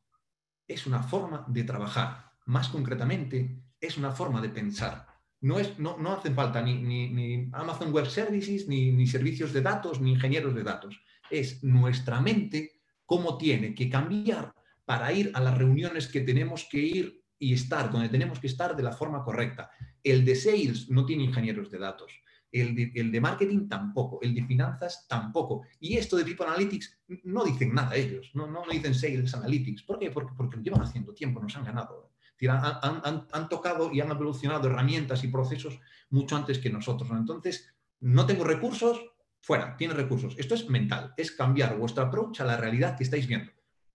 Es 0.67 0.87
una 0.87 1.03
forma 1.03 1.45
de 1.47 1.63
trabajar. 1.63 2.31
Más 2.45 2.69
concretamente, 2.69 3.63
es 3.79 3.97
una 3.97 4.11
forma 4.11 4.41
de 4.41 4.49
pensar 4.49 5.13
no, 5.43 5.59
es, 5.59 5.77
no, 5.77 5.97
no 5.97 6.13
hacen 6.13 6.33
falta 6.33 6.61
ni, 6.61 6.75
ni, 6.75 7.49
Amazon 7.51 7.91
Web 7.91 8.07
Services, 8.07 8.65
ni, 8.69 9.05
servicios 9.07 9.51
de 9.51 9.61
datos, 9.61 9.99
ni 9.99 10.13
ingenieros 10.13 10.55
de 10.55 10.63
datos. 10.63 11.01
Es 11.29 11.61
nuestra 11.63 12.21
mente 12.21 12.81
cómo 13.05 13.37
tiene 13.37 13.75
que 13.75 13.89
cambiar 13.89 14.53
para 14.85 15.11
ir 15.11 15.31
a 15.33 15.41
las 15.41 15.57
reuniones 15.57 16.07
que 16.07 16.21
tenemos 16.21 16.65
que 16.71 16.79
ir 16.79 17.23
y 17.37 17.53
estar, 17.53 17.91
donde 17.91 18.07
tenemos 18.07 18.39
que 18.39 18.47
estar 18.47 18.73
de 18.73 18.83
la 18.83 18.93
forma 18.93 19.21
correcta. 19.21 19.69
El 20.03 20.25
de 20.25 20.35
sales 20.35 20.89
no 20.89 21.05
tiene 21.05 21.23
ingenieros 21.23 21.71
de 21.71 21.79
datos. 21.79 22.11
El 22.51 22.75
de, 22.75 23.19
marketing 23.19 23.67
tampoco, 23.67 24.19
el 24.21 24.35
de 24.35 24.45
finanzas 24.45 25.07
tampoco. 25.07 25.63
Y 25.79 25.97
esto 25.97 26.17
de 26.17 26.23
People 26.23 26.45
Analytics 26.45 26.99
no 27.23 27.43
dicen 27.43 27.73
nada 27.73 27.95
ellos, 27.95 28.29
no, 28.35 28.45
no, 28.45 28.63
dicen 28.71 28.93
Sales 28.93 29.33
Analytics. 29.33 29.81
¿Por 29.81 29.97
qué? 29.97 30.11
Porque, 30.11 30.33
porque 30.37 30.57
lo 30.57 30.61
llevan 30.61 30.83
haciendo 30.83 31.15
tiempo, 31.15 31.41
nos 31.41 31.55
han 31.55 31.63
ganado 31.63 32.13
han, 32.49 33.49
tocado 33.49 33.91
y 33.91 34.01
han 34.01 34.11
evolucionado 34.11 34.67
herramientas 34.67 35.23
y 35.23 35.27
procesos 35.27 35.79
mucho 36.09 36.35
antes 36.35 36.59
que 36.59 36.69
nosotros. 36.69 37.09
Entonces, 37.11 37.73
no 37.99 38.25
tengo 38.25 38.43
recursos, 38.43 38.99
fuera, 39.41 39.77
tiene 39.77 39.93
recursos. 39.93 40.35
Esto 40.37 40.55
es 40.55 40.69
mental, 40.69 41.13
es 41.17 41.31
cambiar 41.31 41.77
vuestro 41.77 42.03
approach 42.03 42.41
a 42.41 42.45
la 42.45 42.57
realidad 42.57 42.97
que 42.97 43.03
estáis 43.03 43.27
viendo. 43.27 43.51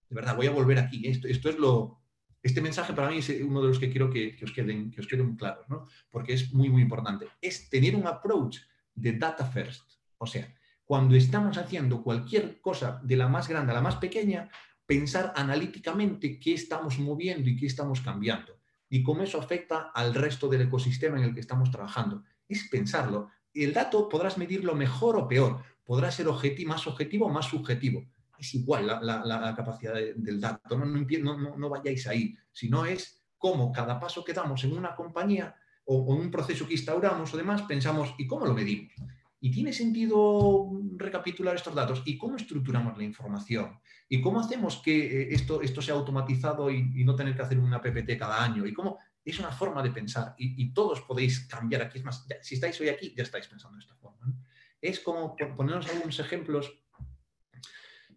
De 0.09 0.15
verdad, 0.15 0.35
voy 0.35 0.47
a 0.47 0.51
volver 0.51 0.79
aquí. 0.79 1.07
Esto, 1.07 1.27
esto 1.27 1.49
es 1.49 1.59
lo, 1.59 1.98
este 2.41 2.61
mensaje 2.61 2.93
para 2.93 3.09
mí 3.09 3.17
es 3.17 3.29
uno 3.41 3.61
de 3.61 3.67
los 3.67 3.79
que 3.79 3.89
quiero 3.89 4.09
que, 4.09 4.37
os, 4.41 4.51
queden, 4.51 4.91
que 4.91 5.05
queden 5.05 5.35
claros, 5.35 5.67
¿no? 5.69 5.85
porque 6.09 6.33
es 6.33 6.53
muy, 6.53 6.69
muy 6.69 6.81
importante. 6.81 7.27
Es 7.41 7.69
tener 7.69 7.95
un 7.95 8.07
approach 8.07 8.59
de 8.95 9.13
data 9.13 9.45
first. 9.45 9.83
O 10.17 10.27
sea, 10.27 10.53
cuando 10.85 11.15
estamos 11.15 11.57
haciendo 11.57 12.01
cualquier 12.01 12.59
cosa 12.61 12.99
de 13.03 13.15
la 13.15 13.27
más 13.27 13.47
grande 13.47 13.71
a 13.71 13.75
la 13.75 13.81
más 13.81 13.97
pequeña, 13.97 14.49
pensar 14.85 15.33
analíticamente 15.35 16.39
qué 16.39 16.53
estamos 16.53 16.97
moviendo 16.97 17.49
y 17.49 17.55
qué 17.55 17.67
estamos 17.67 18.01
cambiando 18.01 18.59
y 18.89 19.03
cómo 19.03 19.21
eso 19.21 19.39
afecta 19.39 19.91
al 19.93 20.15
resto 20.15 20.47
del 20.47 20.61
ecosistema 20.61 21.17
en 21.17 21.25
el 21.25 21.33
que 21.33 21.41
estamos 21.41 21.69
trabajando. 21.69 22.23
Es 22.47 22.67
pensarlo. 22.69 23.29
El 23.53 23.73
dato 23.73 24.09
podrás 24.09 24.37
medirlo 24.37 24.73
mejor 24.73 25.15
o 25.15 25.27
peor, 25.27 25.63
podrá 25.83 26.11
ser 26.11 26.27
más 26.65 26.87
objetivo 26.87 27.27
o 27.27 27.29
más 27.29 27.45
subjetivo. 27.45 28.05
Es 28.39 28.53
igual 28.55 28.87
la, 28.87 29.53
capacidad 29.55 29.93
del 29.93 30.39
dato, 30.39 30.77
no, 30.77 31.57
no, 31.57 31.69
vayáis 31.69 32.07
ahí, 32.07 32.33
sino 32.51 32.85
es 32.85 33.21
cómo 33.37 33.71
cada 33.71 33.99
paso 33.99 34.23
que 34.23 34.33
damos 34.33 34.63
en 34.63 34.77
una 34.77 34.95
compañía 34.95 35.55
o 35.85 36.13
en 36.15 36.21
un 36.21 36.31
proceso 36.31 36.67
que 36.67 36.73
instauramos 36.73 37.33
o 37.33 37.37
demás, 37.37 37.63
pensamos, 37.63 38.13
¿y 38.17 38.27
cómo 38.27 38.45
lo 38.45 38.53
medimos? 38.53 38.93
¿Y 39.41 39.51
tiene 39.51 39.73
sentido 39.73 40.69
recapitular 40.97 41.55
estos 41.55 41.73
datos? 41.73 42.03
¿Y 42.05 42.17
cómo 42.17 42.35
estructuramos 42.35 42.97
la 42.97 43.03
información? 43.03 43.79
¿Y 44.09 44.21
cómo 44.21 44.39
hacemos 44.39 44.77
que 44.77 45.21
eh, 45.21 45.27
esto, 45.31 45.61
esto 45.61 45.81
sea 45.81 45.95
automatizado 45.95 46.69
y, 46.69 47.03
no 47.05 47.15
tener 47.15 47.35
que 47.35 47.41
hacer 47.41 47.57
una 47.57 47.81
PPT 47.81 48.17
cada 48.17 48.43
año? 48.43 48.65
¿Y 48.65 48.73
cómo? 48.73 48.97
Es 49.23 49.39
una 49.39 49.51
forma 49.51 49.81
de 49.81 49.91
pensar 49.91 50.35
y, 50.37 50.73
todos 50.73 51.01
podéis 51.01 51.47
cambiar 51.47 51.83
aquí. 51.83 51.99
Es 51.99 52.03
más, 52.03 52.27
si 52.41 52.55
estáis 52.55 52.79
hoy 52.81 52.89
aquí, 52.89 53.13
ya 53.15 53.23
estáis 53.23 53.47
pensando 53.47 53.77
de 53.77 53.83
esta 53.83 53.95
forma. 53.95 54.33
Es 54.81 54.99
como, 54.99 55.35
ponernos 55.55 55.87
algunos 55.89 56.19
ejemplos, 56.19 56.73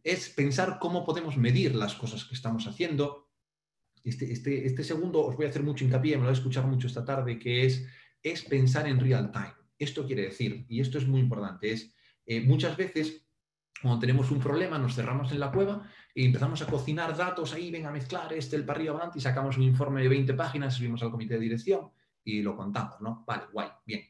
es 0.04 0.30
pensar 0.30 0.78
cómo 0.80 1.04
podemos 1.04 1.36
medir 1.36 1.74
las 1.74 1.94
cosas 1.94 2.24
que 2.24 2.34
estamos 2.34 2.66
haciendo. 2.66 3.28
Este, 4.04 4.32
este, 4.32 4.66
este 4.66 4.84
segundo 4.84 5.24
os 5.24 5.36
voy 5.36 5.46
a 5.46 5.48
hacer 5.48 5.62
mucho 5.62 5.84
hincapié, 5.84 6.16
me 6.16 6.24
lo 6.24 6.30
he 6.30 6.32
escuchado 6.32 6.66
mucho 6.66 6.86
esta 6.86 7.04
tarde, 7.04 7.38
que 7.38 7.66
es, 7.66 7.86
es 8.22 8.42
pensar 8.42 8.88
en 8.88 8.98
real 8.98 9.30
time. 9.30 9.54
Esto 9.78 10.06
quiere 10.06 10.22
decir, 10.22 10.66
y 10.68 10.80
esto 10.80 10.98
es 10.98 11.06
muy 11.06 11.20
importante, 11.20 11.72
es 11.72 11.94
eh, 12.26 12.40
muchas 12.40 12.76
veces 12.76 13.26
cuando 13.80 13.98
tenemos 13.98 14.30
un 14.30 14.38
problema 14.38 14.78
nos 14.78 14.94
cerramos 14.94 15.32
en 15.32 15.40
la 15.40 15.50
cueva 15.50 15.88
y 16.14 16.24
empezamos 16.24 16.62
a 16.62 16.66
cocinar 16.66 17.16
datos 17.16 17.52
ahí, 17.52 17.70
ven 17.70 17.84
a 17.86 17.90
mezclar 17.90 18.32
este, 18.32 18.54
el 18.54 18.68
arriba, 18.70 18.92
adelante 18.92 19.18
y 19.18 19.22
sacamos 19.22 19.56
un 19.56 19.64
informe 19.64 20.02
de 20.02 20.08
20 20.08 20.34
páginas, 20.34 20.74
subimos 20.74 21.02
al 21.02 21.10
comité 21.10 21.34
de 21.34 21.40
dirección 21.40 21.90
y 22.22 22.42
lo 22.42 22.56
contamos, 22.56 23.00
¿no? 23.00 23.24
Vale, 23.26 23.44
guay, 23.52 23.68
bien. 23.84 24.04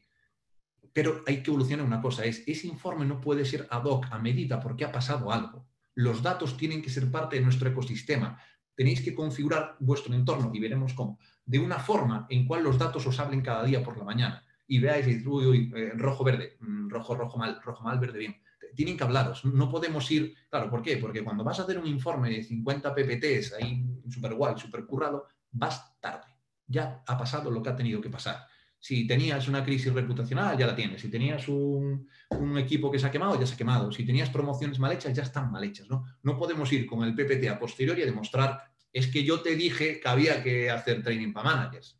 Pero 0.93 1.23
hay 1.25 1.41
que 1.41 1.49
evolucionar 1.49 1.85
una 1.85 2.01
cosa, 2.01 2.23
es 2.23 2.43
ese 2.45 2.67
informe 2.67 3.05
no 3.05 3.19
puede 3.19 3.45
ser 3.45 3.67
ad 3.71 3.85
hoc, 3.85 4.05
a 4.11 4.19
medida, 4.19 4.59
porque 4.59 4.85
ha 4.85 4.91
pasado 4.91 5.31
algo. 5.31 5.67
Los 5.95 6.23
datos 6.23 6.57
tienen 6.57 6.81
que 6.81 6.89
ser 6.89 7.11
parte 7.11 7.35
de 7.35 7.41
nuestro 7.41 7.69
ecosistema. 7.69 8.39
Tenéis 8.75 9.01
que 9.01 9.13
configurar 9.13 9.75
vuestro 9.79 10.13
entorno 10.13 10.51
y 10.53 10.59
veremos 10.59 10.93
cómo. 10.93 11.19
De 11.45 11.59
una 11.59 11.77
forma 11.79 12.25
en 12.29 12.47
cual 12.47 12.63
los 12.63 12.77
datos 12.77 13.05
os 13.05 13.19
hablen 13.19 13.41
cada 13.41 13.63
día 13.63 13.83
por 13.83 13.97
la 13.97 14.03
mañana 14.03 14.43
y 14.67 14.79
veáis, 14.79 15.25
uy, 15.25 15.45
uy, 15.45 15.71
eh, 15.75 15.91
rojo, 15.95 16.23
verde, 16.23 16.57
mm, 16.59 16.89
rojo, 16.89 17.15
rojo, 17.15 17.37
mal, 17.37 17.61
rojo, 17.61 17.83
mal, 17.83 17.99
verde, 17.99 18.19
bien. 18.19 18.41
Tienen 18.75 18.97
que 18.97 19.03
hablaros, 19.03 19.45
no 19.45 19.69
podemos 19.69 20.09
ir, 20.09 20.33
claro, 20.49 20.69
¿por 20.69 20.81
qué? 20.81 20.97
Porque 20.97 21.23
cuando 21.23 21.43
vas 21.43 21.59
a 21.59 21.63
hacer 21.63 21.77
un 21.77 21.85
informe 21.85 22.31
de 22.31 22.43
50 22.43 22.95
PPTs 22.95 23.53
ahí 23.53 23.85
súper 24.09 24.33
guay, 24.33 24.57
súper 24.57 24.85
currado, 24.85 25.27
vas 25.51 25.99
tarde. 25.99 26.33
Ya 26.65 27.03
ha 27.05 27.17
pasado 27.17 27.51
lo 27.51 27.61
que 27.61 27.69
ha 27.69 27.75
tenido 27.75 28.01
que 28.01 28.09
pasar. 28.09 28.47
Si 28.83 29.07
tenías 29.07 29.47
una 29.47 29.63
crisis 29.63 29.93
reputacional, 29.93 30.57
ya 30.57 30.67
la 30.67 30.75
tienes. 30.75 30.99
Si 30.99 31.09
tenías 31.09 31.47
un, 31.47 32.05
equipo 32.57 32.91
que 32.91 32.99
se 32.99 33.07
ha 33.07 33.11
quemado, 33.11 33.39
ya 33.39 33.47
se 33.47 33.53
ha 33.53 33.57
quemado. 33.57 33.93
Si 33.93 34.05
tenías 34.05 34.29
promociones 34.29 34.77
mal 34.77 34.91
hechas, 34.91 35.13
ya 35.13 35.23
están 35.23 35.49
mal 35.53 35.63
hechas. 35.63 35.89
¿no? 35.89 36.03
no 36.21 36.37
podemos 36.37 36.69
ir 36.73 36.85
con 36.85 37.01
el 37.01 37.15
PPT 37.15 37.47
a 37.47 37.57
posteriori 37.57 38.01
y 38.01 38.05
demostrar, 38.05 38.61
es 38.91 39.07
que 39.07 39.23
yo 39.23 39.39
te 39.39 39.55
dije 39.55 40.01
que 40.01 40.09
había 40.09 40.43
que 40.43 40.69
hacer 40.69 41.01
training 41.01 41.31
para 41.31 41.55
managers. 41.55 41.97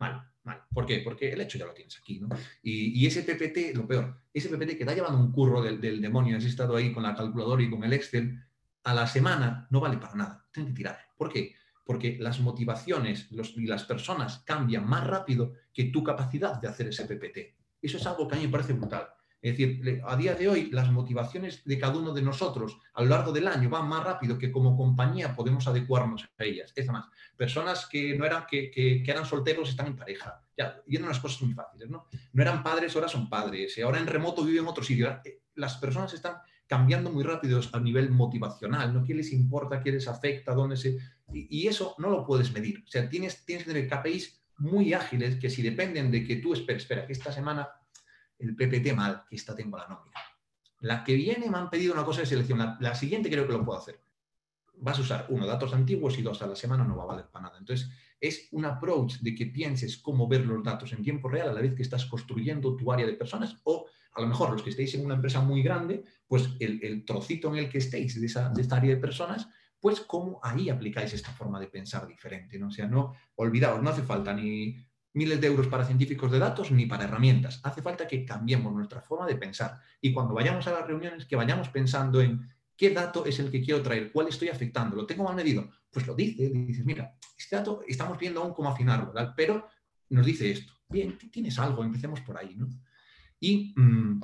Mal, 0.00 0.28
mal. 0.42 0.64
¿Por 0.74 0.86
qué? 0.86 1.02
Porque 1.04 1.32
el 1.32 1.40
hecho 1.40 1.56
ya 1.56 1.66
lo 1.66 1.72
tienes 1.72 1.96
aquí. 1.96 2.18
¿no? 2.18 2.28
Y, 2.64 3.06
ese 3.06 3.22
PPT, 3.22 3.76
lo 3.76 3.86
peor, 3.86 4.20
ese 4.34 4.48
PPT 4.48 4.76
que 4.76 4.84
te 4.84 4.90
ha 4.90 4.94
llevado 4.96 5.16
un 5.16 5.30
curro 5.30 5.62
del, 5.62 5.80
del 5.80 6.00
demonio, 6.00 6.36
has 6.36 6.44
estado 6.44 6.74
ahí 6.74 6.92
con 6.92 7.04
la 7.04 7.14
calculadora 7.14 7.62
y 7.62 7.70
con 7.70 7.84
el 7.84 7.92
Excel, 7.92 8.44
a 8.82 8.92
la 8.92 9.06
semana 9.06 9.68
no 9.70 9.78
vale 9.78 9.98
para 9.98 10.16
nada. 10.16 10.48
Tienes 10.50 10.72
que 10.72 10.76
tirar. 10.78 10.98
¿Por 11.16 11.32
qué? 11.32 11.54
Porque 11.88 12.18
las 12.20 12.38
motivaciones 12.40 13.28
y 13.30 13.66
las 13.66 13.84
personas 13.84 14.42
cambian 14.44 14.86
más 14.86 15.06
rápido 15.06 15.54
que 15.72 15.84
tu 15.84 16.04
capacidad 16.04 16.60
de 16.60 16.68
hacer 16.68 16.88
ese 16.88 17.06
PPT. 17.06 17.56
Eso 17.80 17.96
es 17.96 18.06
algo 18.06 18.28
que 18.28 18.34
a 18.34 18.38
mí 18.38 18.44
me 18.44 18.52
parece 18.52 18.74
brutal. 18.74 19.08
Es 19.40 19.56
decir, 19.56 20.02
a 20.06 20.14
día 20.14 20.34
de 20.34 20.50
hoy 20.50 20.70
las 20.70 20.92
motivaciones 20.92 21.64
de 21.64 21.78
cada 21.78 21.96
uno 21.96 22.12
de 22.12 22.20
nosotros 22.20 22.76
a 22.92 23.02
lo 23.02 23.08
largo 23.08 23.32
del 23.32 23.48
año 23.48 23.70
van 23.70 23.88
más 23.88 24.04
rápido 24.04 24.36
que 24.36 24.52
como 24.52 24.76
compañía 24.76 25.34
podemos 25.34 25.66
adecuarnos 25.66 26.28
a 26.36 26.44
ellas. 26.44 26.74
Es 26.76 26.88
más, 26.88 27.06
personas 27.38 27.86
que 27.86 28.14
no 28.18 28.26
eran, 28.26 28.44
que, 28.46 29.02
eran 29.06 29.24
solteros 29.24 29.70
están 29.70 29.86
en 29.86 29.96
pareja. 29.96 30.44
Ya, 30.58 30.82
y 30.86 30.98
unas 30.98 31.18
cosas 31.20 31.40
muy 31.40 31.54
fáciles, 31.54 31.88
¿no? 31.88 32.04
No 32.34 32.42
eran 32.42 32.62
padres, 32.62 32.94
ahora 32.96 33.08
son 33.08 33.30
padres. 33.30 33.78
Ahora 33.82 33.98
en 33.98 34.08
remoto 34.08 34.44
viven 34.44 34.64
en 34.64 34.68
otro 34.68 34.84
sitio. 34.84 35.22
Las 35.54 35.78
personas 35.78 36.12
están 36.12 36.34
cambiando 36.66 37.10
muy 37.10 37.24
rápido 37.24 37.62
a 37.72 37.80
nivel 37.80 38.10
motivacional, 38.10 38.92
¿no? 38.92 39.02
¿Qué 39.02 39.14
les 39.14 39.32
importa? 39.32 39.80
¿Qué 39.80 39.90
les 39.90 40.06
afecta? 40.06 40.52
¿Dónde 40.52 40.76
se...? 40.76 40.98
Y, 41.32 41.66
eso 41.66 41.94
no 41.98 42.10
lo 42.10 42.26
puedes 42.26 42.52
medir. 42.52 42.82
O 42.86 42.88
sea, 42.88 43.08
tienes, 43.08 43.44
tienes 43.44 43.64
que 43.64 43.72
tener 43.72 43.88
KPIs 43.88 44.40
muy 44.58 44.92
ágiles 44.92 45.36
que 45.36 45.50
si 45.50 45.62
dependen 45.62 46.10
de 46.10 46.24
que 46.24 46.36
tú 46.36 46.52
esperes, 46.52 46.82
espera, 46.82 47.06
que 47.06 47.12
esta 47.12 47.32
semana 47.32 47.68
el 48.38 48.56
PPT 48.56 48.94
mal, 48.94 49.24
que 49.28 49.36
esta 49.36 49.54
tengo 49.54 49.76
la 49.76 49.86
nómina. 49.88 50.18
La 50.80 51.04
que 51.04 51.14
viene 51.14 51.50
me 51.50 51.58
han 51.58 51.70
pedido 51.70 51.92
una 51.92 52.04
cosa 52.04 52.20
de 52.20 52.26
selección, 52.26 52.58
la, 52.58 52.76
la, 52.80 52.94
siguiente 52.94 53.28
creo 53.28 53.46
que 53.46 53.52
lo 53.52 53.64
puedo 53.64 53.78
hacer. 53.78 54.00
Vas 54.74 54.98
a 54.98 55.02
usar, 55.02 55.26
uno, 55.28 55.46
datos 55.46 55.74
antiguos 55.74 56.18
y 56.18 56.22
dos, 56.22 56.40
a 56.40 56.46
la 56.46 56.54
semana 56.54 56.84
no 56.84 56.96
va 56.96 57.02
a 57.02 57.06
valer 57.06 57.26
para 57.26 57.46
nada. 57.46 57.58
Entonces, 57.58 57.90
es 58.20 58.48
un 58.52 58.64
approach 58.64 59.18
de 59.18 59.34
que 59.34 59.46
pienses 59.46 59.98
cómo 59.98 60.28
ver 60.28 60.44
los 60.46 60.62
datos 60.62 60.92
en 60.92 61.02
tiempo 61.02 61.28
real 61.28 61.50
a 61.50 61.52
la 61.52 61.60
vez 61.60 61.74
que 61.74 61.82
estás 61.82 62.06
construyendo 62.06 62.76
tu 62.76 62.90
área 62.92 63.06
de 63.06 63.14
personas 63.14 63.60
o 63.64 63.86
a 64.12 64.20
lo 64.20 64.26
mejor 64.26 64.50
los 64.50 64.62
que 64.62 64.70
estéis 64.70 64.94
en 64.94 65.04
una 65.04 65.14
empresa 65.14 65.40
muy 65.40 65.62
grande, 65.62 66.04
pues 66.26 66.48
el, 66.58 66.82
el 66.82 67.04
trocito 67.04 67.48
en 67.48 67.56
el 67.56 67.68
que 67.68 67.78
estéis 67.78 68.20
de, 68.20 68.26
esa, 68.26 68.48
de 68.48 68.62
esta 68.62 68.76
área 68.76 68.94
de 68.94 69.00
personas, 69.00 69.48
pues 69.80 70.00
cómo 70.00 70.40
ahí 70.42 70.70
aplicáis 70.70 71.12
esta 71.12 71.32
forma 71.32 71.60
de 71.60 71.68
pensar 71.68 72.06
diferente. 72.06 72.58
¿no? 72.58 72.68
O 72.68 72.70
sea, 72.70 72.86
no 72.86 73.14
olvidaos, 73.36 73.82
no 73.82 73.90
hace 73.90 74.02
falta 74.02 74.32
ni 74.32 74.76
miles 75.14 75.40
de 75.40 75.46
euros 75.46 75.66
para 75.68 75.84
científicos 75.84 76.30
de 76.30 76.38
datos 76.38 76.70
ni 76.70 76.86
para 76.86 77.04
herramientas. 77.04 77.60
Hace 77.62 77.82
falta 77.82 78.06
que 78.06 78.24
cambiemos 78.24 78.72
nuestra 78.72 79.00
forma 79.00 79.26
de 79.26 79.36
pensar. 79.36 79.80
Y 80.00 80.12
cuando 80.12 80.34
vayamos 80.34 80.66
a 80.66 80.72
las 80.72 80.86
reuniones, 80.86 81.26
que 81.26 81.36
vayamos 81.36 81.68
pensando 81.68 82.20
en 82.20 82.48
qué 82.76 82.90
dato 82.90 83.26
es 83.26 83.38
el 83.40 83.50
que 83.50 83.60
quiero 83.60 83.82
traer, 83.82 84.12
cuál 84.12 84.28
estoy 84.28 84.48
afectando, 84.48 84.96
lo 84.96 85.06
tengo 85.06 85.24
mal 85.24 85.34
medido. 85.34 85.68
Pues 85.90 86.06
lo 86.06 86.14
dice, 86.14 86.48
dices, 86.50 86.84
mira, 86.84 87.16
este 87.36 87.56
dato 87.56 87.82
estamos 87.86 88.18
viendo 88.18 88.42
aún 88.42 88.54
cómo 88.54 88.70
afinarlo, 88.70 89.12
pero 89.36 89.68
nos 90.10 90.24
dice 90.24 90.50
esto. 90.50 90.72
Bien, 90.88 91.18
tienes 91.30 91.58
algo, 91.58 91.84
empecemos 91.84 92.20
por 92.20 92.38
ahí, 92.38 92.54
¿no? 92.54 92.68
Y 93.40 93.74
mmm, 93.76 94.20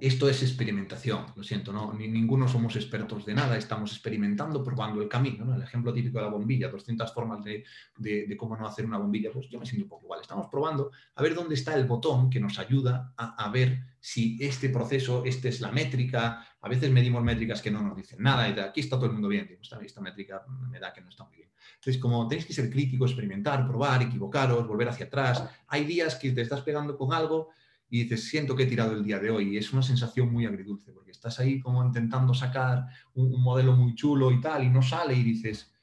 esto 0.00 0.28
es 0.28 0.42
experimentación, 0.42 1.26
lo 1.34 1.42
siento, 1.42 1.72
¿no? 1.72 1.92
Ni, 1.92 2.08
ninguno 2.08 2.46
somos 2.48 2.76
expertos 2.76 3.26
de 3.26 3.34
nada, 3.34 3.56
estamos 3.56 3.92
experimentando, 3.92 4.62
probando 4.62 5.02
el 5.02 5.08
camino, 5.08 5.44
¿no? 5.44 5.54
El 5.54 5.62
ejemplo 5.62 5.92
típico 5.92 6.18
de 6.18 6.24
la 6.24 6.30
bombilla, 6.30 6.68
200 6.68 7.12
formas 7.12 7.44
de, 7.44 8.36
cómo 8.36 8.56
no 8.56 8.66
hacer 8.66 8.86
una 8.86 8.98
bombilla, 8.98 9.30
pues 9.32 9.48
yo 9.48 9.58
me 9.58 9.66
siento 9.66 9.84
un 9.84 9.88
poco 9.88 10.04
igual. 10.04 10.20
Estamos 10.20 10.48
probando 10.50 10.90
a 11.14 11.22
ver 11.22 11.34
dónde 11.34 11.54
está 11.54 11.74
el 11.74 11.86
botón 11.86 12.30
que 12.30 12.40
nos 12.40 12.58
ayuda 12.58 13.12
a, 13.16 13.50
ver 13.50 13.82
si 14.00 14.38
este 14.40 14.68
proceso, 14.68 15.24
esta 15.24 15.48
es 15.48 15.60
la 15.60 15.72
métrica, 15.72 16.46
a 16.60 16.68
veces 16.68 16.90
medimos 16.90 17.22
métricas 17.22 17.60
que 17.60 17.70
no 17.70 17.82
nos 17.82 17.96
dicen 17.96 18.22
nada, 18.22 18.48
y 18.48 18.52
de 18.54 18.62
aquí 18.62 18.80
está 18.80 18.96
todo 18.96 19.06
el 19.06 19.12
mundo 19.12 19.28
bien, 19.28 19.46
digo, 19.48 19.62
esta, 19.62 19.80
esta 19.80 20.00
métrica 20.00 20.44
me 20.70 20.78
da 20.78 20.92
que 20.92 21.00
no 21.00 21.08
está 21.08 21.24
muy 21.24 21.36
bien. 21.36 21.48
Entonces, 21.74 22.00
como 22.00 22.26
tenéis 22.28 22.46
que 22.46 22.52
ser 22.52 22.70
críticos, 22.70 23.10
experimentar, 23.10 23.66
probar, 23.66 24.02
equivocaros, 24.02 24.66
volver 24.66 24.88
hacia 24.88 25.06
atrás, 25.06 25.44
hay 25.66 25.84
días 25.84 26.16
que 26.16 26.30
te 26.32 26.42
estás 26.42 26.62
pegando 26.62 26.96
con 26.96 27.12
algo 27.12 27.50
y 27.90 28.02
dices, 28.02 28.28
siento 28.28 28.54
que 28.54 28.64
he 28.64 28.66
tirado 28.66 28.92
el 28.92 29.04
día 29.04 29.18
de 29.18 29.30
hoy. 29.30 29.54
Y 29.54 29.56
es 29.56 29.72
una 29.72 29.82
sensación 29.82 30.30
muy 30.30 30.46
agridulce, 30.46 30.92
porque 30.92 31.10
estás 31.10 31.40
ahí 31.40 31.60
como 31.60 31.84
intentando 31.84 32.34
sacar 32.34 32.86
un, 33.14 33.42
modelo 33.42 33.74
muy 33.74 33.94
chulo 33.94 34.30
y 34.30 34.40
tal, 34.40 34.64
y 34.64 34.68
no 34.68 34.82
sale 34.82 35.14
y 35.14 35.22
dices, 35.22 35.74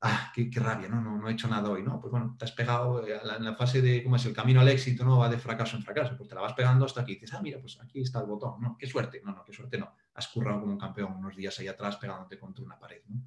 ah, 0.00 0.32
qué, 0.34 0.48
rabia, 0.54 0.88
¿no? 0.88 1.00
¿no? 1.00 1.28
He 1.28 1.32
hecho 1.32 1.48
nada 1.48 1.70
hoy, 1.70 1.82
¿no? 1.82 2.00
Pues 2.00 2.10
bueno, 2.10 2.34
te 2.38 2.46
has 2.46 2.52
pegado 2.52 3.02
la, 3.06 3.36
en 3.36 3.44
la, 3.44 3.54
fase 3.54 3.82
de, 3.82 4.02
¿cómo 4.02 4.16
es? 4.16 4.24
El 4.24 4.32
camino 4.32 4.60
al 4.60 4.68
éxito, 4.68 5.04
¿no? 5.04 5.18
Va 5.18 5.28
de 5.28 5.38
fracaso 5.38 5.76
en 5.76 5.82
fracaso, 5.82 6.16
pues 6.16 6.28
te 6.28 6.34
la 6.34 6.40
vas 6.40 6.54
pegando 6.54 6.86
hasta 6.86 7.04
que 7.04 7.12
dices, 7.12 7.32
ah, 7.34 7.42
mira, 7.42 7.58
pues 7.60 7.78
aquí 7.80 8.00
está 8.00 8.20
el 8.20 8.26
botón, 8.26 8.60
¿no? 8.60 8.76
Qué 8.78 8.86
suerte, 8.86 9.20
no, 9.22 9.32
no, 9.32 9.44
qué 9.44 9.52
suerte 9.52 9.76
no. 9.78 9.94
Has 10.14 10.28
currado 10.28 10.60
como 10.60 10.72
un 10.72 10.78
campeón 10.78 11.14
unos 11.16 11.36
días 11.36 11.58
ahí 11.58 11.68
atrás 11.68 11.96
pegándote 11.96 12.38
contra 12.38 12.64
una 12.64 12.78
pared, 12.78 13.02
¿no? 13.08 13.22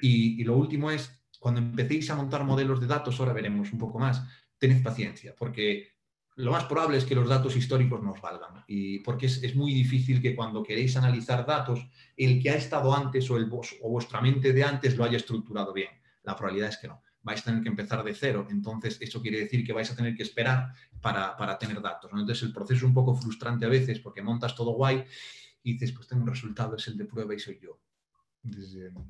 Y, 0.00 0.40
y 0.40 0.44
lo 0.44 0.56
último 0.56 0.90
es, 0.90 1.22
cuando 1.38 1.60
empecéis 1.60 2.10
a 2.10 2.16
montar 2.16 2.44
modelos 2.44 2.80
de 2.80 2.86
datos, 2.86 3.18
ahora 3.20 3.32
veremos 3.34 3.70
un 3.72 3.78
poco 3.78 3.98
más, 3.98 4.22
tened 4.58 4.82
paciencia, 4.82 5.34
porque 5.36 5.99
lo 6.40 6.52
más 6.52 6.64
probable 6.64 6.96
es 6.96 7.04
que 7.04 7.14
los 7.14 7.28
datos 7.28 7.54
históricos 7.56 8.02
nos 8.02 8.20
valgan. 8.20 8.64
Y 8.66 9.00
porque 9.00 9.26
es, 9.26 9.54
muy 9.54 9.74
difícil 9.74 10.22
que 10.22 10.34
cuando 10.34 10.62
queréis 10.62 10.96
analizar 10.96 11.44
datos, 11.46 11.86
el 12.16 12.42
que 12.42 12.50
ha 12.50 12.56
estado 12.56 12.94
antes 12.94 13.30
o, 13.30 13.36
el, 13.36 13.50
o 13.50 13.90
vuestra 13.90 14.20
mente 14.20 14.52
de 14.52 14.64
antes 14.64 14.96
lo 14.96 15.04
haya 15.04 15.16
estructurado 15.16 15.72
bien. 15.72 15.90
La 16.22 16.34
probabilidad 16.34 16.70
es 16.70 16.78
que 16.78 16.88
no. 16.88 17.02
Vais 17.22 17.40
a 17.42 17.44
tener 17.44 17.62
que 17.62 17.68
empezar 17.68 18.02
de 18.02 18.14
cero. 18.14 18.46
Entonces, 18.50 18.96
eso 19.00 19.20
quiere 19.20 19.40
decir 19.40 19.64
que 19.64 19.72
vais 19.72 19.90
a 19.90 19.96
tener 19.96 20.14
que 20.16 20.22
esperar 20.22 20.72
para, 21.00 21.58
tener 21.58 21.80
datos. 21.82 22.10
Entonces, 22.12 22.42
el 22.42 22.52
proceso 22.52 22.78
es 22.78 22.82
un 22.82 22.94
poco 22.94 23.14
frustrante 23.14 23.66
a 23.66 23.68
veces 23.68 24.00
porque 24.00 24.22
montas 24.22 24.54
todo 24.54 24.72
guay 24.72 25.04
y 25.62 25.74
dices, 25.74 25.92
pues 25.92 26.08
tengo 26.08 26.22
un 26.22 26.28
resultado, 26.28 26.76
es 26.76 26.86
el 26.88 26.96
de 26.96 27.04
prueba 27.04 27.34
y 27.34 27.38
soy 27.38 27.58
yo. 27.60 27.78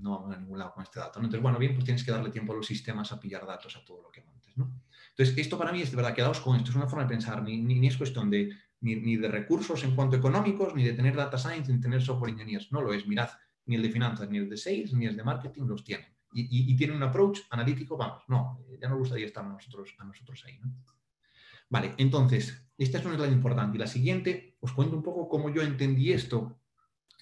No 0.01 0.19
vamos 0.19 0.37
a 0.37 0.41
ningún 0.41 0.59
lado 0.59 0.73
con 0.73 0.83
este 0.83 0.99
dato. 0.99 1.21
Entonces, 1.21 1.41
bueno, 1.41 1.59
bien, 1.59 1.75
pues 1.75 1.85
tienes 1.85 2.03
que 2.03 2.11
darle 2.11 2.31
tiempo 2.31 2.53
a 2.53 2.57
los 2.57 2.67
sistemas 2.67 3.13
a 3.13 3.21
pillar 3.21 3.47
datos 3.47 3.77
a 3.77 3.85
todo 3.85 4.03
lo 4.03 4.11
que 4.11 4.23
montes. 4.23 4.57
¿no? 4.57 4.73
Entonces, 5.21 5.37
esto 5.37 5.59
para 5.59 5.71
mí 5.71 5.83
es 5.83 5.91
de 5.91 5.97
verdad, 5.99 6.15
quedaos 6.15 6.41
con 6.41 6.57
esto, 6.57 6.71
es 6.71 6.77
una 6.77 6.87
forma 6.87 7.03
de 7.03 7.11
pensar, 7.11 7.43
ni, 7.43 7.59
ni, 7.59 7.87
es 7.87 7.99
cuestión 7.99 8.31
de, 8.31 8.57
ni, 8.81 8.97
ni, 8.97 9.17
de 9.17 9.29
recursos 9.29 9.85
en 9.85 9.95
cuanto 9.95 10.17
económicos, 10.17 10.75
ni 10.75 10.83
de 10.83 10.95
tener 10.95 11.15
data 11.15 11.37
science, 11.37 11.71
ni 11.71 11.77
de 11.77 11.83
tener 11.83 12.01
software 12.01 12.31
engineers, 12.31 12.73
no 12.73 12.81
lo 12.81 12.95
es, 12.95 13.07
mirad, 13.07 13.29
ni 13.67 13.77
el 13.77 13.83
de 13.83 13.91
finanzas, 13.91 14.31
ni 14.31 14.39
el 14.39 14.49
de 14.49 14.57
sales, 14.57 14.95
ni 14.95 15.05
el 15.05 15.15
de 15.15 15.23
marketing 15.23 15.65
los 15.65 15.85
tienen. 15.85 16.07
Y, 16.33 16.73
y, 16.73 16.75
tienen 16.75 16.97
un 16.97 17.03
approach 17.03 17.41
analítico, 17.51 17.99
vamos, 17.99 18.23
no, 18.29 18.65
ya 18.81 18.89
nos 18.89 18.99
gustaría 18.99 19.27
estar 19.27 19.45
nosotros, 19.45 19.95
a 19.99 20.05
nosotros 20.05 20.43
ahí. 20.47 20.59
Vale, 21.69 21.93
entonces, 21.99 22.67
esta 22.79 22.97
es 22.97 23.05
una 23.05 23.17
slide 23.17 23.33
importante. 23.33 23.77
Y 23.77 23.81
la 23.81 23.89
siguiente, 23.89 24.57
os 24.61 24.73
cuento 24.73 24.97
un 24.97 25.03
poco 25.03 25.29
cómo 25.29 25.51
yo 25.51 25.61
entendí 25.61 26.13
esto 26.15 26.59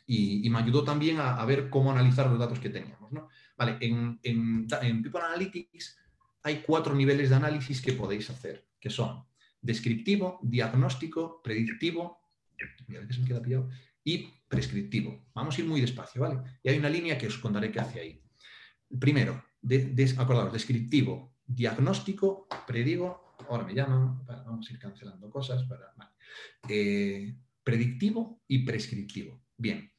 y, 0.06 0.46
y 0.46 0.50
me 0.50 0.60
ayudó 0.60 0.84
también 0.84 1.18
a, 1.18 1.34
a, 1.34 1.44
ver 1.46 1.68
cómo 1.68 1.90
analizar 1.90 2.30
los 2.30 2.38
datos 2.38 2.60
que 2.60 2.70
teníamos. 2.70 3.10
¿no? 3.10 3.28
Vale, 3.56 3.76
en, 3.80 4.20
en, 4.22 4.68
en 4.82 5.02
People 5.02 5.20
Analytics 5.20 5.98
hay 6.42 6.62
cuatro 6.62 6.94
niveles 6.94 7.30
de 7.30 7.36
análisis 7.36 7.80
que 7.80 7.92
podéis 7.92 8.30
hacer, 8.30 8.66
que 8.80 8.90
son 8.90 9.24
descriptivo, 9.60 10.38
diagnóstico, 10.42 11.42
predictivo, 11.42 12.18
se 12.56 13.20
me 13.20 13.26
queda 13.26 13.42
pillado, 13.42 13.68
y 14.04 14.32
prescriptivo. 14.48 15.26
Vamos 15.34 15.56
a 15.56 15.60
ir 15.60 15.66
muy 15.66 15.80
despacio, 15.80 16.22
¿vale? 16.22 16.40
Y 16.62 16.70
hay 16.70 16.78
una 16.78 16.88
línea 16.88 17.18
que 17.18 17.26
os 17.26 17.38
contaré 17.38 17.70
qué 17.70 17.80
hace 17.80 18.00
ahí. 18.00 18.22
Primero, 18.98 19.44
de, 19.60 20.14
acordaos, 20.16 20.52
descriptivo, 20.52 21.34
diagnóstico, 21.46 22.46
predigo, 22.66 23.36
ahora 23.48 23.64
me 23.64 23.74
llaman, 23.74 24.24
vamos 24.24 24.68
a 24.68 24.72
ir 24.72 24.78
cancelando 24.78 25.30
cosas, 25.30 25.64
para, 25.64 25.92
vale. 25.96 26.10
eh, 26.68 27.36
predictivo 27.62 28.42
y 28.48 28.64
prescriptivo. 28.64 29.42
Bien, 29.56 29.92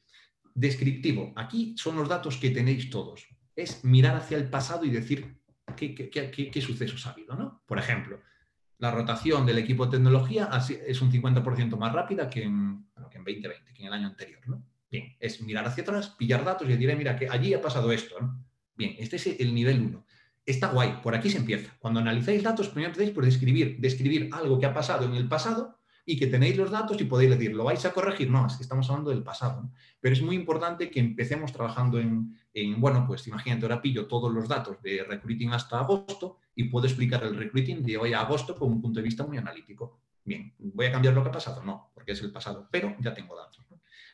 descriptivo, 0.54 1.32
aquí 1.36 1.74
son 1.76 1.96
los 1.96 2.08
datos 2.08 2.36
que 2.38 2.50
tenéis 2.50 2.90
todos. 2.90 3.28
Es 3.54 3.84
mirar 3.84 4.16
hacia 4.16 4.38
el 4.38 4.48
pasado 4.48 4.84
y 4.84 4.90
decir 4.90 5.39
qué, 5.88 6.60
sucesos 6.60 7.06
ha 7.06 7.10
habido. 7.10 7.34
¿no? 7.34 7.62
Por 7.66 7.78
ejemplo, 7.78 8.20
la 8.78 8.90
rotación 8.90 9.46
del 9.46 9.58
equipo 9.58 9.86
de 9.86 9.92
tecnología 9.92 10.48
es 10.86 11.02
un 11.02 11.12
50% 11.12 11.76
más 11.76 11.92
rápida 11.92 12.28
que 12.28 12.44
en, 12.44 12.90
bueno, 12.92 13.10
que 13.10 13.18
en 13.18 13.24
2020, 13.24 13.72
que 13.72 13.82
en 13.82 13.88
el 13.88 13.92
año 13.92 14.08
anterior. 14.08 14.40
¿no? 14.46 14.64
Bien, 14.90 15.16
es 15.20 15.40
mirar 15.42 15.66
hacia 15.66 15.82
atrás, 15.82 16.10
pillar 16.10 16.44
datos 16.44 16.68
y 16.68 16.72
decir, 16.72 16.96
mira, 16.96 17.16
que 17.16 17.28
allí 17.28 17.54
ha 17.54 17.60
pasado 17.60 17.92
esto. 17.92 18.20
¿no? 18.20 18.44
Bien, 18.76 18.96
este 18.98 19.16
es 19.16 19.26
el 19.26 19.54
nivel 19.54 19.80
1. 19.80 20.06
Está 20.46 20.68
guay, 20.68 21.00
por 21.02 21.14
aquí 21.14 21.30
se 21.30 21.38
empieza. 21.38 21.76
Cuando 21.78 22.00
analizáis 22.00 22.42
datos, 22.42 22.68
primero 22.68 22.88
empezáis 22.88 23.14
por 23.14 23.24
describir, 23.24 23.76
describir 23.78 24.30
algo 24.32 24.58
que 24.58 24.66
ha 24.66 24.74
pasado 24.74 25.04
en 25.04 25.14
el 25.14 25.28
pasado 25.28 25.79
y 26.04 26.18
que 26.18 26.26
tenéis 26.26 26.56
los 26.56 26.70
datos 26.70 27.00
y 27.00 27.04
podéis 27.04 27.30
decir, 27.30 27.54
¿lo 27.54 27.64
vais 27.64 27.84
a 27.84 27.92
corregir? 27.92 28.30
No, 28.30 28.46
es 28.46 28.56
que 28.56 28.62
estamos 28.62 28.88
hablando 28.90 29.10
del 29.10 29.22
pasado. 29.22 29.70
Pero 30.00 30.14
es 30.14 30.22
muy 30.22 30.36
importante 30.36 30.90
que 30.90 31.00
empecemos 31.00 31.52
trabajando 31.52 31.98
en, 31.98 32.36
en, 32.54 32.80
bueno, 32.80 33.04
pues 33.06 33.26
imagínate, 33.26 33.64
ahora 33.64 33.82
pillo 33.82 34.06
todos 34.06 34.32
los 34.32 34.48
datos 34.48 34.80
de 34.82 35.04
recruiting 35.04 35.52
hasta 35.52 35.78
agosto 35.78 36.38
y 36.54 36.64
puedo 36.64 36.86
explicar 36.86 37.22
el 37.24 37.36
recruiting 37.36 37.82
de 37.82 37.96
hoy 37.96 38.12
a 38.12 38.20
agosto 38.20 38.56
con 38.56 38.72
un 38.72 38.80
punto 38.80 39.00
de 39.00 39.04
vista 39.04 39.26
muy 39.26 39.38
analítico. 39.38 40.00
Bien, 40.24 40.54
¿voy 40.58 40.86
a 40.86 40.92
cambiar 40.92 41.14
lo 41.14 41.22
que 41.22 41.28
ha 41.28 41.32
pasado? 41.32 41.62
No, 41.64 41.90
porque 41.94 42.12
es 42.12 42.22
el 42.22 42.32
pasado, 42.32 42.68
pero 42.70 42.94
ya 43.00 43.14
tengo 43.14 43.36
datos. 43.36 43.64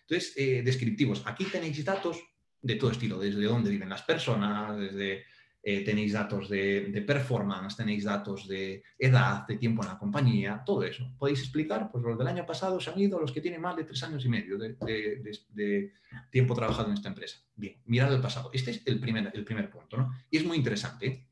Entonces, 0.09 0.35
eh, 0.37 0.63
descriptivos. 0.63 1.23
Aquí 1.27 1.45
tenéis 1.47 1.85
datos 1.85 2.19
de 2.63 2.77
todo 2.77 2.91
estilo, 2.91 3.19
desde 3.19 3.43
dónde 3.45 3.71
viven 3.71 3.89
las 3.89 4.03
personas, 4.03 4.77
desde 4.77 5.25
eh, 5.69 5.81
tenéis 5.81 6.13
datos 6.13 6.49
de, 6.49 7.03
performance, 7.05 7.75
tenéis 7.75 8.05
datos 8.05 8.47
de 8.47 8.85
edad, 8.97 9.45
de 9.49 9.57
tiempo 9.57 9.83
en 9.83 9.89
la 9.89 9.99
compañía, 9.99 10.63
todo 10.65 10.85
eso. 10.85 11.13
Podéis 11.19 11.41
explicar, 11.41 11.91
pues 11.91 12.05
los 12.05 12.17
del 12.17 12.29
año 12.29 12.47
pasado 12.47 12.79
se 12.79 12.89
han 12.89 13.01
ido 13.01 13.19
los 13.19 13.33
que 13.33 13.41
tienen 13.41 13.61
más 13.61 13.75
de 13.75 13.83
tres 13.83 14.01
años 14.05 14.25
y 14.25 14.29
medio 14.29 14.59
de, 14.59 15.93
tiempo 16.31 16.55
trabajado 16.55 16.87
en 16.87 16.95
esta 16.95 17.09
empresa. 17.09 17.39
Bien, 17.57 17.81
mirad 17.87 18.15
el 18.15 18.21
pasado. 18.21 18.49
Este 18.53 18.71
es 18.71 18.83
el 18.87 19.01
primer, 19.01 19.33
el 19.35 19.45
primer 19.45 19.69
punto, 19.69 19.97
¿no? 19.97 20.13
Y 20.31 20.37
es 20.37 20.47
muy 20.47 20.57
interesante. 20.57 21.27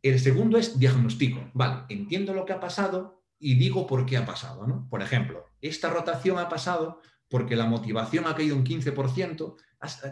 El 0.00 0.18
segundo 0.20 0.56
es 0.56 0.78
diagnóstico. 0.78 1.50
Vale, 1.52 1.82
entiendo 1.90 2.32
lo 2.32 2.46
que 2.46 2.54
ha 2.54 2.60
pasado 2.60 3.26
y 3.38 3.56
digo 3.56 3.86
por 3.86 4.06
qué 4.06 4.16
ha 4.16 4.24
pasado, 4.24 4.66
¿no? 4.66 4.88
Por 4.88 5.02
ejemplo, 5.02 5.50
esta 5.60 5.90
rotación 5.90 6.38
ha 6.38 6.48
pasado 6.48 7.02
porque 7.34 7.56
la 7.56 7.66
motivación 7.66 8.28
ha 8.28 8.34
caído 8.36 8.54
un 8.54 8.62
15%, 8.62 9.56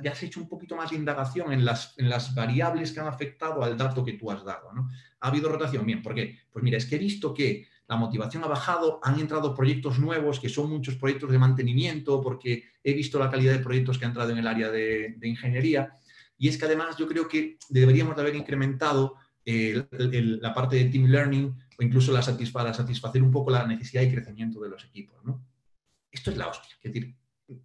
ya 0.03 0.11
has 0.11 0.23
hecho 0.25 0.41
un 0.41 0.49
poquito 0.49 0.75
más 0.75 0.91
de 0.91 0.97
indagación 0.97 1.53
en 1.53 1.65
las, 1.65 1.95
variables 2.35 2.91
que 2.91 2.99
han 2.99 3.07
afectado 3.07 3.63
al 3.63 3.79
dato 3.79 4.05
que 4.05 4.15
tú 4.15 4.29
has 4.33 4.45
dado. 4.45 4.73
¿no? 4.73 4.89
¿Ha 5.21 5.29
habido 5.29 5.49
rotación? 5.49 5.87
Bien, 5.87 6.03
¿por 6.03 6.17
qué? 6.17 6.41
Pues 6.51 6.65
mira, 6.65 6.79
es 6.79 6.85
que 6.85 6.97
he 6.97 6.99
visto 6.99 7.33
que 7.33 7.69
la 7.87 7.95
motivación 7.95 8.43
ha 8.43 8.49
bajado, 8.49 8.99
han 9.05 9.21
entrado 9.21 9.55
proyectos 9.55 10.01
nuevos, 10.01 10.41
que 10.41 10.49
son 10.49 10.69
muchos 10.69 10.97
proyectos 10.97 11.31
de 11.31 11.39
mantenimiento, 11.39 12.21
porque 12.21 12.65
he 12.83 12.93
visto 12.93 13.21
la 13.21 13.31
calidad 13.31 13.53
de 13.53 13.61
proyectos 13.61 13.99
que 13.99 14.05
han 14.05 14.11
entrado 14.11 14.33
en 14.33 14.39
el 14.39 14.47
área 14.49 14.69
de, 14.73 15.17
ingeniería. 15.23 15.95
Y 16.37 16.49
es 16.49 16.59
que 16.59 16.65
además 16.65 16.97
yo 16.97 17.07
creo 17.07 17.29
que 17.29 17.57
deberíamos 17.69 18.17
de 18.17 18.23
haber 18.23 18.35
incrementado 18.35 19.15
la 19.45 20.53
parte 20.53 20.75
de 20.75 20.87
team 20.87 21.05
learning 21.05 21.55
o 21.79 21.85
incluso 21.85 22.11
la 22.11 22.21
para 22.53 22.75
satisfacer 22.75 23.23
un 23.23 23.31
poco 23.31 23.53
la 23.53 23.65
necesidad 23.65 24.03
y 24.03 24.11
crecimiento 24.11 24.61
de 24.61 24.71
los 24.71 24.85
equipos. 24.85 25.25
¿no? 25.25 25.52
Esto 26.13 26.31
es 26.31 26.37
la 26.37 26.49
hostia. 26.49 26.77
Es 26.83 26.93
decir, 26.93 27.17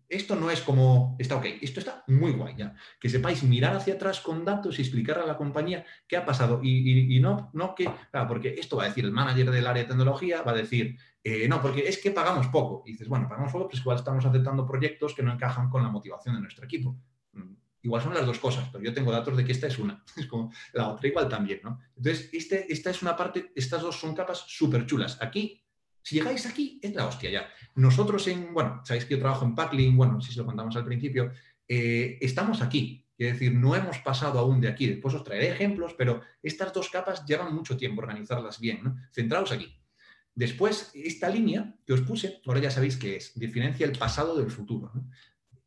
esto 0.10 0.36
no 0.36 0.50
es 0.50 0.62
como, 0.62 1.16
está 1.20 1.36
ok, 1.36 1.46
esto 1.62 1.80
está 1.80 2.04
muy 2.08 2.32
guay 2.32 2.56
ya. 2.58 2.76
Que 3.00 3.10
sepáis 3.10 3.44
mirar 3.44 3.76
hacia 3.76 3.96
atrás 3.96 4.22
con 4.22 4.44
datos 4.44 4.80
y 4.80 4.82
explicar 4.82 5.20
a 5.20 5.26
la 5.26 5.38
compañía 5.38 5.86
qué 6.08 6.18
ha 6.18 6.26
pasado. 6.26 6.62
Y, 6.64 7.20
no, 7.20 7.52
no 7.54 7.76
que, 7.76 7.90
claro, 8.12 8.28
porque 8.28 8.56
esto 8.58 8.78
va 8.78 8.84
a 8.84 8.88
decir 8.88 9.06
el 9.06 9.12
manager 9.12 9.52
del 9.52 9.68
área 9.68 9.84
de 9.84 9.90
tecnología, 9.90 10.42
va 10.42 10.52
a 10.52 10.56
decir, 10.56 10.98
eh, 11.24 11.48
no, 11.48 11.62
porque 11.62 11.88
es 11.88 12.02
que 12.02 12.12
pagamos 12.12 12.48
poco. 12.48 12.84
Y 12.86 12.94
dices, 12.94 13.08
bueno, 13.08 13.28
pagamos 13.28 13.52
poco, 13.52 13.68
pues 13.68 13.82
igual 13.82 13.98
estamos 13.98 14.26
aceptando 14.26 14.66
proyectos 14.66 15.14
que 15.14 15.24
no 15.24 15.34
encajan 15.34 15.70
con 15.70 15.84
la 15.84 15.90
motivación 15.90 16.36
de 16.36 16.42
nuestro 16.42 16.66
equipo. 16.66 16.98
Mm, 17.34 17.54
igual 17.84 18.02
son 18.02 18.14
las 18.14 18.26
dos 18.26 18.40
cosas, 18.40 18.70
pero 18.72 18.84
yo 18.84 18.94
tengo 18.94 19.12
datos 19.12 19.36
de 19.38 19.46
que 19.46 19.52
esta 19.52 19.68
es 19.68 19.78
una. 19.78 20.04
Es 20.16 20.26
como 20.28 20.52
la 20.74 20.90
otra 20.90 21.08
igual 21.08 21.30
también, 21.30 21.62
¿no? 21.64 21.80
Entonces, 21.96 22.30
este, 22.34 22.72
esta 22.72 22.90
es 22.90 23.02
una 23.02 23.16
parte, 23.16 23.52
estas 23.56 23.82
dos 23.82 24.00
son 24.00 24.16
capas 24.16 24.46
súper 24.48 24.86
chulas. 24.86 25.22
Aquí 25.22 25.67
si 26.08 26.16
llegáis 26.16 26.46
aquí, 26.46 26.80
es 26.82 26.96
la 26.96 27.06
hostia 27.06 27.30
ya. 27.30 27.50
Nosotros 27.76 28.26
en, 28.30 28.54
bueno, 28.54 28.82
sabéis 28.86 29.04
que 29.04 29.16
yo 29.16 29.20
trabajo 29.20 29.44
en 29.44 29.54
Packlin, 29.56 29.98
bueno, 29.98 30.22
si 30.22 30.32
se 30.32 30.40
lo 30.40 30.46
contamos 30.46 30.74
al 30.78 30.86
principio, 30.86 31.34
eh, 31.68 32.18
estamos 32.22 32.62
aquí. 32.62 33.06
Es 33.18 33.34
decir, 33.34 33.54
no 33.54 33.76
hemos 33.76 33.98
pasado 33.98 34.40
aún 34.40 34.62
de 34.62 34.70
aquí. 34.70 34.88
Después 34.88 35.14
os 35.16 35.26
traeré 35.26 35.50
ejemplos, 35.50 35.96
pero 35.98 36.22
estas 36.42 36.72
dos 36.72 36.90
capas 36.90 37.26
llevan 37.26 37.54
mucho 37.54 37.76
tiempo 37.76 38.02
organizarlas 38.02 38.58
bien. 38.62 38.86
¿no? 38.86 38.96
Centraos 39.12 39.52
aquí. 39.52 39.78
Después, 40.34 40.92
esta 40.94 41.28
línea 41.28 41.76
que 41.86 41.92
os 41.92 42.00
puse, 42.00 42.40
ahora 42.46 42.62
ya 42.62 42.72
sabéis 42.72 42.96
qué 42.96 43.18
es, 43.18 43.38
diferencia 43.38 43.86
el 43.86 43.98
pasado 43.98 44.38
del 44.38 44.50
futuro. 44.50 44.94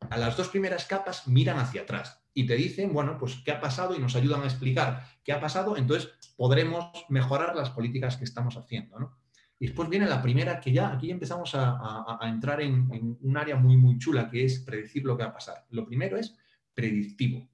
A 0.09 0.17
las 0.17 0.39
dos 0.39 0.49
primeras 0.49 0.87
capas 0.87 1.29
miran 1.29 1.59
hacia 1.59 1.83
atrás 1.83 2.25
y 2.33 2.47
te 2.47 2.55
dicen, 2.55 2.95
bueno, 2.95 3.19
pues 3.19 3.43
qué 3.45 3.53
ha 3.53 3.61
pasado 3.61 3.95
y 3.95 3.99
nos 3.99 4.17
ayudan 4.17 4.41
a 4.41 4.47
explicar 4.47 5.05
qué 5.23 5.33
ha 5.33 5.41
pasado, 5.41 5.77
entonces 5.77 6.11
podremos 6.35 6.91
mejorar 7.11 7.55
las 7.55 7.69
políticas 7.69 8.17
que 8.17 8.25
estamos 8.25 8.57
haciendo. 8.57 8.99
¿no? 8.99 9.20
Y 9.63 9.67
después 9.67 9.91
viene 9.91 10.07
la 10.07 10.23
primera, 10.23 10.59
que 10.59 10.73
ya 10.73 10.91
aquí 10.91 11.11
empezamos 11.11 11.51
a, 11.55 12.19
entrar 12.23 12.63
en, 12.63 13.19
un 13.21 13.37
área 13.37 13.57
muy, 13.57 13.77
muy 13.77 13.99
chula, 13.99 14.31
que 14.31 14.47
es 14.47 14.61
predecir 14.61 15.05
lo 15.05 15.19
que 15.19 15.23
va 15.23 15.29
a 15.29 15.35
pasar. 15.35 15.67
Lo 15.69 15.87
primero 15.87 16.17
es 16.17 16.35
predictivo. 16.73 17.47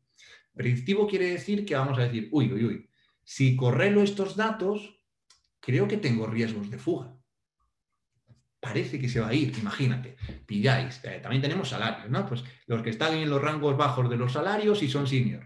Predictivo 0.54 1.08
quiere 1.08 1.30
decir 1.30 1.66
que 1.66 1.74
vamos 1.74 1.98
a 1.98 2.02
decir, 2.02 2.28
uy, 2.30 2.52
uy, 2.52 2.64
uy, 2.64 2.90
si 3.24 3.56
correlo 3.56 4.02
estos 4.02 4.36
datos, 4.36 5.00
creo 5.58 5.88
que 5.88 5.96
tengo 5.96 6.28
riesgos 6.28 6.70
de 6.70 6.78
fuga. 6.78 7.12
Parece 8.60 9.00
que 9.00 9.08
se 9.08 9.18
va 9.18 9.28
a 9.28 9.34
ir, 9.34 9.58
imagínate, 9.58 10.16
pilláis. 10.46 11.00
Eh, 11.02 11.18
también 11.20 11.42
tenemos 11.42 11.70
salarios, 11.70 12.08
¿no? 12.08 12.24
Pues 12.24 12.44
los 12.68 12.82
que 12.82 12.90
están 12.90 13.14
en 13.14 13.28
los 13.28 13.42
rangos 13.42 13.76
bajos 13.76 14.08
de 14.08 14.16
los 14.16 14.32
salarios 14.32 14.80
y 14.80 14.88
son 14.88 15.08
senior, 15.08 15.44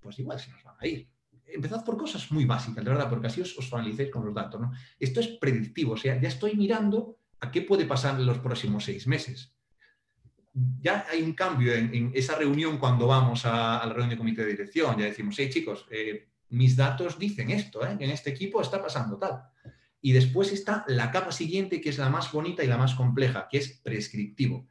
pues 0.00 0.18
igual 0.18 0.38
se 0.38 0.50
nos 0.50 0.62
van 0.62 0.76
a 0.78 0.86
ir 0.86 1.08
empezad 1.52 1.84
por 1.84 1.96
cosas 1.96 2.30
muy 2.30 2.44
básicas, 2.44 2.84
de 2.84 2.90
verdad, 2.90 3.08
porque 3.08 3.28
así 3.28 3.40
os, 3.40 3.56
os 3.58 3.70
con 4.10 4.24
los 4.24 4.34
datos. 4.34 4.60
¿no? 4.60 4.72
Esto 4.98 5.20
es 5.20 5.28
predictivo, 5.28 5.92
o 5.92 5.96
sea, 5.96 6.20
ya 6.20 6.28
estoy 6.28 6.54
mirando 6.54 7.18
a 7.40 7.50
qué 7.50 7.62
puede 7.62 7.84
pasar 7.84 8.18
en 8.18 8.26
los 8.26 8.38
próximos 8.38 8.84
seis 8.84 9.06
meses. 9.06 9.54
Ya 10.80 11.06
hay 11.10 11.22
un 11.22 11.34
cambio 11.34 11.72
en, 11.74 12.10
esa 12.14 12.36
reunión 12.36 12.78
cuando 12.78 13.06
vamos 13.06 13.44
a, 13.44 13.84
la 13.84 13.92
reunión 13.92 14.10
de 14.10 14.16
comité 14.16 14.42
de 14.42 14.50
dirección. 14.50 14.98
Ya 14.98 15.04
decimos, 15.04 15.36
hey 15.38 15.50
chicos, 15.50 15.86
eh, 15.90 16.28
mis 16.50 16.76
datos 16.76 17.18
dicen 17.18 17.50
esto, 17.50 17.86
¿eh? 17.86 17.96
en 17.98 18.10
este 18.10 18.30
equipo 18.30 18.60
está 18.60 18.82
pasando 18.82 19.18
tal. 19.18 19.42
Y 20.00 20.12
después 20.12 20.52
está 20.52 20.84
la 20.88 21.10
capa 21.10 21.32
siguiente, 21.32 21.80
que 21.80 21.90
es 21.90 21.98
la 21.98 22.08
más 22.08 22.32
bonita 22.32 22.64
y 22.64 22.66
la 22.66 22.76
más 22.76 22.94
compleja, 22.94 23.48
que 23.50 23.58
es 23.58 23.80
prescriptivo. 23.82 24.66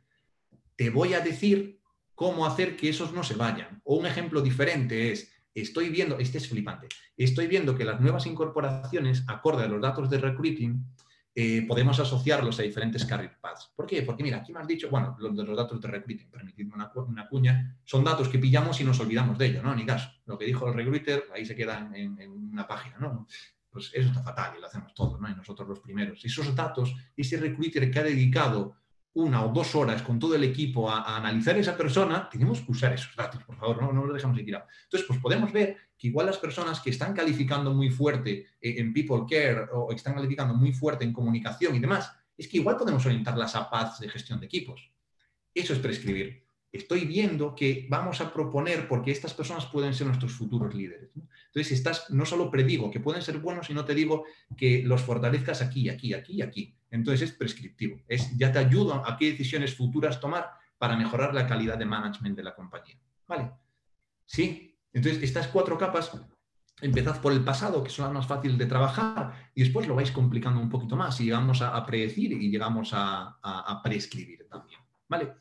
Te 0.75 0.89
voy 0.89 1.13
a 1.13 1.21
decir 1.21 1.79
cómo 2.15 2.45
hacer 2.45 2.75
que 2.75 2.89
esos 2.89 3.13
no 3.13 3.23
se 3.23 3.35
vayan. 3.35 3.81
O 3.83 3.95
un 3.95 4.05
ejemplo 4.05 4.41
diferente 4.41 5.11
es, 5.11 5.31
estoy 5.61 5.89
viendo, 5.89 6.17
este 6.19 6.37
es 6.37 6.47
flipante, 6.47 6.87
estoy 7.15 7.47
viendo 7.47 7.75
que 7.75 7.85
las 7.85 7.99
nuevas 7.99 8.25
incorporaciones, 8.25 9.23
acorde 9.27 9.63
a 9.63 9.67
los 9.67 9.81
datos 9.81 10.09
de 10.09 10.17
recruiting, 10.17 10.85
eh, 11.33 11.65
podemos 11.67 11.99
asociarlos 11.99 12.59
a 12.59 12.63
diferentes 12.63 13.05
career 13.05 13.37
paths. 13.39 13.71
¿Por 13.75 13.85
qué? 13.85 14.01
Porque 14.01 14.23
mira, 14.23 14.37
aquí 14.37 14.51
me 14.51 14.59
has 14.59 14.67
dicho, 14.67 14.89
bueno, 14.89 15.15
los, 15.19 15.37
de 15.37 15.43
los 15.43 15.55
datos 15.55 15.79
de 15.79 15.87
recruiting, 15.87 16.31
permitidme 16.31 16.73
una, 16.73 17.27
cuña, 17.29 17.77
son 17.83 18.03
datos 18.03 18.27
que 18.27 18.39
pillamos 18.39 18.81
y 18.81 18.83
nos 18.83 18.99
olvidamos 18.99 19.37
de 19.37 19.45
ello, 19.45 19.61
¿no? 19.61 19.75
Ni 19.75 19.85
caso. 19.85 20.09
Lo 20.25 20.35
que 20.37 20.45
dijo 20.45 20.67
el 20.67 20.73
recruiter, 20.73 21.25
ahí 21.33 21.45
se 21.45 21.55
queda 21.55 21.91
en 21.93 22.31
una 22.31 22.67
página, 22.67 22.97
¿no? 22.97 23.27
Pues 23.69 23.91
eso 23.93 24.07
está 24.07 24.23
fatal 24.23 24.55
y 24.57 24.61
lo 24.61 24.65
hacemos 24.65 24.91
todos, 24.95 25.21
¿no? 25.21 25.29
Y 25.29 25.35
nosotros 25.35 25.67
los 25.67 25.79
primeros. 25.79 26.25
Esos 26.25 26.55
datos, 26.55 26.95
ese 27.15 27.37
recruiter 27.37 27.91
que 27.91 27.99
ha 27.99 28.03
dedicado 28.03 28.75
una 29.17 29.43
o 29.43 29.51
dos 29.51 29.73
horas 29.73 30.03
con 30.03 30.19
todo 30.19 30.35
el 30.35 30.43
equipo 30.43 30.89
a, 30.89 31.17
analizar 31.17 31.57
esa 31.57 31.75
persona, 31.75 32.29
tenemos 32.29 32.61
que 32.61 32.71
usar 32.71 32.93
esos 32.93 33.15
datos, 33.15 33.43
por 33.43 33.55
favor, 33.55 33.81
no, 33.81 33.91
no 33.91 34.05
lo 34.05 34.13
dejamos 34.13 34.37
de 34.37 34.43
tirar. 34.43 34.67
Entonces, 34.83 35.07
pues 35.07 35.19
podemos 35.19 35.51
ver 35.51 35.75
que 35.97 36.07
igual 36.07 36.27
las 36.27 36.37
personas 36.37 36.79
que 36.79 36.91
están 36.91 37.13
calificando 37.15 37.73
muy 37.73 37.89
fuerte 37.89 38.45
en 38.61 38.93
people 38.93 39.23
care 39.27 39.69
o 39.73 39.91
están 39.91 40.13
calificando 40.13 40.53
muy 40.53 40.71
fuerte 40.71 41.03
en 41.03 41.13
comunicación 41.13 41.75
y 41.75 41.79
demás, 41.79 42.11
es 42.37 42.47
que 42.47 42.57
igual 42.57 42.77
podemos 42.77 43.03
orientarlas 43.07 43.55
a 43.55 43.67
paths 43.67 43.99
de 43.99 44.09
gestión 44.09 44.39
de 44.39 44.45
equipos. 44.45 44.91
Eso 45.51 45.73
es 45.73 45.79
prescribir. 45.79 46.43
Estoy 46.71 47.05
viendo 47.07 47.55
que 47.55 47.87
vamos 47.89 48.21
a 48.21 48.31
proponer 48.31 48.87
porque 48.87 49.09
estas 49.09 49.33
personas 49.33 49.65
pueden 49.65 49.95
ser 49.95 50.05
nuestros 50.05 50.33
futuros 50.33 50.75
líderes. 50.75 51.09
Entonces, 51.57 51.79
estás, 51.79 52.11
no 52.11 52.23
solo 52.23 52.51
predigo 52.51 52.91
que 52.91 52.99
pueden 52.99 53.23
ser 53.23 53.39
buenos, 53.39 53.65
sino 53.65 53.83
te 53.83 53.95
digo 53.95 54.25
que 54.55 54.83
los 54.83 55.01
fortalezcas 55.01 55.63
aquí, 55.63 55.89
aquí, 55.89 56.13
aquí 56.13 56.33
y 56.33 56.41
aquí. 56.43 56.75
Entonces 56.91 57.31
es 57.31 57.35
prescriptivo. 57.35 57.99
Es, 58.07 58.37
ya 58.37 58.51
te 58.51 58.59
ayuda 58.59 59.01
a 59.03 59.17
qué 59.17 59.31
decisiones 59.31 59.73
futuras 59.75 60.19
tomar 60.19 60.51
para 60.77 60.95
mejorar 60.95 61.33
la 61.33 61.47
calidad 61.47 61.75
de 61.75 61.85
management 61.85 62.37
de 62.37 62.43
la 62.43 62.53
compañía. 62.53 62.99
¿Vale? 63.27 63.53
Sí. 64.23 64.77
Entonces, 64.93 65.23
estas 65.23 65.47
cuatro 65.47 65.79
capas, 65.79 66.11
empezad 66.79 67.19
por 67.21 67.33
el 67.33 67.43
pasado, 67.43 67.83
que 67.83 67.89
son 67.89 68.05
las 68.05 68.13
más 68.13 68.27
fáciles 68.27 68.59
de 68.59 68.67
trabajar, 68.67 69.49
y 69.55 69.63
después 69.63 69.87
lo 69.87 69.95
vais 69.95 70.11
complicando 70.11 70.61
un 70.61 70.69
poquito 70.69 70.95
más 70.95 71.19
y 71.21 71.23
llegamos 71.23 71.63
a, 71.63 71.83
predecir 71.87 72.33
y 72.33 72.51
llegamos 72.51 72.91
a, 72.93 73.81
prescribir 73.83 74.47
también. 74.47 74.79
¿Vale? 75.09 75.33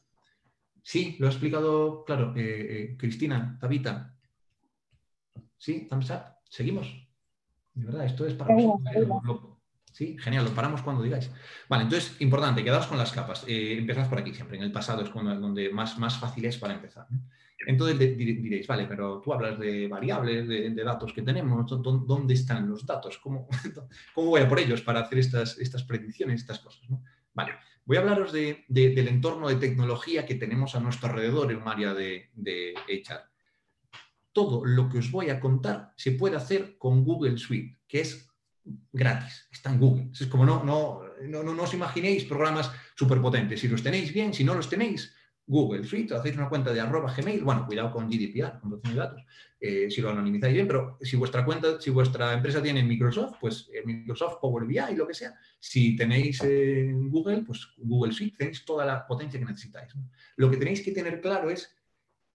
Sí, 0.82 1.16
lo 1.18 1.26
ha 1.26 1.30
explicado, 1.30 2.04
claro, 2.06 2.32
eh, 2.34 2.66
eh, 2.70 2.96
Cristina, 2.96 3.58
Tabita. 3.60 4.15
Sí, 5.58 5.86
thumbs 5.88 6.10
up. 6.10 6.22
Seguimos. 6.48 6.86
De 7.74 7.84
verdad, 7.84 8.06
esto 8.06 8.26
es 8.26 8.34
para. 8.34 8.54
Sí, 9.92 10.16
genial, 10.18 10.44
lo 10.44 10.50
paramos 10.50 10.82
cuando 10.82 11.02
digáis. 11.02 11.30
Vale, 11.70 11.84
entonces, 11.84 12.20
importante, 12.20 12.62
quedaos 12.62 12.86
con 12.86 12.98
las 12.98 13.12
capas. 13.12 13.44
Eh, 13.48 13.78
empezad 13.78 14.08
por 14.10 14.18
aquí 14.18 14.34
siempre, 14.34 14.58
en 14.58 14.64
el 14.64 14.72
pasado 14.72 15.02
es 15.02 15.08
cuando, 15.08 15.34
donde 15.40 15.70
más, 15.70 15.98
más 15.98 16.18
fácil 16.18 16.44
es 16.44 16.58
para 16.58 16.74
empezar. 16.74 17.06
Entonces 17.66 17.98
diréis, 17.98 18.66
vale, 18.66 18.86
pero 18.86 19.20
tú 19.22 19.32
hablas 19.32 19.58
de 19.58 19.88
variables, 19.88 20.46
de, 20.46 20.84
datos 20.84 21.12
que 21.12 21.22
tenemos, 21.22 21.64
¿dónde 21.82 22.34
están 22.34 22.68
los 22.68 22.84
datos? 22.84 23.18
¿Cómo, 23.18 23.48
¿Cómo, 24.14 24.28
voy 24.28 24.42
a 24.42 24.48
por 24.48 24.58
ellos 24.58 24.82
para 24.82 25.00
hacer 25.00 25.18
estas, 25.18 25.58
estas 25.58 25.82
predicciones, 25.82 26.42
estas 26.42 26.58
cosas? 26.58 26.86
Vale, 27.32 27.52
voy 27.86 27.96
a 27.96 28.00
hablaros 28.00 28.32
de, 28.32 28.64
del 28.68 29.08
entorno 29.08 29.48
de 29.48 29.56
tecnología 29.56 30.26
que 30.26 30.34
tenemos 30.34 30.74
a 30.74 30.80
nuestro 30.80 31.08
alrededor 31.08 31.50
en 31.50 31.62
un 31.62 31.68
área 31.68 31.94
de, 31.94 32.30
de 32.34 32.74
HR. 32.86 33.35
Todo 34.36 34.66
lo 34.66 34.90
que 34.90 34.98
os 34.98 35.10
voy 35.10 35.30
a 35.30 35.40
contar 35.40 35.94
se 35.96 36.12
puede 36.12 36.36
hacer 36.36 36.76
con 36.76 37.04
Google 37.04 37.38
Suite, 37.38 37.78
que 37.88 38.02
es 38.02 38.28
gratis, 38.92 39.48
está 39.50 39.70
en 39.70 39.80
Google. 39.80 40.10
Es 40.12 40.26
como 40.26 40.44
no, 40.44 40.62
no, 40.62 41.00
no, 41.26 41.42
no, 41.42 41.62
os 41.62 41.72
imaginéis 41.72 42.24
programas 42.24 42.70
súper 42.96 43.18
potentes. 43.22 43.60
Si 43.60 43.66
los 43.66 43.82
tenéis 43.82 44.12
bien, 44.12 44.34
si 44.34 44.44
no 44.44 44.52
los 44.52 44.68
tenéis, 44.68 45.14
Google 45.46 45.84
Suite, 45.84 46.14
hacéis 46.14 46.36
una 46.36 46.50
cuenta 46.50 46.70
de 46.74 46.80
arroba 46.80 47.14
Gmail, 47.16 47.44
bueno, 47.44 47.64
cuidado 47.64 47.90
con 47.92 48.10
GDPR, 48.10 48.60
con 48.60 48.70
protección 48.72 48.94
de 48.94 49.00
datos, 49.00 49.22
eh, 49.58 49.90
si 49.90 50.02
lo 50.02 50.10
anonimizáis 50.10 50.52
bien, 50.52 50.66
pero 50.66 50.98
si 51.00 51.16
vuestra 51.16 51.42
cuenta, 51.42 51.80
si 51.80 51.88
vuestra 51.88 52.34
empresa 52.34 52.62
tiene 52.62 52.82
Microsoft, 52.82 53.36
pues 53.40 53.70
eh, 53.72 53.82
Microsoft 53.86 54.38
Power 54.40 54.66
BI, 54.66 54.96
lo 54.96 55.06
que 55.06 55.14
sea. 55.14 55.34
Si 55.58 55.96
tenéis 55.96 56.42
en 56.42 57.08
Google, 57.08 57.42
pues 57.46 57.68
Google 57.78 58.12
Suite, 58.12 58.36
tenéis 58.36 58.64
toda 58.66 58.84
la 58.84 59.06
potencia 59.06 59.40
que 59.40 59.46
necesitáis. 59.46 59.94
Lo 60.36 60.50
que 60.50 60.58
tenéis 60.58 60.82
que 60.82 60.92
tener 60.92 61.22
claro 61.22 61.48
es 61.48 61.75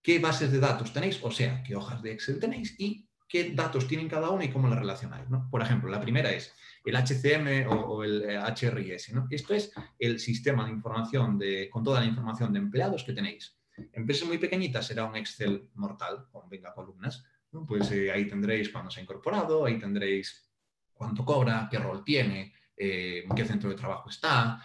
qué 0.01 0.19
bases 0.19 0.51
de 0.51 0.59
datos 0.59 0.93
tenéis, 0.93 1.19
o 1.21 1.31
sea, 1.31 1.63
qué 1.63 1.75
hojas 1.75 2.01
de 2.01 2.11
Excel 2.11 2.39
tenéis 2.39 2.75
y 2.79 3.07
qué 3.27 3.51
datos 3.51 3.87
tienen 3.87 4.09
cada 4.09 4.29
una 4.29 4.43
y 4.43 4.49
cómo 4.49 4.67
las 4.67 4.79
relacionáis. 4.79 5.29
¿no? 5.29 5.47
Por 5.49 5.61
ejemplo, 5.61 5.89
la 5.89 6.01
primera 6.01 6.31
es 6.31 6.53
el 6.83 6.95
HCM 6.95 7.67
o, 7.69 8.03
el 8.03 8.23
HRIS. 8.23 9.09
Eh, 9.09 9.13
¿no? 9.13 9.27
Esto 9.29 9.53
es 9.53 9.71
el 9.99 10.19
sistema 10.19 10.65
de 10.65 10.71
información 10.71 11.37
de, 11.37 11.69
con 11.69 11.83
toda 11.83 12.01
la 12.01 12.07
información 12.07 12.51
de 12.51 12.59
empleados 12.59 13.03
que 13.03 13.13
tenéis. 13.13 13.57
Empresas 13.93 14.27
muy 14.27 14.37
pequeñitas 14.37 14.85
será 14.85 15.05
un 15.05 15.15
Excel 15.15 15.69
mortal 15.75 16.27
con 16.29 16.49
20 16.49 16.67
columnas. 16.75 17.23
Pues 17.67 17.91
eh, 17.91 18.11
ahí 18.11 18.27
tendréis 18.27 18.69
cuándo 18.69 18.91
se 18.91 18.99
ha 18.99 19.03
incorporado, 19.03 19.65
ahí 19.65 19.77
tendréis 19.77 20.49
cuánto 20.93 21.23
cobra, 21.25 21.67
qué 21.69 21.79
rol 21.79 22.03
tiene, 22.03 22.53
eh, 22.75 23.25
qué 23.35 23.45
centro 23.45 23.69
de 23.69 23.75
trabajo 23.75 24.09
está. 24.09 24.61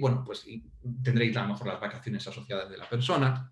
bueno, 0.00 0.22
pues 0.24 0.46
tendréis 1.02 1.36
a 1.36 1.42
lo 1.42 1.48
mejor 1.48 1.66
las 1.66 1.80
vacaciones 1.80 2.26
asociadas 2.26 2.70
de 2.70 2.78
la 2.78 2.88
persona 2.88 3.50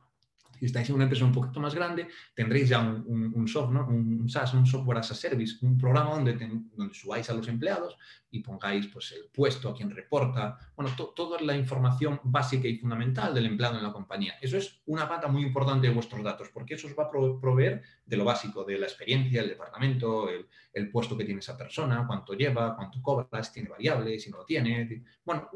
si 0.63 0.67
estáis 0.67 0.89
en 0.91 0.95
una 0.95 1.05
empresa 1.05 1.25
un 1.25 1.33
poquito 1.33 1.59
más 1.59 1.75
grande, 1.75 2.07
tendréis 2.37 2.69
ya 2.69 2.79
un, 2.79 3.49
software, 3.49 3.83
un 3.83 4.29
SaaS, 4.29 4.55
un 4.55 4.65
software 4.65 4.99
as 4.99 5.11
a 5.11 5.15
service, 5.17 5.57
un 5.61 5.77
programa 5.77 6.11
donde, 6.15 6.35
donde 6.77 6.95
subáis 6.95 7.29
a 7.31 7.35
los 7.35 7.49
empleados 7.49 7.99
y 8.31 8.45
pongáis 8.45 8.87
pues, 8.87 9.11
el 9.11 9.29
puesto, 9.35 9.71
a 9.71 9.75
quien 9.75 9.91
reporta, 9.91 10.57
bueno, 10.77 10.93
toda 11.17 11.41
la 11.41 11.57
información 11.57 12.21
básica 12.23 12.69
y 12.69 12.79
fundamental 12.79 13.35
del 13.35 13.47
empleado 13.47 13.77
en 13.77 13.83
la 13.83 13.93
compañía. 13.93 14.35
Eso 14.41 14.57
es 14.57 14.81
una 14.87 15.09
pata 15.09 15.27
muy 15.27 15.43
importante 15.43 15.89
de 15.89 15.95
vuestros 15.95 16.23
datos, 16.23 16.49
porque 16.55 16.75
eso 16.75 16.87
os 16.87 16.97
va 16.97 17.07
a 17.07 17.11
proveer 17.11 17.83
de 18.07 18.17
lo 18.17 18.25
básico, 18.25 18.63
de 18.63 18.79
la 18.79 18.87
experiencia, 18.87 19.41
el 19.41 19.49
departamento, 19.49 20.29
el, 20.29 20.91
puesto 20.93 21.17
que 21.17 21.25
tiene 21.25 21.41
esa 21.41 21.59
persona, 21.59 22.05
cuánto 22.07 22.35
lleva, 22.35 22.77
cuánto 22.77 23.03
cobra, 23.03 23.43
si 23.43 23.55
tiene 23.55 23.69
variables, 23.69 24.23
si 24.23 24.31
no 24.31 24.39
lo 24.39 24.45
tiene. 24.45 25.03
Bueno, 25.25 25.51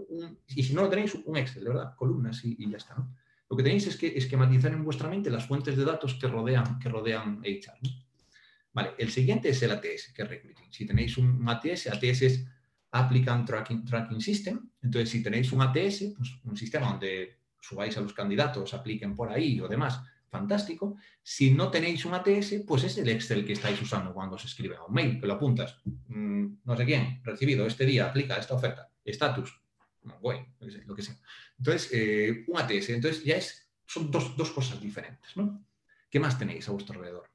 y 0.48 0.64
si 0.64 0.74
no 0.74 0.82
lo 0.82 0.88
tenéis, 0.88 1.14
un 1.14 1.36
Excel, 1.36 1.62
verdad, 1.62 1.94
columnas 1.94 2.44
y, 2.44 2.56
y 2.58 2.68
ya 2.68 2.78
está. 2.78 2.96
¿no? 2.96 3.14
Lo 3.48 3.56
que 3.56 3.62
tenéis 3.62 3.86
es 3.86 3.96
que 3.96 4.08
esquematizar 4.16 4.72
en 4.72 4.84
vuestra 4.84 5.08
mente 5.08 5.30
las 5.30 5.46
fuentes 5.46 5.76
de 5.76 5.84
datos 5.84 6.14
que 6.14 6.26
rodean, 6.26 6.78
que 6.78 6.88
rodean 6.88 7.40
HR. 7.44 7.78
Vale, 8.72 8.90
el 8.98 9.10
siguiente 9.10 9.50
es 9.50 9.62
el 9.62 9.70
ATS, 9.70 10.12
que 10.14 10.22
es 10.22 10.28
Recruiting. 10.28 10.66
Si 10.70 10.84
tenéis 10.84 11.16
un 11.16 11.48
ATS, 11.48 11.86
ATS 11.86 12.22
es 12.22 12.46
Applicant 12.90 13.46
Tracking, 13.46 13.84
Tracking 13.84 14.20
System. 14.20 14.68
Entonces, 14.82 15.10
si 15.10 15.22
tenéis 15.22 15.52
un 15.52 15.62
ATS, 15.62 16.14
pues 16.16 16.38
un 16.44 16.56
sistema 16.56 16.90
donde 16.90 17.38
subáis 17.60 17.96
a 17.96 18.00
los 18.00 18.12
candidatos, 18.12 18.74
apliquen 18.74 19.14
por 19.14 19.30
ahí 19.30 19.60
o 19.60 19.68
demás, 19.68 20.00
fantástico. 20.28 20.96
Si 21.22 21.52
no 21.52 21.70
tenéis 21.70 22.04
un 22.04 22.14
ATS, 22.14 22.64
pues 22.66 22.84
es 22.84 22.98
el 22.98 23.08
Excel 23.08 23.44
que 23.44 23.54
estáis 23.54 23.80
usando 23.80 24.12
cuando 24.12 24.36
se 24.36 24.46
escribe 24.46 24.76
a 24.76 24.84
un 24.84 24.92
mail, 24.92 25.20
que 25.20 25.26
lo 25.26 25.34
apuntas. 25.34 25.78
Mm, 26.08 26.46
no 26.64 26.76
sé 26.76 26.84
quién, 26.84 27.20
recibido 27.24 27.66
este 27.66 27.86
día, 27.86 28.06
aplica 28.06 28.36
esta 28.36 28.54
oferta. 28.54 28.90
Estatus, 29.04 29.58
bueno, 30.20 30.46
lo 30.86 30.94
que 30.94 31.02
sea. 31.02 31.16
Entonces, 31.58 31.90
eh, 31.92 32.44
un 32.48 32.58
ATS, 32.58 32.90
entonces 32.90 33.24
ya 33.24 33.36
es, 33.36 33.70
son 33.86 34.10
dos, 34.10 34.36
dos, 34.36 34.50
cosas 34.50 34.80
diferentes, 34.80 35.36
¿no? 35.36 35.64
¿Qué 36.10 36.20
más 36.20 36.38
tenéis 36.38 36.68
a 36.68 36.72
vuestro 36.72 36.94
alrededor? 36.94 37.30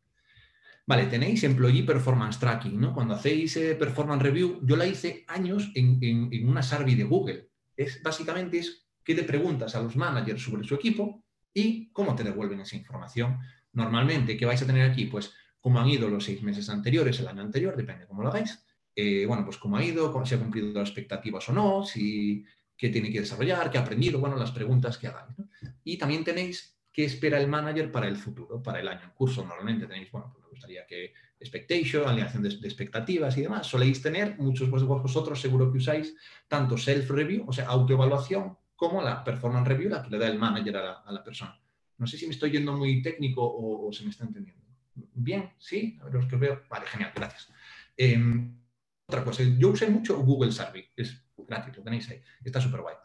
Vale, 0.88 1.06
tenéis 1.06 1.44
Employee 1.44 1.84
Performance 1.84 2.40
Tracking, 2.40 2.80
¿no? 2.80 2.94
Cuando 2.94 3.14
hacéis 3.14 3.56
eh, 3.58 3.76
Performance 3.76 4.24
Review, 4.24 4.60
yo 4.64 4.76
la 4.76 4.86
hice 4.86 5.24
años 5.28 5.72
en, 5.76 6.48
una 6.48 6.64
survey 6.64 6.96
de 6.96 7.04
Google. 7.04 7.50
Es, 7.78 8.02
básicamente 8.02 8.60
es 8.60 8.88
qué 9.04 9.16
te 9.16 9.24
preguntas 9.24 9.76
a 9.76 9.82
los 9.82 9.96
managers 9.96 10.42
sobre 10.42 10.68
su 10.68 10.76
equipo 10.76 11.24
y 11.54 11.92
cómo 11.92 12.16
te 12.16 12.24
devuelven 12.24 12.62
esa 12.62 12.76
información. 12.76 13.40
Normalmente, 13.74 14.36
¿qué 14.36 14.46
vais 14.46 14.62
a 14.62 14.66
tener 14.66 14.90
aquí? 14.90 15.06
Pues 15.06 15.34
cómo 15.60 15.80
han 15.80 15.88
ido 15.88 16.10
los 16.10 16.26
seis 16.26 16.42
meses 16.42 16.70
anteriores, 16.70 17.20
el 17.20 17.28
año 17.28 17.42
anterior, 17.42 17.76
depende 17.76 18.08
cómo 18.08 18.24
lo 18.24 18.30
hagáis. 18.30 18.64
Eh, 18.96 19.26
bueno, 19.26 19.46
pues 19.46 19.58
cómo 19.58 19.78
ha 19.78 19.84
ido, 19.84 20.26
si 20.26 20.36
ha 20.36 20.40
cumplido 20.40 20.74
las 20.74 20.90
expectativas 20.90 21.48
o 21.48 21.54
no, 21.54 21.86
si 21.86 22.44
qué 22.82 22.90
tiene 22.90 23.12
que 23.12 23.20
desarrollar, 23.20 23.70
qué 23.70 23.78
ha 23.78 23.82
aprendido, 23.82 24.20
bueno, 24.20 24.36
las 24.36 24.50
preguntas 24.50 24.98
que 24.98 25.06
hagáis. 25.06 25.36
Y 25.84 26.00
también 26.00 26.24
tenéis 26.24 26.82
qué 26.92 27.06
espera 27.06 27.40
el 27.40 27.48
manager 27.48 27.92
para 27.92 28.08
el 28.08 28.18
futuro, 28.18 28.64
para 28.64 28.80
el 28.80 28.88
año 28.88 29.04
en 29.04 29.12
curso. 29.12 29.46
Normalmente 29.46 29.86
tenéis, 29.86 30.10
bueno, 30.10 30.32
pues 30.34 30.44
me 30.44 30.50
gustaría 30.50 30.88
que 30.88 31.14
expectation, 31.40 32.10
alineación 32.10 32.42
de, 32.42 32.50
expectativas 32.50 33.38
y 33.38 33.44
demás. 33.44 33.68
Soléis 33.68 34.02
tener, 34.02 34.36
muchos 34.40 34.72
de 34.72 34.84
vosotros 34.88 35.40
seguro 35.40 35.72
que 35.72 35.78
usáis 35.78 36.16
tanto 36.48 36.76
self-review, 36.76 37.46
o 37.48 37.54
sea, 37.54 37.68
autoevaluación, 37.68 38.58
como 38.76 39.04
la 39.04 39.24
performance 39.24 39.68
review, 39.68 39.92
la 39.92 40.02
que 40.02 40.10
le 40.10 40.18
da 40.18 40.28
el 40.28 40.40
manager 40.40 40.78
a 40.78 41.12
la, 41.12 41.24
persona. 41.24 41.62
No 42.00 42.08
sé 42.08 42.18
si 42.18 42.26
me 42.26 42.34
estoy 42.34 42.50
yendo 42.50 42.74
muy 42.76 43.04
técnico 43.04 43.44
o, 43.44 43.94
se 43.94 44.04
me 44.04 44.10
está 44.10 44.24
entendiendo. 44.24 44.66
Bien, 44.96 45.52
sí, 45.60 46.00
a 46.02 46.06
ver 46.06 46.16
los 46.16 46.26
que 46.26 46.34
os 46.34 46.42
veo. 46.42 46.64
Vale, 46.68 46.88
genial, 46.88 47.12
gracias. 47.16 47.48
Em, 47.96 48.58
otra 49.06 49.24
cosa, 49.24 49.44
yo 49.44 49.70
usé 49.70 49.88
mucho 49.88 50.18
Google 50.24 50.52
Survey, 50.52 50.88
es 50.96 51.22
gratis, 51.52 51.78
lo 51.78 51.84
tenéis 51.84 52.10
ahí, 52.10 52.22
está 52.44 52.60
súper 52.60 52.82
guay. 52.82 52.96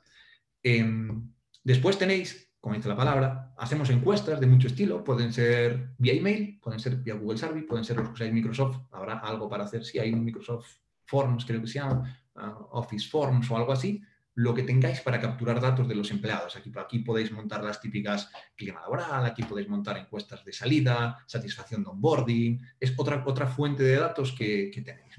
Em, 0.62 1.30
después 1.62 1.98
tenéis, 1.98 2.52
como 2.60 2.76
dice 2.76 2.88
la 2.88 2.96
palabra, 2.96 3.54
hacemos 3.58 3.90
encuestas 3.90 4.40
de 4.40 4.46
mucho 4.46 4.68
estilo, 4.68 5.04
pueden 5.04 5.32
ser 5.32 5.90
vía 5.98 6.14
email, 6.14 6.58
pueden 6.62 6.80
ser 6.80 6.96
vía 6.96 7.14
Google 7.14 7.38
Survey, 7.38 7.62
pueden 7.62 7.84
ser 7.84 7.96
los 7.96 8.08
que 8.08 8.14
usáis 8.14 8.32
Microsoft, 8.32 8.78
habrá 8.92 9.18
algo 9.18 9.48
para 9.48 9.64
hacer, 9.64 9.84
si 9.84 9.98
hay 9.98 10.12
un 10.12 10.24
Microsoft 10.24 10.78
Forms, 11.04 11.44
creo 11.44 11.60
que 11.60 11.68
se 11.68 11.78
llama, 11.78 12.18
uh, 12.34 12.78
Office 12.78 13.08
Forms 13.08 13.50
o 13.50 13.56
algo 13.56 13.72
así, 13.72 14.02
lo 14.36 14.54
que 14.54 14.62
tengáis 14.62 15.00
para 15.00 15.18
capturar 15.18 15.60
datos 15.60 15.88
de 15.88 15.94
los 15.94 16.10
empleados. 16.10 16.56
Aquí, 16.56 16.70
aquí 16.76 16.98
podéis 16.98 17.32
montar 17.32 17.64
las 17.64 17.80
típicas 17.80 18.30
clima 18.54 18.80
laboral, 18.80 19.24
aquí 19.24 19.42
podéis 19.42 19.68
montar 19.68 19.96
encuestas 19.96 20.44
de 20.44 20.52
salida, 20.52 21.24
satisfacción 21.26 21.82
de 21.82 21.90
onboarding, 21.90 22.60
es 22.78 22.92
otra, 22.98 23.24
otra 23.26 23.46
fuente 23.46 23.82
de 23.82 23.96
datos 23.96 24.32
que, 24.32 24.70
tenéis. 24.84 25.16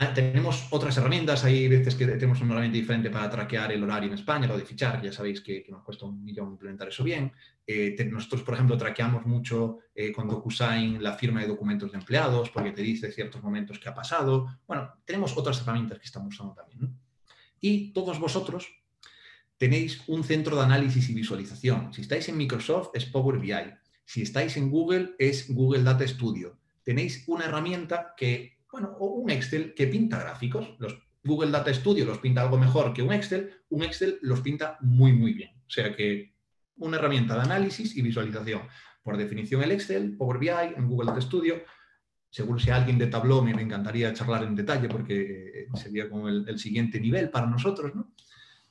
Ah, 0.00 0.14
tenemos 0.14 0.68
otras 0.70 0.96
herramientas, 0.96 1.42
hay 1.42 1.66
veces 1.66 1.96
que 1.96 2.06
tenemos 2.06 2.40
una 2.40 2.52
herramienta 2.52 2.78
diferente 2.78 3.10
para 3.10 3.28
traquear 3.28 3.72
el 3.72 3.82
horario 3.82 4.06
en 4.06 4.14
España, 4.14 4.46
lo 4.46 4.56
de 4.56 4.64
fichar, 4.64 5.02
ya 5.02 5.10
sabéis 5.10 5.40
que, 5.40 5.66
nos 5.68 5.82
cuesta 5.82 6.06
un 6.06 6.22
millón 6.22 6.52
implementar 6.52 6.86
eso 6.86 7.02
bien. 7.02 7.32
Eh, 7.66 7.96
nosotros, 8.08 8.44
por 8.44 8.54
ejemplo, 8.54 8.78
traqueamos 8.78 9.26
mucho 9.26 9.80
eh, 9.92 10.12
con 10.12 10.28
DocuSign 10.28 11.02
la 11.02 11.14
firma 11.14 11.40
de 11.40 11.48
documentos 11.48 11.90
de 11.90 11.98
empleados 11.98 12.48
porque 12.50 12.70
te 12.70 12.80
dice 12.82 13.10
ciertos 13.10 13.42
momentos 13.42 13.80
que 13.80 13.88
ha 13.88 13.94
pasado. 13.94 14.60
Bueno, 14.68 14.88
tenemos 15.04 15.36
otras 15.36 15.60
herramientas 15.62 15.98
que 15.98 16.04
estamos 16.04 16.32
usando 16.32 16.54
también. 16.54 16.96
Y 17.60 17.92
todos 17.92 18.20
vosotros 18.20 18.68
tenéis 19.56 20.00
un 20.06 20.22
centro 20.22 20.54
de 20.54 20.62
análisis 20.62 21.10
y 21.10 21.14
visualización. 21.14 21.92
Si 21.92 22.02
estáis 22.02 22.28
en 22.28 22.36
Microsoft 22.36 22.90
es 22.94 23.04
Power 23.04 23.40
BI. 23.40 23.74
Si 24.04 24.22
estáis 24.22 24.56
en 24.58 24.70
Google 24.70 25.16
es 25.18 25.52
Google 25.52 25.82
Data 25.82 26.06
Studio. 26.06 26.56
Tenéis 26.84 27.24
una 27.26 27.46
herramienta 27.46 28.14
que 28.16 28.57
bueno, 28.70 28.96
o 28.98 29.06
un 29.06 29.30
Excel 29.30 29.74
que 29.74 29.86
pinta 29.86 30.20
gráficos. 30.20 30.74
Los 30.78 30.96
Google 31.24 31.50
Data 31.50 31.72
Studio 31.72 32.04
los 32.04 32.18
pinta 32.18 32.42
algo 32.42 32.58
mejor 32.58 32.92
que 32.92 33.02
un 33.02 33.12
Excel, 33.12 33.50
un 33.70 33.82
Excel 33.82 34.18
los 34.22 34.40
pinta 34.40 34.78
muy, 34.80 35.12
muy 35.12 35.34
bien. 35.34 35.50
O 35.66 35.70
sea 35.70 35.94
que 35.94 36.34
una 36.76 36.96
herramienta 36.96 37.34
de 37.34 37.42
análisis 37.42 37.96
y 37.96 38.02
visualización. 38.02 38.62
Por 39.02 39.16
definición 39.16 39.62
el 39.62 39.72
Excel, 39.72 40.16
Power 40.16 40.38
BI, 40.38 40.74
en 40.76 40.86
Google 40.86 41.08
Data 41.10 41.20
Studio. 41.20 41.62
Seguro 42.30 42.58
si 42.58 42.70
alguien 42.70 42.98
de 42.98 43.06
Tableau 43.06 43.42
me 43.42 43.50
encantaría 43.52 44.12
charlar 44.12 44.44
en 44.44 44.54
detalle 44.54 44.88
porque 44.88 45.62
eh, 45.62 45.66
sería 45.74 46.10
como 46.10 46.28
el, 46.28 46.58
siguiente 46.58 47.00
nivel 47.00 47.30
para 47.30 47.46
nosotros, 47.46 47.94
¿no? 47.94 48.12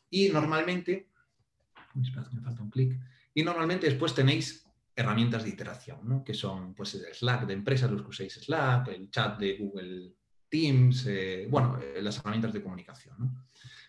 Y 0.10 0.30
normalmente, 0.30 1.10
me 1.96 2.42
falta 2.42 2.62
un 2.62 2.70
clic, 2.70 2.98
y 3.34 3.44
normalmente 3.44 3.88
después 3.88 4.14
tenéis 4.14 4.67
herramientas 4.98 5.44
de 5.44 5.50
iteración, 5.50 6.00
¿no? 6.04 6.24
que 6.24 6.34
son 6.34 6.74
pues, 6.74 6.96
el 6.96 7.14
Slack 7.14 7.46
de 7.46 7.54
empresas, 7.54 7.92
los 7.92 8.02
que 8.02 8.10
uséis 8.10 8.34
Slack, 8.34 8.88
el 8.88 9.12
chat 9.12 9.40
de 9.40 9.56
Google 9.58 10.14
Teams, 10.50 11.06
eh, 11.06 11.48
bueno, 11.48 11.78
eh, 11.80 12.02
las 12.02 12.18
herramientas 12.18 12.52
de 12.52 12.64
comunicación. 12.64 13.16
¿no? 13.20 13.46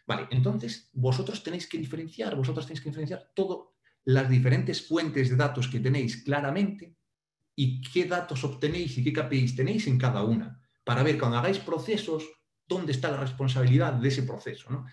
Vale, 0.07 0.29
entonces 0.31 0.91
vosotros 0.93 1.43
tenéis 1.43 1.67
que 1.67 1.79
diferenciar, 1.79 2.37
vosotros 2.37 2.67
tenéis 2.67 2.83
que 2.83 2.91
diferenciar 2.91 3.31
todas 3.35 3.69
las 4.05 4.29
diferentes 4.29 4.87
fuentes 4.87 5.31
de 5.31 5.37
datos 5.37 5.69
que 5.69 5.81
tenéis 5.81 6.23
claramente 6.25 6.95
y 7.57 7.81
qué 7.81 8.05
datos 8.05 8.45
obtenéis 8.45 8.99
y 8.99 9.03
qué 9.03 9.13
KPIs 9.15 9.57
tenéis 9.57 9.87
en 9.87 9.99
cada 9.99 10.23
una, 10.25 10.61
para 10.85 11.03
ver 11.03 11.19
cuando 11.19 11.39
hagáis 11.39 11.59
procesos, 11.59 12.29
dónde 12.67 12.93
está 12.93 13.11
la 13.11 13.17
responsabilidad 13.17 13.95
de 13.95 14.09
ese 14.09 14.25
proceso. 14.25 14.71
¿no? 14.71 14.85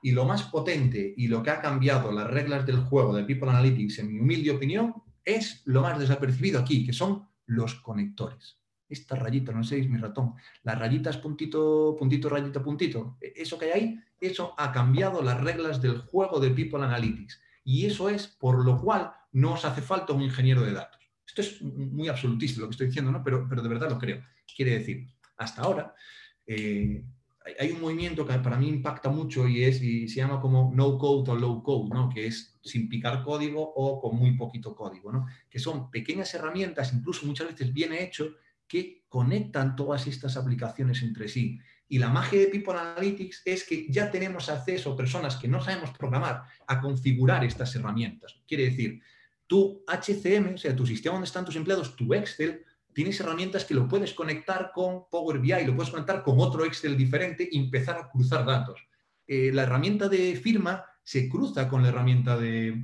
Y 0.00 0.12
lo 0.12 0.24
más 0.24 0.44
potente 0.44 1.12
y 1.16 1.26
lo 1.26 1.42
que 1.42 1.50
ha 1.50 1.60
cambiado 1.60 2.12
las 2.12 2.30
reglas 2.30 2.64
del 2.64 2.78
juego 2.78 3.16
de 3.16 3.24
People 3.24 3.50
Analytics, 3.50 3.98
en 3.98 4.12
mi 4.12 4.20
humilde 4.20 4.52
opinión, 4.52 4.94
es 5.26 5.60
lo 5.66 5.82
más 5.82 5.98
desapercibido 5.98 6.60
aquí, 6.60 6.86
que 6.86 6.94
son 6.94 7.28
los 7.44 7.74
conectores. 7.74 8.58
Esta 8.88 9.16
rayita, 9.16 9.52
no 9.52 9.64
sé, 9.64 9.80
es 9.80 9.88
mi 9.88 9.98
ratón. 9.98 10.34
Las 10.62 10.78
rayitas 10.78 11.18
puntito, 11.18 11.96
puntito, 11.98 12.28
rayita, 12.28 12.62
puntito. 12.62 13.18
E, 13.20 13.34
eso 13.36 13.58
que 13.58 13.66
hay 13.66 13.72
ahí, 13.72 14.00
eso 14.20 14.54
ha 14.56 14.72
cambiado 14.72 15.20
las 15.22 15.40
reglas 15.40 15.82
del 15.82 15.98
juego 15.98 16.38
de 16.38 16.50
People 16.50 16.84
Analytics. 16.84 17.40
Y 17.64 17.86
eso 17.86 18.08
es 18.08 18.28
por 18.28 18.64
lo 18.64 18.80
cual 18.80 19.12
no 19.32 19.54
os 19.54 19.64
hace 19.64 19.82
falta 19.82 20.12
un 20.12 20.22
ingeniero 20.22 20.62
de 20.62 20.72
datos. 20.72 21.00
Esto 21.26 21.40
es 21.42 21.60
muy 21.60 22.08
absolutista 22.08 22.60
lo 22.60 22.68
que 22.68 22.72
estoy 22.72 22.86
diciendo, 22.86 23.10
¿no? 23.10 23.22
pero, 23.24 23.46
pero 23.48 23.60
de 23.60 23.68
verdad 23.68 23.90
lo 23.90 23.98
creo. 23.98 24.22
Quiere 24.54 24.78
decir, 24.78 25.08
hasta 25.36 25.62
ahora, 25.62 25.92
eh, 26.46 27.04
hay 27.58 27.70
un 27.70 27.80
movimiento 27.80 28.26
que 28.26 28.34
para 28.38 28.56
mí 28.56 28.68
impacta 28.68 29.08
mucho 29.08 29.46
y, 29.46 29.64
es, 29.64 29.80
y 29.82 30.08
se 30.08 30.16
llama 30.16 30.40
como 30.40 30.72
no 30.74 30.98
code 30.98 31.30
o 31.30 31.34
low 31.34 31.62
code, 31.62 31.90
¿no? 31.90 32.08
que 32.08 32.26
es 32.26 32.58
sin 32.62 32.88
picar 32.88 33.22
código 33.22 33.62
o 33.62 34.00
con 34.00 34.16
muy 34.16 34.36
poquito 34.36 34.74
código, 34.74 35.12
¿no? 35.12 35.26
que 35.48 35.58
son 35.58 35.90
pequeñas 35.90 36.32
herramientas, 36.34 36.92
incluso 36.92 37.26
muchas 37.26 37.48
veces 37.48 37.72
bien 37.72 37.92
hecho, 37.92 38.34
que 38.66 39.04
conectan 39.08 39.76
todas 39.76 40.06
estas 40.06 40.36
aplicaciones 40.36 41.02
entre 41.02 41.28
sí. 41.28 41.58
Y 41.88 41.98
la 41.98 42.08
magia 42.08 42.40
de 42.40 42.48
People 42.48 42.74
Analytics 42.74 43.42
es 43.44 43.64
que 43.64 43.86
ya 43.88 44.10
tenemos 44.10 44.48
acceso, 44.48 44.96
personas 44.96 45.36
que 45.36 45.46
no 45.46 45.62
sabemos 45.62 45.90
programar, 45.90 46.42
a 46.66 46.80
configurar 46.80 47.44
estas 47.44 47.74
herramientas. 47.76 48.40
Quiere 48.46 48.64
decir, 48.64 49.00
tu 49.46 49.84
HCM, 49.86 50.54
o 50.54 50.58
sea, 50.58 50.74
tu 50.74 50.84
sistema 50.84 51.14
donde 51.14 51.26
están 51.26 51.44
tus 51.44 51.54
empleados, 51.54 51.94
tu 51.94 52.12
Excel, 52.12 52.64
tienes 52.96 53.20
herramientas 53.20 53.66
que 53.66 53.74
lo 53.74 53.86
puedes 53.86 54.14
conectar 54.14 54.70
con 54.72 55.06
Power 55.10 55.38
BI, 55.38 55.66
lo 55.66 55.76
puedes 55.76 55.90
conectar 55.90 56.22
con 56.22 56.40
otro 56.40 56.64
Excel 56.64 56.96
diferente 56.96 57.46
y 57.52 57.58
empezar 57.58 57.98
a 57.98 58.08
cruzar 58.08 58.46
datos. 58.46 58.80
Eh, 59.26 59.50
la 59.52 59.64
herramienta 59.64 60.08
de 60.08 60.34
firma 60.34 60.82
se 61.02 61.28
cruza 61.28 61.68
con 61.68 61.82
la 61.82 61.90
herramienta 61.90 62.38
de, 62.38 62.82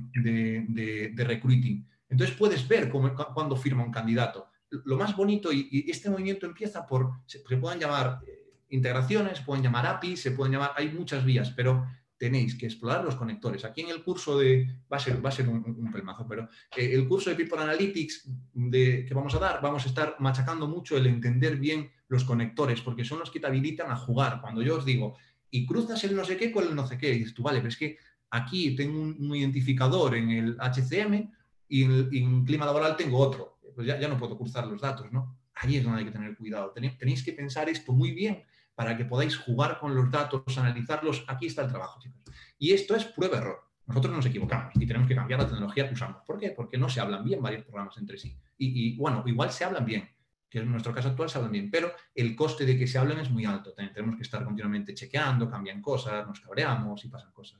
recruiting. 1.15 1.89
Entonces 2.07 2.35
puedes 2.37 2.67
ver 2.67 2.91
cómo, 2.91 3.11
cuando 3.33 3.55
firma 3.55 3.83
un 3.83 3.91
candidato. 3.91 4.51
Lo 4.85 4.97
más 4.97 5.15
bonito, 5.15 5.51
y, 5.51 5.83
este 5.89 6.11
movimiento 6.11 6.45
empieza 6.45 6.85
por, 6.85 7.13
se, 7.25 7.39
pueden 7.39 7.79
llamar 7.79 8.19
eh, 8.27 8.53
integraciones, 8.69 9.39
pueden 9.39 9.63
llamar 9.63 9.87
APIs, 9.87 10.21
se 10.21 10.29
pueden 10.29 10.53
llamar, 10.53 10.73
hay 10.75 10.91
muchas 10.91 11.25
vías, 11.25 11.49
pero 11.55 11.87
tenéis 12.23 12.55
que 12.55 12.67
explorar 12.67 13.03
los 13.03 13.17
conectores. 13.17 13.65
Aquí 13.65 13.81
en 13.81 13.89
el 13.89 14.01
curso 14.01 14.39
de, 14.39 14.65
va 14.89 14.95
a 14.95 14.99
ser, 15.01 15.23
va 15.23 15.27
a 15.27 15.33
ser 15.33 15.49
un, 15.49 15.91
pelmazo, 15.91 16.25
pero 16.25 16.47
eh, 16.73 16.91
el 16.93 17.05
curso 17.05 17.29
de 17.29 17.35
People 17.35 17.61
Analytics 17.61 18.29
que 18.71 19.11
vamos 19.13 19.35
a 19.35 19.39
dar, 19.39 19.61
vamos 19.61 19.83
a 19.83 19.89
estar 19.89 20.15
machacando 20.19 20.65
mucho 20.65 20.95
el 20.95 21.07
entender 21.07 21.57
bien 21.57 21.91
los 22.07 22.23
conectores, 22.23 22.79
porque 22.79 23.03
son 23.03 23.19
los 23.19 23.29
que 23.29 23.41
te 23.41 23.47
habilitan 23.47 23.91
a 23.91 23.97
jugar. 23.97 24.39
Cuando 24.39 24.61
yo 24.61 24.77
os 24.77 24.85
digo, 24.85 25.17
y 25.51 25.65
cruzas 25.65 26.01
el 26.05 26.15
no 26.15 26.23
sé 26.23 26.37
qué 26.37 26.49
con 26.49 26.65
el 26.65 26.73
no 26.73 26.87
sé 26.87 26.97
qué, 26.97 27.13
y 27.13 27.19
dices 27.19 27.33
tú, 27.33 27.43
vale, 27.43 27.59
pero 27.59 27.67
es 27.67 27.77
que 27.77 27.97
aquí 28.29 28.73
tengo 28.73 29.01
un, 29.01 29.35
identificador 29.35 30.15
en 30.15 30.29
el 30.29 30.57
HCM 30.61 31.29
y 31.67 31.83
en, 31.83 32.45
clima 32.45 32.65
laboral 32.65 32.95
tengo 32.95 33.17
otro. 33.17 33.59
Pues 33.75 33.85
ya, 33.85 33.99
ya, 33.99 34.07
no 34.07 34.17
puedo 34.17 34.37
cruzar 34.37 34.65
los 34.65 34.79
datos, 34.79 35.11
¿no? 35.11 35.39
Ahí 35.55 35.75
es 35.75 35.83
donde 35.83 35.99
hay 35.99 36.05
que 36.05 36.11
tener 36.11 36.37
cuidado. 36.37 36.71
Tenéis 36.71 37.21
que 37.21 37.33
pensar 37.33 37.67
esto 37.67 37.91
muy 37.91 38.11
bien 38.11 38.43
para 38.75 38.97
que 38.97 39.05
podáis 39.05 39.37
jugar 39.37 39.79
con 39.79 39.95
los 39.95 40.09
datos, 40.09 40.57
analizarlos. 40.57 41.23
Aquí 41.27 41.47
está 41.47 41.63
el 41.63 41.69
trabajo, 41.69 41.99
chicos. 41.99 42.21
Y 42.57 42.71
esto 42.71 42.95
es 42.95 43.05
prueba-error. 43.05 43.61
Nosotros 43.85 44.15
nos 44.15 44.25
equivocamos 44.25 44.73
y 44.75 44.87
tenemos 44.87 45.07
que 45.07 45.15
cambiar 45.15 45.41
la 45.41 45.47
tecnología 45.47 45.87
que 45.87 45.93
usamos. 45.93 46.21
¿Por 46.25 46.39
qué? 46.39 46.51
Porque 46.51 46.77
no 46.77 46.87
se 46.87 47.01
hablan 47.01 47.23
bien 47.23 47.41
varios 47.41 47.63
programas 47.63 47.97
entre 47.97 48.17
sí. 48.17 48.35
Y, 48.57 48.95
bueno, 48.95 49.23
igual 49.25 49.51
se 49.51 49.65
hablan 49.65 49.85
bien, 49.85 50.09
que 50.49 50.59
en 50.59 50.71
nuestro 50.71 50.93
caso 50.93 51.09
actual 51.09 51.29
se 51.29 51.37
hablan 51.37 51.51
bien, 51.51 51.69
pero 51.69 51.91
el 52.15 52.33
coste 52.35 52.65
de 52.65 52.77
que 52.77 52.87
se 52.87 52.97
hablen 52.97 53.19
es 53.19 53.29
muy 53.29 53.43
alto. 53.43 53.73
tenemos 53.73 54.15
que 54.15 54.21
estar 54.21 54.45
continuamente 54.45 54.93
chequeando, 54.93 55.49
cambian 55.49 55.81
cosas, 55.81 56.25
nos 56.25 56.39
cabreamos 56.39 57.03
y 57.03 57.09
pasan 57.09 57.33
cosas. 57.33 57.59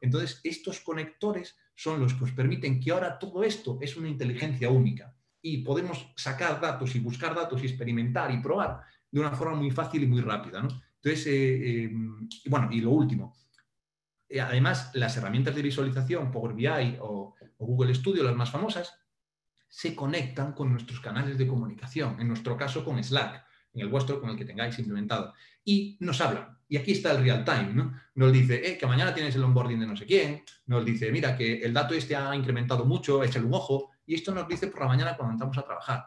Entonces, 0.00 0.40
estos 0.44 0.80
conectores 0.80 1.56
son 1.74 2.00
los 2.00 2.12
que 2.12 2.24
os 2.24 2.32
permiten 2.32 2.78
que 2.78 2.90
ahora 2.90 3.18
todo 3.18 3.42
esto 3.42 3.78
es 3.80 3.96
una 3.96 4.08
inteligencia 4.08 4.68
única 4.68 5.14
y 5.40 5.58
podemos 5.58 6.12
sacar 6.16 6.60
datos 6.60 6.94
y 6.94 7.00
buscar 7.00 7.34
datos 7.34 7.62
y 7.62 7.66
experimentar 7.66 8.30
y 8.30 8.42
probar 8.42 8.82
de 9.12 9.20
una 9.20 9.30
forma 9.30 9.54
muy 9.54 9.70
fácil 9.70 10.02
y 10.02 10.06
muy 10.06 10.20
rápida. 10.20 10.60
¿no? 10.62 10.68
Entonces, 10.96 11.26
eh, 11.26 11.84
eh, 11.84 11.92
bueno, 12.46 12.68
y 12.72 12.80
lo 12.80 12.90
último, 12.90 13.36
eh, 14.28 14.40
además, 14.40 14.90
las 14.94 15.16
herramientas 15.16 15.54
de 15.54 15.62
visualización, 15.62 16.32
Power 16.32 16.54
BI 16.54 16.96
o, 17.00 17.34
Google 17.58 17.94
Studio, 17.94 18.24
las 18.24 18.34
más 18.34 18.50
famosas, 18.50 18.98
se 19.68 19.94
conectan 19.94 20.52
con 20.52 20.72
nuestros 20.72 21.00
canales 21.00 21.38
de 21.38 21.46
comunicación, 21.46 22.20
en 22.20 22.28
nuestro 22.28 22.56
caso 22.56 22.84
con 22.84 23.02
Slack, 23.02 23.44
en 23.74 23.82
el 23.82 23.88
vuestro 23.88 24.20
con 24.20 24.30
el 24.30 24.36
que 24.36 24.44
tengáis 24.44 24.76
implementado, 24.78 25.32
y 25.64 25.96
nos 26.00 26.20
hablan. 26.20 26.58
Y 26.68 26.76
aquí 26.76 26.92
está 26.92 27.12
el 27.12 27.22
real 27.22 27.44
time, 27.44 27.72
¿no? 27.72 27.92
Nos 28.14 28.32
dice 28.32 28.76
que 28.76 28.86
mañana 28.86 29.14
tienes 29.14 29.36
el 29.36 29.44
onboarding 29.44 29.78
de 29.78 29.86
no 29.86 29.96
sé 29.96 30.06
quién, 30.06 30.42
nos 30.66 30.84
dice, 30.84 31.12
mira, 31.12 31.36
que 31.36 31.62
el 31.62 31.72
dato 31.72 31.94
este 31.94 32.16
ha 32.16 32.34
incrementado 32.34 32.84
mucho, 32.84 33.22
échale 33.22 33.46
un 33.46 33.54
ojo, 33.54 33.90
y 34.06 34.14
esto 34.14 34.34
nos 34.34 34.48
dice 34.48 34.66
por 34.66 34.80
la 34.80 34.88
mañana 34.88 35.16
cuando 35.16 35.34
entramos 35.34 35.58
a 35.58 35.62
trabajar. 35.62 36.06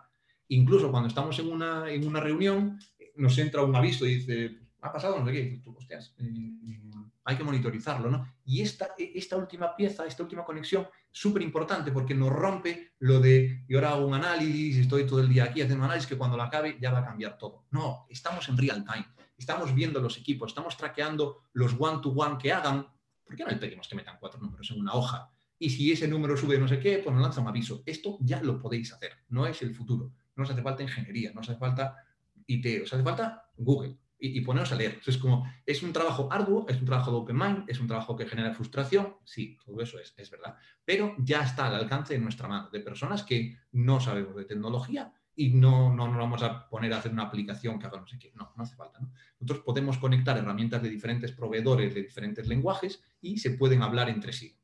Incluso 0.50 0.92
cuando 0.92 1.08
estamos 1.10 1.38
en 1.40 1.52
una, 1.52 1.90
en 1.90 2.06
una 2.06 2.20
reunión, 2.20 2.80
nos 3.16 3.38
entra 3.38 3.64
un 3.64 3.76
aviso 3.76 4.06
y 4.06 4.16
dice, 4.16 4.60
ha 4.82 4.92
pasado 4.92 5.20
no 5.20 5.26
sé 5.26 5.32
qué, 5.32 5.62
tú, 5.64 5.76
hostias, 5.78 6.14
eh, 6.20 6.80
hay 7.28 7.38
que 7.38 7.44
monitorizarlo, 7.44 8.12
¿no? 8.12 8.28
Y 8.46 8.62
esta, 8.62 8.90
esta 8.98 9.36
última 9.36 9.76
pieza, 9.76 10.06
esta 10.06 10.22
última 10.22 10.46
conexión, 10.46 10.88
súper 11.12 11.42
importante 11.42 11.92
porque 11.92 12.14
nos 12.14 12.30
rompe 12.30 12.94
lo 13.00 13.20
de, 13.20 13.66
y 13.68 13.76
ahora 13.76 13.94
hago 13.94 14.06
un 14.06 14.14
análisis, 14.14 14.78
estoy 14.78 15.08
todo 15.08 15.22
el 15.22 15.30
día 15.30 15.46
aquí 15.46 15.62
haciendo 15.62 15.84
un 15.84 15.86
análisis 15.86 16.08
que 16.08 16.18
cuando 16.18 16.38
lo 16.38 16.44
acabe 16.44 16.78
ya 16.80 16.92
va 16.92 17.00
a 17.00 17.06
cambiar 17.06 17.38
todo. 17.38 17.66
No, 17.72 18.06
estamos 18.10 18.48
en 18.48 18.58
real 18.58 18.86
time, 18.86 19.08
estamos 19.38 19.74
viendo 19.74 20.00
los 20.00 20.18
equipos, 20.20 20.52
estamos 20.52 20.78
traqueando 20.78 21.42
los 21.54 21.76
one-to-one 21.80 22.38
que 22.38 22.54
hagan. 22.54 22.88
¿Por 23.24 23.36
qué 23.36 23.44
no 23.44 23.50
le 23.50 23.58
pedimos 23.58 23.88
que 23.88 23.96
metan 23.96 24.18
cuatro 24.20 24.40
números 24.40 24.70
en 24.70 24.80
una 24.80 24.94
hoja? 24.94 25.32
Y 25.58 25.72
si 25.72 25.92
ese 25.92 26.08
número 26.08 26.38
sube 26.38 26.60
no 26.60 26.68
sé 26.68 26.80
qué, 26.80 27.00
pues 27.00 27.12
nos 27.12 27.24
lanza 27.24 27.42
un 27.42 27.48
aviso. 27.48 27.82
Esto 27.88 28.18
ya 28.20 28.40
lo 28.44 28.60
podéis 28.60 28.94
hacer, 28.94 29.14
no 29.30 29.48
es 29.48 29.64
el 29.64 29.74
futuro. 29.74 30.12
No 30.36 30.44
os 30.44 30.50
hace 30.52 30.62
falta 30.62 30.84
ingeniería, 30.84 31.32
no 31.34 31.42
os 31.42 31.50
hace 31.50 31.58
falta 31.58 32.05
IT, 32.48 32.84
os 32.84 32.94
hace 32.94 33.04
falta 33.04 33.50
Google 33.58 33.98
y, 34.18 34.42
poneros 34.42 34.72
a 34.72 34.76
leer. 34.76 35.02
Es 35.06 35.18
como, 35.18 35.46
es 35.66 35.84
un 35.84 35.94
trabajo 35.94 36.32
arduo, 36.32 36.66
es 36.68 36.80
un 36.80 36.86
trabajo 36.86 37.12
de 37.12 37.18
open 37.18 37.38
mind, 37.38 37.64
es 37.68 37.80
un 37.80 37.88
trabajo 37.88 38.16
que 38.16 38.26
genera 38.26 38.54
frustración, 38.54 39.18
sí, 39.24 39.58
todo 39.64 39.82
eso 39.82 40.00
es, 40.00 40.14
es 40.18 40.32
verdad, 40.32 40.56
pero 40.84 41.16
ya 41.20 41.42
está 41.42 41.68
al 41.68 41.76
alcance 41.76 42.14
de 42.14 42.20
nuestra 42.20 42.48
mano, 42.48 42.70
de 42.70 42.80
personas 42.80 43.24
que 43.24 43.58
no 43.74 44.00
sabemos 44.00 44.36
de 44.36 44.46
tecnología 44.46 45.14
y 45.36 45.50
no, 45.50 45.94
no 45.94 46.08
nos 46.08 46.18
vamos 46.18 46.44
a 46.44 46.68
poner 46.70 46.94
a 46.94 46.98
hacer 46.98 47.12
una 47.12 47.24
aplicación 47.24 47.78
que 47.78 47.88
haga 47.88 48.00
no 48.00 48.08
sé 48.08 48.18
qué. 48.18 48.32
No, 48.36 48.54
no 48.56 48.64
hace 48.64 48.76
falta. 48.76 49.00
Nosotros 49.40 49.66
podemos 49.66 49.98
conectar 49.98 50.38
herramientas 50.38 50.82
de 50.82 50.90
diferentes 50.90 51.34
proveedores 51.34 51.94
de 51.94 52.04
diferentes 52.04 52.48
lenguajes 52.48 53.04
y 53.22 53.38
se 53.38 53.52
pueden 53.52 53.82
hablar 53.82 54.10
entre 54.10 54.32
sí. 54.32 54.58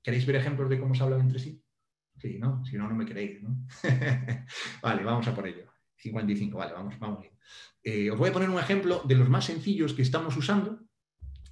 ¿Queréis 0.00 0.24
ver 0.26 0.36
ejemplos 0.36 0.70
de 0.70 0.78
cómo 0.78 0.94
se 0.94 1.02
hablan 1.02 1.20
entre 1.20 1.40
sí? 1.40 1.60
Sí, 2.16 2.38
¿no? 2.38 2.64
Si 2.64 2.76
no, 2.76 2.88
no 2.88 2.94
me 2.94 3.04
queréis, 3.04 3.42
¿no? 3.42 3.66
vale, 4.82 5.04
vamos 5.04 5.26
a 5.26 5.34
por 5.34 5.46
ello. 5.46 5.67
55, 5.98 6.56
vale, 6.56 6.72
vamos, 6.72 6.98
vamos. 6.98 7.26
Eh, 7.82 8.10
os 8.10 8.18
voy 8.18 8.30
a 8.30 8.32
poner 8.32 8.50
un 8.50 8.58
ejemplo 8.58 9.02
de 9.04 9.16
los 9.16 9.28
más 9.28 9.44
sencillos 9.44 9.94
que 9.94 10.02
estamos 10.02 10.36
usando, 10.36 10.80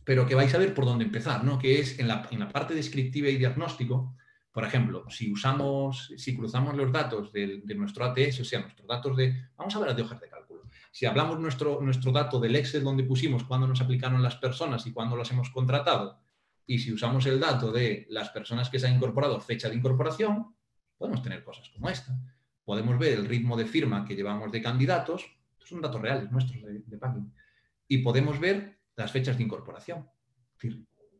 pero 0.04 0.26
que 0.26 0.34
vais 0.34 0.54
a 0.54 0.58
ver 0.58 0.74
por 0.74 0.84
dónde 0.84 1.04
empezar, 1.04 1.44
¿no? 1.44 1.58
que 1.58 1.80
es 1.80 1.98
en 1.98 2.08
la, 2.08 2.28
parte 2.52 2.74
descriptiva 2.74 3.28
y 3.28 3.36
diagnóstico. 3.36 4.14
Por 4.52 4.64
ejemplo, 4.64 5.04
si 5.10 5.32
usamos, 5.32 6.12
si 6.16 6.34
cruzamos 6.34 6.74
los 6.76 6.90
datos 6.90 7.32
de, 7.32 7.62
nuestro 7.76 8.04
ATS, 8.04 8.40
o 8.40 8.44
sea, 8.44 8.60
nuestros 8.60 8.86
datos 8.86 9.16
de, 9.16 9.48
vamos 9.56 9.74
a 9.76 9.80
ver 9.80 9.94
de 9.94 10.02
hojas 10.02 10.20
de 10.20 10.28
cálculo. 10.28 10.62
Si 10.92 11.04
hablamos 11.04 11.38
nuestro, 11.38 11.80
nuestro 11.82 12.12
dato 12.12 12.40
del 12.40 12.56
Excel 12.56 12.84
donde 12.84 13.04
pusimos 13.04 13.44
cuándo 13.44 13.66
nos 13.66 13.80
aplicaron 13.80 14.22
las 14.22 14.36
personas 14.36 14.86
y 14.86 14.92
cuándo 14.92 15.16
las 15.16 15.30
hemos 15.30 15.50
contratado, 15.50 16.20
y 16.66 16.78
si 16.78 16.92
usamos 16.92 17.26
el 17.26 17.38
dato 17.38 17.70
de 17.70 18.06
las 18.08 18.30
personas 18.30 18.70
que 18.70 18.78
se 18.78 18.86
han 18.86 18.94
incorporado, 18.94 19.40
fecha 19.40 19.68
de 19.68 19.76
incorporación, 19.76 20.54
podemos 20.96 21.22
tener 21.22 21.44
cosas 21.44 21.68
como 21.70 21.88
esta. 21.88 22.16
Podemos 22.66 22.98
ver 22.98 23.12
el 23.12 23.26
ritmo 23.26 23.56
de 23.56 23.64
firma 23.64 24.04
que 24.04 24.16
llevamos 24.16 24.50
de 24.50 24.60
candidatos, 24.60 25.24
son 25.64 25.80
datos 25.80 26.00
reales 26.00 26.30
nuestros 26.30 26.60
de, 26.62 26.80
de 26.80 26.98
Y 27.88 27.98
podemos 27.98 28.38
ver 28.40 28.80
las 28.96 29.12
fechas 29.12 29.38
de 29.38 29.44
incorporación. 29.44 30.08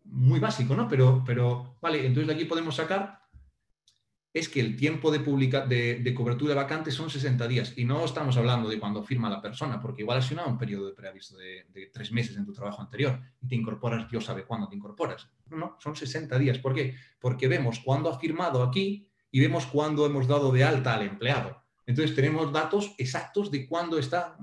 muy 0.05 0.41
básico, 0.41 0.75
¿no? 0.75 0.89
Pero, 0.89 1.23
pero, 1.25 1.79
vale, 1.81 2.05
entonces 2.05 2.27
de 2.27 2.35
aquí 2.35 2.45
podemos 2.47 2.75
sacar 2.75 3.23
es 4.33 4.49
que 4.51 4.61
el 4.61 4.77
tiempo 4.77 5.11
de, 5.11 5.21
publica, 5.21 5.65
de, 5.65 6.13
cobertura 6.15 6.51
de 6.51 6.57
vacantes 6.57 6.95
son 6.95 7.09
60 7.09 7.49
días. 7.49 7.73
Y 7.77 7.85
no 7.85 8.05
estamos 8.05 8.37
hablando 8.37 8.69
de 8.69 8.79
cuando 8.79 9.03
firma 9.03 9.31
la 9.31 9.41
persona, 9.41 9.81
porque 9.81 10.03
igual 10.03 10.19
has 10.19 10.27
firmado 10.27 10.51
un 10.51 10.59
periodo 10.59 10.89
de 10.89 10.95
preaviso 10.95 11.39
de, 11.39 11.65
de, 11.73 11.87
tres 11.87 12.13
meses 12.13 12.37
en 12.37 12.45
tu 12.45 12.53
trabajo 12.53 12.83
anterior 12.83 13.19
y 13.41 13.47
te 13.47 13.55
incorporas, 13.55 14.11
Dios 14.11 14.25
sabe 14.25 14.45
cuándo 14.45 14.69
te 14.69 14.77
incorporas. 14.77 15.31
No, 15.47 15.57
no, 15.57 15.77
son 15.81 15.97
60 15.97 16.39
días. 16.39 16.59
¿Por 16.59 16.75
qué? 16.75 16.97
Porque 17.19 17.49
vemos 17.49 17.81
cuándo 17.81 18.11
ha 18.11 18.19
firmado 18.19 18.63
aquí 18.63 19.09
y 19.37 19.41
vemos 19.41 19.67
cuándo 19.67 20.07
hemos 20.07 20.27
dado 20.27 20.51
de 20.51 20.65
alta 20.65 20.95
al 20.95 21.03
empleado. 21.03 21.63
Entonces 21.85 22.17
tenemos 22.17 22.51
datos 22.51 22.95
exactos 22.97 23.51
de 23.51 23.69
cuándo 23.69 23.99
está, 23.99 24.35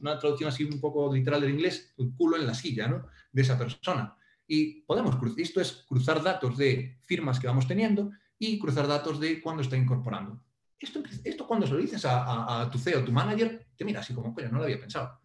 una 0.00 0.18
traducción 0.18 0.48
así 0.48 0.64
un 0.64 0.80
poco 0.80 1.14
literal 1.14 1.42
del 1.42 1.52
inglés, 1.52 1.94
el 1.96 2.12
culo 2.16 2.36
en 2.36 2.48
la 2.48 2.52
silla 2.52 2.88
¿no? 2.88 3.06
de 3.30 3.42
esa 3.42 3.56
persona. 3.56 4.16
Y 4.48 4.80
podemos 4.80 5.14
cruzar, 5.14 5.38
esto 5.38 5.60
es 5.60 5.84
cruzar 5.86 6.24
datos 6.24 6.56
de 6.58 6.98
firmas 7.02 7.38
que 7.38 7.46
vamos 7.46 7.68
teniendo 7.68 8.10
y 8.36 8.58
cruzar 8.58 8.88
datos 8.88 9.20
de 9.20 9.40
cuándo 9.40 9.62
está 9.62 9.76
incorporando. 9.76 10.42
Esto, 10.76 11.04
esto 11.22 11.46
cuando 11.46 11.68
se 11.68 11.74
lo 11.74 11.78
dices 11.78 12.04
a, 12.04 12.68
tu 12.72 12.78
CEO, 12.80 13.04
tu 13.04 13.12
manager, 13.12 13.68
te 13.76 13.84
mira 13.84 14.00
así 14.00 14.12
como, 14.12 14.34
coño, 14.34 14.48
no 14.48 14.58
lo 14.58 14.64
había 14.64 14.80
pensado. 14.80 15.20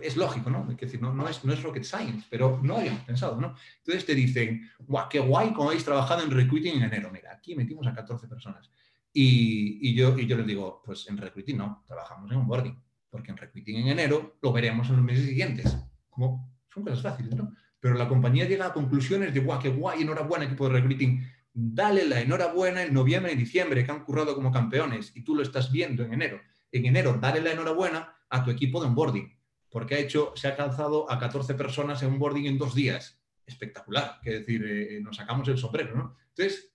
Es 0.00 0.16
lógico, 0.16 0.48
¿no? 0.50 0.68
Es 0.70 0.76
decir, 0.76 1.02
no, 1.02 1.28
es, 1.28 1.44
no 1.44 1.52
es 1.52 1.62
rocket 1.62 1.82
science, 1.82 2.26
pero 2.30 2.60
no 2.62 2.76
habíamos 2.76 3.00
pensado, 3.02 3.40
¿no? 3.40 3.56
Entonces 3.78 4.06
te 4.06 4.14
dicen, 4.14 4.70
guau, 4.78 5.08
qué 5.08 5.18
guay 5.18 5.52
como 5.52 5.70
habéis 5.70 5.84
trabajado 5.84 6.22
en 6.22 6.30
recruiting 6.30 6.76
en 6.76 6.84
enero. 6.84 7.10
Mira, 7.12 7.32
aquí 7.32 7.56
metimos 7.56 7.86
a 7.86 7.94
14 7.94 8.28
personas. 8.28 8.70
Y, 9.12 9.94
yo, 9.94 10.16
y 10.16 10.26
yo 10.26 10.36
les 10.36 10.46
digo, 10.46 10.82
pues 10.84 11.08
en 11.08 11.16
recruiting 11.16 11.56
no, 11.56 11.82
trabajamos 11.86 12.30
en 12.30 12.38
onboarding, 12.38 12.78
porque 13.10 13.32
en 13.32 13.36
recruiting 13.36 13.78
en 13.78 13.88
enero 13.88 14.36
lo 14.40 14.52
veremos 14.52 14.88
en 14.90 14.96
los 14.96 15.04
meses 15.04 15.26
siguientes. 15.26 15.76
Como 16.08 16.54
son 16.72 16.84
cosas 16.84 17.02
fáciles, 17.02 17.34
¿no? 17.34 17.52
Pero 17.80 17.94
la 17.94 18.08
compañía 18.08 18.44
llega 18.44 18.66
a 18.66 18.72
conclusiones 18.72 19.34
de, 19.34 19.40
guau, 19.40 19.60
qué 19.60 19.70
guay, 19.70 20.02
enhorabuena, 20.02 20.44
equipo 20.44 20.68
de 20.68 20.74
recruiting. 20.74 21.26
Dale 21.52 22.06
la 22.06 22.20
enhorabuena 22.20 22.82
en 22.82 22.94
noviembre 22.94 23.32
y 23.32 23.36
diciembre, 23.36 23.84
que 23.84 23.90
han 23.90 24.04
currado 24.04 24.34
como 24.34 24.52
campeones, 24.52 25.12
y 25.16 25.22
tú 25.22 25.34
lo 25.34 25.42
estás 25.42 25.72
viendo 25.72 26.04
en 26.04 26.12
enero. 26.12 26.40
En 26.70 26.86
enero, 26.86 27.18
dale 27.20 27.40
la 27.40 27.52
enhorabuena 27.52 28.14
a 28.28 28.44
tu 28.44 28.50
equipo 28.50 28.80
de 28.80 28.86
onboarding, 28.86 29.37
porque 29.70 29.94
ha 29.94 29.98
hecho, 29.98 30.32
se 30.36 30.48
ha 30.48 30.52
alcanzado 30.52 31.10
a 31.10 31.18
14 31.18 31.54
personas 31.54 32.02
en 32.02 32.12
onboarding 32.12 32.46
en 32.46 32.58
dos 32.58 32.74
días. 32.74 33.20
Espectacular, 33.46 34.20
que 34.22 34.40
decir, 34.40 34.64
eh, 34.64 35.00
nos 35.00 35.16
sacamos 35.16 35.48
el 35.48 35.58
sombrero, 35.58 35.96
¿no? 35.96 36.16
Entonces, 36.28 36.72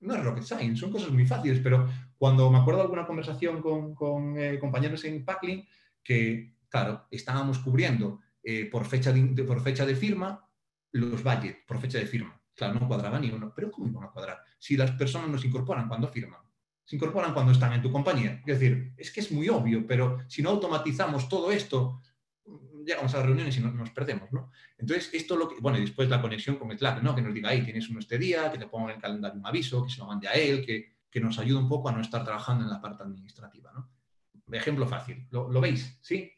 no 0.00 0.14
es 0.14 0.24
rocket 0.24 0.44
science, 0.44 0.80
son 0.80 0.90
cosas 0.90 1.10
muy 1.10 1.26
fáciles, 1.26 1.60
pero 1.62 1.88
cuando 2.16 2.50
me 2.50 2.58
acuerdo 2.58 2.78
de 2.78 2.84
alguna 2.84 3.06
conversación 3.06 3.62
con, 3.62 4.38
eh, 4.38 4.58
compañeros 4.58 5.04
en 5.04 5.24
Packlin, 5.24 5.66
que, 6.02 6.54
claro, 6.68 7.06
estábamos 7.10 7.58
cubriendo 7.58 8.20
eh, 8.42 8.66
por, 8.70 8.86
fecha 8.86 9.12
de, 9.12 9.44
por 9.44 9.62
fecha 9.62 9.84
de 9.84 9.94
firma 9.94 10.46
los 10.92 11.22
budgets, 11.22 11.58
por 11.66 11.78
fecha 11.78 11.98
de 11.98 12.06
firma. 12.06 12.40
Claro, 12.54 12.80
no 12.80 12.88
cuadraba 12.88 13.18
ni 13.18 13.30
uno, 13.30 13.52
pero 13.54 13.70
¿cómo 13.70 13.88
iban 13.88 14.04
a 14.04 14.10
cuadrar? 14.10 14.42
Si 14.58 14.76
las 14.76 14.90
personas 14.92 15.28
nos 15.28 15.44
incorporan 15.44 15.88
cuando 15.88 16.08
firman. 16.08 16.40
se 16.84 16.96
incorporan 16.96 17.32
cuando 17.32 17.52
están 17.52 17.72
en 17.72 17.82
tu 17.82 17.92
compañía. 17.92 18.42
Es 18.44 18.58
decir, 18.58 18.92
es 18.96 19.12
que 19.12 19.20
es 19.20 19.30
muy 19.30 19.48
obvio, 19.48 19.86
pero 19.86 20.18
si 20.28 20.42
no 20.42 20.50
automatizamos 20.50 21.28
todo 21.28 21.52
esto, 21.52 22.02
llegamos 22.90 23.14
a 23.14 23.18
las 23.18 23.26
reuniones 23.26 23.56
y 23.56 23.60
nos, 23.60 23.90
perdemos, 23.90 24.32
¿no? 24.32 24.50
Entonces, 24.78 25.10
esto 25.12 25.36
lo 25.36 25.48
que, 25.48 25.56
bueno, 25.60 25.78
y 25.78 25.82
después 25.82 26.08
la 26.08 26.20
conexión 26.20 26.56
con 26.56 26.76
Slack, 26.76 27.02
¿no? 27.02 27.14
Que 27.14 27.22
nos 27.22 27.32
diga, 27.32 27.50
ahí 27.50 27.62
tienes 27.62 27.88
uno 27.88 28.00
este 28.00 28.18
día, 28.18 28.50
que 28.50 28.58
te 28.58 28.66
ponga 28.66 28.90
en 28.90 28.96
el 28.96 29.02
calendario 29.02 29.38
un 29.38 29.46
aviso, 29.46 29.84
que 29.84 29.90
se 29.90 29.98
lo 29.98 30.06
mande 30.06 30.28
a 30.28 30.32
él, 30.32 30.64
que, 30.64 30.92
que 31.10 31.20
nos 31.20 31.38
ayude 31.38 31.58
un 31.58 31.68
poco 31.68 31.88
a 31.88 31.92
no 31.92 32.00
estar 32.00 32.24
trabajando 32.24 32.64
en 32.64 32.70
la 32.70 32.80
parte 32.80 33.02
administrativa, 33.02 33.72
¿no? 33.72 33.90
Ejemplo 34.52 34.86
fácil, 34.86 35.28
¿lo, 35.30 35.48
¿lo 35.48 35.60
veis? 35.60 35.98
¿Sí? 36.02 36.32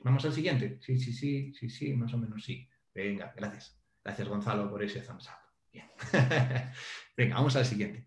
Vamos 0.00 0.24
al 0.26 0.34
siguiente. 0.34 0.78
Sí, 0.82 0.98
sí, 0.98 1.12
sí, 1.14 1.54
sí, 1.54 1.70
sí, 1.70 1.94
más 1.94 2.12
o 2.12 2.18
menos 2.18 2.44
sí. 2.44 2.68
Venga, 2.94 3.32
gracias. 3.34 3.80
Gracias, 4.04 4.28
Gonzalo, 4.28 4.68
por 4.68 4.82
ese 4.82 5.00
thumbs 5.00 5.28
up. 5.28 5.38
Bien. 5.72 5.86
Venga, 7.16 7.36
vamos 7.36 7.56
al 7.56 7.64
siguiente. 7.64 8.04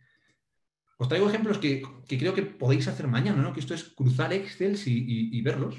Os 0.97 1.07
traigo 1.07 1.27
ejemplos 1.27 1.57
que, 1.57 1.81
que, 2.07 2.19
creo 2.19 2.35
que 2.35 2.43
podéis 2.43 2.87
hacer 2.87 3.07
mañana, 3.07 3.41
¿no? 3.41 3.51
Que 3.51 3.59
esto 3.59 3.73
es 3.73 3.83
cruzar 3.83 4.31
Excel 4.31 4.77
y 4.85 5.41
verlos 5.41 5.75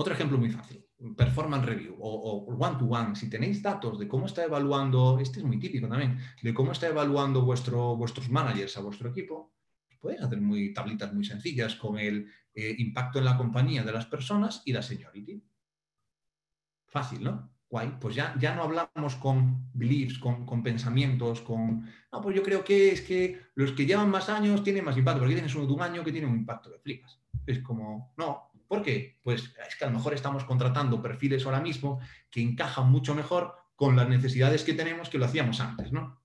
otro 0.00 0.14
ejemplo 0.14 0.38
muy 0.38 0.48
fácil, 0.48 0.86
performance 1.16 1.66
review 1.66 1.96
o 1.98 2.46
one-to-one. 2.46 3.16
Si 3.16 3.28
tenéis 3.28 3.60
datos 3.60 3.98
de 3.98 4.06
cómo 4.06 4.26
está 4.26 4.44
evaluando, 4.44 5.18
este 5.18 5.40
es 5.40 5.44
muy 5.44 5.58
típico 5.58 5.88
también, 5.88 6.18
de 6.40 6.54
cómo 6.54 6.70
está 6.70 6.86
evaluando 6.86 7.42
vuestro, 7.42 7.96
vuestros 7.96 8.30
managers 8.30 8.76
a 8.76 8.80
vuestro 8.80 9.10
equipo, 9.10 9.54
podéis 9.98 10.22
hacer 10.22 10.40
muy, 10.40 10.72
tablitas 10.72 11.12
muy 11.12 11.24
sencillas 11.24 11.74
con 11.74 11.98
el 11.98 12.30
eh, 12.54 12.76
impacto 12.78 13.18
en 13.18 13.24
la 13.24 13.36
compañía 13.36 13.82
de 13.82 13.92
las 13.92 14.06
personas 14.06 14.62
y 14.64 14.72
la 14.72 14.82
seniority. 14.82 15.42
Fácil, 16.86 17.24
¿no? 17.24 17.50
Guay, 17.68 17.98
pues 18.00 18.14
ya, 18.14 18.36
ya 18.38 18.54
no 18.54 18.62
hablamos 18.62 19.16
con 19.16 19.68
beliefs, 19.74 20.20
con, 20.20 20.46
con, 20.46 20.62
pensamientos, 20.62 21.40
con... 21.42 21.84
No, 22.12 22.22
pues 22.22 22.36
yo 22.36 22.42
creo 22.44 22.62
que 22.62 22.92
es 22.92 23.00
que 23.02 23.40
los 23.56 23.72
que 23.72 23.84
llevan 23.84 24.10
más 24.10 24.28
años 24.28 24.62
tienen 24.62 24.84
más 24.84 24.96
impacto, 24.96 25.20
porque 25.20 25.34
tienes 25.34 25.54
uno 25.56 25.66
de 25.66 25.72
un 25.72 25.82
año 25.82 26.04
que 26.04 26.12
tiene 26.12 26.28
un 26.28 26.36
impacto 26.36 26.70
de 26.70 26.78
flipas. 26.78 27.20
Es 27.44 27.58
como, 27.58 28.14
no, 28.16 28.47
¿Por 28.68 28.82
qué? 28.82 29.18
Pues 29.22 29.54
es 29.66 29.76
que 29.76 29.84
a 29.84 29.88
lo 29.88 29.96
mejor 29.96 30.12
estamos 30.12 30.44
contratando 30.44 31.02
perfiles 31.02 31.44
ahora 31.46 31.60
mismo 31.60 32.00
que 32.30 32.42
encajan 32.42 32.90
mucho 32.90 33.14
mejor 33.14 33.54
con 33.74 33.96
las 33.96 34.08
necesidades 34.08 34.62
que 34.62 34.74
tenemos 34.74 35.08
que 35.08 35.18
lo 35.18 35.24
hacíamos 35.24 35.60
antes, 35.60 35.90
¿no? 35.90 36.20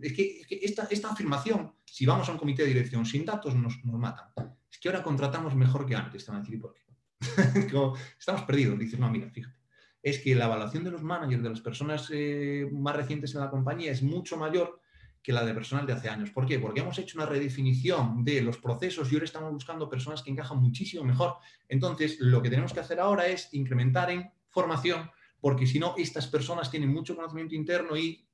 Es 0.00 0.12
que, 0.12 0.42
esta, 0.90 1.10
afirmación, 1.10 1.74
si 1.84 2.04
vamos 2.04 2.28
a 2.28 2.32
un 2.32 2.38
comité 2.38 2.62
de 2.62 2.68
dirección 2.68 3.06
sin 3.06 3.24
datos, 3.24 3.54
nos, 3.54 3.84
matan. 3.84 4.26
Es 4.70 4.78
que 4.78 4.88
ahora 4.88 5.04
contratamos 5.04 5.54
mejor 5.54 5.86
que 5.86 5.94
antes, 5.94 6.24
te 6.24 6.32
van 6.32 6.40
a 6.40 6.44
decir, 6.44 6.60
¿por 6.60 6.74
qué? 6.74 6.82
estamos 8.18 8.42
perdidos. 8.42 8.78
Dices, 8.78 8.98
no, 8.98 9.08
mira, 9.08 9.30
fíjate. 9.30 9.56
Es 10.02 10.18
que 10.18 10.34
la 10.34 10.46
evaluación 10.46 10.82
de 10.82 10.90
los 10.90 11.02
managers, 11.02 11.42
de 11.42 11.50
las 11.50 11.60
personas 11.60 12.10
eh, 12.12 12.68
más 12.72 12.96
recientes 12.96 13.34
en 13.34 13.40
la 13.40 13.50
compañía, 13.50 13.92
es 13.92 14.02
mucho 14.02 14.36
mayor 14.36 14.80
que 15.24 15.32
la 15.32 15.42
de 15.42 15.54
personal 15.54 15.86
de 15.86 15.94
hace 15.94 16.10
años. 16.10 16.30
¿Por 16.30 16.44
qué? 16.44 16.58
Porque 16.58 16.80
hemos 16.80 16.98
hecho 16.98 17.16
una 17.16 17.24
redefinición 17.24 18.22
de 18.22 18.42
los 18.42 18.58
procesos 18.58 19.10
y 19.10 19.14
ahora 19.14 19.24
estamos 19.24 19.50
buscando 19.54 19.88
personas 19.88 20.22
que 20.22 20.30
encajan 20.30 20.58
muchísimo 20.58 21.02
mejor. 21.02 21.36
Entonces, 21.66 22.20
lo 22.20 22.42
que 22.42 22.50
tenemos 22.50 22.74
que 22.74 22.80
hacer 22.80 23.00
ahora 23.00 23.26
es 23.26 23.48
incrementar 23.54 24.10
en 24.10 24.30
formación, 24.50 25.10
porque 25.40 25.66
si 25.66 25.78
no, 25.78 25.94
estas 25.96 26.26
personas 26.26 26.70
tienen 26.70 26.92
mucho 26.92 27.16
conocimiento 27.16 27.54
interno 27.54 27.96
y, 27.96 28.28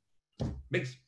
¿veis? 0.69 1.01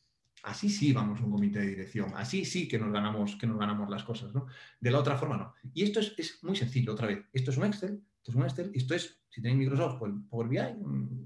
Así 0.45 0.71
sí 0.71 0.93
vamos 0.93 1.21
a 1.21 1.25
un 1.25 1.33
comité 1.33 1.59
de 1.59 1.67
dirección, 1.67 2.13
así 2.17 2.45
sí 2.45 2.69
que 2.69 2.79
nos 2.79 2.93
ganamos, 2.93 3.37
que 3.37 3.47
nos 3.47 3.59
ganamos 3.59 3.91
las 3.91 4.05
cosas, 4.05 4.33
¿no? 4.33 4.47
De 4.81 4.91
la 4.91 5.01
otra 5.01 5.17
forma 5.17 5.37
no. 5.37 5.55
Y 5.75 5.83
esto 5.83 5.99
es, 5.99 6.15
es 6.17 6.43
muy 6.45 6.55
sencillo, 6.55 6.93
otra 6.93 7.09
vez. 7.09 7.27
Esto 7.33 7.51
es 7.51 7.57
un 7.57 7.65
Excel, 7.65 8.03
esto 8.25 8.95
es 8.95 9.23
si 9.33 9.41
tenéis 9.41 9.61
Microsoft, 9.61 9.99
pues 9.99 10.13
Power 10.29 10.49
BI 10.49 10.59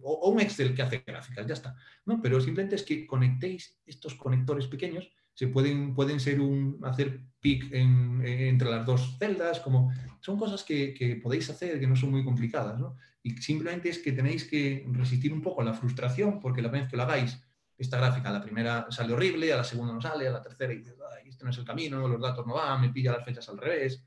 o, 0.02 0.30
un 0.30 0.40
Excel 0.40 0.74
que 0.74 0.82
hace 0.82 1.02
gráficas, 1.04 1.46
ya 1.46 1.54
está. 1.54 1.76
¿no? 2.04 2.22
Pero 2.22 2.40
simplemente 2.40 2.76
es 2.76 2.84
que 2.84 3.04
conectéis 3.04 3.80
estos 3.84 4.14
conectores 4.14 4.68
pequeños, 4.68 5.10
se 5.34 5.48
pueden, 5.48 5.92
pueden 5.92 6.20
ser 6.20 6.40
un, 6.40 6.78
hacer 6.84 7.20
pick 7.40 7.70
entre 7.72 8.70
las 8.70 8.86
dos 8.86 9.16
celdas, 9.18 9.60
como 9.60 9.92
son 10.20 10.38
cosas 10.38 10.62
que, 10.62 11.20
podéis 11.22 11.50
hacer 11.50 11.80
que 11.80 11.86
no 11.86 11.96
son 11.96 12.12
muy 12.12 12.24
complicadas. 12.24 12.78
¿no? 12.78 12.96
Y 13.22 13.30
simplemente 13.38 13.88
es 13.88 13.98
que 13.98 14.12
tenéis 14.12 14.44
que 14.44 14.86
resistir 14.92 15.32
un 15.32 15.42
poco 15.42 15.62
la 15.64 15.74
frustración, 15.74 16.38
porque 16.38 16.62
la 16.62 16.68
vez 16.68 16.88
que 16.88 16.96
lo 16.96 17.02
hagáis, 17.02 17.36
esta 17.76 17.98
gráfica, 17.98 18.30
la 18.30 18.40
primera 18.40 18.86
sale 18.90 19.12
horrible, 19.12 19.52
a 19.52 19.58
la 19.58 19.64
segunda 19.64 19.92
no 19.92 20.00
sale, 20.00 20.28
a 20.28 20.30
la 20.30 20.40
tercera 20.40 20.72
y 20.72 20.78
dices, 20.78 20.94
este 21.26 21.44
no 21.44 21.50
es 21.50 21.58
el 21.58 21.64
camino, 21.64 22.06
los 22.06 22.20
datos 22.20 22.46
no 22.46 22.54
van, 22.54 22.80
me 22.80 22.88
pilla 22.88 23.12
las 23.12 23.24
fechas 23.24 23.46
al 23.48 23.58
revés 23.58 24.02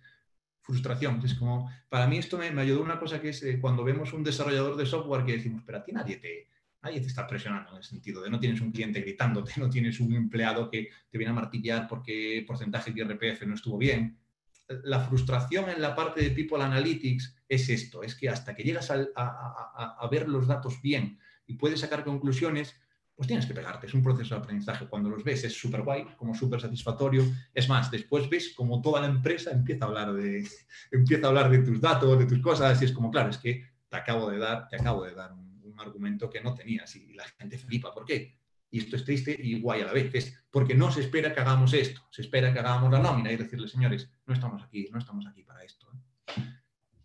frustración. 0.70 1.20
Es 1.26 1.34
como, 1.34 1.70
para 1.90 2.06
mí 2.06 2.18
esto 2.18 2.38
me, 2.38 2.48
ayudó 2.62 2.84
una 2.84 3.00
cosa 3.00 3.20
que 3.20 3.30
es 3.30 3.42
eh, 3.42 3.60
cuando 3.60 3.84
vemos 3.84 4.14
un 4.14 4.24
desarrollador 4.24 4.78
de 4.78 4.86
software 4.86 5.26
que 5.26 5.34
decimos, 5.34 5.64
pero 5.66 5.80
a 5.80 5.84
ti 5.84 5.92
nadie 5.92 6.18
te, 6.18 6.48
nadie 6.84 7.02
te 7.02 7.08
está 7.08 7.26
presionando 7.26 7.72
en 7.72 7.78
el 7.78 7.84
sentido 7.84 8.22
de 8.22 8.30
no 8.30 8.40
tienes 8.40 8.62
un 8.62 8.72
cliente 8.72 9.02
gritándote, 9.02 9.54
no 9.58 9.70
tienes 9.70 10.00
un 10.00 10.14
empleado 10.14 10.70
que 10.70 10.90
te 11.10 11.18
viene 11.18 11.32
a 11.32 11.36
martillar 11.36 11.88
porque 11.88 12.44
porcentaje 12.48 12.92
de 12.92 13.02
IRPF 13.02 13.48
no 13.48 13.56
estuvo 13.56 13.78
bien. 13.80 14.20
La 14.84 15.00
frustración 15.00 15.68
en 15.72 15.82
la 15.82 15.96
parte 15.96 16.22
de 16.22 16.30
People 16.30 16.64
Analytics 16.64 17.36
es 17.48 17.70
esto, 17.70 18.04
es 18.04 18.14
que 18.14 18.30
hasta 18.30 18.56
que 18.56 18.62
llegas 18.64 18.92
a, 18.92 19.08
a 19.16 20.08
ver 20.12 20.30
los 20.30 20.46
datos 20.46 20.80
bien 20.84 21.18
y 21.48 21.56
puedes 21.56 21.80
sacar 21.80 22.04
conclusiones, 22.04 22.80
pues 23.20 23.28
tienes 23.28 23.46
que 23.46 23.54
pegarte. 23.54 23.86
Es 23.86 23.94
un 23.94 24.02
proceso 24.02 24.34
de 24.34 24.40
aprendizaje. 24.40 24.88
Cuando 24.88 25.10
los 25.10 25.26
ves 25.26 25.44
es 25.44 25.54
súper 25.54 25.82
guay, 25.82 26.06
como 26.16 26.34
súper 26.34 26.62
satisfactorio. 26.62 27.22
Es 27.54 27.68
más, 27.68 27.92
después 27.92 28.30
ves 28.30 28.54
como 28.56 28.82
toda 28.82 29.02
la 29.02 29.08
empresa 29.08 29.52
empieza 29.52 29.84
a 29.84 29.88
hablar 29.90 30.14
de, 30.14 30.48
empieza 30.92 31.26
a 31.26 31.28
hablar 31.28 31.52
de 31.52 31.60
tus 31.60 31.82
datos, 31.82 32.18
de 32.18 32.26
tus 32.26 32.40
cosas, 32.40 32.82
y 32.82 32.86
es 32.86 32.94
como, 32.94 33.12
claro, 33.12 33.30
es 33.30 33.38
que 33.38 33.66
te 33.90 33.98
acabo 33.98 34.32
de 34.32 34.38
dar, 34.38 34.70
te 34.70 34.78
acabo 34.78 35.04
de 35.04 35.14
dar 35.14 35.34
un, 35.34 35.50
argumento 35.78 36.30
que 36.30 36.42
no 36.42 36.54
tenías 36.54 36.94
y 36.96 37.14
la 37.14 37.26
gente 37.26 37.58
flipa. 37.58 37.94
¿Por 37.94 38.06
qué? 38.06 38.38
Y 38.72 38.80
esto 38.80 38.96
es 38.96 39.04
triste 39.04 39.38
y 39.38 39.60
guay 39.60 39.82
a 39.82 39.86
la 39.86 39.94
vez. 39.94 40.14
Es 40.14 40.46
porque 40.50 40.76
no 40.76 40.90
se 40.90 41.02
espera 41.02 41.34
que 41.34 41.42
hagamos 41.42 41.74
esto, 41.74 42.02
se 42.12 42.22
espera 42.22 42.54
que 42.54 42.60
hagamos 42.60 42.90
la 42.92 43.00
nómina 43.00 43.32
y 43.34 43.38
decirle, 43.38 43.68
señores, 43.68 44.10
no 44.26 44.34
estamos 44.34 44.64
aquí, 44.64 44.88
no 44.92 45.00
estamos 45.00 45.26
aquí 45.28 45.44
para 45.44 45.64
esto. 45.64 45.90
¿eh?". 45.92 46.42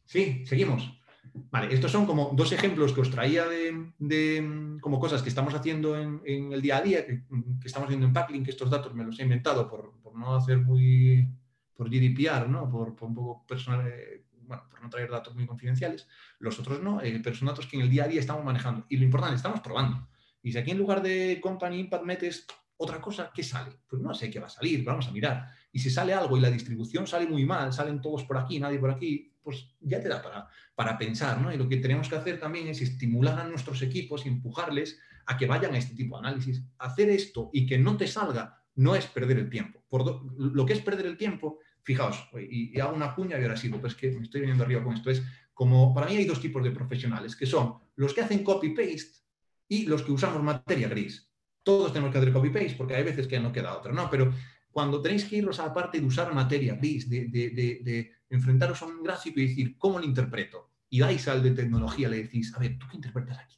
Sí, 0.05 0.45
seguimos. 0.47 1.04
Vale, 1.37 1.75
estos 1.75 1.91
son 1.91 2.07
como 2.07 2.31
dos 2.33 2.53
ejemplos 2.53 2.93
que 2.93 3.01
os 3.01 3.11
traía 3.11 3.45
de, 3.47 4.79
como 4.81 5.01
cosas 5.01 5.21
que 5.21 5.29
estamos 5.29 5.53
haciendo 5.53 5.99
en, 5.99 6.53
el 6.53 6.63
día 6.63 6.77
a 6.77 6.81
día, 6.81 7.05
que, 7.05 7.25
estamos 7.65 7.89
haciendo 7.89 8.07
en 8.07 8.13
Packlink, 8.13 8.47
estos 8.47 8.71
datos 8.71 8.95
me 8.95 9.03
los 9.03 9.19
he 9.19 9.25
inventado 9.25 9.69
por, 9.69 9.95
no 10.15 10.37
hacer 10.37 10.59
muy, 10.59 11.29
por 11.75 11.91
GDPR, 11.91 12.49
¿no? 12.49 12.71
Por, 12.71 12.95
un 13.01 13.15
poco 13.15 13.45
personal, 13.49 13.85
eh, 13.89 14.25
bueno, 14.43 14.63
por 14.71 14.81
no 14.81 14.89
traer 14.89 15.11
datos 15.11 15.35
muy 15.35 15.45
confidenciales. 15.45 16.07
Los 16.39 16.61
otros 16.61 16.81
no, 16.81 17.03
eh, 17.03 17.21
pero 17.23 17.35
son 17.35 17.49
datos 17.49 17.67
que 17.67 17.77
en 17.77 17.83
el 17.83 17.91
día 17.91 18.05
a 18.05 18.09
día 18.09 18.21
estamos 18.21 18.45
manejando. 18.45 18.87
Y 18.89 18.97
lo 18.97 19.05
importante, 19.05 19.35
estamos 19.35 19.59
probando. 19.59 20.07
Y 20.41 20.53
si 20.53 20.59
aquí 20.59 20.71
en 20.71 20.79
lugar 20.79 21.03
de 21.03 21.41
Company 21.43 21.81
Impact 21.81 22.05
metes 22.05 22.47
otra 22.77 23.01
cosa, 23.01 23.31
¿qué 23.35 23.43
sale? 23.43 23.73
Pues 23.89 24.03
no 24.03 24.15
sé 24.15 24.31
qué 24.31 24.41
va 24.41 24.47
a 24.47 24.51
salir, 24.51 24.85
vamos 24.85 25.07
a 25.09 25.13
mirar. 25.13 25.49
Y 25.73 25.79
si 25.79 25.91
sale 25.91 26.13
algo 26.13 26.37
y 26.37 26.41
la 26.41 26.51
distribución 26.51 27.07
sale 27.07 27.27
muy 27.27 27.45
mal, 27.45 27.73
salen 27.73 28.01
todos 28.01 28.25
por 28.25 28.37
aquí, 28.39 28.59
nadie 28.59 28.79
por 28.79 28.91
aquí, 28.91 29.33
pues 29.43 29.75
ya 29.81 30.01
te 30.01 30.09
da 30.09 30.23
para, 30.23 30.49
para 30.75 30.99
pensar, 30.99 31.41
¿no? 31.41 31.53
Y 31.53 31.57
lo 31.57 31.69
que 31.69 31.77
tenemos 31.77 32.09
que 32.09 32.17
hacer 32.17 32.41
también 32.41 32.69
es 32.69 32.81
estimular 32.81 33.39
a 33.39 33.45
nuestros 33.45 33.83
equipos 33.83 34.25
y 34.25 34.29
empujarles 34.29 34.99
a 35.27 35.37
que 35.37 35.47
vayan 35.47 35.75
a 35.75 35.79
este 35.79 35.95
tipo 35.95 36.17
de 36.17 36.27
análisis. 36.27 36.63
Hacer 36.79 37.11
esto 37.11 37.51
y 37.53 37.67
que 37.67 37.79
no 37.79 37.97
te 37.97 38.07
salga 38.07 38.61
no 38.77 38.95
es 38.95 39.07
perder 39.07 39.39
el 39.39 39.51
tiempo. 39.51 39.83
Por 39.89 40.25
lo 40.37 40.67
que 40.67 40.73
es 40.73 40.81
perder 40.81 41.07
el 41.07 41.17
tiempo, 41.17 41.61
fijaos, 41.83 42.29
y, 42.49 42.79
hago 42.81 42.95
una 42.95 43.15
cuña 43.15 43.39
y 43.39 43.43
ahora 43.43 43.57
sí, 43.57 43.69
pues 43.69 43.95
que 43.95 44.11
me 44.11 44.23
estoy 44.23 44.41
viniendo 44.41 44.65
arriba 44.65 44.83
con 44.83 44.95
esto, 44.95 45.11
es 45.11 45.23
como, 45.53 45.95
para 45.95 46.09
mí 46.09 46.17
hay 46.17 46.25
dos 46.25 46.41
tipos 46.41 46.65
de 46.65 46.73
profesionales, 46.73 47.37
que 47.37 47.47
son 47.47 47.79
los 47.97 48.13
que 48.13 48.23
hacen 48.23 48.43
copy-paste 48.43 49.21
y 49.69 49.87
los 49.87 50.03
que 50.03 50.13
usamos 50.13 50.43
materia 50.43 50.89
gris. 50.89 51.31
Todos 51.65 51.93
tenemos 51.93 52.13
que 52.13 52.19
hacer 52.19 52.33
copy-paste 52.33 52.77
porque 52.77 52.95
hay 52.95 53.03
veces 53.03 53.27
que 53.27 53.41
no 53.41 53.51
queda 53.51 53.77
otra, 53.77 53.93
¿no? 53.93 54.09
Pero 54.09 54.33
cuando 54.71 55.03
tenéis 55.03 55.25
que 55.25 55.37
iros 55.37 55.59
a 55.59 55.67
la 55.67 55.75
parte 55.75 55.99
de 55.99 56.07
usar 56.07 56.33
materia 56.33 56.77
gris, 56.77 57.11
de, 57.11 58.13
enfrentaros 58.31 58.81
a 58.83 58.87
un 58.87 59.03
gráfico 59.03 59.41
y 59.41 59.49
decir, 59.49 59.77
¿cómo 59.79 59.99
lo 59.99 60.05
interpreto? 60.05 60.71
Y 60.89 61.01
dais 61.01 61.27
al 61.27 61.43
de 61.43 61.51
tecnología, 61.51 62.09
le 62.09 62.23
decís, 62.23 62.55
a 62.55 62.61
ver, 62.61 62.79
¿tú 62.79 62.87
qué 62.89 62.97
interpretas 62.97 63.39
aquí? 63.39 63.55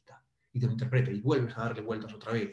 Y 0.57 0.59
te 0.59 0.65
lo 0.65 0.71
interpreta 0.71 1.11
y 1.11 1.21
vuelves 1.21 1.55
a 1.55 1.65
darle 1.65 1.81
vueltas 1.81 2.11
otra 2.13 2.31
vez. 2.31 2.51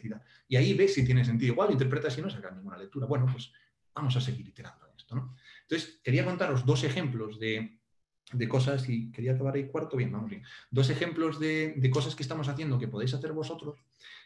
Y, 0.49 0.57
ahí 0.57 0.75
ves 0.75 0.93
si 0.93 1.05
tiene 1.07 1.25
sentido. 1.25 1.55
Igual 1.55 1.69
lo 1.69 1.73
interpretas 1.73 2.17
y 2.19 2.21
no 2.21 2.29
sacas 2.29 2.55
ninguna 2.55 2.77
lectura. 2.77 3.07
Bueno, 3.07 3.27
pues 3.33 3.51
vamos 3.95 4.15
a 4.17 4.21
seguir 4.21 4.47
iterando 4.47 4.87
en 4.87 4.97
esto. 4.97 5.37
Entonces, 5.63 6.01
quería 6.03 6.25
contaros 6.25 6.67
dos 6.67 6.85
ejemplos 6.85 7.39
de, 7.41 7.79
cosas, 8.49 8.89
y 8.91 9.11
quería 9.11 9.33
acabar 9.33 9.55
ahí 9.55 9.69
cuarto, 9.69 9.97
bien, 9.97 10.13
vamos 10.13 10.29
bien. 10.29 10.43
Dos 10.71 10.91
ejemplos 10.91 11.41
de, 11.41 11.91
cosas 11.91 12.15
que 12.15 12.23
estamos 12.23 12.49
haciendo 12.49 12.79
que 12.79 12.89
podéis 12.89 13.15
hacer 13.15 13.33
vosotros. 13.33 13.79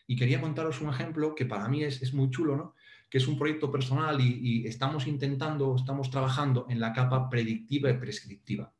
Y 0.09 0.17
quería 0.17 0.41
contaros 0.41 0.81
un 0.81 0.91
ejemplo 0.91 1.37
que 1.37 1.47
para 1.47 1.69
mí 1.69 1.85
es, 1.85 2.03
es 2.03 2.13
muy 2.13 2.31
chulo, 2.31 2.57
¿no? 2.57 2.75
que 3.11 3.19
es 3.19 3.27
un 3.27 3.39
proyecto 3.39 3.71
personal 3.71 4.21
y, 4.21 4.67
estamos 4.67 5.07
intentando, 5.07 5.77
estamos 5.77 6.11
trabajando 6.11 6.67
en 6.69 6.79
la 6.79 6.93
capa 6.93 7.31
predictiva 7.31 7.91
y 7.91 7.95
prescriptiva. 7.95 8.73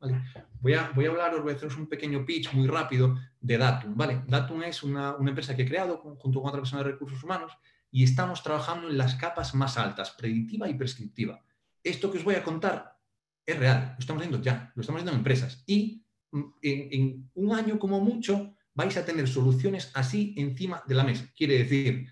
Voy, 0.61 0.73
a, 0.73 0.91
voy 0.93 1.05
a 1.05 1.09
hablaros, 1.09 1.41
voy 1.41 1.53
a 1.53 1.55
haceros 1.55 1.77
un 1.77 1.87
pequeño 1.87 2.25
pitch 2.25 2.53
muy 2.53 2.67
rápido 2.67 3.17
de 3.41 3.57
Datum. 3.57 3.95
¿vale? 3.95 4.21
Datum 4.27 4.63
es 4.63 4.83
una, 4.83 5.15
empresa 5.19 5.55
que 5.55 5.63
he 5.63 5.67
creado 5.67 5.97
junto 5.97 6.41
con 6.41 6.49
otra 6.49 6.61
persona 6.61 6.83
de 6.83 6.91
recursos 6.91 7.23
humanos 7.23 7.53
y 7.91 8.03
estamos 8.03 8.43
trabajando 8.43 8.87
en 8.87 8.97
las 8.99 9.15
capas 9.15 9.55
más 9.55 9.77
altas, 9.77 10.11
predictiva 10.11 10.69
y 10.69 10.75
prescriptiva. 10.75 11.43
Esto 11.83 12.11
que 12.11 12.19
os 12.19 12.23
voy 12.23 12.35
a 12.35 12.43
contar 12.43 12.99
es 13.45 13.57
real, 13.57 13.95
lo 13.97 13.99
estamos 13.99 14.21
haciendo 14.21 14.43
ya, 14.43 14.71
lo 14.75 14.81
estamos 14.81 14.99
haciendo 14.99 15.13
en 15.13 15.17
empresas 15.17 15.63
y 15.65 16.03
mm, 16.31 16.43
en 16.61 17.31
un 17.33 17.55
año 17.55 17.79
como 17.79 17.99
mucho 17.99 18.53
vais 18.73 18.95
a 18.97 19.05
tener 19.05 19.27
soluciones 19.27 19.91
así 19.93 20.33
encima 20.37 20.83
de 20.87 20.95
la 20.95 21.03
mesa. 21.03 21.25
Quiere 21.35 21.59
decir, 21.59 22.07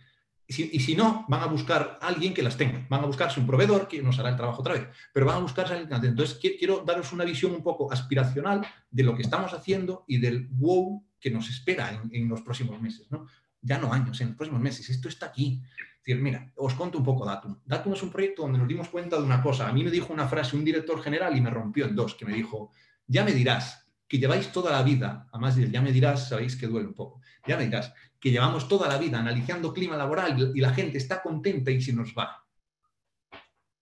y 0.50 0.80
si 0.80 0.96
no, 0.96 1.26
van 1.28 1.42
a 1.42 1.48
buscar 1.48 2.00
a 2.02 2.08
alguien 2.08 2.34
que 2.34 2.42
las 2.42 2.56
tenga, 2.56 2.86
van 2.90 3.04
a 3.04 3.06
buscarse 3.06 3.40
un 3.40 3.46
proveedor 3.46 3.88
que 3.88 4.02
nos 4.02 4.18
hará 4.18 4.30
el 4.30 4.38
trabajo 4.38 4.62
otra 4.62 4.76
vez, 4.76 4.88
pero 5.14 5.26
van 5.26 5.38
a 5.38 5.40
buscarse 5.40 5.74
a 5.74 5.78
alguien 5.78 6.06
Entonces, 6.06 6.40
quiero 6.40 6.84
daros 6.86 7.12
una 7.12 7.26
visión 7.26 7.52
un 7.52 7.62
poco 7.62 7.92
aspiracional 7.92 8.66
de 8.90 9.04
lo 9.04 9.14
que 9.14 9.24
estamos 9.24 9.54
haciendo 9.54 10.06
y 10.08 10.20
del 10.20 10.48
wow 10.48 11.04
que 11.20 11.32
nos 11.32 11.50
espera 11.50 12.02
en, 12.12 12.30
los 12.30 12.42
próximos 12.42 12.80
meses, 12.82 13.12
¿no? 13.12 13.28
Ya 13.62 13.78
no 13.78 13.92
años, 13.92 14.22
en 14.22 14.28
los 14.28 14.38
próximos 14.38 14.62
meses. 14.62 14.90
Esto 14.90 15.10
está 15.10 15.26
aquí. 15.26 15.62
Es 15.64 16.06
decir, 16.06 16.22
mira, 16.22 16.54
os 16.56 16.74
cuento 16.76 16.98
un 16.98 17.04
poco 17.04 17.26
Datum. 17.26 17.60
Datum 17.66 17.94
es 17.94 18.04
un 18.04 18.12
proyecto 18.12 18.44
donde 18.44 18.60
nos 18.60 18.68
dimos 18.68 18.88
cuenta 18.88 19.18
de 19.18 19.24
una 19.24 19.42
cosa. 19.42 19.68
A 19.68 19.74
mí 19.74 19.84
me 19.84 19.92
dijo 19.92 20.14
una 20.14 20.28
frase 20.28 20.56
un 20.56 20.64
director 20.64 21.02
general 21.02 21.36
y 21.36 21.42
me 21.42 21.50
rompió 21.50 21.86
en 21.86 21.96
dos, 21.96 22.16
que 22.16 22.24
me 22.24 22.34
dijo, 22.34 22.72
ya 23.08 23.26
me 23.26 23.34
dirás 23.34 23.87
que 24.08 24.18
lleváis 24.18 24.52
toda 24.52 24.72
la 24.72 24.84
vida, 24.84 25.28
además 25.32 25.56
ya 25.56 25.82
me 25.82 25.92
dirás, 25.92 26.30
sabéis 26.30 26.56
que 26.56 26.68
duele 26.68 26.88
un 26.88 26.94
poco, 26.94 27.22
ya 27.46 27.58
me 27.58 27.66
dirás 27.66 27.94
que 28.20 28.32
llevamos 28.32 28.68
toda 28.68 28.88
la 28.88 28.98
vida 28.98 29.20
analizando 29.20 29.74
clima 29.74 29.98
laboral 29.98 30.52
y 30.56 30.60
la 30.60 30.74
gente 30.74 30.98
está 30.98 31.22
contenta 31.22 31.72
y 31.72 31.82
se 31.82 31.94
nos 31.94 32.14
va. 32.14 32.44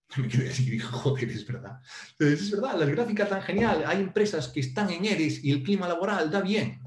Me 0.18 0.28
quedé 0.28 0.50
así 0.50 0.68
y 0.68 0.72
dije, 0.72 0.86
joder, 0.86 1.30
es 1.30 1.46
verdad. 1.46 1.80
es 2.20 2.52
verdad, 2.52 2.80
las 2.80 2.90
gráficas 2.90 3.30
tan 3.30 3.42
genial, 3.42 3.84
hay 3.86 4.00
empresas 4.02 4.48
que 4.50 4.60
están 4.60 4.90
en 4.90 5.06
ERES 5.06 5.44
y 5.44 5.52
el 5.52 5.64
clima 5.64 5.88
laboral 5.88 6.30
da 6.30 6.42
bien. 6.42 6.82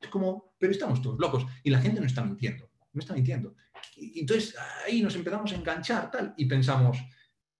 Es 0.00 0.08
como, 0.08 0.54
pero 0.58 0.72
estamos 0.72 1.00
todos 1.00 1.18
locos 1.18 1.46
y 1.62 1.70
la 1.70 1.80
gente 1.80 2.00
no 2.00 2.06
está 2.06 2.22
mintiendo, 2.22 2.70
no 2.92 3.00
está 3.00 3.14
mintiendo. 3.14 3.54
Entonces 3.96 4.54
ahí 4.86 5.02
nos 5.02 5.14
empezamos 5.14 5.52
a 5.52 5.56
enganchar 5.56 6.10
tal 6.10 6.34
y 6.36 6.46
pensamos, 6.46 6.98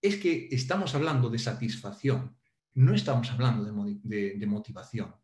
es 0.00 0.16
que 0.16 0.48
estamos 0.50 0.94
hablando 0.94 1.30
de 1.30 1.38
satisfacción, 1.38 2.36
no 2.74 2.94
estamos 2.94 3.30
hablando 3.30 3.64
de, 3.64 4.46
motivación. 4.46 5.14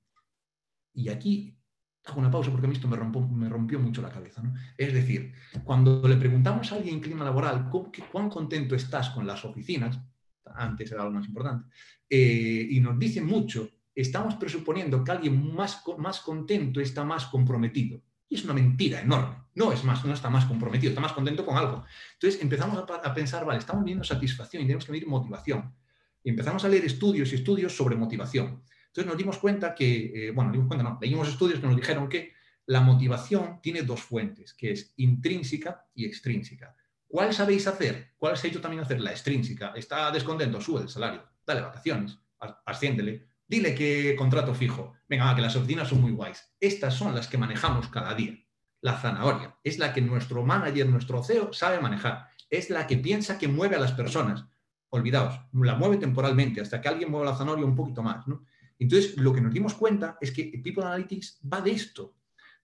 Y 0.94 1.08
aquí 1.08 1.56
hago 2.04 2.20
una 2.20 2.30
pausa 2.30 2.50
porque 2.50 2.66
a 2.66 2.68
mí 2.68 2.76
esto 2.76 2.88
me, 2.88 3.48
rompió 3.48 3.78
mucho 3.78 4.02
la 4.02 4.10
cabeza. 4.10 4.42
Es 4.76 4.92
decir, 4.92 5.32
cuando 5.64 6.06
le 6.06 6.16
preguntamos 6.16 6.70
a 6.70 6.76
alguien 6.76 6.96
en 6.96 7.00
clima 7.00 7.24
laboral 7.24 7.70
cuán 8.10 8.30
contento 8.30 8.74
estás 8.74 9.10
con 9.10 9.26
las 9.26 9.44
oficinas, 9.44 10.00
antes 10.54 10.90
era 10.90 11.04
lo 11.04 11.10
más 11.10 11.26
importante, 11.26 11.68
eh, 12.08 12.66
y 12.70 12.80
nos 12.80 12.98
dicen 12.98 13.26
mucho, 13.26 13.68
estamos 13.94 14.34
presuponiendo 14.36 15.04
que 15.04 15.12
alguien 15.12 15.54
más, 15.54 15.82
más 15.98 16.20
contento 16.20 16.80
está 16.80 17.04
más 17.04 17.26
comprometido. 17.26 18.00
Y 18.28 18.36
es 18.36 18.44
una 18.44 18.54
mentira 18.54 19.00
enorme. 19.00 19.36
No 19.56 19.72
es 19.72 19.82
más, 19.82 20.04
no 20.04 20.12
está 20.12 20.30
más 20.30 20.44
comprometido, 20.44 20.90
está 20.90 21.00
más 21.00 21.12
contento 21.12 21.44
con 21.44 21.56
algo. 21.56 21.84
Entonces 22.12 22.40
empezamos 22.40 22.78
a, 22.78 22.94
a 22.94 23.12
pensar, 23.12 23.44
vale, 23.44 23.58
estamos 23.58 23.84
viendo 23.84 24.04
satisfacción 24.04 24.62
y 24.62 24.66
tenemos 24.66 24.84
que 24.84 24.92
medir 24.92 25.08
motivación. 25.08 25.74
Y 26.22 26.30
empezamos 26.30 26.64
a 26.64 26.68
leer 26.68 26.84
estudios 26.84 27.32
y 27.32 27.36
estudios 27.36 27.76
sobre 27.76 27.96
motivación. 27.96 28.62
Entonces 28.86 29.06
nos 29.06 29.16
dimos 29.16 29.38
cuenta 29.38 29.74
que, 29.74 30.28
eh, 30.28 30.30
bueno, 30.32 30.50
dimos 30.50 30.66
cuenta, 30.66 30.82
no, 30.82 30.98
leímos 31.00 31.28
estudios 31.28 31.60
que 31.60 31.66
nos 31.66 31.76
dijeron 31.76 32.08
que 32.08 32.32
la 32.66 32.80
motivación 32.80 33.60
tiene 33.62 33.82
dos 33.82 34.02
fuentes, 34.02 34.54
que 34.54 34.72
es 34.72 34.92
intrínseca 34.96 35.86
y 35.94 36.06
extrínseca. 36.06 36.76
¿Cuál 37.06 37.34
sabéis 37.34 37.66
hacer? 37.66 38.12
¿Cuál 38.16 38.34
ha 38.34 38.46
hecho 38.46 38.60
también 38.60 38.82
hacer? 38.82 39.00
La 39.00 39.10
extrínseca. 39.10 39.72
Está 39.74 40.10
descontento, 40.12 40.60
sube 40.60 40.82
el 40.82 40.88
salario, 40.88 41.24
dale 41.44 41.62
vacaciones, 41.62 42.16
asciéndele, 42.64 43.26
dile 43.46 43.74
que 43.74 44.14
contrato 44.16 44.54
fijo. 44.54 44.94
Venga, 45.08 45.34
que 45.34 45.42
las 45.42 45.56
oficinas 45.56 45.88
son 45.88 46.00
muy 46.00 46.12
guays. 46.12 46.52
Estas 46.60 46.94
son 46.94 47.14
las 47.14 47.26
que 47.26 47.38
manejamos 47.38 47.88
cada 47.88 48.14
día. 48.14 48.38
La 48.80 48.96
zanahoria 48.96 49.56
es 49.64 49.78
la 49.78 49.92
que 49.92 50.00
nuestro 50.00 50.44
manager, 50.44 50.88
nuestro 50.88 51.22
CEO 51.24 51.52
sabe 51.52 51.80
manejar. 51.80 52.28
Es 52.48 52.70
la 52.70 52.86
que 52.86 52.96
piensa 52.96 53.38
que 53.38 53.48
mueve 53.48 53.74
a 53.74 53.80
las 53.80 53.92
personas. 53.92 54.44
Olvidaos, 54.90 55.40
la 55.52 55.76
mueve 55.76 55.96
temporalmente 55.96 56.60
hasta 56.60 56.80
que 56.80 56.88
alguien 56.88 57.10
mueva 57.10 57.30
la 57.30 57.36
zanahoria 57.36 57.64
un 57.64 57.76
poquito 57.76 58.02
más. 58.02 58.26
¿no? 58.26 58.44
Entonces, 58.78 59.16
lo 59.16 59.32
que 59.32 59.40
nos 59.40 59.52
dimos 59.52 59.74
cuenta 59.74 60.16
es 60.20 60.32
que 60.32 60.60
People 60.62 60.84
Analytics 60.84 61.40
va 61.52 61.60
de 61.60 61.70
esto. 61.70 62.16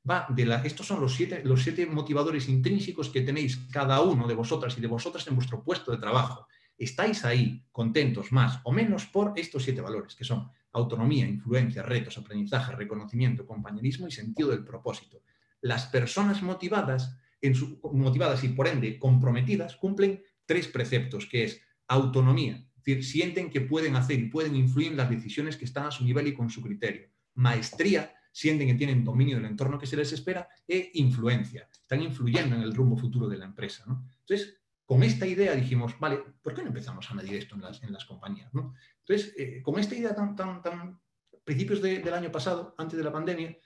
Va 0.09 0.27
de 0.29 0.47
la, 0.47 0.63
estos 0.63 0.87
son 0.87 1.01
los 1.01 1.15
siete, 1.15 1.43
los 1.45 1.63
siete 1.63 1.85
motivadores 1.87 2.49
intrínsecos 2.49 3.11
que 3.11 3.21
tenéis 3.21 3.57
cada 3.71 4.01
uno 4.01 4.27
de 4.27 4.35
vosotras 4.35 4.77
y 4.79 4.81
de 4.81 4.87
vosotras 4.87 5.27
en 5.27 5.35
vuestro 5.35 5.63
puesto 5.63 5.91
de 5.93 5.99
trabajo. 5.99 6.47
Estáis 6.79 7.25
ahí 7.25 7.65
contentos 7.73 8.33
más 8.33 8.61
o 8.65 8.73
menos 8.73 9.07
por 9.07 9.33
estos 9.37 9.65
siete 9.65 9.81
valores, 9.81 10.15
que 10.15 10.25
son 10.25 10.49
autonomía, 10.73 11.27
influencia, 11.27 11.83
retos, 11.83 12.19
aprendizaje, 12.19 12.77
reconocimiento, 12.77 13.47
compañerismo 13.47 14.07
y 14.07 14.11
sentido 14.11 14.51
del 14.51 14.65
propósito. 14.65 15.23
Las 15.63 15.87
personas 15.87 16.43
motivadas, 16.43 17.19
en 17.41 17.55
su, 17.55 17.81
motivadas 17.93 18.45
y 18.45 18.49
por 18.49 18.69
ende 18.69 18.99
comprometidas 18.99 19.77
cumplen 19.77 20.23
tres 20.45 20.69
preceptos, 20.69 21.27
que 21.27 21.45
es 21.45 21.61
autonomía, 21.89 22.67
decir, 22.77 23.05
sienten 23.05 23.51
que 23.51 23.61
pueden 23.61 23.97
hacer 23.97 24.19
y 24.19 24.29
pueden 24.29 24.55
influir 24.57 24.89
en 24.89 24.97
las 24.97 25.11
decisiones 25.11 25.57
que 25.57 25.65
están 25.65 25.87
a 25.87 25.91
su 25.91 26.05
nivel 26.05 26.29
y 26.29 26.35
con 26.35 26.51
su 26.51 26.63
criterio. 26.63 27.09
Maestría, 27.35 28.13
sienten 28.37 28.69
que 28.69 28.75
tienen 28.75 29.03
dominio 29.03 29.37
del 29.37 29.47
entorno 29.47 29.79
que 29.79 29.87
se 29.87 29.97
les 29.97 30.13
espera 30.13 30.47
e 30.69 30.91
influencia, 30.95 31.71
están 31.73 32.03
influyendo 32.03 32.55
en 32.55 32.61
el 32.61 32.75
rumbo 32.75 32.95
futuro 32.95 33.29
de 33.29 33.39
la 33.39 33.47
empresa. 33.47 33.85
Entonces, 33.87 34.59
con 34.85 35.03
esta 35.03 35.27
idea 35.27 35.55
dijimos, 35.55 35.99
vale, 35.99 36.23
¿por 36.43 36.53
qué 36.53 36.61
no 36.61 36.69
empezamos 36.69 37.11
a 37.11 37.15
medir 37.15 37.35
esto 37.35 37.55
en 37.55 37.63
las, 37.63 37.83
en 37.83 37.95
las 37.95 38.05
compañías? 38.05 38.51
Entonces, 38.53 39.33
eh, 39.39 39.63
con 39.63 39.79
esta 39.79 39.95
idea 39.95 40.15
tan, 40.15 40.37
tan, 40.37 40.61
tan 40.61 41.01
principios 41.45 41.81
del 41.81 42.13
año 42.13 42.31
pasado, 42.31 42.75
antes 42.77 42.99
de 42.99 43.05
la 43.05 43.13
pandemia, 43.13 43.57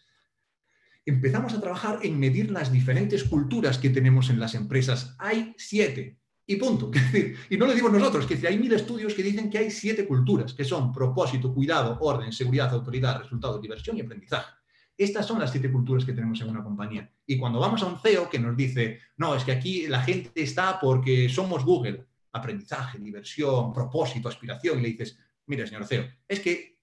empezamos 1.04 1.52
a 1.52 1.60
trabajar 1.60 1.98
en 2.04 2.20
medir 2.20 2.52
las 2.52 2.70
diferentes 2.70 3.24
culturas 3.24 3.76
que 3.76 3.90
tenemos 3.90 4.30
en 4.30 4.38
las 4.38 4.54
empresas. 4.54 5.16
Hay 5.18 5.52
siete, 5.58 6.19
y 6.50 6.56
punto. 6.56 6.90
y 7.50 7.56
no 7.56 7.66
lo 7.66 7.74
digo 7.74 7.88
nosotros, 7.88 8.26
que 8.26 8.46
hay 8.46 8.58
mil 8.58 8.72
estudios 8.72 9.14
que 9.14 9.22
dicen 9.22 9.48
que 9.48 9.58
hay 9.58 9.70
siete 9.70 10.04
culturas, 10.04 10.52
que 10.52 10.64
son 10.64 10.92
propósito, 10.92 11.54
cuidado, 11.54 11.96
orden, 12.00 12.32
seguridad, 12.32 12.72
autoridad, 12.72 13.20
resultado, 13.20 13.60
diversión 13.60 13.96
y 13.96 14.00
aprendizaje. 14.00 14.52
Estas 14.96 15.26
son 15.26 15.38
las 15.38 15.52
siete 15.52 15.70
culturas 15.70 16.04
que 16.04 16.12
tenemos 16.12 16.40
en 16.40 16.50
una 16.50 16.64
compañía. 16.64 17.08
Y 17.24 17.38
cuando 17.38 17.60
vamos 17.60 17.82
a 17.82 17.86
un 17.86 18.00
CEO 18.00 18.28
que 18.28 18.40
nos 18.40 18.56
dice, 18.56 18.98
no, 19.16 19.36
es 19.36 19.44
que 19.44 19.52
aquí 19.52 19.86
la 19.86 20.02
gente 20.02 20.42
está 20.42 20.80
porque 20.80 21.28
somos 21.28 21.64
Google, 21.64 22.04
aprendizaje, 22.32 22.98
diversión, 22.98 23.72
propósito, 23.72 24.28
aspiración, 24.28 24.80
y 24.80 24.82
le 24.82 24.88
dices, 24.88 25.16
mire, 25.46 25.68
señor 25.68 25.86
CEO, 25.86 26.04
es 26.26 26.40
que 26.40 26.80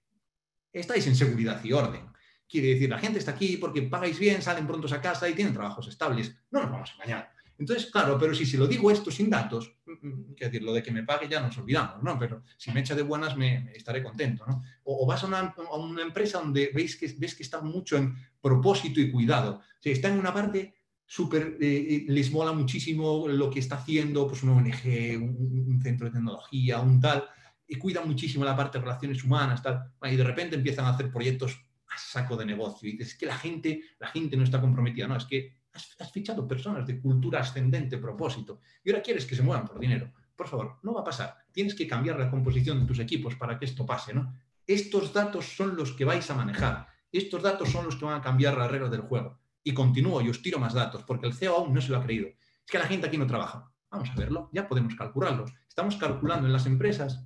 estáis 0.72 1.06
en 1.06 1.14
seguridad 1.14 1.62
y 1.62 1.72
orden. 1.74 2.08
Quiere 2.48 2.68
decir, 2.68 2.88
la 2.88 2.98
gente 2.98 3.18
está 3.18 3.32
aquí 3.32 3.58
porque 3.58 3.82
pagáis 3.82 4.18
bien, 4.18 4.40
salen 4.40 4.66
prontos 4.66 4.92
a 4.92 5.00
casa 5.02 5.28
y 5.28 5.34
tienen 5.34 5.52
trabajos 5.52 5.86
estables. 5.88 6.34
No 6.50 6.62
nos 6.62 6.70
vamos 6.70 6.90
a 6.90 6.94
engañar. 6.94 7.37
Entonces, 7.58 7.90
claro, 7.90 8.16
pero 8.18 8.34
si 8.34 8.46
se 8.46 8.56
lo 8.56 8.68
digo 8.68 8.90
esto 8.90 9.10
sin 9.10 9.28
datos, 9.28 9.74
mm, 9.84 10.08
mm, 10.08 10.34
quiero 10.36 10.52
decir, 10.52 10.62
lo 10.62 10.72
de 10.72 10.82
que 10.82 10.92
me 10.92 11.02
pague 11.02 11.28
ya 11.28 11.40
nos 11.40 11.58
olvidamos, 11.58 12.02
¿no? 12.02 12.16
Pero 12.18 12.44
si 12.56 12.70
me 12.70 12.80
echa 12.80 12.94
de 12.94 13.02
buenas, 13.02 13.36
me, 13.36 13.72
estaré 13.74 14.02
contento, 14.02 14.46
¿no? 14.46 14.62
O, 14.84 15.04
vas 15.06 15.24
a 15.24 15.26
una, 15.26 16.02
empresa 16.02 16.38
donde 16.38 16.70
veis 16.72 16.96
que, 16.96 17.12
ves 17.18 17.34
que 17.34 17.42
está 17.42 17.60
mucho 17.60 17.96
en 17.96 18.14
propósito 18.40 19.00
y 19.00 19.10
cuidado. 19.10 19.60
O 19.60 19.88
está 19.88 20.08
en 20.08 20.18
una 20.20 20.32
parte 20.32 20.74
súper, 21.04 21.56
eh, 21.60 21.86
eh, 21.90 22.04
les 22.08 22.30
mola 22.30 22.52
muchísimo 22.52 23.26
lo 23.26 23.50
que 23.50 23.58
está 23.58 23.76
haciendo, 23.76 24.28
pues 24.28 24.44
una 24.44 24.52
ONG, 24.52 25.20
un, 25.20 25.80
centro 25.82 26.06
de 26.06 26.12
tecnología, 26.12 26.80
un 26.80 27.00
tal, 27.00 27.24
y 27.66 27.76
cuida 27.76 28.04
muchísimo 28.04 28.44
la 28.44 28.56
parte 28.56 28.78
de 28.78 28.84
relaciones 28.84 29.24
humanas, 29.24 29.62
tal, 29.62 29.90
y 30.02 30.16
de 30.16 30.24
repente 30.24 30.54
empiezan 30.54 30.84
a 30.84 30.90
hacer 30.90 31.10
proyectos 31.10 31.58
a 31.88 31.98
saco 31.98 32.36
de 32.36 32.46
negocio. 32.46 32.88
Y 32.88 32.92
dices, 32.92 33.08
es 33.08 33.18
que 33.18 33.26
la 33.26 33.36
gente, 33.36 33.82
la 33.98 34.08
gente 34.08 34.36
no 34.36 34.44
está 34.44 34.60
comprometida, 34.60 35.08
no, 35.08 35.16
es 35.16 35.24
que 35.24 35.57
has, 35.72 36.12
fichado 36.12 36.46
personas 36.46 36.86
de 36.86 37.00
cultura 37.00 37.40
ascendente, 37.40 37.98
propósito, 37.98 38.60
y 38.84 38.90
ahora 38.90 39.02
quieres 39.02 39.26
que 39.26 39.36
se 39.36 39.42
muevan 39.42 39.66
por 39.66 39.78
dinero. 39.78 40.12
Por 40.34 40.48
favor, 40.48 40.78
no 40.82 40.94
va 40.94 41.00
a 41.00 41.04
pasar. 41.04 41.36
Tienes 41.52 41.74
que 41.74 41.86
cambiar 41.86 42.18
la 42.18 42.30
composición 42.30 42.80
de 42.80 42.86
tus 42.86 42.98
equipos 42.98 43.34
para 43.36 43.58
que 43.58 43.64
esto 43.64 43.84
pase, 43.84 44.14
¿no? 44.14 44.34
Estos 44.66 45.12
datos 45.12 45.46
son 45.56 45.76
los 45.76 45.92
que 45.92 46.04
vais 46.04 46.30
a 46.30 46.34
manejar. 46.34 46.86
Estos 47.10 47.42
datos 47.42 47.70
son 47.70 47.86
los 47.86 47.96
que 47.96 48.04
van 48.04 48.20
a 48.20 48.22
cambiar 48.22 48.56
las 48.56 48.70
reglas 48.70 48.90
del 48.90 49.00
juego. 49.00 49.38
Y 49.64 49.72
continúo 49.74 50.20
y 50.20 50.28
os 50.28 50.42
tiro 50.42 50.58
más 50.58 50.74
datos, 50.74 51.02
porque 51.04 51.26
el 51.26 51.34
CEO 51.34 51.56
aún 51.56 51.74
no 51.74 51.80
se 51.80 51.90
lo 51.90 51.98
ha 51.98 52.02
creído. 52.02 52.28
Es 52.28 52.70
que 52.70 52.78
la 52.78 52.86
gente 52.86 53.06
aquí 53.06 53.18
no 53.18 53.26
trabaja. 53.26 53.72
Vamos 53.90 54.10
a 54.10 54.14
verlo, 54.14 54.50
ya 54.52 54.68
podemos 54.68 54.94
calcularlo. 54.94 55.46
Estamos 55.68 55.96
calculando 55.96 56.46
en 56.46 56.52
las 56.52 56.66
empresas 56.66 57.24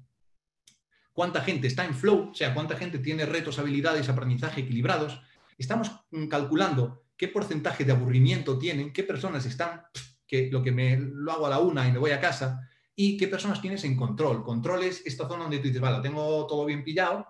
cuánta 1.12 1.40
gente 1.43 1.66
está 1.66 1.84
en 1.84 1.95
flow, 1.95 2.30
o 2.30 2.34
sea, 2.34 2.55
cuánta 2.55 2.76
gente 2.76 2.99
tiene 2.99 3.26
retos, 3.26 3.59
habilidades, 3.59 4.09
aprendizaje 4.09 4.62
equilibrados. 4.62 5.20
Estamos 5.59 5.90
calculando 6.30 7.05
qué 7.22 7.28
porcentaje 7.28 7.84
de 7.84 7.92
aburrimiento 7.92 8.58
tienen, 8.58 8.92
qué 8.92 9.04
personas 9.04 9.46
están, 9.46 9.82
que 10.26 10.50
lo 10.50 10.60
que 10.60 10.72
me 10.72 10.96
lo 10.96 11.30
hago 11.30 11.46
a 11.46 11.50
la 11.50 11.60
una 11.60 11.86
y 11.86 11.92
me 11.92 12.00
voy 12.00 12.10
a 12.10 12.18
casa, 12.18 12.68
y 12.96 13.16
qué 13.16 13.28
personas 13.28 13.60
tienes 13.60 13.84
en 13.84 13.96
control. 13.96 14.42
Control 14.42 14.82
es 14.82 15.06
esta 15.06 15.28
zona 15.28 15.44
donde 15.44 15.58
tú 15.58 15.68
dices, 15.68 15.80
vale, 15.80 16.02
tengo 16.02 16.44
todo 16.48 16.64
bien 16.64 16.82
pillado, 16.82 17.24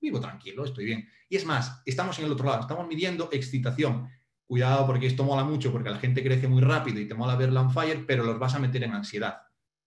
vivo 0.00 0.20
tranquilo, 0.20 0.64
estoy 0.64 0.84
bien. 0.84 1.08
Y 1.28 1.34
es 1.34 1.44
más, 1.44 1.82
estamos 1.84 2.16
en 2.20 2.26
el 2.26 2.30
otro 2.30 2.46
lado, 2.46 2.60
estamos 2.60 2.86
midiendo 2.86 3.28
excitación. 3.32 4.08
Cuidado 4.46 4.86
porque 4.86 5.08
esto 5.08 5.24
mola 5.24 5.42
mucho, 5.42 5.72
porque 5.72 5.90
la 5.90 5.98
gente 5.98 6.22
crece 6.22 6.46
muy 6.46 6.62
rápido 6.62 7.00
y 7.00 7.08
te 7.08 7.14
mola 7.14 7.34
verla 7.34 7.62
on 7.62 7.72
fire, 7.72 8.06
pero 8.06 8.22
los 8.22 8.38
vas 8.38 8.54
a 8.54 8.60
meter 8.60 8.84
en 8.84 8.92
ansiedad. 8.92 9.38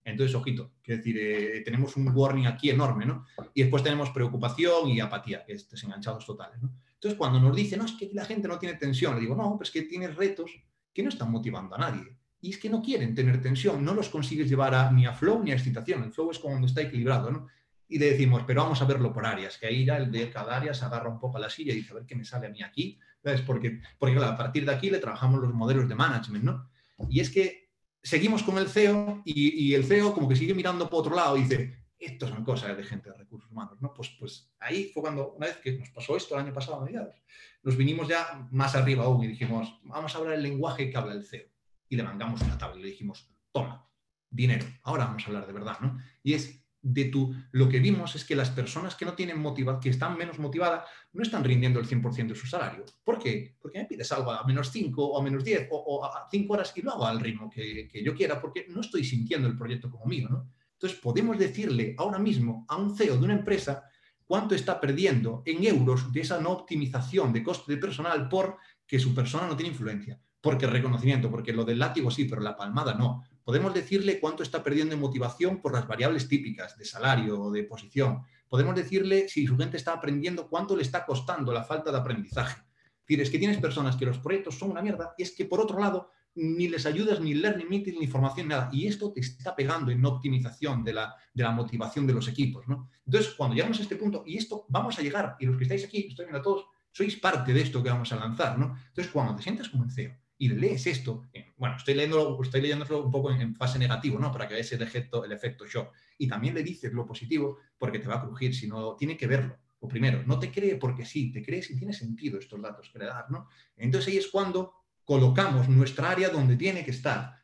Entonces, 0.04 0.36
ojito, 0.36 0.74
quiero 0.84 0.98
decir, 0.98 1.18
eh, 1.18 1.62
tenemos 1.64 1.96
un 1.96 2.10
warning 2.14 2.46
aquí 2.46 2.72
enorme, 2.72 3.06
¿no? 3.06 3.26
Y 3.54 3.62
después 3.62 3.84
tenemos 3.84 4.10
preocupación 4.10 4.90
y 4.90 5.00
apatía, 5.00 5.46
que 5.46 5.54
es 5.54 5.70
desenganchados 5.70 6.26
totales, 6.26 6.62
¿no? 6.62 6.74
Entonces, 7.00 7.18
cuando 7.18 7.40
nos 7.40 7.56
dicen, 7.56 7.80
no, 7.80 7.86
es 7.86 7.94
que 7.94 8.10
la 8.14 8.26
gente 8.26 8.50
no 8.50 8.60
tiene 8.60 8.76
tensión, 8.76 9.16
le 9.16 9.22
digo, 9.22 9.34
no, 9.34 9.56
pero 9.58 9.64
es 9.64 9.72
que 9.72 9.84
tienes 9.84 10.16
retos 10.18 10.52
que 10.94 11.02
no 11.02 11.08
están 11.08 11.32
motivando 11.32 11.76
a 11.76 11.78
nadie. 11.78 12.18
Y 12.42 12.50
es 12.50 12.58
que 12.58 12.70
no 12.70 12.82
quieren 12.82 13.16
tener 13.16 13.42
tensión, 13.42 13.84
no 13.86 13.94
los 13.94 14.10
consigues 14.10 14.50
llevar 14.50 14.92
ni 14.92 15.06
a 15.06 15.14
flow 15.14 15.42
ni 15.42 15.52
a 15.52 15.56
excitación. 15.56 16.04
El 16.04 16.12
flow 16.12 16.32
es 16.32 16.40
cuando 16.40 16.68
está 16.68 16.82
equilibrado, 16.82 17.32
¿no? 17.32 17.48
Y 17.88 18.00
le 18.00 18.12
decimos, 18.12 18.44
pero 18.46 18.64
vamos 18.64 18.82
a 18.82 18.86
verlo 18.86 19.14
por 19.14 19.26
áreas, 19.26 19.58
que 19.58 19.68
ahí 19.68 19.86
ya 19.86 19.98
el 19.98 20.12
de 20.12 20.30
cada 20.30 20.58
área 20.58 20.74
se 20.74 20.84
agarra 20.84 21.10
un 21.10 21.20
poco 21.20 21.38
a 21.38 21.40
la 21.40 21.50
silla 21.50 21.72
y 21.72 21.78
dice, 21.78 21.92
a 21.92 21.96
ver 21.96 22.06
qué 22.06 22.16
me 22.16 22.26
sale 22.26 22.48
a 22.48 22.50
mí 22.50 22.62
aquí. 22.62 23.00
¿Sabes? 23.24 23.42
Porque, 23.42 23.82
porque 23.98 24.18
a 24.18 24.38
partir 24.38 24.66
de 24.66 24.74
aquí 24.74 24.90
le 24.90 25.00
trabajamos 25.00 25.42
los 25.42 25.54
modelos 25.54 25.88
de 25.88 25.96
management, 25.96 26.44
¿no? 26.44 26.70
Y 27.10 27.22
es 27.22 27.30
que 27.30 27.70
seguimos 28.04 28.44
con 28.44 28.58
el 28.58 28.68
CEO 28.68 29.22
y, 29.26 29.74
el 29.74 29.84
CEO 29.86 30.14
como 30.14 30.28
que 30.28 30.36
sigue 30.36 30.54
mirando 30.54 30.90
por 30.90 31.02
otro 31.02 31.16
lado 31.16 31.38
y 31.38 31.44
dice, 31.44 31.79
esto 32.00 32.28
son 32.28 32.44
cosas 32.44 32.76
de 32.78 32.84
gente 32.84 33.10
de 33.10 33.18
recursos 33.18 33.52
humanos, 33.52 33.82
¿no? 33.82 33.94
Pues, 33.94 34.10
pues 34.18 34.52
ahí 34.60 34.90
fue 34.94 35.04
cuando, 35.04 35.34
una 35.34 35.48
vez 35.48 35.58
que 35.58 35.74
nos 35.74 35.90
pasó 35.90 36.16
esto 36.16 36.36
el 36.36 36.46
año 36.46 36.54
pasado 36.54 36.82
mediados, 36.82 37.16
nos 37.62 37.76
vinimos 37.76 38.08
ya 38.08 38.48
más 38.52 38.76
arriba 38.76 39.04
aún 39.04 39.24
y 39.24 39.28
dijimos, 39.28 39.80
vamos 39.84 40.16
a 40.16 40.18
hablar 40.18 40.36
el 40.36 40.44
lenguaje 40.44 40.90
que 40.90 40.98
habla 40.98 41.14
el 41.14 41.26
CEO. 41.26 41.48
Y 41.90 41.96
le 41.96 42.04
mandamos 42.04 42.42
una 42.42 42.58
tabla 42.58 42.80
y 42.80 42.84
le 42.84 42.90
dijimos, 42.90 43.30
toma, 43.52 43.90
dinero, 44.30 44.66
ahora 44.84 45.06
vamos 45.06 45.24
a 45.24 45.28
hablar 45.28 45.48
de 45.48 45.54
verdad, 45.54 45.80
¿no? 45.82 46.00
Y 46.24 46.34
es 46.34 46.64
de 46.82 47.06
tu, 47.06 47.36
lo 47.52 47.68
que 47.68 47.80
vimos 47.80 48.16
es 48.16 48.24
que 48.24 48.36
las 48.36 48.50
personas 48.52 48.96
que 48.96 49.06
no 49.06 49.14
tienen 49.14 49.40
motiva, 49.40 49.80
que 49.80 49.90
están 49.90 50.18
menos 50.18 50.40
motivadas, 50.40 50.86
no 51.12 51.24
están 51.24 51.44
rindiendo 51.44 51.80
el 51.80 51.88
100% 51.88 52.28
de 52.28 52.36
su 52.36 52.48
salario. 52.48 52.86
¿Por 53.04 53.20
qué? 53.20 53.58
Porque 53.60 53.80
me 53.80 53.86
pides 53.86 54.12
algo 54.14 54.32
a 54.32 54.46
menos 54.46 54.72
5 54.72 55.06
o 55.06 55.20
a 55.20 55.24
menos 55.24 55.44
10 55.44 55.68
o, 55.72 56.06
a 56.06 56.28
5 56.32 56.54
horas 56.54 56.72
y 56.76 56.82
lo 56.82 56.92
hago 56.92 57.06
al 57.06 57.20
ritmo 57.20 57.50
que, 57.50 57.88
que, 57.92 58.04
yo 58.04 58.16
quiera 58.16 58.40
porque 58.40 58.68
no 58.70 58.80
estoy 58.82 59.04
sintiendo 59.04 59.48
el 59.48 59.58
proyecto 59.58 59.90
como 59.90 60.06
mío, 60.06 60.30
¿no? 60.30 60.50
Entonces 60.80 61.00
podemos 61.00 61.38
decirle 61.38 61.94
ahora 61.98 62.20
mismo 62.20 62.66
a 62.70 62.78
un 62.78 62.96
CEO 62.96 63.18
de 63.18 63.26
una 63.26 63.34
empresa 63.34 63.84
cuánto 64.26 64.56
está 64.56 64.80
perdiendo 64.80 65.44
en 65.46 65.66
euros 65.66 66.12
de 66.14 66.22
esa 66.22 66.40
no 66.40 66.52
optimización 66.52 67.34
de 67.34 67.44
coste 67.44 67.74
de 67.74 67.78
personal 67.80 68.30
porque 68.30 68.98
su 68.98 69.14
persona 69.14 69.48
no 69.48 69.58
tiene 69.58 69.72
influencia, 69.72 70.20
porque 70.40 70.66
el 70.66 70.72
reconocimiento, 70.72 71.30
porque 71.30 71.52
lo 71.52 71.66
del 71.66 71.80
látigo 71.80 72.10
sí, 72.10 72.26
pero 72.26 72.42
la 72.42 72.56
palmada 72.56 72.94
no, 72.94 73.24
Podemos 73.50 73.74
decirle 73.74 74.20
cuánto 74.20 74.44
está 74.44 74.62
perdiendo 74.62 74.94
en 74.94 75.02
motivación 75.02 75.60
por 75.60 75.74
las 75.74 75.88
variables 75.88 76.28
típicas 76.28 76.78
de 76.78 76.86
salario 76.86 77.42
o 77.42 77.52
de 77.52 77.64
posición. 77.64 78.22
Podemos 78.48 78.76
decirle 78.76 79.28
si 79.28 79.48
su 79.48 79.58
gente 79.58 79.76
está 79.76 79.94
aprendiendo 79.94 80.48
cuánto 80.48 80.76
le 80.76 80.84
está 80.84 81.04
costando 81.04 81.52
la 81.52 81.64
falta 81.64 81.92
de 81.92 81.98
aprendizaje. 81.98 82.62
Es 82.62 83.08
decir, 83.08 83.22
es 83.22 83.30
que 83.32 83.40
tienes 83.40 83.58
personas 83.58 83.96
que 83.96 84.06
los 84.06 84.20
proyectos 84.20 84.60
son 84.60 84.70
una 84.70 84.84
mierda 84.84 85.16
y 85.18 85.24
es 85.24 85.32
que 85.32 85.46
por 85.46 85.60
otro 85.60 85.80
lado 85.80 86.12
ni 86.40 86.68
les 86.70 86.86
ayudas 86.86 87.20
ni 87.20 87.34
learning 87.34 87.70
meeting 87.70 88.00
ni 88.00 88.08
formación 88.08 88.48
nada. 88.48 88.70
Y 88.72 88.88
esto 88.88 89.12
te 89.12 89.20
está 89.20 89.56
pegando 89.56 89.92
en 89.92 90.04
optimización 90.06 90.84
de 90.84 90.94
la, 90.94 91.16
de 91.34 91.44
la 91.44 91.52
motivación 91.52 92.08
de 92.08 92.14
los 92.14 92.28
equipos. 92.28 92.68
¿no? 92.68 92.90
Entonces, 93.06 93.34
cuando 93.34 93.56
llegamos 93.56 93.80
a 93.80 93.84
este 93.84 93.98
punto, 93.98 94.24
y 94.26 94.38
esto 94.38 94.66
vamos 94.70 94.98
a 94.98 95.02
llegar, 95.02 95.36
y 95.40 95.46
los 95.46 95.58
que 95.58 95.64
estáis 95.64 95.84
aquí, 95.84 96.08
estoy 96.08 96.26
viendo 96.26 96.40
a 96.40 96.42
todos, 96.42 96.66
sois 96.92 97.16
parte 97.18 97.54
de 97.54 97.62
esto 97.62 97.84
que 97.84 97.90
vamos 97.90 98.12
a 98.14 98.16
lanzar. 98.16 98.58
¿no? 98.58 98.78
Entonces, 98.88 99.12
cuando 99.12 99.36
te 99.36 99.44
sientas 99.44 99.70
como 99.70 99.84
en 99.84 99.92
CEO 99.92 100.16
y 100.38 100.48
lees 100.48 100.88
esto, 100.88 101.26
bueno, 101.58 101.76
estoy 101.76 101.96
leyéndolo, 101.96 102.42
estoy 102.42 102.62
leyéndolo 102.62 103.04
un 103.04 103.12
poco 103.12 103.32
en, 103.32 103.54
fase 103.56 103.78
negativo, 103.78 104.18
¿no? 104.18 104.32
Para 104.32 104.48
que 104.48 104.54
veáis 104.54 104.72
el 104.72 104.82
efecto, 104.82 105.26
el 105.26 105.34
efecto 105.34 105.66
shock. 105.66 105.94
Y 106.18 106.30
también 106.30 106.56
le 106.56 106.64
dices 106.64 106.94
lo 106.94 107.06
positivo 107.06 107.58
porque 107.78 108.00
te 108.00 108.08
va 108.08 108.16
a 108.16 108.22
crujir, 108.22 108.56
sino 108.56 108.96
tiene 108.96 109.18
que 109.18 109.28
verlo. 109.28 109.58
O 109.82 109.88
primero, 109.88 110.24
no 110.26 110.40
te 110.40 110.50
cree 110.50 110.76
porque 110.76 111.06
sí, 111.06 111.30
te 111.32 111.44
crees 111.44 111.68
si 111.68 111.76
tiene 111.76 111.92
sentido 111.92 112.40
estos 112.40 112.62
datos 112.62 112.90
que 112.90 113.00
le 113.00 113.06
das, 113.06 113.30
¿no? 113.30 113.50
Entonces 113.76 114.14
ahí 114.14 114.18
es 114.18 114.28
cuando 114.28 114.74
colocamos 115.10 115.68
nuestra 115.68 116.12
área 116.12 116.30
donde 116.30 116.56
tiene 116.56 116.86
que 116.86 116.92
estar. 116.92 117.44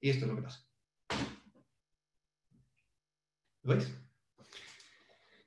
Y 0.00 0.10
esto 0.10 0.24
es 0.24 0.30
lo 0.30 0.36
que 0.36 0.42
pasa. 0.42 0.64
¿Lo 3.64 3.74
veis? 3.74 3.92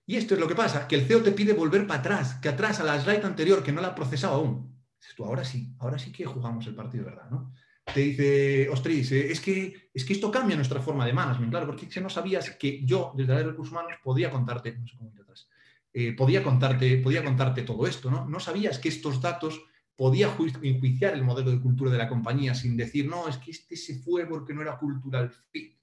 Y 0.06 0.18
esto 0.18 0.34
es 0.34 0.40
lo 0.42 0.50
que 0.50 0.56
pasa, 0.56 0.90
que 0.90 0.96
el 0.98 1.08
CEO 1.08 1.24
te 1.24 1.32
pide 1.32 1.54
volver 1.54 1.88
para 1.88 2.02
atrás, 2.02 2.34
que 2.42 2.50
atrás 2.50 2.82
a 2.82 2.84
la 2.84 3.00
slide 3.00 3.24
anterior 3.24 3.64
que 3.64 3.72
no 3.72 3.80
la 3.80 3.88
ha 3.88 3.96
procesado 3.96 4.36
aún 4.36 4.84
tú, 5.16 5.24
ahora 5.24 5.46
sí, 5.46 5.74
ahora 5.80 5.98
sí 5.98 6.12
que 6.12 6.26
jugamos 6.26 6.68
el 6.68 6.76
partido, 6.76 7.06
¿verdad? 7.06 7.30
¿no? 7.32 7.54
Te 7.86 8.02
dice, 8.02 8.68
Ostris, 8.70 9.14
es 9.14 9.40
que, 9.40 9.90
es 9.94 10.04
que 10.04 10.12
esto 10.12 10.30
cambia 10.30 10.58
nuestra 10.58 10.82
forma 10.82 11.06
de 11.06 11.14
management, 11.14 11.52
claro, 11.52 11.68
porque 11.68 11.90
si 11.90 12.02
no 12.02 12.10
sabías 12.10 12.50
que 12.52 12.86
yo, 12.86 13.14
desde 13.16 13.32
la 13.32 13.40
de 13.40 13.46
recursos 13.46 13.72
humanos, 13.72 13.94
podía 14.04 14.30
contarte, 14.30 14.78
no 14.78 14.86
sé 14.86 14.98
cómo 14.98 15.10
ir 15.10 15.22
atrás, 15.22 15.48
eh, 15.94 16.12
podía, 16.12 16.44
contarte, 16.44 16.98
podía 16.98 17.24
contarte 17.24 17.62
todo 17.62 17.88
esto, 17.88 18.12
¿no? 18.12 18.28
No 18.28 18.42
sabías 18.42 18.78
que 18.78 18.90
estos 18.90 19.22
datos 19.22 19.62
podía 20.02 20.36
enjuiciar 20.64 21.14
el 21.14 21.24
modelo 21.24 21.52
de 21.52 21.62
cultura 21.62 21.92
de 21.92 22.00
la 22.00 22.10
compañía 22.10 22.56
sin 22.56 22.76
decir, 22.76 23.08
no, 23.08 23.28
es 23.28 23.38
que 23.38 23.52
este 23.52 23.76
se 23.76 24.00
fue 24.00 24.26
porque 24.26 24.52
no 24.52 24.64
era 24.64 24.80
cultural 24.80 25.32
fit. 25.52 25.78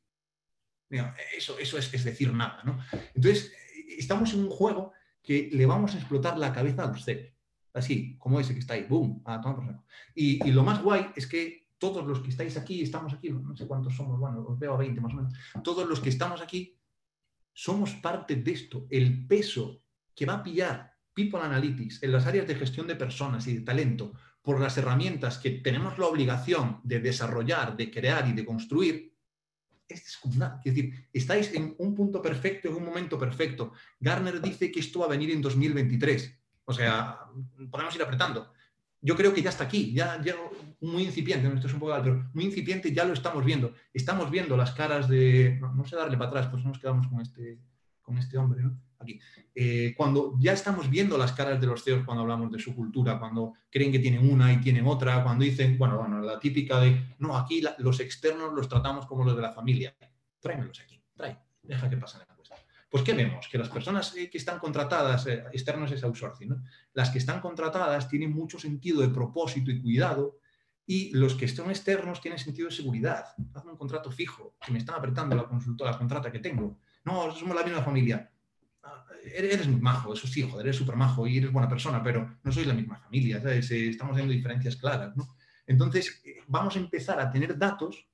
eso, 1.37 1.57
eso 1.57 1.79
es, 1.79 1.95
es, 1.95 2.03
decir 2.03 2.35
nada, 2.35 2.61
¿no? 2.65 2.81
Entonces, 3.15 3.53
estamos 3.97 4.35
en 4.35 4.41
un 4.41 4.51
juego 4.51 4.93
que 5.23 5.49
le 5.53 5.65
vamos 5.67 5.95
a 5.95 5.99
explotar 5.99 6.37
la 6.37 6.53
cabeza 6.53 6.83
a 6.83 6.89
los 6.89 7.05
CEOs 7.05 7.33
así, 7.73 8.17
como 8.19 8.41
ese 8.41 8.55
que 8.55 8.59
está 8.59 8.75
ahí, 8.75 8.87
boom, 8.89 9.23
y, 10.17 10.45
y, 10.45 10.51
lo 10.51 10.65
más 10.65 10.83
guay 10.83 11.13
es 11.15 11.29
que 11.29 11.69
todos 11.79 12.05
los 12.05 12.19
que 12.19 12.31
estáis 12.31 12.57
aquí, 12.57 12.83
estamos 12.83 13.13
aquí, 13.13 13.31
no 13.31 13.57
sé 13.57 13.69
cuántos 13.69 13.95
somos, 13.95 14.19
bueno, 14.19 14.45
os 14.49 14.59
veo 14.59 14.75
a 14.75 14.79
20 14.79 15.01
más 15.01 15.13
o 15.13 15.17
menos, 15.17 15.33
todos 15.63 15.89
los 15.89 16.01
que 16.01 16.09
estamos 16.09 16.43
aquí 16.43 16.77
somos 17.53 17.95
parte 17.95 18.35
de 18.35 18.51
esto, 18.51 18.89
el 18.91 19.29
peso 19.29 19.85
que 20.13 20.27
va 20.27 20.35
a 20.35 20.43
pillar 20.43 20.98
People 21.19 21.41
Analytics 21.41 22.05
en 22.05 22.13
las 22.13 22.27
áreas 22.27 22.47
de 22.47 22.55
gestión 22.55 22.87
de 22.87 22.95
personas 22.95 23.45
y 23.49 23.55
de 23.55 23.63
talento 23.63 24.13
por 24.41 24.61
las 24.61 24.79
herramientas 24.79 25.39
que 25.39 25.51
tenemos 25.51 25.99
la 25.99 26.07
obligación 26.07 26.81
de 26.85 27.01
desarrollar, 27.01 27.77
de 27.77 27.91
crear 27.91 28.29
y 28.29 28.35
de 28.35 28.45
construir, 28.45 29.13
es 29.89 30.05
descomunal. 30.05 30.61
Es 30.65 30.73
decir, 30.77 31.09
estáis 31.13 31.53
en 31.55 31.75
un 31.79 31.97
punto 31.97 32.23
perfecto, 32.23 32.69
en 32.69 32.77
un 32.77 32.85
momento 32.85 33.19
perfecto. 33.19 33.73
Garner 33.99 34.41
dice 34.41 34.71
que 34.71 34.79
esto 34.79 35.01
va 35.01 35.07
a 35.07 35.09
venir 35.09 35.33
en 35.33 35.43
2023. 35.43 36.39
O 36.67 36.73
sea, 36.73 37.19
podemos 37.69 37.97
ir 37.97 38.03
apretando. 38.03 38.53
Yo 39.01 39.17
creo 39.17 39.35
que 39.35 39.43
ya 39.43 39.51
está 39.51 39.65
aquí, 39.65 39.93
ya, 39.93 40.23
ya 40.23 40.37
muy 40.81 41.03
incipiente, 41.03 41.49
esto 41.49 41.67
es 41.67 41.73
un 41.73 41.81
poco 41.81 42.01
pero 42.01 42.31
muy 42.33 42.45
incipiente 42.45 42.95
ya 42.95 43.05
lo 43.05 43.13
estamos 43.13 43.45
viendo. 43.45 43.75
Estamos 43.93 44.31
viendo 44.31 44.57
las 44.57 44.71
caras 44.71 45.09
de, 45.09 45.59
no, 45.61 45.85
sé 45.85 45.97
darle 45.97 46.17
para 46.17 46.31
atrás, 46.31 46.47
pues 46.47 46.65
nos 46.65 46.79
quedamos 46.79 47.09
con 47.09 47.21
este, 47.21 47.59
con 48.03 48.19
este 48.19 48.39
hombre, 48.39 48.63
¿no? 48.63 48.88
Aquí. 48.99 49.21
Eh, 49.55 49.95
cuando 49.97 50.35
ya 50.41 50.53
estamos 50.53 50.91
viendo 50.91 51.17
las 51.17 51.33
caras 51.33 51.61
de 51.61 51.67
los 51.67 51.85
CEOs 51.85 52.05
cuando 52.05 52.23
hablamos 52.23 52.51
de 52.51 52.59
su 52.59 52.75
cultura, 52.75 53.19
cuando 53.19 53.55
creen 53.71 53.93
que 53.93 53.99
tienen 53.99 54.29
una 54.29 54.53
y 54.53 54.61
tienen 54.61 54.87
otra, 54.87 55.23
cuando 55.23 55.45
dicen, 55.45 55.79
bueno, 55.79 55.99
bueno, 55.99 56.21
la 56.21 56.39
típica 56.39 56.81
de, 56.81 57.15
no, 57.19 57.37
aquí 57.37 57.63
los 57.79 58.01
externos 58.01 58.53
los 58.53 58.69
tratamos 58.69 59.07
como 59.07 59.25
los 59.25 59.37
de 59.37 59.43
la 59.43 59.53
familia. 59.53 59.95
Tráemelos 60.41 60.81
aquí, 60.81 61.01
trae, 61.15 61.39
deja 61.63 61.89
que 61.89 61.97
pasen 61.97 62.23
pues 62.91 63.03
¿qué 63.03 63.13
vemos? 63.13 63.49
Que 63.49 63.59
las 63.59 63.69
personas 63.69 64.17
eh, 64.17 64.31
que 64.31 64.39
están 64.39 64.59
contratadas, 64.59 65.27
eh, 65.27 65.45
externos 65.53 65.93
es 65.93 66.03
outsourcing, 66.03 66.49
¿no? 66.49 66.63
las 66.95 67.11
que 67.11 67.19
están 67.19 67.41
contratadas 67.41 68.09
tienen 68.09 68.33
mucho 68.33 68.59
sentido 68.59 69.03
de 69.03 69.09
propósito 69.09 69.71
y 69.71 69.83
cuidado 69.83 70.39
y 70.87 71.11
los 71.15 71.35
que 71.35 71.49
son 71.49 71.69
externos 71.69 72.21
tienen 72.21 72.39
sentido 72.39 72.69
de 72.69 72.75
seguridad. 72.75 73.27
Hazme 73.55 73.73
un 73.73 73.77
contrato 73.77 74.11
fijo, 74.11 74.57
que 74.65 74.73
me 74.73 74.79
están 74.79 74.95
apretando 74.95 75.37
la 75.37 75.45
consultora, 75.45 75.91
la 75.91 75.99
contrata 75.99 76.33
que 76.33 76.39
tengo. 76.39 76.79
No, 77.05 77.31
somos 77.35 77.55
la 77.55 77.63
misma 77.63 77.83
familia. 77.83 78.33
Eres 79.25 79.69
majo, 79.69 80.15
eso 80.15 80.27
sí, 80.27 80.43
joder, 80.43 80.67
eres 80.67 80.77
súper 80.77 80.97
majo 80.97 81.27
y 81.27 81.39
eres 81.39 81.53
buena 81.53 81.69
persona, 81.69 82.03
pero 82.03 82.39
no 82.43 82.53
sois 82.53 82.67
la 82.67 82.75
misma 82.75 82.97
familia, 82.97 83.41
¿sabes? 83.41 83.71
Eh, 83.71 83.89
estamos 83.89 84.17
viendo 84.17 84.33
diferencias 84.33 84.77
claras, 84.77 85.17
¿no? 85.17 85.37
Entonces, 85.67 86.23
vamos 86.47 86.77
a 86.77 86.79
empezar 86.79 87.21
a 87.21 87.31
tener 87.31 87.59
datos 87.59 88.09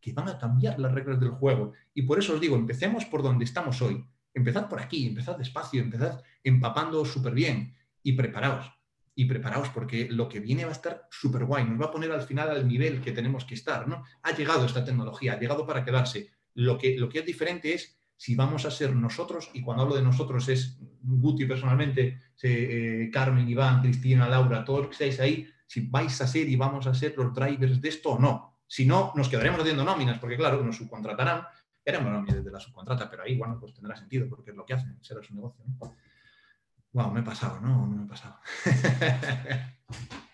que 0.00 0.12
van 0.12 0.28
a 0.28 0.38
cambiar 0.38 0.78
las 0.78 0.92
reglas 0.92 1.20
del 1.20 1.30
juego. 1.30 1.72
Y 1.92 2.02
por 2.02 2.18
eso 2.18 2.34
os 2.34 2.40
digo, 2.40 2.56
empecemos 2.56 3.04
por 3.04 3.22
donde 3.22 3.44
estamos 3.44 3.80
hoy 3.82 4.06
empezad 4.34 4.68
por 4.68 4.80
aquí, 4.80 5.06
empezad 5.06 5.38
despacio, 5.38 5.80
empezad 5.80 6.22
empapando 6.42 7.04
súper 7.04 7.32
bien 7.32 7.74
y 8.02 8.12
preparaos. 8.12 8.70
Y 9.14 9.26
preparaos 9.26 9.68
porque 9.68 10.08
lo 10.10 10.28
que 10.28 10.40
viene 10.40 10.64
va 10.64 10.70
a 10.70 10.74
estar 10.74 11.06
súper 11.08 11.44
guay, 11.44 11.64
nos 11.64 11.80
va 11.80 11.86
a 11.86 11.90
poner 11.92 12.10
al 12.10 12.22
final 12.22 12.50
al 12.50 12.66
nivel 12.66 13.00
que 13.00 13.12
tenemos 13.12 13.44
que 13.44 13.54
estar. 13.54 13.86
¿no? 13.86 14.02
Ha 14.22 14.32
llegado 14.32 14.66
esta 14.66 14.84
tecnología, 14.84 15.34
ha 15.34 15.40
llegado 15.40 15.64
para 15.64 15.84
quedarse. 15.84 16.30
Lo 16.54 16.76
que, 16.76 16.98
lo 16.98 17.08
que 17.08 17.20
es 17.20 17.26
diferente 17.26 17.74
es 17.74 17.96
si 18.24 18.34
vamos 18.34 18.64
a 18.64 18.70
ser 18.70 18.96
nosotros, 18.96 19.50
y 19.52 19.60
cuando 19.60 19.82
hablo 19.82 19.96
de 19.96 20.00
nosotros 20.00 20.48
es 20.48 20.78
Guti 21.02 21.44
personalmente, 21.44 22.22
eh, 22.42 23.10
Carmen, 23.12 23.46
Iván, 23.46 23.82
Cristina, 23.82 24.26
Laura, 24.26 24.64
todos 24.64 24.80
los 24.80 24.88
que 24.88 24.92
estáis 24.94 25.20
ahí, 25.20 25.46
si 25.66 25.88
vais 25.88 26.18
a 26.22 26.26
ser 26.26 26.48
y 26.48 26.56
vamos 26.56 26.86
a 26.86 26.94
ser 26.94 27.14
los 27.18 27.34
drivers 27.34 27.82
de 27.82 27.88
esto 27.90 28.12
o 28.12 28.18
no. 28.18 28.60
Si 28.66 28.86
no, 28.86 29.12
nos 29.14 29.28
quedaremos 29.28 29.60
haciendo 29.60 29.84
nóminas, 29.84 30.18
porque 30.20 30.38
claro, 30.38 30.64
nos 30.64 30.74
subcontratarán, 30.74 31.42
era 31.84 32.00
nómina 32.00 32.34
desde 32.34 32.50
la 32.50 32.58
subcontrata, 32.58 33.10
pero 33.10 33.24
ahí, 33.24 33.36
bueno, 33.36 33.58
pues 33.60 33.74
tendrá 33.74 33.94
sentido 33.94 34.26
porque 34.26 34.52
es 34.52 34.56
lo 34.56 34.64
que 34.64 34.72
hacen, 34.72 34.96
será 35.02 35.22
su 35.22 35.34
negocio. 35.34 35.62
¿no? 35.66 35.94
Wow, 36.92 37.10
me 37.10 37.20
he 37.20 37.24
pasado, 37.24 37.60
¿no? 37.60 37.86
No 37.86 37.94
me 37.94 38.04
he 38.04 38.08
pasado. 38.08 38.38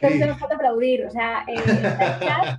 Pero 0.00 0.26
nos 0.26 0.38
falta 0.38 0.56
aplaudir, 0.56 1.06
o 1.06 1.10
sea, 1.10 1.44
eh, 1.46 1.54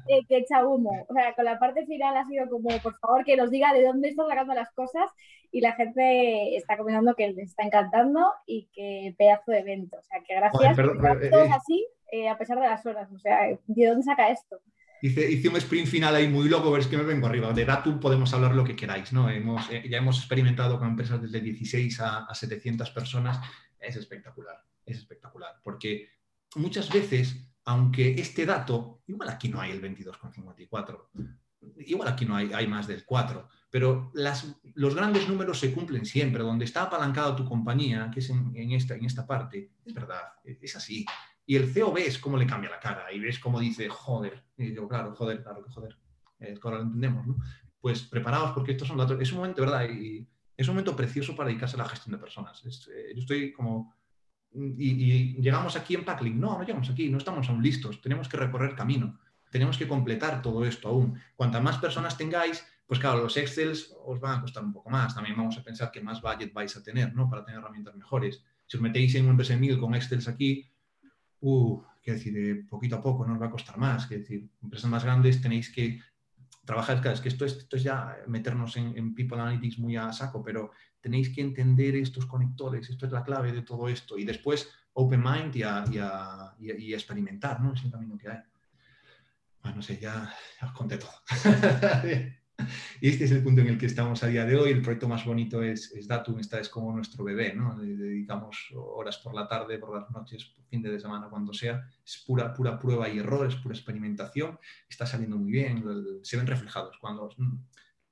eh, 0.08 0.26
que 0.28 0.38
echa 0.38 0.66
humo. 0.66 1.06
O 1.10 1.14
sea, 1.14 1.34
con 1.34 1.46
la 1.46 1.60
parte 1.60 1.86
final 1.86 2.16
ha 2.18 2.26
sido 2.26 2.50
como, 2.50 2.70
por 2.80 2.98
favor, 3.00 3.24
que 3.26 3.36
nos 3.36 3.52
diga 3.52 3.74
de 3.74 3.84
dónde 3.84 4.10
está 4.10 4.28
sacando 4.28 4.54
las 4.54 4.72
cosas 4.72 5.12
y 5.52 5.62
la 5.62 5.74
gente 5.74 6.56
está 6.56 6.78
comentando 6.78 7.16
que 7.16 7.30
les 7.30 7.50
está 7.50 7.64
encantando 7.64 8.22
y 8.46 8.68
que 8.74 9.14
pedazo 9.18 9.52
de 9.52 9.60
evento. 9.60 9.98
O 9.98 10.04
sea, 10.04 10.20
que 10.26 10.36
gracias. 10.36 10.76
Joder, 10.76 11.30
todos 11.30 11.48
eh, 11.48 11.54
así, 11.54 11.88
a 12.30 12.38
pesar 12.38 12.60
de 12.60 12.68
las 12.68 12.86
horas. 12.86 13.12
O 13.12 13.20
sea, 13.20 13.48
¿de 13.66 13.86
dónde 13.86 14.04
saca 14.04 14.30
esto? 14.30 14.60
Hice, 15.02 15.50
un 15.50 15.58
sprint 15.58 15.88
final 15.88 16.16
ahí 16.16 16.28
muy 16.28 16.50
loco, 16.50 16.72
pero 16.72 16.82
es 16.82 16.88
que 16.88 16.98
me 16.98 17.04
vengo 17.04 17.28
arriba. 17.28 17.54
De 17.54 17.64
Datu 17.64 18.00
podemos 18.00 18.34
hablar 18.34 18.56
lo 18.56 18.64
que 18.64 18.76
queráis, 18.76 19.14
¿no? 19.14 19.30
Hemos, 19.30 19.70
eh, 19.70 19.84
ya 19.88 20.00
hemos 20.00 20.18
experimentado 20.18 20.80
con 20.80 20.88
empresas 20.88 21.22
desde 21.22 21.42
16 21.42 22.00
a, 22.02 22.34
700 22.34 22.90
personas. 22.92 23.40
Es 23.80 23.96
espectacular, 23.98 24.64
es 24.86 24.98
espectacular. 24.98 25.60
Porque 25.64 26.10
muchas 26.56 26.92
veces, 26.92 27.36
aunque 27.66 28.16
este 28.16 28.46
dato, 28.46 29.02
igual 29.08 29.30
aquí 29.30 29.50
no 29.50 29.62
hay 29.62 29.72
el 29.72 29.82
22,54, 29.82 31.08
igual 31.86 32.08
aquí 32.08 32.26
no 32.26 32.36
hay, 32.36 32.52
hay 32.54 32.68
más 32.68 32.88
del 32.88 33.06
4, 33.06 33.48
pero 33.70 34.12
las, 34.14 34.56
los 34.76 34.96
grandes 34.96 35.28
números 35.28 35.60
se 35.60 35.74
cumplen 35.74 36.06
siempre. 36.06 36.44
Donde 36.44 36.66
está 36.66 36.84
apalancada 36.84 37.36
tu 37.36 37.46
compañía, 37.46 38.10
que 38.14 38.20
es 38.20 38.30
en, 38.30 38.72
esta, 38.72 38.96
en 38.96 39.06
esta 39.06 39.28
parte, 39.28 39.72
es 39.86 39.94
verdad, 39.94 40.22
es 40.44 40.76
así. 40.76 41.06
Y 41.46 41.56
el 41.56 41.72
CEO 41.72 41.92
ves 41.92 42.18
cómo 42.18 42.38
le 42.38 42.48
cambia 42.48 42.70
la 42.70 42.80
cara 42.80 43.12
y 43.12 43.20
ves 43.20 43.38
cómo 43.38 43.60
dice, 43.60 43.88
joder, 43.90 44.44
y 44.58 44.74
yo, 44.74 44.88
claro, 44.88 45.14
joder, 45.16 45.44
claro 45.44 45.64
que 45.64 45.72
joder, 45.72 45.98
eh, 46.40 46.58
ahora 46.64 46.78
lo 46.78 46.84
entendemos, 46.84 47.28
¿no? 47.28 47.38
Pues 47.80 48.04
preparados 48.04 48.52
porque 48.52 48.72
estos 48.72 48.88
son 48.88 48.98
datos, 48.98 49.20
es 49.22 49.32
un 49.32 49.40
momento, 49.40 49.62
¿verdad? 49.62 49.88
Y 49.90 50.28
es 50.58 50.68
un 50.68 50.74
momento 50.74 50.96
precioso 50.96 51.36
para 51.36 51.50
dedicarse 51.50 51.76
a 51.76 51.80
la 51.80 51.90
gestión 51.90 52.14
de 52.14 52.22
personas. 52.22 52.64
Eh, 52.66 53.14
yo 53.14 53.20
estoy 53.20 53.52
como, 53.52 53.95
y, 54.56 55.42
llegamos 55.42 55.76
aquí 55.76 55.96
en 55.96 56.06
Packlink, 56.06 56.36
no, 56.36 56.58
no 56.58 56.64
llegamos 56.64 56.90
aquí, 56.90 57.10
no 57.10 57.18
estamos 57.18 57.50
aún 57.50 57.62
listos, 57.62 58.02
tenemos 58.02 58.30
que 58.30 58.38
recorrer 58.38 58.76
camino, 58.76 59.20
tenemos 59.50 59.78
que 59.78 59.88
completar 59.88 60.42
todo 60.42 60.66
esto 60.66 60.90
aún. 60.90 61.20
Cuantas 61.36 61.62
más 61.62 61.78
personas 61.78 62.18
tengáis, 62.18 62.66
pues 62.88 63.00
claro, 63.00 63.24
los 63.24 63.36
Excels 63.38 63.96
os 64.06 64.20
van 64.20 64.40
a 64.40 64.42
costar 64.42 64.64
un 64.64 64.74
poco 64.74 64.90
más. 64.90 65.16
También 65.16 65.38
vamos 65.38 65.58
a 65.58 65.64
pensar 65.64 65.92
que 65.92 66.02
más 66.02 66.22
budget 66.22 66.54
vais 66.54 66.76
a 66.76 66.84
tener, 66.84 67.14
¿no? 67.16 67.30
Para 67.30 67.44
tener 67.44 67.60
herramientas 67.60 67.96
mejores. 67.96 68.44
Si 68.68 68.78
os 68.78 68.84
metéis 68.84 69.16
en 69.16 69.26
un 69.26 69.32
empresa 69.32 69.56
mil 69.56 69.80
con 69.80 69.96
Excels 69.96 70.28
aquí, 70.28 70.70
uh, 71.42 71.82
quiero 72.04 72.20
decir, 72.20 72.38
eh, 72.38 72.66
poquito 72.70 72.98
a 72.98 73.02
poco 73.02 73.26
no 73.26 73.34
os 73.34 73.42
va 73.42 73.48
a 73.48 73.52
costar 73.52 73.78
más. 73.78 74.06
Quiero 74.08 74.22
decir, 74.22 74.50
empresas 74.62 74.90
más 74.90 75.04
grandes 75.04 75.42
tenéis 75.42 75.72
que 75.72 76.00
trabajar, 76.66 77.06
es 77.08 77.22
que 77.22 77.30
esto 77.30 77.46
es, 77.46 77.58
esto 77.58 77.76
es 77.78 77.84
ya 77.84 78.18
meternos 78.28 78.76
en, 78.76 79.14
People 79.14 79.40
Analytics 79.40 79.80
muy 79.80 79.96
a 79.96 80.12
saco, 80.12 80.44
pero 80.44 80.72
tenéis 81.06 81.30
que 81.30 81.42
entender 81.42 81.96
estos 81.98 82.26
conectores, 82.26 82.90
esto 82.90 83.06
es 83.06 83.12
la 83.12 83.24
clave 83.24 83.52
de 83.52 83.62
todo 83.62 83.88
esto. 83.88 84.18
Y 84.18 84.26
después, 84.26 84.72
open 84.94 85.22
mind 85.22 85.56
y, 85.56 86.94
experimentar, 86.96 87.62
¿no? 87.62 87.76
Es 87.76 87.84
el 87.84 87.92
camino 87.92 88.18
que 88.18 88.28
hay. 88.28 88.40
Bueno, 89.62 89.78
no 89.78 89.84
sé, 89.84 90.00
ya, 90.00 90.34
ya 90.60 90.68
os 90.68 90.74
conté 90.74 90.98
todo. 90.98 91.12
Y 93.02 93.10
este 93.10 93.26
es 93.26 93.32
el 93.32 93.44
punto 93.44 93.60
en 93.62 93.68
el 93.68 93.78
que 93.78 93.86
estamos 93.86 94.24
a 94.24 94.28
día 94.28 94.46
de 94.46 94.56
hoy. 94.56 94.72
El 94.72 94.82
proyecto 94.82 95.10
más 95.10 95.26
bonito 95.26 95.62
es, 95.62 95.92
Datum, 96.08 96.40
esta 96.40 96.58
es 96.58 96.70
como 96.70 96.94
nuestro 96.94 97.26
bebé, 97.26 97.54
¿no? 97.54 97.78
Dedicamos 97.78 98.74
horas 98.74 99.18
por 99.18 99.36
la 99.36 99.46
tarde, 99.46 99.78
por 99.78 99.94
las 99.94 100.10
noches, 100.10 100.46
por 100.46 100.66
fin 100.66 100.82
de 100.82 100.98
semana, 100.98 101.28
cuando 101.30 101.54
sea. 101.54 101.86
Es 102.04 102.24
pura, 102.26 102.54
pura 102.54 102.80
prueba 102.80 103.10
y 103.10 103.20
error, 103.20 103.46
es 103.46 103.58
pura 103.58 103.76
experimentación. 103.76 104.58
Está 104.88 105.06
saliendo 105.06 105.38
muy 105.38 105.52
bien, 105.52 105.84
se 106.24 106.38
ven 106.38 106.48
reflejados. 106.48 106.98
Cuando 106.98 107.30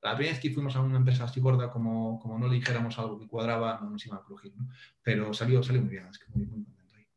la 0.03 0.15
primera 0.15 0.33
vez 0.33 0.41
que 0.41 0.51
fuimos 0.51 0.75
a 0.75 0.81
una 0.81 0.97
empresa 0.97 1.23
así 1.23 1.39
gorda, 1.39 1.71
como, 1.71 2.19
como 2.19 2.37
no 2.37 2.47
le 2.47 2.55
dijéramos 2.55 2.99
algo 2.99 3.19
que 3.19 3.27
cuadraba, 3.27 3.79
no 3.81 3.89
nos 3.89 4.05
iba 4.05 4.17
a 4.17 4.23
crujir, 4.23 4.53
¿no? 4.55 4.67
Pero 5.01 5.33
salió, 5.33 5.63
salió 5.63 5.81
muy 5.81 5.91
bien, 5.91 6.07
es 6.07 6.19
que 6.19 6.25
muy, 6.33 6.45
muy 6.45 6.63
contento 6.63 6.95
ahí. 6.95 7.07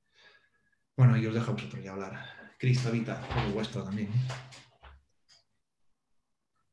Bueno, 0.97 1.17
y 1.17 1.27
os 1.27 1.35
dejo 1.35 1.51
a 1.51 1.55
vosotros 1.55 1.83
ya 1.83 1.93
hablar. 1.93 2.15
Cristo, 2.59 2.91
Vita, 2.93 3.21
como 3.35 3.51
vuestro 3.51 3.83
también. 3.83 4.09
¿eh? 4.09 4.57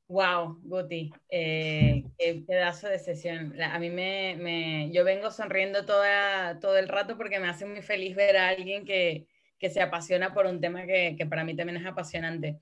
Wow, 0.07 0.60
Guti, 0.61 1.11
eh, 1.27 2.03
qué 2.19 2.44
pedazo 2.45 2.88
de 2.88 2.99
sesión. 2.99 3.60
A 3.60 3.80
mí 3.80 3.90
me, 3.90 4.91
yo 4.91 5.03
vengo 5.03 5.31
sonriendo 5.31 5.85
toda, 5.85 6.60
todo 6.60 6.77
el 6.77 6.88
rato 6.88 7.18
porque 7.18 7.40
me 7.40 7.48
hace 7.48 7.65
muy 7.65 7.81
feliz 7.81 8.15
ver 8.15 8.38
a 8.38 8.49
alguien 8.49 8.85
que, 8.85 9.27
se 9.60 9.81
apasiona 9.81 10.34
por 10.34 10.45
un 10.45 10.60
tema 10.60 10.85
que, 10.85 11.18
para 11.27 11.44
mí 11.44 11.56
también 11.56 11.77
es 11.77 11.85
apasionante. 11.88 12.60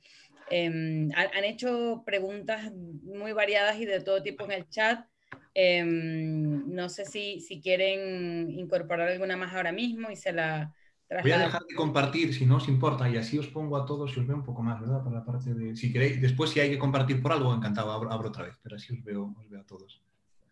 Em, 0.52 1.10
han, 1.15 1.44
hecho 1.45 2.03
preguntas 2.06 2.72
muy 2.73 3.32
variadas 3.32 3.80
y 3.80 3.86
de 3.86 4.02
todo 4.02 4.22
tipo 4.22 4.44
en 4.45 4.52
el 4.52 4.69
chat. 4.69 5.06
Em, 5.53 6.73
no 6.73 6.90
sé 6.90 7.06
si, 7.06 7.40
si 7.40 7.61
quieren 7.61 8.52
incorporar 8.52 9.07
alguna 9.07 9.38
más 9.38 9.53
ahora 9.53 9.72
mismo 9.72 10.11
y 10.11 10.15
se 10.15 10.34
la, 10.34 10.73
Voy 11.22 11.32
a 11.32 11.40
dejar 11.40 11.64
de 11.65 11.76
compartir, 11.76 12.34
si 12.34 12.45
no 12.45 12.56
os 12.56 12.69
importa, 12.69 13.10
y 13.10 13.18
así 13.18 13.38
os 13.38 13.48
pongo 13.48 13.76
a 13.76 13.86
todos 13.86 14.15
y 14.15 14.22
os 14.22 14.28
veo 14.28 14.38
un 14.38 14.45
poco 14.45 14.64
más, 14.64 14.80
¿verdad? 14.80 15.03
Para 15.03 15.18
la 15.18 15.26
parte 15.26 15.53
de. 15.53 15.76
Si 15.76 15.91
queréis, 15.91 16.22
después 16.22 16.52
si 16.52 16.61
hay 16.61 16.69
que 16.69 16.80
compartir 16.80 17.22
por 17.22 17.34
algo, 17.34 17.53
encantado, 17.53 17.91
abro, 17.91 18.30
otra 18.30 18.45
vez, 18.45 18.57
pero 18.64 18.78
así 18.78 18.94
os 18.94 19.03
veo, 19.03 19.36
os 19.38 19.49
veo 19.49 19.60
a 19.60 19.65
todos. 19.65 20.02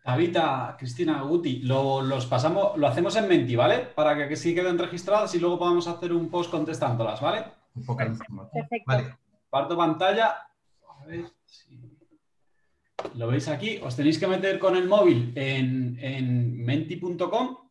Davita, 0.04 0.76
Cristina, 0.78 1.22
Guti, 1.22 1.60
lo, 1.60 2.02
los 2.02 2.26
pasamos, 2.26 2.76
lo 2.76 2.86
hacemos 2.86 3.16
en 3.16 3.28
Menti, 3.28 3.56
¿vale? 3.56 3.78
Para 3.94 4.28
que, 4.28 4.36
sí 4.36 4.54
queden 4.54 4.78
registradas 4.78 5.34
y 5.34 5.40
luego 5.40 5.58
podamos 5.58 5.86
hacer 5.86 6.12
un 6.12 6.28
post 6.28 6.50
contestándolas, 6.50 7.20
¿vale? 7.22 7.44
Perfecto. 8.52 8.84
Vale. 8.86 9.16
Parto 9.50 9.76
pantalla. 9.76 10.36
A 11.02 11.06
ver 11.06 11.26
si. 11.44 11.78
Lo 13.14 13.28
veis 13.28 13.48
aquí. 13.48 13.78
Os 13.82 13.96
tenéis 13.96 14.18
que 14.18 14.26
meter 14.26 14.58
con 14.58 14.76
el 14.76 14.86
móvil 14.86 15.32
en, 15.34 15.98
en 16.00 16.64
menti.com 16.64 17.70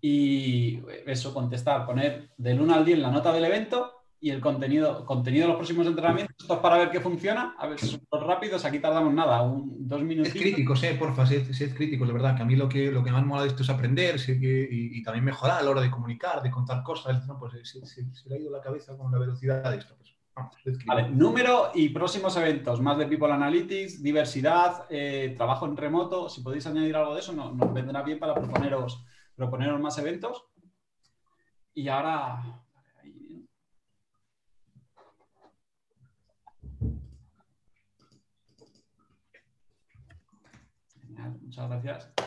y 0.00 0.80
eso, 1.06 1.34
contestar, 1.34 1.84
poner 1.84 2.30
del 2.36 2.60
1 2.60 2.74
al 2.74 2.84
10 2.84 2.98
la 3.00 3.10
nota 3.10 3.32
del 3.32 3.44
evento 3.44 4.00
y 4.18 4.30
el 4.30 4.40
contenido, 4.40 5.04
contenido 5.06 5.44
de 5.44 5.48
los 5.48 5.56
próximos 5.56 5.86
entrenamientos. 5.86 6.36
Esto 6.38 6.54
es 6.54 6.60
para 6.60 6.76
ver 6.76 6.90
qué 6.90 7.00
funciona. 7.00 7.54
A 7.58 7.66
ver, 7.66 7.78
son 7.78 8.00
rápidos, 8.10 8.64
aquí 8.64 8.78
tardamos 8.78 9.14
nada, 9.14 9.42
un, 9.42 9.88
dos 9.88 10.02
minutos. 10.02 10.34
Es 10.34 10.40
críticos, 10.40 10.82
eh, 10.82 10.94
porfa, 10.98 11.26
sed, 11.26 11.50
sed, 11.52 11.74
críticos, 11.74 12.06
de 12.06 12.12
verdad, 12.12 12.36
que 12.36 12.42
a 12.42 12.44
mí 12.44 12.54
lo 12.54 12.68
que, 12.68 12.90
lo 12.90 13.02
que 13.02 13.12
más 13.12 13.24
mola 13.24 13.42
de 13.42 13.48
esto 13.48 13.62
es 13.62 13.70
aprender 13.70 14.16
y, 14.28 15.02
también 15.02 15.24
mejorar 15.24 15.58
a 15.58 15.62
la 15.62 15.70
hora 15.70 15.80
de 15.80 15.90
comunicar, 15.90 16.42
de 16.42 16.50
contar 16.50 16.82
cosas. 16.82 17.26
¿no? 17.26 17.38
Pues 17.38 17.54
se, 17.66 18.28
le 18.28 18.34
ha 18.34 18.38
ido 18.38 18.50
la 18.50 18.60
cabeza 18.60 18.96
con 18.96 19.10
la 19.10 19.18
velocidad 19.18 19.70
de 19.70 19.78
esto. 19.78 19.94
Pues, 19.96 20.14
vale, 20.86 21.08
número 21.10 21.70
y 21.74 21.88
próximos 21.90 22.36
eventos, 22.36 22.80
más 22.80 22.98
de 22.98 23.06
People 23.06 23.32
Analytics, 23.32 24.02
diversidad, 24.02 24.86
eh, 24.90 25.34
trabajo 25.36 25.66
en 25.66 25.76
remoto. 25.76 26.28
Si 26.28 26.42
podéis 26.42 26.66
añadir 26.66 26.96
algo 26.96 27.14
de 27.14 27.20
eso, 27.20 27.32
nos 27.32 27.72
vendrá 27.72 28.02
bien 28.02 28.18
para 28.18 28.34
proponeros 28.34 29.04
proponeros 29.40 29.80
más 29.80 29.96
eventos. 29.96 30.44
Y 31.72 31.88
ahora... 31.88 32.42
muchas 41.40 41.68
gracias. 41.68 42.19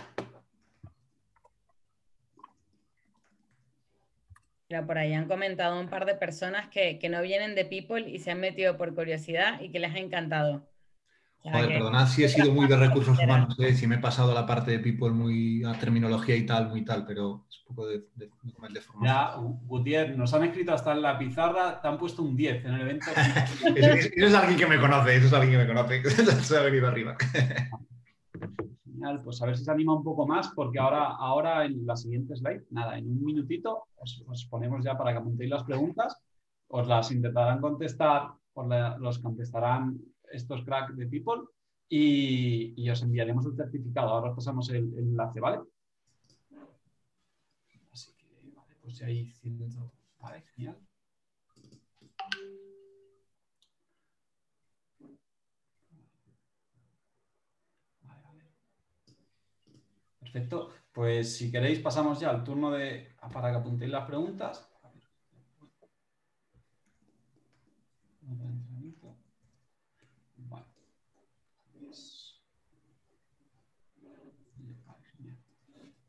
Por 4.88 4.98
ahí 4.98 5.14
han 5.14 5.28
comentado 5.28 5.80
un 5.80 5.88
par 5.88 6.06
de 6.06 6.16
personas 6.16 6.68
que, 6.70 6.98
que, 7.00 7.10
no 7.10 7.22
vienen 7.22 7.56
de 7.56 7.66
People 7.66 8.10
y 8.10 8.20
se 8.20 8.32
han 8.32 8.40
metido 8.40 8.78
por 8.78 8.96
curiosidad 8.96 9.62
y 9.62 9.70
que 9.70 9.80
les 9.80 9.94
ha 9.94 10.00
encantado. 10.00 10.68
Joder, 11.44 11.68
perdonad 11.68 12.08
si 12.08 12.24
he 12.24 12.30
sido 12.30 12.54
muy 12.54 12.68
de 12.68 12.78
recursos 12.78 13.20
humanos, 13.20 13.54
¿eh? 13.60 13.76
si 13.76 13.86
me 13.86 13.96
he 13.96 14.00
pasado 14.00 14.34
la 14.34 14.46
parte 14.46 14.72
de 14.72 14.80
people 14.80 15.12
muy 15.12 15.62
a 15.66 15.74
terminología 15.74 16.38
y 16.38 16.46
tal, 16.46 16.70
muy 16.70 16.86
tal, 16.86 17.06
pero 17.06 17.46
es 17.50 17.60
un 17.60 17.76
poco 17.76 17.88
de, 17.90 17.98
de, 18.16 18.30
de, 18.44 18.82
formación. 18.82 19.04
Ya, 19.04 19.36
Gutiérrez, 19.66 20.16
nos 20.16 20.34
han 20.34 20.46
escrito 20.46 20.74
hasta 20.74 20.94
en 20.94 21.02
la 21.02 21.20
pizarra, 21.20 21.82
te 21.82 21.88
han 21.90 21.98
puesto 21.98 22.24
un 22.24 22.38
10 22.38 22.64
en 22.64 22.74
el 22.76 22.82
evento. 22.82 23.08
eso, 23.76 24.10
es 24.16 24.34
alguien 24.34 24.58
que 24.58 24.68
me 24.68 24.80
conoce, 24.80 25.18
eso 25.18 25.28
es 25.28 25.34
alguien 25.34 25.52
que 25.52 25.66
me 25.66 25.68
conoce, 25.68 26.10
se 26.44 26.58
ha 26.58 26.62
venido 26.62 26.88
arriba. 26.88 27.18
Pues 29.24 29.42
a 29.42 29.46
ver 29.46 29.58
si 29.58 29.66
se 29.66 29.72
anima 29.72 29.94
un 29.94 30.04
poco 30.04 30.26
más, 30.26 30.52
porque 30.56 30.80
ahora, 30.80 31.16
ahora 31.18 31.66
en 31.66 31.86
la 31.86 31.96
siguiente 31.96 32.36
slide, 32.36 32.66
nada, 32.70 32.98
en 32.98 33.10
un 33.10 33.24
minutito 33.24 33.88
os, 33.98 34.24
os 34.28 34.46
ponemos 34.46 34.84
ya 34.84 34.98
para 34.98 35.12
que 35.12 35.18
apuntéis 35.20 35.50
las 35.50 35.64
preguntas, 35.64 36.18
os 36.68 36.88
las 36.88 37.12
intentarán 37.12 37.60
contestar, 37.60 38.32
os 38.54 38.68
los 39.00 39.20
contestarán 39.20 40.00
estos 40.32 40.64
cracks 40.64 40.96
de 40.96 41.08
People 41.08 41.42
y, 41.90 42.90
os 42.90 43.02
enviaremos 43.04 43.46
el 43.46 43.56
certificado. 43.56 44.10
Ahora 44.10 44.30
os 44.30 44.36
pasamos 44.36 44.70
el, 44.70 44.98
enlace, 44.98 45.40
¿vale? 45.40 45.60
Así 47.92 48.14
que, 48.18 48.26
vale, 48.56 48.76
pues 48.82 48.98
ya 48.98 49.08
hay 49.08 49.26
ciento. 49.26 49.66
Vale, 50.20 50.42
genial. 50.56 50.78
Perfecto. 60.34 60.72
Pues 60.92 61.36
si 61.38 61.52
queréis 61.52 61.80
pasamos 61.80 62.20
ya 62.20 62.32
al 62.32 62.44
turno 62.44 62.72
de 62.72 63.14
para 63.32 63.52
que 63.52 63.58
apuntéis 63.58 63.92
las 63.92 64.06
preguntas. 64.08 64.68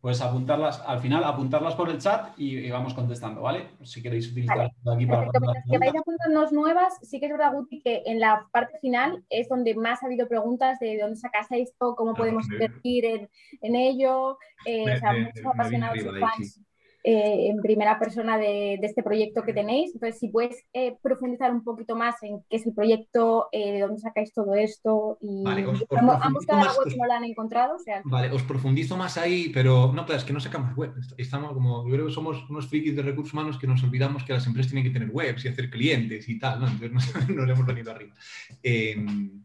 Pues 0.05 0.21
apuntarlas, 0.21 0.83
al 0.87 1.01
final 1.01 1.25
apuntarlas 1.25 1.75
por 1.77 1.89
el 1.89 1.97
chat 1.97 2.39
y, 2.39 2.71
vamos 2.71 2.93
contestando, 2.93 3.41
¿vale? 3.41 3.71
Si 3.85 4.03
queréis 4.03 4.31
utilizar 4.31 4.61
aquí 4.61 5.07
para... 5.07 5.23
Mientras 5.23 5.65
que 5.71 5.79
vais 5.79 5.95
apuntándonos 5.99 6.53
nuevas, 6.53 6.99
sí 7.01 7.19
que 7.19 7.25
es 7.25 7.33
verdad, 7.33 7.55
Guti, 7.55 7.81
que 7.81 8.03
en 8.05 8.21
la 8.21 8.47
parte 8.53 8.79
final 8.81 9.25
es 9.31 9.49
donde 9.49 9.75
más 9.75 10.03
ha 10.03 10.07
habido 10.07 10.29
preguntas 10.29 10.79
de 10.79 10.99
dónde 11.01 11.17
sacas 11.17 11.47
esto, 11.53 11.95
cómo 11.97 12.13
podemos 12.13 12.47
invertir 12.51 13.07
en, 13.07 13.31
en 13.63 13.77
ello, 13.77 14.37
eh, 14.67 14.93
o 14.95 14.99
sea, 14.99 15.15
muchos 15.15 15.47
apasionados 15.47 15.97
y 15.97 16.21
fans. 16.21 16.61
Eh, 17.07 17.51
en 17.51 17.59
primera 17.59 17.99
persona 17.99 18.39
de, 18.39 18.81
este 18.83 19.03
proyecto 19.03 19.43
que 19.43 19.53
tenéis. 19.53 19.93
Entonces, 19.93 20.19
si 20.19 20.29
puedes 20.29 20.65
eh, 20.73 20.97
profundizar 21.03 21.53
un 21.53 21.63
poquito 21.63 21.95
más 21.95 22.15
en 22.23 22.41
qué 22.49 22.57
es 22.57 22.67
el 22.67 22.73
proyecto, 22.73 23.49
eh, 23.53 23.73
de 23.73 23.81
dónde 23.81 24.01
sacáis 24.01 24.33
todo 24.33 24.55
esto 24.55 25.19
y 25.21 25.43
vale, 25.45 25.67
os, 25.67 25.85
han 25.91 26.33
buscado 26.33 26.65
la 26.65 26.73
web 26.73 26.97
no 26.97 27.05
la 27.05 27.17
han 27.19 27.25
encontrado. 27.25 27.77
vale, 28.05 28.31
os 28.31 28.43
profundizo 28.45 28.97
más 28.97 29.19
ahí, 29.19 29.51
pero 29.53 29.93
no, 29.93 30.07
claro, 30.07 30.19
es 30.19 30.25
que 30.25 30.33
no 30.33 30.41
sacamos 30.41 30.75
web. 30.79 30.95
Estamos 31.19 31.53
como, 31.53 31.87
yo 31.87 31.93
creo 31.93 32.07
que 32.07 32.13
somos 32.13 32.49
unos 32.49 32.69
frikis 32.69 32.97
de 32.97 33.03
recursos 33.03 33.35
humanos 33.35 33.59
que 33.59 33.67
nos 33.67 33.83
olvidamos 33.85 34.25
que 34.25 34.33
las 34.33 34.47
empresas 34.47 34.73
tienen 34.73 34.91
que 34.91 34.99
tener 34.99 35.15
webs 35.15 35.45
y 35.45 35.49
hacer 35.49 35.69
clientes 35.69 36.27
y 36.31 36.39
tal, 36.39 36.61
¿no? 36.61 36.69
Entonces 36.69 36.91
nos, 36.91 37.29
hemos 37.51 37.67
venido 37.67 37.91
arriba. 37.91 38.15
Em, 38.63 39.45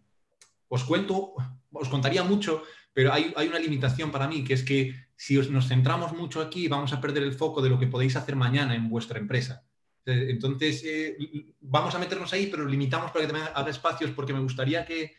os 0.69 0.85
cuento, 0.85 1.33
os 1.73 1.89
contaría 1.89 2.23
mucho, 2.23 2.63
pero 2.93 3.13
hay, 3.13 3.33
una 3.47 3.59
limitación 3.59 4.11
para 4.11 4.27
mí, 4.27 4.43
que 4.43 4.53
es 4.53 4.63
que 4.63 4.95
si 5.15 5.37
nos 5.37 5.67
centramos 5.67 6.13
mucho 6.13 6.41
aquí, 6.41 6.67
vamos 6.67 6.93
a 6.93 7.01
perder 7.01 7.23
el 7.23 7.33
foco 7.33 7.61
de 7.61 7.69
lo 7.69 7.79
que 7.79 7.87
podéis 7.87 8.15
hacer 8.15 8.35
mañana 8.35 8.75
en 8.75 8.89
vuestra 8.89 9.19
empresa. 9.19 9.63
Entonces, 10.05 10.83
eh, 10.85 11.17
vamos 11.61 11.93
a 11.93 11.99
meternos 11.99 12.33
ahí, 12.33 12.47
pero 12.47 12.65
limitamos 12.65 13.11
para 13.11 13.25
que 13.25 13.31
también 13.31 13.51
haga 13.53 13.69
espacios 13.69 14.11
porque 14.11 14.33
me 14.33 14.39
gustaría 14.39 14.85
que 14.85 15.13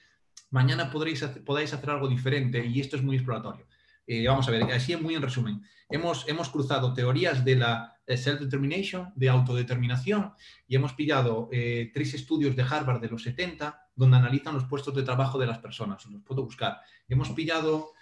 mañana 0.50 0.90
podréis 0.90 1.22
podáis 1.44 1.72
hacer 1.72 1.90
algo 1.90 2.08
diferente 2.08 2.64
y 2.64 2.80
esto 2.80 2.96
es 2.96 3.02
muy 3.02 3.16
exploratorio. 3.16 3.66
Eh, 4.06 4.26
vamos 4.26 4.48
a 4.48 4.50
ver, 4.50 4.64
así 4.64 4.96
muy 4.96 5.14
en 5.14 5.22
resumen. 5.22 5.62
Hemos, 5.88 6.26
hemos 6.28 6.48
cruzado 6.48 6.92
teorías 6.92 7.44
de 7.44 7.56
la 7.56 7.96
self-determination, 8.08 9.12
de 9.14 9.28
autodeterminación, 9.28 10.32
y 10.66 10.76
hemos 10.76 10.94
pillado 10.94 11.48
eh, 11.52 11.90
tres 11.94 12.14
estudios 12.14 12.56
de 12.56 12.62
Harvard 12.62 13.00
de 13.00 13.08
los 13.08 13.22
70 13.22 13.89
donde 13.94 14.16
analizan 14.16 14.54
los 14.54 14.64
puestos 14.64 14.94
de 14.94 15.02
trabajo 15.02 15.38
de 15.38 15.46
las 15.46 15.58
personas. 15.58 16.04
Los 16.06 16.22
puedo 16.22 16.44
buscar. 16.44 16.80
Hemos 17.08 17.30
pillado 17.30 17.92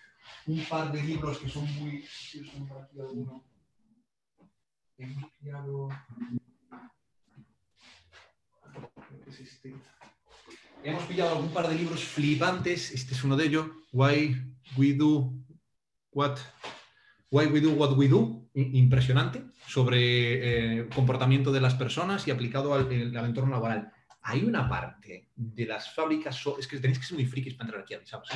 un 0.46 0.64
par 0.64 0.92
de 0.92 1.02
libros 1.02 1.38
que 1.38 1.48
son 1.48 1.64
muy... 1.74 2.04
Hemos 4.98 5.30
pillado... 5.38 5.88
Este. 9.26 9.74
Hemos 10.82 11.04
pillado 11.04 11.38
un 11.38 11.48
par 11.50 11.68
de 11.68 11.74
libros 11.74 12.04
flipantes. 12.04 12.92
Este 12.92 13.14
es 13.14 13.24
uno 13.24 13.36
de 13.36 13.46
ellos. 13.46 13.66
Why 13.92 14.36
We 14.76 14.94
Do 14.94 15.32
What, 16.12 16.38
Why 17.30 17.46
We 17.46 17.60
Do 17.60 17.72
What 17.72 17.96
We 17.96 18.08
Do. 18.08 18.48
Impresionante 18.54 19.44
sobre 19.66 20.80
eh, 20.80 20.88
comportamiento 20.94 21.52
de 21.52 21.60
las 21.60 21.74
personas 21.74 22.26
y 22.26 22.30
aplicado 22.30 22.74
al, 22.74 22.90
entorno 22.90 23.52
laboral. 23.52 23.92
Hay 24.30 24.44
una 24.44 24.68
parte 24.68 25.30
de 25.34 25.64
las 25.64 25.94
fábricas, 25.94 26.38
es 26.58 26.66
que 26.66 26.78
tenéis 26.78 26.98
que 26.98 27.06
ser 27.06 27.16
muy 27.16 27.24
frikis 27.24 27.54
para 27.54 27.68
entrar 27.68 27.82
aquí, 27.82 27.94
¿sabes? 28.04 28.28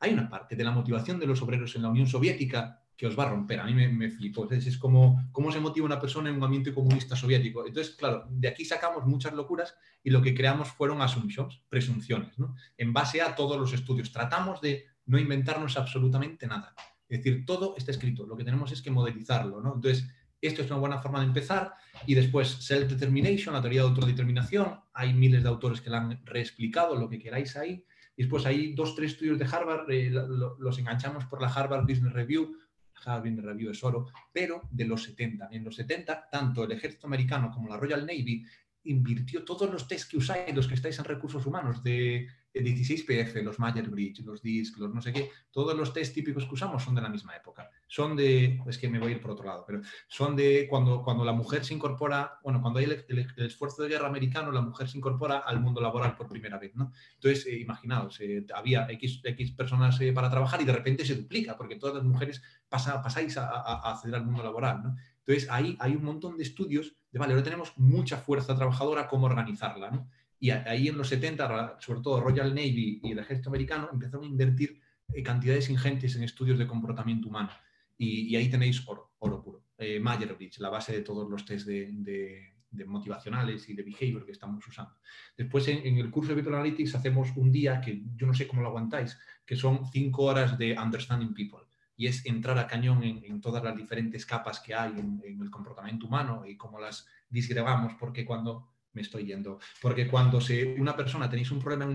Hay 0.00 0.14
una 0.14 0.26
parte 0.26 0.56
de 0.56 0.64
la 0.64 0.70
motivación 0.70 1.20
de 1.20 1.26
los 1.26 1.42
obreros 1.42 1.76
en 1.76 1.82
la 1.82 1.90
Unión 1.90 2.06
Soviética 2.06 2.82
que 2.96 3.06
os 3.06 3.18
va 3.18 3.24
a 3.24 3.28
romper. 3.28 3.60
A 3.60 3.64
mí 3.64 3.74
me, 3.74 3.88
me 3.88 4.08
flipó. 4.08 4.50
es 4.50 4.78
como 4.78 5.28
cómo 5.32 5.52
se 5.52 5.60
motiva 5.60 5.84
una 5.84 6.00
persona 6.00 6.30
en 6.30 6.36
un 6.36 6.44
ambiente 6.44 6.72
comunista 6.72 7.14
soviético. 7.14 7.66
Entonces, 7.66 7.94
claro, 7.94 8.26
de 8.30 8.48
aquí 8.48 8.64
sacamos 8.64 9.04
muchas 9.04 9.34
locuras 9.34 9.74
y 10.02 10.08
lo 10.08 10.22
que 10.22 10.34
creamos 10.34 10.68
fueron 10.68 11.02
assumptions, 11.02 11.62
presunciones, 11.68 12.38
¿no? 12.38 12.54
En 12.78 12.94
base 12.94 13.20
a 13.20 13.34
todos 13.34 13.60
los 13.60 13.74
estudios. 13.74 14.12
Tratamos 14.12 14.62
de 14.62 14.86
no 15.04 15.18
inventarnos 15.18 15.76
absolutamente 15.76 16.46
nada. 16.46 16.74
Es 17.06 17.22
decir, 17.22 17.44
todo 17.44 17.74
está 17.76 17.90
escrito. 17.90 18.26
Lo 18.26 18.34
que 18.34 18.44
tenemos 18.44 18.72
es 18.72 18.80
que 18.80 18.90
modelizarlo, 18.90 19.60
¿no? 19.60 19.74
Entonces, 19.74 20.08
esto 20.46 20.62
es 20.62 20.70
una 20.70 20.80
buena 20.80 20.98
forma 20.98 21.20
de 21.20 21.26
empezar. 21.26 21.74
Y 22.06 22.14
después, 22.14 22.48
self-determination, 22.48 23.54
la 23.54 23.60
teoría 23.60 23.82
de 23.82 23.88
autodeterminación. 23.88 24.80
Hay 24.92 25.12
miles 25.12 25.42
de 25.42 25.48
autores 25.48 25.80
que 25.80 25.90
la 25.90 25.98
han 25.98 26.24
reexplicado, 26.24 26.96
lo 26.96 27.08
que 27.08 27.18
queráis 27.18 27.56
ahí. 27.56 27.84
Después 28.16 28.46
hay 28.46 28.74
dos, 28.74 28.94
tres 28.94 29.12
estudios 29.12 29.38
de 29.38 29.44
Harvard, 29.44 29.90
eh, 29.90 30.10
los 30.58 30.78
enganchamos 30.78 31.24
por 31.24 31.42
la 31.42 31.48
Harvard 31.48 31.82
Business 31.82 32.12
Review, 32.12 32.56
Harvard 33.04 33.40
Review 33.40 33.70
es 33.70 33.82
oro, 33.82 34.06
pero 34.32 34.62
de 34.70 34.84
los 34.84 35.02
70. 35.02 35.48
En 35.50 35.64
los 35.64 35.76
70, 35.76 36.28
tanto 36.30 36.64
el 36.64 36.72
ejército 36.72 37.06
americano 37.06 37.50
como 37.50 37.68
la 37.68 37.76
Royal 37.76 38.06
Navy 38.06 38.44
invirtió 38.84 39.44
todos 39.44 39.70
los 39.70 39.88
test 39.88 40.10
que 40.10 40.18
usáis, 40.18 40.54
los 40.54 40.68
que 40.68 40.74
estáis 40.74 40.98
en 40.98 41.04
recursos 41.06 41.44
humanos, 41.46 41.82
de 41.82 42.28
16PF, 42.62 43.42
los 43.42 43.58
Mayer 43.58 43.88
Bridge, 43.88 44.20
los 44.20 44.42
DISC, 44.42 44.78
los 44.78 44.94
no 44.94 45.00
sé 45.00 45.12
qué, 45.12 45.30
todos 45.50 45.76
los 45.76 45.92
test 45.92 46.14
típicos 46.14 46.44
que 46.44 46.54
usamos 46.54 46.82
son 46.82 46.94
de 46.94 47.02
la 47.02 47.08
misma 47.08 47.34
época. 47.34 47.68
Son 47.88 48.14
de, 48.14 48.60
es 48.66 48.78
que 48.78 48.88
me 48.88 48.98
voy 48.98 49.12
a 49.12 49.16
ir 49.16 49.20
por 49.20 49.32
otro 49.32 49.46
lado, 49.46 49.64
pero 49.66 49.80
son 50.08 50.36
de 50.36 50.66
cuando, 50.68 51.02
cuando 51.02 51.24
la 51.24 51.32
mujer 51.32 51.64
se 51.64 51.74
incorpora, 51.74 52.38
bueno, 52.42 52.60
cuando 52.60 52.78
hay 52.78 52.84
el, 52.84 53.26
esfuerzo 53.38 53.82
de 53.82 53.88
guerra 53.88 54.06
americano, 54.06 54.52
la 54.52 54.60
mujer 54.60 54.88
se 54.88 54.98
incorpora 54.98 55.38
al 55.38 55.60
mundo 55.60 55.80
laboral 55.80 56.16
por 56.16 56.28
primera 56.28 56.58
vez, 56.58 56.74
¿no? 56.76 56.92
Entonces, 57.14 57.46
eh, 57.46 57.58
imaginaos, 57.58 58.20
eh, 58.20 58.46
había 58.54 58.86
X, 58.90 59.20
X 59.24 59.52
personas 59.52 60.00
eh, 60.00 60.12
para 60.12 60.30
trabajar 60.30 60.60
y 60.62 60.64
de 60.64 60.72
repente 60.72 61.04
se 61.04 61.16
duplica, 61.16 61.56
porque 61.56 61.76
todas 61.76 61.96
las 61.96 62.04
mujeres 62.04 62.42
pasa, 62.68 63.02
pasáis 63.02 63.36
a, 63.36 63.48
a, 63.48 63.92
acceder 63.92 64.16
al 64.16 64.26
mundo 64.26 64.42
laboral, 64.42 64.82
¿no? 64.82 64.96
Entonces, 65.26 65.50
ahí 65.50 65.76
hay 65.80 65.96
un 65.96 66.04
montón 66.04 66.36
de 66.36 66.42
estudios 66.42 66.94
de, 67.10 67.18
vale, 67.18 67.32
ahora 67.32 67.44
tenemos 67.44 67.72
mucha 67.76 68.16
fuerza 68.16 68.56
trabajadora, 68.56 69.06
¿cómo 69.06 69.26
organizarla, 69.26 69.90
¿no? 69.90 70.10
Y 70.40 70.50
ahí 70.50 70.88
en 70.88 70.98
los 70.98 71.08
70, 71.08 71.78
sobre 71.80 72.00
todo 72.00 72.20
Royal 72.20 72.54
Navy 72.54 73.00
y 73.02 73.12
el 73.12 73.18
ejército 73.18 73.50
americano, 73.50 73.88
empezaron 73.92 74.24
a 74.24 74.28
invertir 74.28 74.80
eh, 75.12 75.22
cantidades 75.22 75.70
ingentes 75.70 76.16
en 76.16 76.22
estudios 76.22 76.58
de 76.58 76.66
comportamiento 76.66 77.28
humano. 77.28 77.50
Y, 77.96 78.34
ahí 78.36 78.48
tenéis 78.48 78.86
oro, 78.86 79.12
oro 79.18 79.42
puro. 79.42 79.64
Eh, 79.78 80.00
Bridge, 80.00 80.58
la 80.58 80.70
base 80.70 80.92
de 80.92 81.00
todos 81.00 81.28
los 81.28 81.44
test 81.44 81.66
de, 81.66 82.52
motivacionales 82.86 83.68
y 83.68 83.74
de 83.74 83.84
behavior 83.84 84.24
que 84.24 84.32
estamos 84.32 84.66
usando. 84.66 84.96
Después 85.36 85.68
en, 85.68 85.96
el 85.96 86.10
curso 86.10 86.30
de 86.30 86.36
People 86.36 86.56
Analytics 86.56 86.96
hacemos 86.96 87.30
un 87.36 87.52
día 87.52 87.80
que 87.80 88.02
yo 88.16 88.26
no 88.26 88.34
sé 88.34 88.48
cómo 88.48 88.62
lo 88.62 88.68
aguantáis, 88.68 89.16
que 89.46 89.54
son 89.54 89.86
cinco 89.92 90.24
horas 90.24 90.58
de 90.58 90.76
Understanding 90.76 91.34
People. 91.34 91.60
Y 91.96 92.08
es 92.08 92.26
entrar 92.26 92.58
a 92.58 92.66
cañón 92.66 93.04
en, 93.04 93.40
todas 93.40 93.62
las 93.62 93.76
diferentes 93.76 94.26
capas 94.26 94.58
que 94.58 94.74
hay 94.74 94.90
en, 94.98 95.22
en, 95.24 95.40
el 95.40 95.50
comportamiento 95.50 96.06
humano 96.08 96.44
y 96.44 96.56
cómo 96.56 96.80
las 96.80 97.06
disgregamos, 97.28 97.94
porque 97.94 98.24
cuando 98.24 98.73
me 98.94 99.02
estoy 99.02 99.26
yendo. 99.26 99.58
Porque 99.82 100.08
cuando 100.08 100.40
se, 100.40 100.74
una 100.78 100.96
persona 100.96 101.28
tenéis 101.28 101.50
un 101.50 101.60
problema 101.60 101.86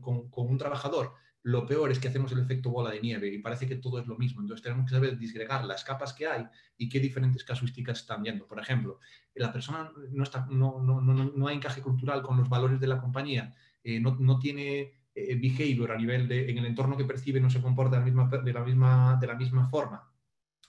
con, 0.00 0.28
un 0.32 0.58
trabajador, 0.58 1.14
lo 1.42 1.64
peor 1.66 1.90
es 1.90 1.98
que 1.98 2.08
hacemos 2.08 2.32
el 2.32 2.40
efecto 2.40 2.70
bola 2.70 2.90
de 2.90 3.00
nieve 3.00 3.28
y 3.28 3.38
parece 3.38 3.66
que 3.66 3.76
todo 3.76 3.98
es 3.98 4.06
lo 4.06 4.16
mismo. 4.16 4.40
Entonces 4.40 4.62
tenemos 4.62 4.86
que 4.86 4.94
saber 4.94 5.18
disgregar 5.18 5.64
las 5.64 5.84
capas 5.84 6.12
que 6.12 6.26
hay 6.26 6.46
y 6.76 6.88
qué 6.88 7.00
diferentes 7.00 7.44
casuísticas 7.44 8.00
están 8.00 8.22
viendo. 8.22 8.46
Por 8.46 8.58
ejemplo, 8.58 8.98
la 9.34 9.52
persona 9.52 9.90
no, 10.10 10.22
está, 10.22 10.46
no, 10.50 10.80
no, 10.82 11.00
no, 11.00 11.46
hay 11.46 11.56
encaje 11.56 11.80
cultural 11.80 12.22
con 12.22 12.36
los 12.36 12.48
valores 12.48 12.80
de 12.80 12.86
la 12.86 13.00
compañía, 13.00 13.54
eh, 13.82 14.00
no, 14.00 14.38
tiene 14.38 14.92
eh, 15.14 15.34
behavior 15.36 15.92
a 15.92 15.96
nivel 15.96 16.28
de, 16.28 16.50
en 16.50 16.58
el 16.58 16.66
entorno 16.66 16.96
que 16.96 17.04
percibe, 17.04 17.40
no 17.40 17.48
se 17.48 17.62
comporta 17.62 17.96
de 17.96 18.00
la 18.00 18.04
misma, 18.04 18.28
de 18.28 18.52
la 18.52 18.64
misma, 18.64 19.18
de 19.18 19.26
la 19.26 19.34
misma 19.34 19.68
forma. 19.68 20.09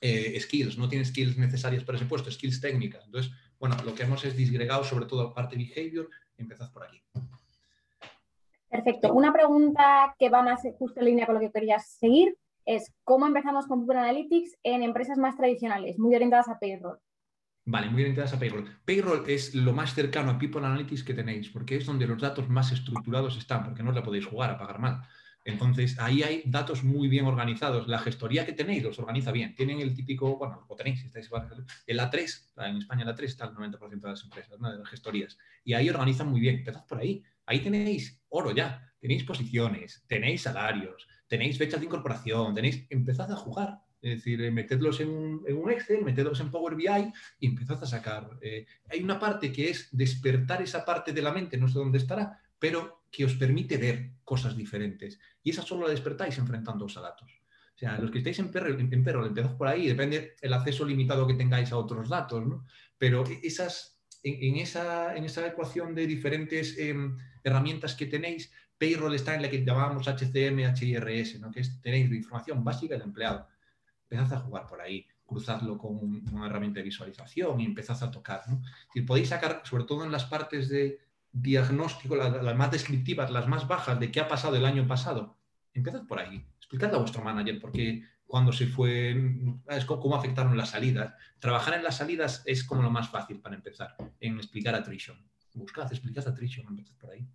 Eh, 0.04 0.40
skills, 0.40 0.80
no 0.80 0.90
tiene 0.90 1.06
skills 1.06 1.38
necesarias 1.38 1.84
para 1.84 1.98
ese 1.98 2.08
puesto, 2.08 2.32
skills 2.32 2.60
técnicas. 2.60 3.06
Entonces, 3.06 3.32
bueno, 3.60 3.78
lo 3.86 3.94
que 3.94 4.02
hemos 4.02 4.26
es 4.26 4.36
disgregado 4.36 4.84
sobre 4.84 5.06
todo 5.06 5.32
parte 5.32 5.56
behavior, 5.56 6.10
empezad 6.38 6.72
por 6.72 6.84
aquí. 6.84 7.04
Perfecto. 8.68 9.14
Una 9.14 9.32
pregunta 9.32 10.16
que 10.18 10.30
va 10.30 10.42
más 10.42 10.62
justo 10.80 11.02
en 11.02 11.06
línea 11.06 11.28
con 11.28 11.36
lo 11.36 11.42
que 11.42 11.52
querías 11.52 11.88
seguir 12.00 12.36
es 12.66 12.92
cómo 13.04 13.28
empezamos 13.28 13.68
con 13.68 13.82
Google 13.82 14.00
Analytics 14.00 14.58
en 14.64 14.82
empresas 14.82 15.18
más 15.18 15.38
tradicionales, 15.38 16.00
muy 16.00 16.16
orientadas 16.16 16.50
a 16.50 16.58
payroll. 16.58 16.98
Vale, 17.66 17.90
muy 17.90 18.02
orientadas 18.02 18.34
a 18.34 18.40
payroll. 18.40 18.68
Payroll 18.86 19.24
es 19.28 19.54
lo 19.54 19.74
más 19.74 19.94
cercano 19.94 20.32
a 20.32 20.40
People 20.40 20.66
Analytics 20.66 21.04
que 21.04 21.14
tenéis, 21.14 21.50
porque 21.50 21.76
es 21.76 21.86
donde 21.86 22.08
los 22.08 22.20
datos 22.20 22.50
más 22.50 22.72
estructurados 22.72 23.38
están, 23.38 23.64
porque 23.64 23.84
no 23.84 23.90
os 23.90 23.96
la 23.96 24.04
podéis 24.04 24.26
jugar 24.26 24.50
a 24.50 24.58
pagar 24.58 24.80
mal. 24.80 25.02
Entonces, 25.44 25.98
ahí 26.00 26.24
hay 26.24 26.44
datos 26.46 26.84
muy 26.84 27.08
bien 27.08 27.26
organizados. 27.26 27.88
La 27.88 28.00
gestoría 28.00 28.46
que 28.46 28.54
tenéis 28.54 28.84
los 28.84 29.00
organiza 29.00 29.32
bien. 29.32 29.56
Tienen 29.56 29.80
el 29.80 29.94
típico, 29.94 30.38
bueno, 30.38 30.66
lo 30.70 30.76
tenéis, 30.76 31.04
estáis 31.04 31.30
el 31.88 32.00
A3, 32.00 32.68
en 32.70 32.78
España 32.78 33.04
el 33.04 33.10
A3 33.10 33.24
está 33.24 33.46
el 33.46 33.52
90% 33.52 33.90
de 33.90 34.10
las 34.10 34.24
empresas, 34.24 34.60
de 34.60 34.78
las 34.78 34.90
gestorías. 34.90 35.38
Y 35.64 35.74
ahí 35.74 35.90
organizan 35.90 36.28
muy 36.28 36.40
bien. 36.40 36.58
Empezad 36.58 36.86
por 36.86 37.00
ahí. 37.00 37.24
Ahí 37.46 37.60
tenéis 37.60 38.22
oro 38.30 38.52
ya. 38.52 38.88
Tenéis 39.02 39.24
posiciones, 39.24 40.04
tenéis 40.08 40.44
salarios, 40.44 41.08
tenéis 41.28 41.58
fechas 41.58 41.80
de 41.80 41.88
incorporación, 41.88 42.54
tenéis, 42.54 42.86
empezad 42.92 43.32
a 43.32 43.36
jugar. 43.36 43.80
Es 44.00 44.18
decir, 44.18 44.42
eh, 44.44 44.52
metedlos 44.52 45.00
en 45.00 45.10
un, 45.10 45.72
Excel, 45.72 46.04
metedlos 46.04 46.40
en 46.40 46.52
Power 46.52 46.76
BI 46.76 47.12
y 47.40 47.48
empezad 47.48 47.82
a 47.84 47.88
sacar. 47.88 48.38
Eh, 48.42 48.68
hay 48.90 49.02
una 49.02 49.20
parte 49.20 49.52
que 49.52 49.72
es 49.72 49.90
despertar 49.92 50.62
esa 50.62 50.86
parte 50.86 51.14
de 51.14 51.22
la 51.24 51.32
mente, 51.32 51.58
no 51.58 51.68
sé 51.68 51.80
dónde 51.80 51.98
estará, 51.98 52.40
pero 52.60 53.01
que 53.12 53.26
os 53.26 53.36
permite 53.36 53.78
ver 53.78 54.14
cosas 54.24 54.56
diferentes. 54.56 55.20
Y 55.44 55.52
esa 55.52 55.62
solo 55.62 55.86
la 55.86 55.92
despertáis 55.92 56.38
enfrentándoos 56.38 56.98
a 56.98 57.02
datos. 57.02 57.42
O 57.76 57.78
sea, 57.78 57.98
los 57.98 58.12
que 58.12 58.20
estáis 58.20 58.40
en 58.40 58.52
perro, 58.52 58.78
empezad 58.78 59.58
por 59.58 59.68
ahí, 59.68 59.88
depende 59.88 60.36
el 60.42 60.54
acceso 60.54 60.86
limitado 60.86 61.28
que 61.28 61.34
tengáis 61.34 61.72
a 61.72 61.78
otros 61.78 62.10
datos, 62.10 62.46
¿no? 62.46 62.66
Pero 62.98 63.24
esas, 63.42 64.00
en, 64.24 64.58
esa, 64.58 65.16
en 65.16 65.26
esa 65.26 65.46
ecuación 65.48 65.96
de 65.96 66.08
diferentes 66.08 66.78
em, 66.78 67.18
herramientas 67.44 67.96
que 67.96 68.06
tenéis, 68.06 68.52
Payroll 68.78 69.16
está 69.16 69.36
en 69.36 69.44
la 69.44 69.50
que 69.50 69.64
llamábamos 69.64 70.08
HCM, 70.08 70.74
HIRS, 70.76 71.40
¿no? 71.40 71.52
que 71.52 71.62
tenéis 71.84 72.12
información 72.12 72.64
básica 72.64 72.96
del 72.96 73.04
empleado. 73.04 73.48
Empezad 74.10 74.38
a 74.38 74.42
jugar 74.42 74.66
por 74.66 74.82
ahí, 74.82 75.06
cruzadlo 75.24 75.78
con 75.78 75.98
una 76.32 76.48
herramienta 76.48 76.80
de 76.80 76.86
visualización 76.86 77.62
y 77.62 77.66
empezad 77.66 78.02
a 78.04 78.10
tocar. 78.10 78.42
¿no? 78.48 78.62
Si 78.92 79.02
podéis 79.02 79.30
sacar, 79.30 79.62
sobre 79.66 79.84
todo 79.84 80.04
en 80.04 80.12
las 80.12 80.26
partes 80.26 80.68
de, 80.68 81.00
diagnóstico, 81.32 82.16
las, 82.16 82.56
más 82.56 82.72
descriptivas, 82.72 83.32
las 83.32 83.48
más 83.48 83.68
bajas 83.68 84.00
de 84.00 84.12
qué 84.12 84.20
ha 84.20 84.28
pasado 84.28 84.56
el 84.56 84.66
año 84.66 84.88
pasado, 84.88 85.38
empezad 85.74 86.06
por 86.06 86.20
ahí. 86.20 86.46
Explicad 86.58 86.94
a 86.94 86.98
vuestro 86.98 87.24
manager 87.24 87.60
porque 87.60 88.04
cuando 88.26 88.54
se 88.54 88.68
fue, 88.68 89.16
cómo 89.86 90.16
afectaron 90.16 90.58
las 90.58 90.70
salidas. 90.70 91.14
Trabajar 91.40 91.76
en 91.76 91.84
las 91.84 91.98
salidas 91.98 92.44
es 92.46 92.64
como 92.64 92.82
lo 92.82 92.90
más 92.90 93.10
fácil 93.10 93.40
para 93.40 93.56
empezar, 93.56 93.96
en 94.20 94.38
explicar 94.38 94.76
attrition. 94.76 95.18
Buscad, 95.54 95.92
explicad 95.92 96.28
attrition, 96.28 96.66
empezad 96.68 96.96
por 96.98 97.12
ahí. 97.12 97.28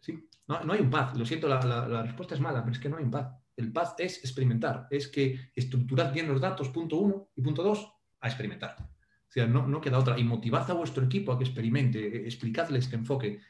Sí, 0.00 0.28
no, 0.46 0.64
no 0.64 0.72
hay 0.72 0.80
un 0.80 0.90
path, 0.90 1.16
lo 1.16 1.24
siento, 1.24 1.48
la, 1.48 1.60
la, 1.64 2.02
respuesta 2.02 2.34
es 2.34 2.40
mala, 2.40 2.62
pero 2.62 2.72
es 2.72 2.78
que 2.78 2.88
no 2.88 2.96
hay 2.96 3.04
un 3.04 3.10
path. 3.10 3.40
El 3.56 3.72
path 3.72 4.00
es 4.00 4.18
experimentar, 4.18 4.86
es 4.90 5.08
que 5.08 5.50
estructurad 5.54 6.12
bien 6.12 6.28
los 6.28 6.40
datos, 6.40 6.68
punto 6.68 6.96
uno, 6.96 7.30
y 7.34 7.42
punto 7.42 7.62
dos, 7.62 7.92
a 8.20 8.28
experimentar. 8.28 8.76
O 9.28 9.30
sea, 9.30 9.46
no, 9.46 9.80
queda 9.80 9.98
otra. 9.98 10.18
Y 10.18 10.24
motivad 10.24 10.70
a 10.70 10.74
vuestro 10.74 11.04
equipo 11.04 11.32
a 11.32 11.38
que 11.38 11.44
experimente, 11.44 11.98
eh, 11.98 12.22
explicadles 12.24 12.84
este 12.84 12.96
enfoque. 12.96 13.40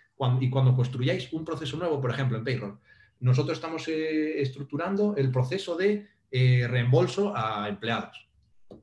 y 0.41 0.51
cuando 0.51 0.75
construyáis 0.75 1.33
un 1.33 1.45
proceso 1.45 1.77
nuevo, 1.77 2.01
por 2.01 2.11
ejemplo, 2.11 2.37
en 2.37 2.45
Payroll, 2.45 2.79
nosotros 3.21 3.59
estamos 3.59 3.87
eh, 3.87 4.41
estructurando 4.41 5.15
el 5.17 5.31
proceso 5.31 5.77
de 5.77 6.09
eh, 6.31 6.67
reembolso 6.69 7.33
a 7.35 7.69
empleados. 7.69 8.29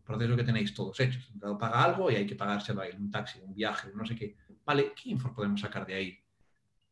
proceso 0.06 0.36
que 0.38 0.44
tenéis 0.44 0.74
todos 0.74 0.98
hechos. 1.02 1.30
Empleado 1.34 1.58
paga 1.58 1.84
algo 1.84 2.10
y 2.10 2.16
hay 2.16 2.26
que 2.26 2.36
pagárselo 2.36 2.82
a 2.82 2.88
él, 2.88 2.96
un 2.98 3.12
taxi, 3.12 3.40
un 3.44 3.54
viaje, 3.54 3.90
no 3.94 4.06
sé 4.06 4.16
qué. 4.16 4.38
Vale, 4.66 4.94
¿qué 4.96 5.10
info 5.10 5.34
podemos 5.34 5.60
sacar 5.60 5.86
de 5.86 5.96
ahí? 5.96 6.18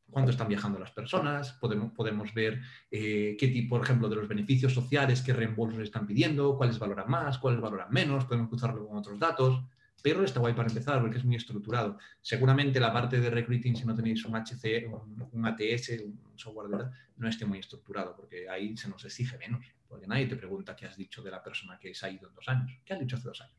¿Cuánto 0.09 0.31
están 0.31 0.49
viajando 0.49 0.77
las 0.77 0.91
personas? 0.91 1.53
Podemos, 1.53 1.91
podemos 1.93 2.33
ver 2.33 2.61
qué 2.91 3.49
tipo, 3.51 3.77
por 3.77 3.83
ejemplo, 3.83 4.09
de 4.09 4.17
los 4.17 4.27
beneficios 4.27 4.73
sociales, 4.73 5.23
qué 5.23 5.33
reembolsos 5.33 5.79
están 5.79 6.05
pidiendo, 6.05 6.55
cuáles 6.55 6.77
valoran 6.77 7.09
más, 7.09 7.39
cuáles 7.39 7.61
valoran 7.61 7.87
menos, 7.89 8.25
podemos 8.25 8.49
cruzarlo 8.49 8.87
con 8.87 8.97
otros 8.97 9.17
datos. 9.17 9.63
Pero 10.03 10.23
está 10.23 10.41
guay 10.41 10.53
para 10.53 10.67
empezar 10.67 11.01
porque 11.01 11.17
es 11.17 11.23
muy 11.23 11.37
estructurado. 11.37 11.97
Seguramente 12.21 12.79
la 12.79 12.91
parte 12.91 13.19
de 13.21 13.29
recruiting, 13.29 13.75
si 13.75 13.85
no 13.85 13.95
tenéis 13.95 14.25
un 14.25 14.35
HC, 14.35 14.85
un, 14.87 15.29
un 15.31 15.45
ATS, 15.45 16.01
un 16.03 16.37
software 16.37 16.67
de 16.67 16.77
verdad, 16.77 16.91
no 17.15 17.29
esté 17.29 17.45
muy 17.45 17.59
estructurado 17.59 18.13
porque 18.13 18.49
ahí 18.49 18.75
se 18.75 18.89
nos 18.89 19.05
exige 19.05 19.37
menos. 19.37 19.65
Porque 19.87 20.05
nadie 20.05 20.27
te 20.27 20.35
pregunta 20.35 20.75
qué 20.75 20.87
has 20.87 20.97
dicho 20.97 21.23
de 21.23 21.31
la 21.31 21.41
persona 21.41 21.79
que 21.79 21.93
se 21.93 22.05
ha 22.05 22.09
ido 22.09 22.27
en 22.27 22.35
dos 22.35 22.49
años. 22.49 22.81
¿Qué 22.83 22.93
has 22.93 22.99
dicho 22.99 23.15
hace 23.15 23.29
dos 23.29 23.41
años? 23.41 23.55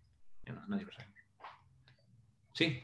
No, 0.47 0.67
nadie 0.67 0.85
lo 0.85 0.93
sabe. 0.93 1.09
Sí. 2.53 2.79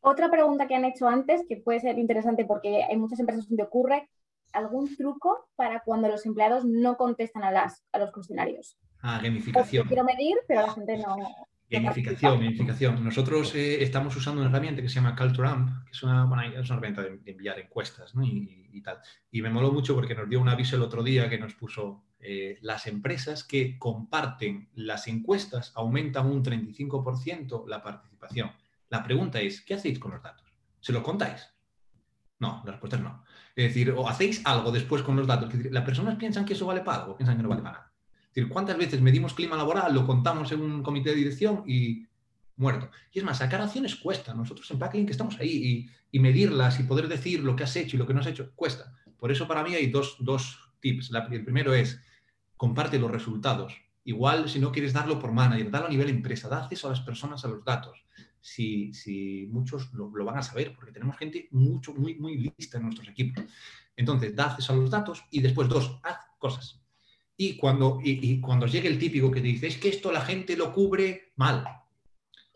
Otra 0.00 0.30
pregunta 0.30 0.66
que 0.66 0.74
han 0.74 0.84
hecho 0.84 1.08
antes, 1.08 1.46
que 1.48 1.56
puede 1.56 1.80
ser 1.80 1.98
interesante 1.98 2.44
porque 2.44 2.84
hay 2.84 2.96
muchas 2.98 3.20
empresas 3.20 3.48
donde 3.48 3.62
ocurre, 3.62 4.10
¿algún 4.52 4.94
truco 4.96 5.48
para 5.56 5.80
cuando 5.80 6.08
los 6.08 6.26
empleados 6.26 6.66
no 6.66 6.98
contestan 6.98 7.42
a, 7.42 7.50
las, 7.50 7.86
a 7.90 7.98
los 7.98 8.12
cuestionarios? 8.12 8.78
Ah, 9.00 9.18
gamificación. 9.22 9.88
quiero 9.88 10.04
medir, 10.04 10.36
pero 10.46 10.60
la 10.62 10.72
gente 10.72 10.98
no, 10.98 11.16
Gamificación, 11.70 12.40
gamificación. 12.40 13.04
Nosotros 13.04 13.54
eh, 13.54 13.82
estamos 13.82 14.14
usando 14.16 14.40
una 14.40 14.50
herramienta 14.50 14.82
que 14.82 14.88
se 14.88 14.96
llama 14.96 15.16
Culture 15.16 15.48
Amp, 15.48 15.84
que 15.84 15.92
es 15.92 16.02
una, 16.02 16.24
bueno, 16.24 16.42
es 16.42 16.52
una 16.70 16.78
herramienta 16.78 17.02
de, 17.02 17.18
de 17.18 17.30
enviar 17.30 17.58
encuestas 17.58 18.14
¿no? 18.14 18.22
y, 18.22 18.68
y, 18.72 18.80
tal. 18.82 18.98
Y 19.30 19.40
me 19.40 19.50
moló 19.50 19.72
mucho 19.72 19.94
porque 19.94 20.14
nos 20.14 20.28
dio 20.28 20.40
un 20.40 20.48
aviso 20.48 20.76
el 20.76 20.82
otro 20.82 21.02
día 21.02 21.28
que 21.28 21.38
nos 21.38 21.54
puso 21.54 22.04
eh, 22.20 22.58
las 22.60 22.86
empresas 22.86 23.44
que 23.44 23.78
comparten 23.78 24.68
las 24.74 25.08
encuestas 25.08 25.72
aumentan 25.74 26.26
un 26.26 26.44
35% 26.44 27.66
la 27.66 27.82
participación. 27.82 28.52
La 28.90 29.02
pregunta 29.02 29.40
es, 29.40 29.62
¿qué 29.62 29.74
hacéis 29.74 29.98
con 29.98 30.12
los 30.12 30.22
datos? 30.22 30.46
¿Se 30.80 30.92
los 30.92 31.02
contáis? 31.02 31.50
No, 32.38 32.62
la 32.64 32.72
respuesta 32.72 32.96
es 32.96 33.02
no. 33.02 33.24
Es 33.56 33.68
decir, 33.68 33.90
o 33.90 34.08
hacéis 34.08 34.42
algo 34.44 34.70
después 34.70 35.02
con 35.02 35.16
los 35.16 35.26
datos. 35.26 35.50
Es 35.50 35.56
decir, 35.56 35.72
las 35.72 35.84
personas 35.84 36.16
piensan 36.16 36.44
que 36.44 36.52
eso 36.52 36.66
vale 36.66 36.82
para 36.82 37.02
algo, 37.02 37.16
piensan 37.16 37.36
que 37.36 37.42
no 37.42 37.48
vale 37.48 37.62
para 37.62 37.78
nada 37.78 37.93
decir, 38.34 38.48
¿cuántas 38.48 38.76
veces 38.76 39.00
medimos 39.00 39.34
clima 39.34 39.56
laboral, 39.56 39.94
lo 39.94 40.06
contamos 40.06 40.50
en 40.52 40.60
un 40.60 40.82
comité 40.82 41.10
de 41.10 41.16
dirección 41.16 41.62
y 41.66 42.06
muerto? 42.56 42.90
Y 43.12 43.20
es 43.20 43.24
más, 43.24 43.38
sacar 43.38 43.60
acciones 43.60 43.96
cuesta. 43.96 44.34
Nosotros 44.34 44.68
en 44.70 44.78
Backlink 44.78 45.10
estamos 45.10 45.38
ahí 45.38 45.90
y, 46.10 46.18
medirlas 46.18 46.78
y 46.78 46.84
poder 46.84 47.08
decir 47.08 47.40
lo 47.40 47.56
que 47.56 47.64
has 47.64 47.74
hecho 47.74 47.96
y 47.96 47.98
lo 47.98 48.06
que 48.06 48.14
no 48.14 48.20
has 48.20 48.26
hecho 48.26 48.52
cuesta. 48.54 48.94
Por 49.18 49.32
eso 49.32 49.48
para 49.48 49.62
mí 49.62 49.74
hay 49.74 49.88
dos, 49.88 50.16
dos 50.20 50.72
tips. 50.80 51.10
El 51.30 51.44
primero 51.44 51.74
es, 51.74 52.00
comparte 52.56 52.98
los 52.98 53.10
resultados. 53.10 53.74
Igual 54.04 54.48
si 54.48 54.60
no 54.60 54.70
quieres 54.70 54.92
darlo 54.92 55.18
por 55.18 55.32
manager, 55.32 55.70
dalo 55.70 55.86
a 55.86 55.90
nivel 55.90 56.10
empresa, 56.10 56.48
da 56.48 56.62
acceso 56.62 56.86
a 56.86 56.90
las 56.90 57.00
personas 57.00 57.44
a 57.44 57.48
los 57.48 57.64
datos. 57.64 58.04
Si, 58.40 58.92
si 58.92 59.48
muchos 59.50 59.92
lo, 59.92 60.10
lo, 60.14 60.24
van 60.24 60.38
a 60.38 60.42
saber, 60.42 60.74
porque 60.74 60.92
tenemos 60.92 61.16
gente 61.16 61.48
mucho, 61.50 61.94
muy, 61.94 62.16
muy 62.16 62.52
lista 62.56 62.76
en 62.76 62.84
nuestros 62.84 63.08
equipos. 63.08 63.44
Entonces, 63.96 64.36
da 64.36 64.50
acceso 64.50 64.72
a 64.72 64.76
los 64.76 64.90
datos 64.90 65.24
y 65.30 65.40
después, 65.40 65.68
dos, 65.68 65.98
haz 66.02 66.18
cosas 66.38 66.83
y 67.36 67.56
cuando, 67.56 68.00
y, 68.02 68.40
llegue 68.66 68.88
el 68.88 68.98
típico 68.98 69.30
que 69.30 69.40
te 69.40 69.48
dice, 69.48 69.66
es 69.66 69.76
que 69.76 69.88
esto 69.88 70.12
la 70.12 70.20
gente 70.20 70.56
lo 70.56 70.72
cubre 70.72 71.32
mal, 71.36 71.64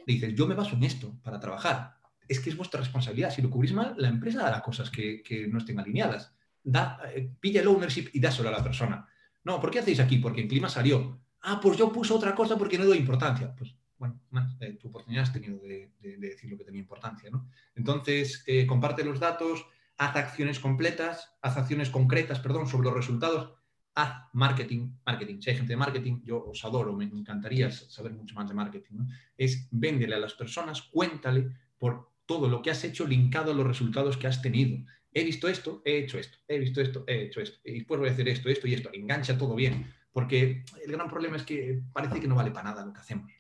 le 0.06 0.14
dices, 0.14 0.34
yo 0.34 0.46
me 0.46 0.54
baso 0.54 0.76
en 0.76 0.84
esto 0.84 1.14
para 1.22 1.40
trabajar. 1.40 1.96
Es 2.28 2.40
que 2.40 2.50
es 2.50 2.56
vuestra 2.56 2.80
responsabilidad. 2.80 3.30
Si 3.30 3.42
lo 3.42 3.50
cubrís 3.50 3.72
mal, 3.72 3.94
la 3.96 4.08
empresa 4.08 4.46
hará 4.46 4.62
cosas 4.62 4.90
que, 4.90 5.48
no 5.50 5.58
estén 5.58 5.78
alineadas. 5.78 6.32
Da, 6.62 7.00
eh, 7.14 7.30
pilla 7.40 7.60
el 7.60 7.68
ownership 7.68 8.10
y 8.12 8.20
dáselo 8.20 8.48
a 8.48 8.52
la 8.52 8.62
persona. 8.62 9.06
No, 9.44 9.60
¿por 9.60 9.70
qué 9.70 9.80
hacéis 9.80 10.00
aquí? 10.00 10.18
Porque 10.18 10.42
el 10.42 10.48
clima 10.48 10.68
salió. 10.68 11.20
Ah, 11.42 11.58
pues 11.60 11.78
yo 11.78 11.90
puse 11.90 12.12
otra 12.12 12.34
cosa 12.34 12.56
porque 12.56 12.78
no 12.78 12.84
doy 12.84 12.98
importancia. 12.98 13.54
Pues 13.54 13.74
bueno, 13.98 14.20
eh, 14.60 14.78
tu 14.80 14.88
oportunidad 14.88 15.24
has 15.24 15.32
tenido 15.32 15.58
de, 15.58 15.90
decir 16.00 16.50
lo 16.50 16.56
que 16.56 16.64
tenía 16.64 16.80
importancia. 16.80 17.30
¿no? 17.30 17.48
Entonces, 17.74 18.44
eh, 18.46 18.66
comparte 18.66 19.04
los 19.04 19.20
datos, 19.20 19.66
haz 19.96 20.16
acciones 20.16 20.60
completas, 20.60 21.34
haz 21.42 21.56
acciones 21.56 21.90
concretas, 21.90 22.40
perdón, 22.40 22.68
sobre 22.68 22.86
los 22.86 22.94
resultados 22.94 23.57
haz 23.98 24.28
marketing, 24.32 24.92
marketing. 25.04 25.40
Si 25.40 25.50
hay 25.50 25.56
gente 25.56 25.72
de 25.72 25.76
marketing, 25.76 26.20
yo 26.24 26.44
os 26.44 26.64
adoro, 26.64 26.94
me 26.94 27.04
encantaría 27.04 27.68
saber 27.70 28.12
mucho 28.12 28.36
más 28.36 28.48
de 28.48 28.54
marketing. 28.54 28.94
¿no? 28.96 29.08
Es 29.36 29.66
véndele 29.72 30.14
a 30.14 30.20
las 30.20 30.34
personas, 30.34 30.82
cuéntale 30.82 31.50
por 31.76 32.12
todo 32.24 32.48
lo 32.48 32.62
que 32.62 32.70
has 32.70 32.84
hecho 32.84 33.06
linkado 33.06 33.50
a 33.50 33.54
los 33.54 33.66
resultados 33.66 34.16
que 34.16 34.28
has 34.28 34.40
tenido. 34.40 34.78
He 35.12 35.24
visto 35.24 35.48
esto, 35.48 35.82
he 35.84 35.98
hecho 35.98 36.16
esto, 36.16 36.38
he 36.46 36.58
visto 36.60 36.80
esto, 36.80 37.04
he 37.08 37.22
hecho 37.22 37.40
esto, 37.40 37.58
y 37.64 37.72
después 37.72 37.98
voy 37.98 38.08
a 38.08 38.12
hacer 38.12 38.28
esto, 38.28 38.48
esto 38.48 38.68
y 38.68 38.74
esto. 38.74 38.90
Engancha 38.92 39.36
todo 39.36 39.56
bien, 39.56 39.92
porque 40.12 40.64
el 40.84 40.92
gran 40.92 41.08
problema 41.08 41.36
es 41.36 41.42
que 41.42 41.82
parece 41.92 42.20
que 42.20 42.28
no 42.28 42.36
vale 42.36 42.52
para 42.52 42.70
nada 42.70 42.86
lo 42.86 42.92
que 42.92 43.00
hacemos. 43.00 43.32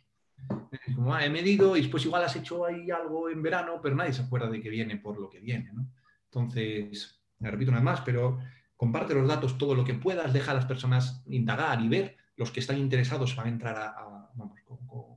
Como, 0.94 1.14
ah, 1.14 1.24
he 1.24 1.30
medido 1.30 1.76
y 1.76 1.82
después 1.82 2.04
igual 2.04 2.24
has 2.24 2.34
hecho 2.34 2.64
ahí 2.64 2.90
algo 2.90 3.28
en 3.28 3.42
verano, 3.42 3.78
pero 3.80 3.94
nadie 3.94 4.12
se 4.12 4.22
acuerda 4.22 4.50
de 4.50 4.60
que 4.60 4.70
viene 4.70 4.96
por 4.96 5.20
lo 5.20 5.28
que 5.28 5.38
viene. 5.38 5.70
¿no? 5.72 5.86
Entonces, 6.24 7.20
repito 7.38 7.70
una 7.70 7.78
vez 7.78 7.84
más, 7.84 8.00
pero 8.00 8.40
comparte 8.78 9.12
los 9.12 9.26
datos 9.26 9.58
todo 9.58 9.74
lo 9.74 9.84
que 9.84 9.94
puedas, 9.94 10.32
deja 10.32 10.52
a 10.52 10.54
las 10.54 10.64
personas 10.64 11.22
indagar 11.26 11.82
y 11.82 11.88
ver, 11.88 12.16
los 12.36 12.52
que 12.52 12.60
están 12.60 12.78
interesados 12.78 13.34
van 13.34 13.46
a 13.46 13.50
entrar 13.50 13.94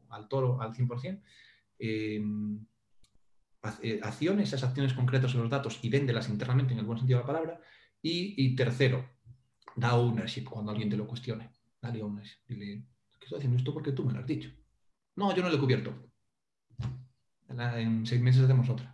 al 0.09 0.27
toro 0.27 0.59
al 0.59 0.73
100%. 0.73 1.21
Eh, 1.77 2.21
eh, 3.83 3.99
acciones, 4.01 4.47
esas 4.49 4.63
acciones 4.63 4.93
concretas 4.93 5.35
en 5.35 5.41
los 5.41 5.49
datos 5.49 5.77
y 5.83 5.89
véndelas 5.89 6.27
internamente 6.27 6.73
en 6.73 6.79
el 6.79 6.85
buen 6.85 6.97
sentido 6.97 7.19
de 7.19 7.23
la 7.23 7.27
palabra. 7.27 7.61
Y, 8.01 8.33
y, 8.35 8.55
tercero, 8.55 9.07
da 9.75 9.93
ownership 9.93 10.45
cuando 10.45 10.71
alguien 10.71 10.89
te 10.89 10.97
lo 10.97 11.05
cuestione. 11.05 11.51
Dale 11.79 12.01
ownership. 12.01 12.39
Dile, 12.47 12.83
¿qué 13.19 13.25
estoy 13.25 13.37
haciendo 13.37 13.57
esto 13.59 13.75
porque 13.75 13.91
tú 13.91 14.03
me 14.03 14.13
lo 14.13 14.19
has 14.21 14.27
dicho? 14.27 14.49
No, 15.17 15.35
yo 15.35 15.43
no 15.43 15.49
lo 15.49 15.57
he 15.57 15.59
cubierto. 15.59 15.93
En 17.47 18.07
seis 18.07 18.21
meses 18.21 18.41
hacemos 18.41 18.67
otra 18.69 18.90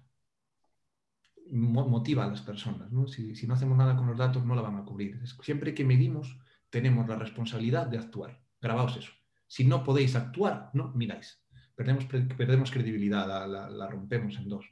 motiva 1.52 2.26
a 2.26 2.28
las 2.28 2.42
personas. 2.42 2.90
Si, 3.12 3.48
no 3.48 3.54
hacemos 3.54 3.78
nada 3.78 3.96
con 3.96 4.08
los 4.08 4.18
datos, 4.18 4.46
no 4.46 4.56
la 4.56 4.62
van 4.62 4.78
a 4.78 4.86
cubrir. 4.86 5.20
Siempre 5.42 5.74
que 5.74 5.86
medimos, 5.86 6.38
tenemos 6.70 7.08
la 7.08 7.16
responsabilidad 7.16 7.88
de 7.88 7.98
actuar. 7.98 8.42
Grabaos 8.62 8.98
eso. 8.98 9.12
Si 9.48 9.66
no 9.66 9.84
podéis 9.84 10.16
actuar, 10.16 10.70
no 10.74 10.92
miráis. 10.94 11.44
Perdemos, 11.76 12.06
perdemos 12.06 12.72
credibilidad, 12.72 13.28
la, 13.48 13.88
rompemos 13.88 14.38
en 14.38 14.50
dos. 14.50 14.68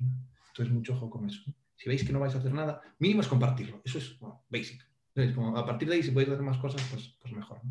Entonces, 0.48 0.74
mucho 0.74 0.94
ojo 0.94 1.10
con 1.10 1.26
eso. 1.26 1.44
Si 1.76 1.90
veis 1.90 2.04
que 2.04 2.14
no 2.14 2.20
vais 2.20 2.36
a 2.36 2.40
hacer 2.40 2.54
nada, 2.54 2.82
mínimo 3.00 3.22
es 3.22 3.28
compartirlo. 3.28 3.82
Eso 3.84 3.98
es 3.98 4.18
bueno, 4.20 4.46
basic. 4.50 4.82
A 5.56 5.66
partir 5.66 5.88
de 5.88 5.96
ahí, 5.96 6.04
si 6.04 6.12
podéis 6.12 6.32
hacer 6.32 6.44
más 6.44 6.58
cosas, 6.58 6.82
pues, 6.90 7.18
pues 7.22 7.34
mejor. 7.34 7.62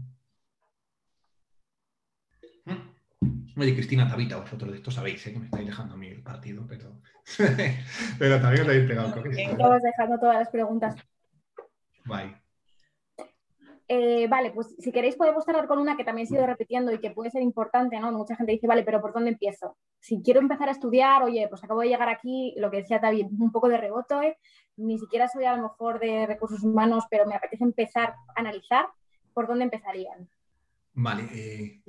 Oye, 3.57 3.75
Cristina 3.75 4.09
Tabita, 4.09 4.37
vosotros 4.37 4.71
de 4.71 4.79
esto 4.79 4.91
sabéis, 4.91 5.25
¿eh? 5.27 5.33
que 5.33 5.39
me 5.39 5.45
estáis 5.45 5.67
dejando 5.67 5.95
a 5.95 5.97
mí 5.97 6.09
el 6.09 6.23
partido, 6.23 6.67
pero, 6.67 7.01
pero 8.19 8.41
también 8.41 8.63
os 8.63 8.69
habéis 8.69 8.89
pegado 8.89 9.25
Estamos 9.25 9.83
dejando 9.83 10.19
todas 10.19 10.39
las 10.39 10.49
preguntas. 10.49 10.97
Bye. 12.05 12.45
Eh, 13.87 14.27
vale, 14.29 14.51
pues 14.51 14.75
si 14.79 14.91
queréis 14.91 15.15
podemos 15.15 15.45
cerrar 15.45 15.67
con 15.67 15.79
una 15.79 15.97
que 15.97 16.05
también 16.05 16.27
he 16.29 16.35
ido 16.35 16.47
repitiendo 16.47 16.91
y 16.91 17.01
que 17.01 17.11
puede 17.11 17.31
ser 17.31 17.43
importante, 17.43 18.01
¿no? 18.01 18.11
Mucha 18.13 18.35
gente 18.35 18.53
dice, 18.53 18.67
vale, 18.67 18.83
pero 18.83 19.01
¿por 19.01 19.13
dónde 19.13 19.31
empiezo? 19.31 19.77
Si 20.01 20.23
quiero 20.23 20.41
empezar 20.41 20.69
a 20.69 20.73
estudiar, 20.73 21.23
oye, 21.23 21.47
pues 21.49 21.63
acabo 21.63 21.83
de 21.83 21.89
llegar 21.89 22.09
aquí, 22.09 22.55
lo 22.57 22.71
que 22.71 22.79
decía 22.79 23.01
Tavi, 23.01 23.23
un 23.23 23.53
poco 23.53 23.69
de 23.69 23.77
rebote, 23.77 24.39
ni 24.77 24.99
siquiera 24.99 25.29
soy 25.29 25.45
a 25.45 25.55
lo 25.55 25.63
mejor 25.63 26.01
de 26.01 26.27
recursos 26.27 26.63
humanos, 26.63 27.05
pero 27.11 27.27
me 27.27 27.35
apetece 27.35 27.63
empezar 27.63 28.15
a 28.35 28.41
analizar, 28.41 28.87
¿por 29.35 29.47
dónde 29.47 29.65
empezarían? 29.65 30.29
Vale, 30.95 31.29
eh, 31.33 31.83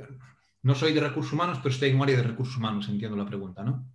no 0.65 0.73
soy 0.73 0.93
de 0.93 0.99
recursos 0.99 1.31
humanos, 1.31 1.59
pero 1.61 1.73
estoy 1.73 1.91
en 1.91 1.97
un 1.97 2.01
área 2.01 2.17
de 2.17 2.23
recursos 2.23 2.57
humanos, 2.57 2.89
entiendo 2.89 3.15
la 3.15 3.27
pregunta, 3.27 3.61
¿no? 3.61 3.85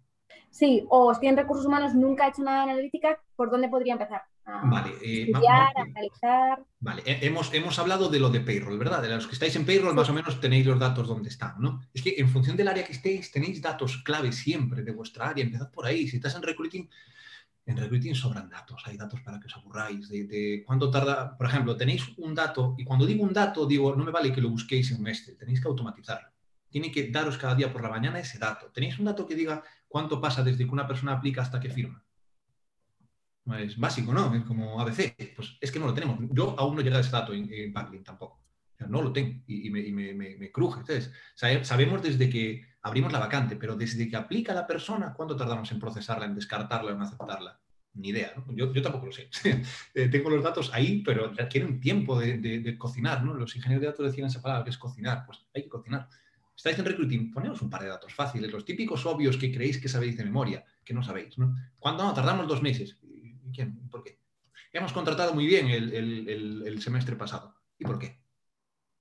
Sí, 0.50 0.84
o 0.88 1.10
estoy 1.10 1.26
en 1.26 1.36
recursos 1.36 1.66
humanos, 1.66 1.96
nunca 1.96 2.26
he 2.26 2.30
hecho 2.30 2.44
nada 2.44 2.64
de 2.64 2.70
analítica, 2.70 3.20
¿por 3.34 3.50
dónde 3.50 3.68
podría 3.68 3.94
empezar? 3.94 4.22
A 4.44 4.70
vale, 4.70 4.92
eh, 5.02 5.22
estudiar, 5.22 5.76
a 5.76 5.80
analizar. 5.80 6.64
Vale, 6.78 7.02
hemos, 7.06 7.52
hemos 7.54 7.76
hablado 7.80 8.08
de 8.08 8.20
lo 8.20 8.30
de 8.30 8.40
payroll, 8.40 8.78
¿verdad? 8.78 9.02
De 9.02 9.08
los 9.08 9.26
que 9.26 9.32
estáis 9.32 9.56
en 9.56 9.66
payroll, 9.66 9.90
sí. 9.90 9.96
más 9.96 10.10
o 10.10 10.12
menos 10.12 10.40
tenéis 10.40 10.64
los 10.64 10.78
datos 10.78 11.08
donde 11.08 11.28
están, 11.28 11.56
¿no? 11.58 11.80
Es 11.92 12.02
que 12.02 12.14
en 12.16 12.28
función 12.28 12.56
del 12.56 12.68
área 12.68 12.84
que 12.84 12.92
estéis, 12.92 13.32
tenéis 13.32 13.60
datos 13.60 14.04
clave 14.04 14.30
siempre 14.30 14.84
de 14.84 14.92
vuestra 14.92 15.28
área. 15.28 15.44
Empezad 15.44 15.72
por 15.72 15.86
ahí. 15.86 16.06
Si 16.06 16.16
estás 16.16 16.36
en 16.36 16.42
recruiting, 16.42 16.88
en 17.66 17.76
recruiting 17.76 18.14
sobran 18.14 18.48
datos. 18.48 18.80
Hay 18.86 18.96
datos 18.96 19.20
para 19.22 19.40
que 19.40 19.46
os 19.48 19.56
aburráis. 19.56 20.08
De, 20.08 20.24
de 20.24 20.62
cuánto 20.64 20.88
tarda, 20.88 21.36
por 21.36 21.46
ejemplo, 21.46 21.76
tenéis 21.76 22.04
un 22.18 22.32
dato, 22.32 22.76
y 22.78 22.84
cuando 22.84 23.06
digo 23.06 23.24
un 23.24 23.32
dato, 23.32 23.66
digo, 23.66 23.96
no 23.96 24.04
me 24.04 24.12
vale 24.12 24.32
que 24.32 24.40
lo 24.40 24.50
busquéis 24.50 24.92
en 24.92 25.00
un 25.00 25.08
Excel, 25.08 25.36
tenéis 25.36 25.60
que 25.60 25.66
automatizarlo 25.66 26.30
tiene 26.70 26.90
que 26.90 27.10
daros 27.10 27.36
cada 27.36 27.54
día 27.54 27.72
por 27.72 27.82
la 27.82 27.90
mañana 27.90 28.20
ese 28.20 28.38
dato. 28.38 28.70
¿Tenéis 28.72 28.98
un 28.98 29.04
dato 29.04 29.26
que 29.26 29.34
diga 29.34 29.62
cuánto 29.88 30.20
pasa 30.20 30.42
desde 30.42 30.64
que 30.64 30.70
una 30.70 30.86
persona 30.86 31.12
aplica 31.12 31.42
hasta 31.42 31.60
que 31.60 31.70
firma? 31.70 32.02
Es 33.58 33.78
básico, 33.78 34.12
¿no? 34.12 34.34
Es 34.34 34.44
como 34.44 34.80
ABC. 34.80 35.34
Pues 35.34 35.56
es 35.60 35.72
que 35.72 35.78
no 35.78 35.86
lo 35.86 35.94
tenemos. 35.94 36.18
Yo 36.30 36.54
aún 36.58 36.76
no 36.76 36.82
llegué 36.82 36.96
a 36.96 37.00
ese 37.00 37.10
dato 37.10 37.32
en, 37.32 37.52
en 37.52 37.72
Backlink 37.72 38.04
tampoco. 38.04 38.40
No 38.88 39.02
lo 39.02 39.12
tengo 39.12 39.42
y, 39.46 39.70
me, 39.70 40.50
cruje. 40.52 40.80
Entonces, 40.80 41.12
sabemos 41.34 42.02
desde 42.02 42.30
que 42.30 42.64
abrimos 42.82 43.12
la 43.12 43.18
vacante, 43.18 43.56
pero 43.56 43.76
desde 43.76 44.08
que 44.08 44.16
aplica 44.16 44.54
la 44.54 44.66
persona, 44.66 45.12
¿cuánto 45.12 45.36
tardamos 45.36 45.70
en 45.72 45.78
procesarla, 45.78 46.26
en 46.26 46.34
descartarla, 46.34 46.92
en 46.92 47.02
aceptarla? 47.02 47.60
Ni 47.92 48.08
idea, 48.08 48.32
¿no? 48.36 48.46
yo, 48.54 48.82
tampoco 48.82 49.06
lo 49.06 49.12
sé. 49.12 49.28
Eh, 49.94 50.08
tengo 50.08 50.30
los 50.30 50.42
datos 50.42 50.70
ahí, 50.72 51.02
pero 51.02 51.32
requieren 51.32 51.80
tiempo 51.80 52.18
de, 52.18 52.38
de, 52.38 52.78
cocinar, 52.78 53.22
¿no? 53.24 53.34
Los 53.34 53.56
ingenieros 53.56 53.82
de 53.82 53.88
datos 53.88 54.06
decían 54.06 54.28
esa 54.28 54.40
palabra, 54.40 54.64
que 54.64 54.70
es 54.70 54.78
cocinar. 54.78 55.26
Pues 55.26 55.40
hay 55.54 55.64
que 55.64 55.68
cocinar. 55.68 56.08
Estáis 56.60 56.78
en 56.78 56.84
recruiting, 56.84 57.30
ponemos 57.32 57.62
un 57.62 57.70
par 57.70 57.80
de 57.80 57.88
datos 57.88 58.12
fáciles, 58.12 58.52
los 58.52 58.66
típicos 58.66 59.06
obvios 59.06 59.38
que 59.38 59.50
creéis 59.50 59.78
que 59.80 59.88
sabéis 59.88 60.18
de 60.18 60.24
memoria, 60.24 60.62
que 60.84 60.92
no 60.92 61.02
sabéis, 61.02 61.38
¿no? 61.38 61.56
¿Cuándo? 61.78 62.04
No, 62.04 62.12
tardamos 62.12 62.46
dos 62.46 62.60
meses. 62.60 62.98
¿Y 63.02 63.50
quién? 63.50 63.88
¿Por 63.88 64.04
qué? 64.04 64.18
Hemos 64.70 64.92
contratado 64.92 65.32
muy 65.32 65.46
bien 65.46 65.70
el, 65.70 66.82
semestre 66.82 67.16
pasado. 67.16 67.54
¿Y 67.78 67.84
por 67.86 67.98
qué? 67.98 68.20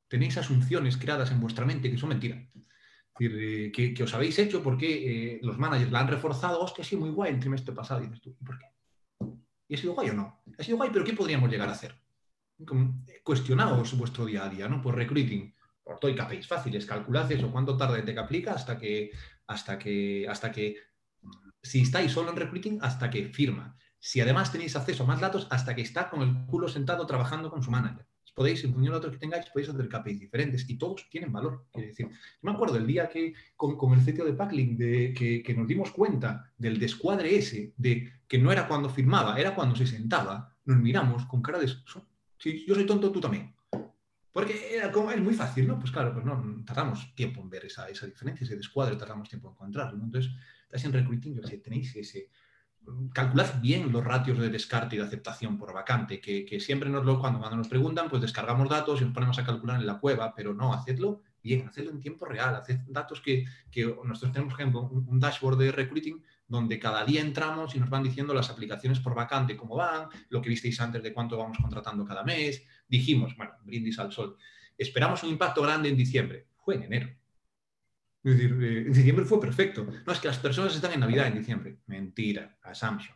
Tenéis 0.07 0.37
asunciones 0.37 0.95
creadas 0.95 1.31
en 1.31 1.41
vuestra 1.41 1.65
mente 1.65 1.91
que 1.91 1.97
son 1.97 2.07
mentiras. 2.07 2.47
Eh, 3.19 3.73
que, 3.75 3.93
que, 3.93 4.03
os 4.03 4.13
habéis 4.13 4.39
hecho 4.39 4.63
porque 4.63 5.33
eh, 5.33 5.39
los 5.43 5.57
managers 5.57 5.91
la 5.91 5.99
han 5.99 6.07
reforzado, 6.07 6.61
hostia, 6.61 6.85
ha 6.85 6.87
sido 6.87 7.01
muy 7.01 7.09
guay 7.09 7.33
el 7.33 7.41
trimestre 7.41 7.75
pasado. 7.75 8.01
Y 8.01 8.05
dices 8.05 8.21
tú, 8.21 8.37
¿y 8.39 8.45
por 8.45 8.57
qué? 8.57 8.67
¿Y 9.67 9.75
ha 9.75 9.77
sido 9.77 9.95
guay 9.95 10.11
o 10.11 10.13
no? 10.13 10.43
Ha 10.57 10.63
sido 10.63 10.77
guay, 10.77 10.91
pero 10.93 11.03
¿qué 11.03 11.11
podríamos 11.11 11.51
llegar 11.51 11.67
a 11.67 11.73
hacer? 11.73 11.93
Eh, 12.57 13.21
cuestionaos 13.21 13.97
vuestro 13.97 14.25
día 14.25 14.45
a 14.45 14.49
día, 14.49 14.69
¿no? 14.69 14.81
Por 14.81 14.95
recruiting, 14.95 15.53
por 15.89 15.99
todo 15.99 16.11
y 16.11 16.15
KPIs 16.15 16.45
fáciles, 16.45 16.85
calculad 16.85 17.31
eso, 17.31 17.51
cuánto 17.51 17.75
tarda 17.75 17.95
de 17.95 18.13
que 18.13 18.19
aplica 18.19 18.53
hasta 18.53 18.77
que, 18.77 19.09
hasta 19.47 19.79
que, 19.79 20.27
hasta 20.29 20.51
que, 20.51 20.75
si 21.63 21.81
estáis 21.81 22.11
solo 22.11 22.29
en 22.29 22.35
recruiting, 22.35 22.77
hasta 22.79 23.09
que 23.09 23.29
firma. 23.29 23.75
Si 23.97 24.21
además 24.21 24.51
tenéis 24.51 24.75
acceso 24.75 25.03
a 25.03 25.07
más 25.07 25.19
datos, 25.19 25.47
hasta 25.49 25.75
que 25.75 25.81
está 25.81 26.11
con 26.11 26.21
el 26.21 26.45
culo 26.45 26.67
sentado 26.67 27.07
trabajando 27.07 27.49
con 27.49 27.63
su 27.63 27.71
manager 27.71 28.05
podéis, 28.35 28.63
en 28.63 28.71
función 28.71 28.93
de 28.93 28.97
otros 28.99 29.13
que 29.15 29.19
tengáis, 29.19 29.47
podéis 29.47 29.69
hacer 29.69 29.89
KPIs 29.89 30.19
diferentes 30.21 30.69
y 30.69 30.77
todos 30.77 31.09
tienen 31.09 31.33
valor. 31.33 31.65
Quiere 31.73 31.89
decir, 31.89 32.07
yo 32.07 32.15
me 32.43 32.51
acuerdo 32.51 32.77
el 32.77 32.87
día 32.87 33.09
que 33.09 33.33
con, 33.57 33.75
con 33.75 33.91
el 33.91 34.01
sitio 34.01 34.23
de 34.23 34.31
Packlink 34.31 34.77
de, 34.77 35.13
que, 35.13 35.43
que, 35.43 35.53
nos 35.53 35.67
dimos 35.67 35.91
cuenta 35.91 36.49
del 36.57 36.79
descuadre 36.79 37.35
ese, 37.35 37.73
de 37.75 38.21
que 38.29 38.37
no 38.37 38.53
era 38.53 38.65
cuando 38.69 38.89
firmaba, 38.89 39.37
era 39.37 39.53
cuando 39.53 39.75
se 39.75 39.85
sentaba, 39.85 40.55
nos 40.63 40.77
miramos 40.77 41.25
con 41.25 41.41
cara 41.41 41.59
de, 41.59 41.67
si 42.37 42.65
yo 42.65 42.75
soy 42.75 42.85
tonto, 42.85 43.11
tú 43.11 43.19
también. 43.19 43.53
Porque 44.31 44.75
era 44.75 44.91
como, 44.91 45.11
es 45.11 45.21
muy 45.21 45.33
fácil, 45.33 45.67
¿no? 45.67 45.79
Pues 45.79 45.91
claro, 45.91 46.13
pues 46.13 46.25
no, 46.25 46.63
tardamos 46.65 47.13
tiempo 47.15 47.41
en 47.41 47.49
ver 47.49 47.65
esa, 47.65 47.89
esa 47.89 48.05
diferencia, 48.05 48.45
ese 48.45 48.55
descuadre, 48.55 48.95
tardamos 48.95 49.27
tiempo 49.27 49.47
en 49.47 49.53
encontrarlo. 49.53 50.03
Entonces, 50.03 50.31
estáis 50.63 50.85
en 50.85 50.93
recruiting, 50.93 51.35
yo 51.35 51.43
sé, 51.43 51.57
tenéis 51.57 51.95
ese, 51.95 52.29
calculad 53.13 53.59
bien 53.61 53.91
los 53.91 54.03
ratios 54.03 54.37
de 54.39 54.49
descarte 54.49 54.95
y 54.95 54.99
de 54.99 55.05
aceptación 55.05 55.57
por 55.57 55.73
vacante, 55.73 56.19
que, 56.19 56.59
siempre 56.59 56.89
nos 56.89 57.05
lo, 57.05 57.19
cuando, 57.19 57.39
cuando 57.39 57.57
nos 57.57 57.67
preguntan, 57.67 58.09
pues 58.09 58.21
descargamos 58.21 58.69
datos 58.69 59.01
y 59.01 59.05
nos 59.05 59.13
ponemos 59.13 59.37
a 59.39 59.45
calcular 59.45 59.79
en 59.79 59.87
la 59.87 59.99
cueva, 59.99 60.33
pero 60.35 60.53
no, 60.53 60.73
hacedlo 60.73 61.21
bien, 61.41 61.67
hacedlo 61.67 61.91
en 61.91 61.99
tiempo 61.99 62.25
real, 62.25 62.55
haced 62.55 62.79
datos 62.87 63.21
que, 63.21 63.45
nosotros 64.03 64.31
tenemos, 64.33 64.53
por 64.53 64.61
ejemplo, 64.61 64.81
un, 64.81 65.19
dashboard 65.19 65.57
de 65.57 65.71
recruiting 65.71 66.23
donde 66.47 66.79
cada 66.79 67.05
día 67.05 67.21
entramos 67.21 67.75
y 67.75 67.79
nos 67.79 67.89
van 67.89 68.03
diciendo 68.03 68.33
las 68.33 68.49
aplicaciones 68.49 68.99
por 68.99 69.13
vacante, 69.13 69.55
cómo 69.55 69.75
van, 69.75 70.07
lo 70.29 70.41
que 70.41 70.49
visteis 70.49 70.79
antes 70.81 71.03
de 71.03 71.13
cuánto 71.13 71.37
vamos 71.37 71.57
contratando 71.61 72.03
cada 72.05 72.23
mes. 72.23 72.63
Dijimos, 72.89 73.37
bueno, 73.37 73.53
brindis 73.63 73.99
al 73.99 74.11
sol, 74.11 74.35
esperamos 74.77 75.23
un 75.23 75.29
impacto 75.29 75.61
grande 75.61 75.89
en 75.89 75.95
diciembre. 75.95 76.47
Fue 76.57 76.75
en 76.75 76.83
enero. 76.83 77.09
Es 78.23 78.33
decir, 78.33 78.57
eh, 78.61 78.81
en 78.87 78.93
diciembre 78.93 79.25
fue 79.25 79.39
perfecto. 79.39 79.87
No, 80.05 80.11
es 80.11 80.19
que 80.19 80.27
las 80.27 80.39
personas 80.39 80.75
están 80.75 80.91
en 80.91 80.99
Navidad 80.99 81.27
en 81.27 81.37
diciembre. 81.37 81.77
Mentira, 81.87 82.57
assumption. 82.63 83.15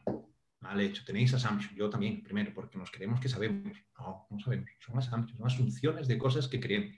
Mal 0.62 0.80
hecho. 0.80 1.04
Tenéis 1.04 1.34
assumption. 1.34 1.76
Yo 1.76 1.90
también, 1.90 2.24
primero, 2.24 2.54
porque 2.54 2.78
nos 2.78 2.90
creemos 2.90 3.20
que 3.20 3.28
sabemos. 3.28 3.78
No, 4.00 4.28
no 4.30 4.40
sabemos. 4.40 4.70
Son 4.80 4.98
assumptions, 4.98 5.38
son 5.38 5.48
asunciones 5.48 6.08
de 6.08 6.18
cosas 6.18 6.48
que 6.48 6.60
creemos. 6.60 6.96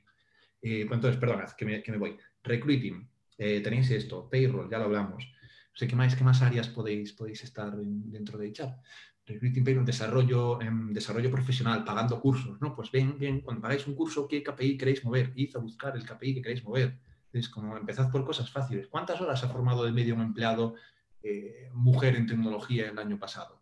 Eh, 0.62 0.86
pues 0.88 0.98
entonces, 0.98 1.20
perdonad, 1.20 1.52
que 1.52 1.66
me, 1.66 1.82
que 1.82 1.92
me 1.92 1.98
voy. 1.98 2.18
Recruiting. 2.44 3.10
Eh, 3.38 3.62
tenéis 3.62 3.90
esto. 3.90 4.30
Payroll, 4.30 4.70
ya 4.70 4.78
lo 4.78 4.86
hablamos. 4.86 5.26
No 5.26 5.80
sé 5.80 5.88
qué 5.88 5.96
más, 5.96 6.16
qué 6.16 6.24
más 6.24 6.42
áreas 6.42 6.70
podéis, 6.70 7.12
podéis 7.14 7.44
estar 7.44 7.76
dentro 7.76 8.38
de 8.38 8.54
chat. 8.54 8.78
Recruiting, 9.26 9.86
desarrollo, 9.86 10.62
em, 10.62 10.94
desarrollo 10.94 11.32
profesional, 11.32 11.84
pagando 11.84 12.20
cursos. 12.22 12.62
¿no? 12.62 12.76
Pues 12.76 12.92
bien, 12.92 13.18
bien, 13.18 13.42
cuando 13.42 13.62
pagáis 13.62 13.88
un 13.88 13.96
curso, 13.96 14.28
¿qué 14.28 14.44
KPI 14.44 14.78
queréis 14.78 15.04
mover? 15.04 15.34
Id 15.36 15.56
a 15.56 15.60
buscar 15.60 15.96
el 15.96 16.06
KPI 16.06 16.36
que 16.36 16.42
queréis 16.42 16.64
mover 16.64 17.00
es 17.40 17.50
como 17.50 17.76
empezad 17.78 18.12
por 18.12 18.26
cosas 18.26 18.50
fáciles. 18.50 18.88
¿Cuántas 18.88 19.20
horas 19.22 19.44
ha 19.44 19.50
formado 19.50 19.84
de 19.84 19.92
medio 19.92 20.16
un 20.16 20.22
empleado 20.22 20.76
eh, 21.22 21.70
mujer 21.74 22.16
en 22.16 22.28
tecnología 22.28 22.90
el 22.90 22.98
año 22.98 23.20
pasado? 23.20 23.62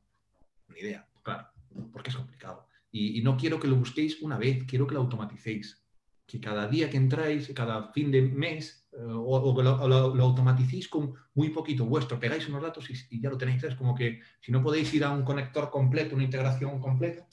Ni 0.69 0.79
idea, 0.79 1.07
claro, 1.21 1.47
porque 1.91 2.09
es 2.09 2.15
complicado. 2.15 2.67
Y, 2.91 3.21
no 3.23 3.37
quiero 3.37 3.59
que 3.59 3.67
lo 3.67 3.75
busquéis 3.75 4.21
una 4.21 4.37
vez, 4.37 4.65
quiero 4.65 4.85
que 4.85 4.93
lo 4.93 5.01
automaticéis. 5.01 5.83
Que 6.27 6.39
cada 6.39 6.67
día 6.67 6.89
que 6.89 6.97
entráis, 6.97 7.51
cada 7.55 7.91
fin 7.91 8.11
de 8.11 8.21
mes, 8.21 8.82
eh, 8.93 9.01
o, 9.09 9.55
que 9.55 9.63
lo, 9.63 10.23
automaticéis 10.23 10.87
con 10.87 11.13
muy 11.33 11.49
poquito 11.49 11.85
vuestro, 11.85 12.19
pegáis 12.19 12.47
unos 12.47 12.61
datos 12.61 12.87
y, 12.89 13.19
ya 13.19 13.29
lo 13.29 13.37
tenéis. 13.37 13.63
Es 13.63 13.75
como 13.75 13.95
que 13.95 14.21
si 14.39 14.51
no 14.51 14.61
podéis 14.61 14.93
ir 14.93 15.03
a 15.03 15.11
un 15.11 15.23
conector 15.23 15.69
completo, 15.69 16.15
una 16.15 16.23
integración 16.23 16.79
completa, 16.79 17.25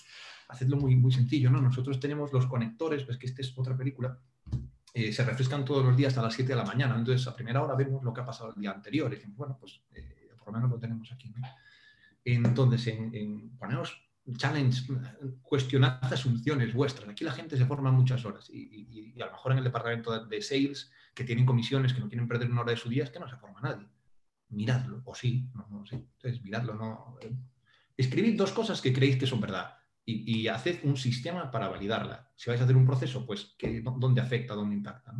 hacedlo 0.48 0.76
muy, 0.76 0.96
muy 0.96 1.12
sencillo. 1.12 1.50
¿no? 1.50 1.60
Nosotros 1.60 2.00
tenemos 2.00 2.32
los 2.32 2.46
conectores, 2.46 3.04
pues 3.04 3.18
que 3.18 3.26
esta 3.26 3.42
es 3.42 3.56
otra 3.56 3.76
película, 3.76 4.18
eh, 4.94 5.12
se 5.12 5.24
refrescan 5.24 5.64
todos 5.64 5.84
los 5.84 5.96
días 5.96 6.16
a 6.16 6.22
las 6.22 6.34
7 6.34 6.48
de 6.48 6.56
la 6.56 6.64
mañana. 6.64 6.96
Entonces, 6.96 7.26
a 7.28 7.36
primera 7.36 7.62
hora 7.62 7.74
vemos 7.74 8.02
lo 8.02 8.12
que 8.12 8.22
ha 8.22 8.26
pasado 8.26 8.52
el 8.54 8.60
día 8.60 8.70
anterior. 8.70 9.12
Y 9.12 9.16
decimos, 9.16 9.36
bueno, 9.36 9.56
pues 9.60 9.82
eh, 9.92 10.30
por 10.38 10.48
lo 10.48 10.52
menos 10.54 10.70
lo 10.70 10.78
tenemos 10.78 11.12
aquí. 11.12 11.32
Entonces, 12.24 12.86
en, 12.86 13.14
en 13.14 13.50
challenge, 14.36 14.82
cuestionad 15.42 16.02
asunciones 16.12 16.72
vuestras. 16.74 17.08
Aquí 17.08 17.24
la 17.24 17.32
gente 17.32 17.56
se 17.56 17.66
forma 17.66 17.90
muchas 17.90 18.24
horas 18.24 18.48
y, 18.50 19.14
a 19.20 19.26
lo 19.26 19.32
mejor 19.32 19.52
en 19.52 19.58
el 19.58 19.64
departamento 19.64 20.26
de 20.26 20.42
sales, 20.42 20.90
que 21.14 21.24
tienen 21.24 21.46
comisiones, 21.46 21.92
que 21.92 22.00
no 22.00 22.08
quieren 22.08 22.28
perder 22.28 22.50
una 22.50 22.62
hora 22.62 22.72
de 22.72 22.76
su 22.76 22.88
día, 22.88 23.04
es 23.04 23.10
que 23.10 23.18
no 23.18 23.28
se 23.28 23.36
forma 23.36 23.60
nadie. 23.60 23.86
Miradlo, 24.48 25.02
o 25.04 25.14
sí, 25.14 25.48
no, 25.54 25.66
no 25.70 25.86
sé. 25.86 25.96
Entonces, 25.96 26.42
miradlo, 26.42 26.74
no. 26.74 27.16
Eh, 27.20 27.32
escribid 27.96 28.36
dos 28.36 28.52
cosas 28.52 28.80
que 28.80 28.92
creéis 28.92 29.16
que 29.16 29.26
son 29.26 29.40
verdad 29.40 29.76
y, 30.04 30.48
haced 30.48 30.80
un 30.84 30.96
sistema 30.96 31.50
para 31.50 31.68
validarla. 31.68 32.30
Si 32.34 32.50
vais 32.50 32.60
a 32.60 32.64
hacer 32.64 32.76
un 32.76 32.86
proceso, 32.86 33.24
pues 33.26 33.56
¿dónde 33.98 34.20
afecta, 34.20 34.54
dónde 34.54 34.76
impacta? 34.76 35.14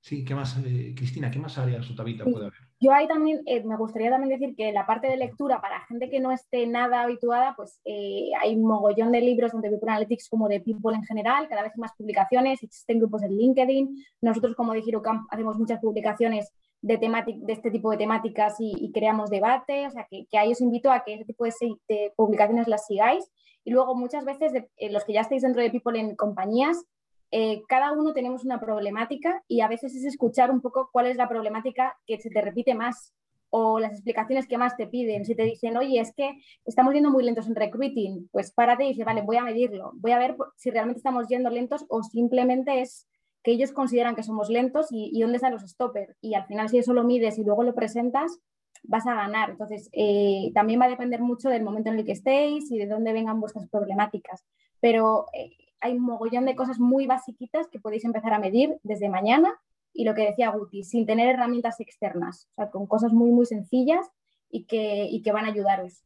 Sí, 0.00 0.24
¿qué 0.24 0.34
más, 0.34 0.56
eh, 0.64 0.94
Cristina, 0.96 1.30
qué 1.30 1.38
más 1.38 1.58
áreas 1.58 1.90
o 1.90 1.96
puede 1.96 2.46
haber? 2.46 2.65
Yo 2.78 2.92
ahí 2.92 3.08
también 3.08 3.40
eh, 3.46 3.64
me 3.64 3.76
gustaría 3.76 4.10
también 4.10 4.38
decir 4.38 4.54
que 4.54 4.70
la 4.70 4.86
parte 4.86 5.08
de 5.08 5.16
lectura, 5.16 5.60
para 5.62 5.80
gente 5.86 6.10
que 6.10 6.20
no 6.20 6.30
esté 6.30 6.66
nada 6.66 7.02
habituada, 7.02 7.54
pues 7.56 7.80
eh, 7.84 8.30
hay 8.40 8.54
un 8.54 8.66
mogollón 8.66 9.12
de 9.12 9.22
libros 9.22 9.52
tanto 9.52 9.66
de 9.66 9.70
People 9.70 9.90
Analytics 9.90 10.28
como 10.28 10.48
de 10.48 10.60
People 10.60 10.94
en 10.94 11.04
general, 11.04 11.48
cada 11.48 11.62
vez 11.62 11.72
hay 11.74 11.80
más 11.80 11.94
publicaciones, 11.96 12.62
existen 12.62 12.98
grupos 12.98 13.22
en 13.22 13.36
LinkedIn. 13.36 14.04
Nosotros 14.20 14.54
como 14.54 14.74
de 14.74 14.82
HeroCamp 14.86 15.26
hacemos 15.30 15.58
muchas 15.58 15.80
publicaciones 15.80 16.52
de, 16.82 16.98
de 16.98 17.52
este 17.52 17.70
tipo 17.70 17.90
de 17.90 17.96
temáticas 17.96 18.56
y, 18.58 18.92
creamos 18.92 19.30
debate, 19.30 19.86
o 19.86 19.90
sea 19.90 20.06
que, 20.10 20.26
que, 20.30 20.38
ahí 20.38 20.52
os 20.52 20.60
invito 20.60 20.90
a 20.90 21.02
que 21.02 21.14
ese 21.14 21.24
tipo 21.24 21.44
de, 21.44 21.52
de 21.88 22.12
publicaciones 22.14 22.68
las 22.68 22.86
sigáis 22.86 23.30
y 23.64 23.70
luego 23.72 23.96
muchas 23.96 24.24
veces 24.24 24.52
eh, 24.76 24.92
los 24.92 25.04
que 25.04 25.12
ya 25.12 25.22
estáis 25.22 25.42
dentro 25.42 25.60
de 25.60 25.70
People 25.70 25.98
en 25.98 26.14
compañías, 26.14 26.84
eh, 27.30 27.62
cada 27.68 27.92
uno 27.92 28.12
tenemos 28.12 28.44
una 28.44 28.60
problemática 28.60 29.42
y 29.48 29.60
a 29.60 29.68
veces 29.68 29.94
es 29.94 30.04
escuchar 30.04 30.50
un 30.50 30.60
poco 30.60 30.90
cuál 30.92 31.06
es 31.06 31.16
la 31.16 31.28
problemática 31.28 31.96
que 32.06 32.18
se 32.18 32.30
te 32.30 32.40
repite 32.40 32.74
más 32.74 33.12
o 33.50 33.78
las 33.78 33.92
explicaciones 33.92 34.46
que 34.46 34.58
más 34.58 34.76
te 34.76 34.86
piden. 34.86 35.24
Si 35.24 35.34
te 35.34 35.44
dicen, 35.44 35.76
oye, 35.76 36.00
es 36.00 36.12
que 36.14 36.30
estamos 36.64 36.94
yendo 36.94 37.10
muy 37.10 37.24
lentos 37.24 37.46
en 37.46 37.54
recruiting, 37.54 38.28
pues 38.32 38.52
párate 38.52 38.84
y 38.84 38.88
dice, 38.88 39.04
vale, 39.04 39.22
voy 39.22 39.36
a 39.36 39.44
medirlo, 39.44 39.92
voy 39.94 40.12
a 40.12 40.18
ver 40.18 40.36
si 40.56 40.70
realmente 40.70 40.98
estamos 40.98 41.28
yendo 41.28 41.50
lentos 41.50 41.84
o 41.88 42.02
simplemente 42.02 42.80
es 42.80 43.06
que 43.42 43.52
ellos 43.52 43.72
consideran 43.72 44.16
que 44.16 44.24
somos 44.24 44.50
lentos 44.50 44.88
y, 44.90 45.20
dónde 45.20 45.36
están 45.36 45.52
los 45.52 45.62
stoppers. 45.62 46.16
Y 46.20 46.34
al 46.34 46.46
final 46.46 46.68
si 46.68 46.78
eso 46.78 46.92
lo 46.92 47.04
mides 47.04 47.38
y 47.38 47.44
luego 47.44 47.62
lo 47.62 47.74
presentas, 47.74 48.40
vas 48.82 49.06
a 49.06 49.14
ganar. 49.14 49.50
Entonces, 49.50 49.88
eh, 49.92 50.50
también 50.52 50.80
va 50.80 50.86
a 50.86 50.90
depender 50.90 51.20
mucho 51.20 51.48
del 51.48 51.62
momento 51.62 51.90
en 51.90 51.98
el 51.98 52.04
que 52.04 52.12
estéis 52.12 52.70
y 52.70 52.78
de 52.78 52.86
dónde 52.86 53.12
vengan 53.12 53.40
vuestras 53.40 53.68
problemáticas. 53.68 54.44
Pero 54.80 55.26
eh, 55.32 55.65
hay 55.86 55.94
un 55.94 56.04
mogollón 56.04 56.44
de 56.44 56.56
cosas 56.56 56.78
muy 56.78 57.06
basiquitas 57.06 57.68
que 57.68 57.80
podéis 57.80 58.04
empezar 58.04 58.32
a 58.34 58.38
medir 58.38 58.76
desde 58.82 59.08
mañana 59.08 59.58
y 59.92 60.04
lo 60.04 60.14
que 60.14 60.26
decía 60.26 60.50
Guti, 60.50 60.84
sin 60.84 61.06
tener 61.06 61.28
herramientas 61.28 61.80
externas, 61.80 62.48
o 62.52 62.54
sea, 62.54 62.70
con 62.70 62.86
cosas 62.86 63.12
muy, 63.12 63.30
muy 63.30 63.46
sencillas 63.46 64.06
y 64.50 64.64
que, 64.64 65.06
y 65.10 65.22
que 65.22 65.32
van 65.32 65.46
a 65.46 65.48
ayudaros. 65.48 66.04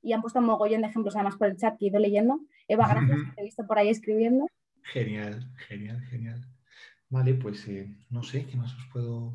Y 0.00 0.12
han 0.12 0.20
puesto 0.20 0.38
un 0.38 0.44
mogollón 0.44 0.82
de 0.82 0.88
ejemplos 0.88 1.16
además 1.16 1.36
por 1.36 1.48
el 1.48 1.56
chat 1.56 1.78
que 1.78 1.86
he 1.86 1.88
ido 1.88 1.98
leyendo. 1.98 2.40
Eva, 2.68 2.86
gracias, 2.88 3.18
te 3.34 3.40
he 3.40 3.44
visto 3.44 3.66
por 3.66 3.78
ahí 3.78 3.88
escribiendo. 3.88 4.46
Genial, 4.82 5.50
genial, 5.66 6.00
genial. 6.02 6.46
Vale, 7.08 7.34
pues 7.34 7.66
eh, 7.68 7.88
no 8.10 8.22
sé, 8.22 8.46
¿qué 8.46 8.56
más 8.56 8.74
os 8.74 8.86
puedo 8.92 9.34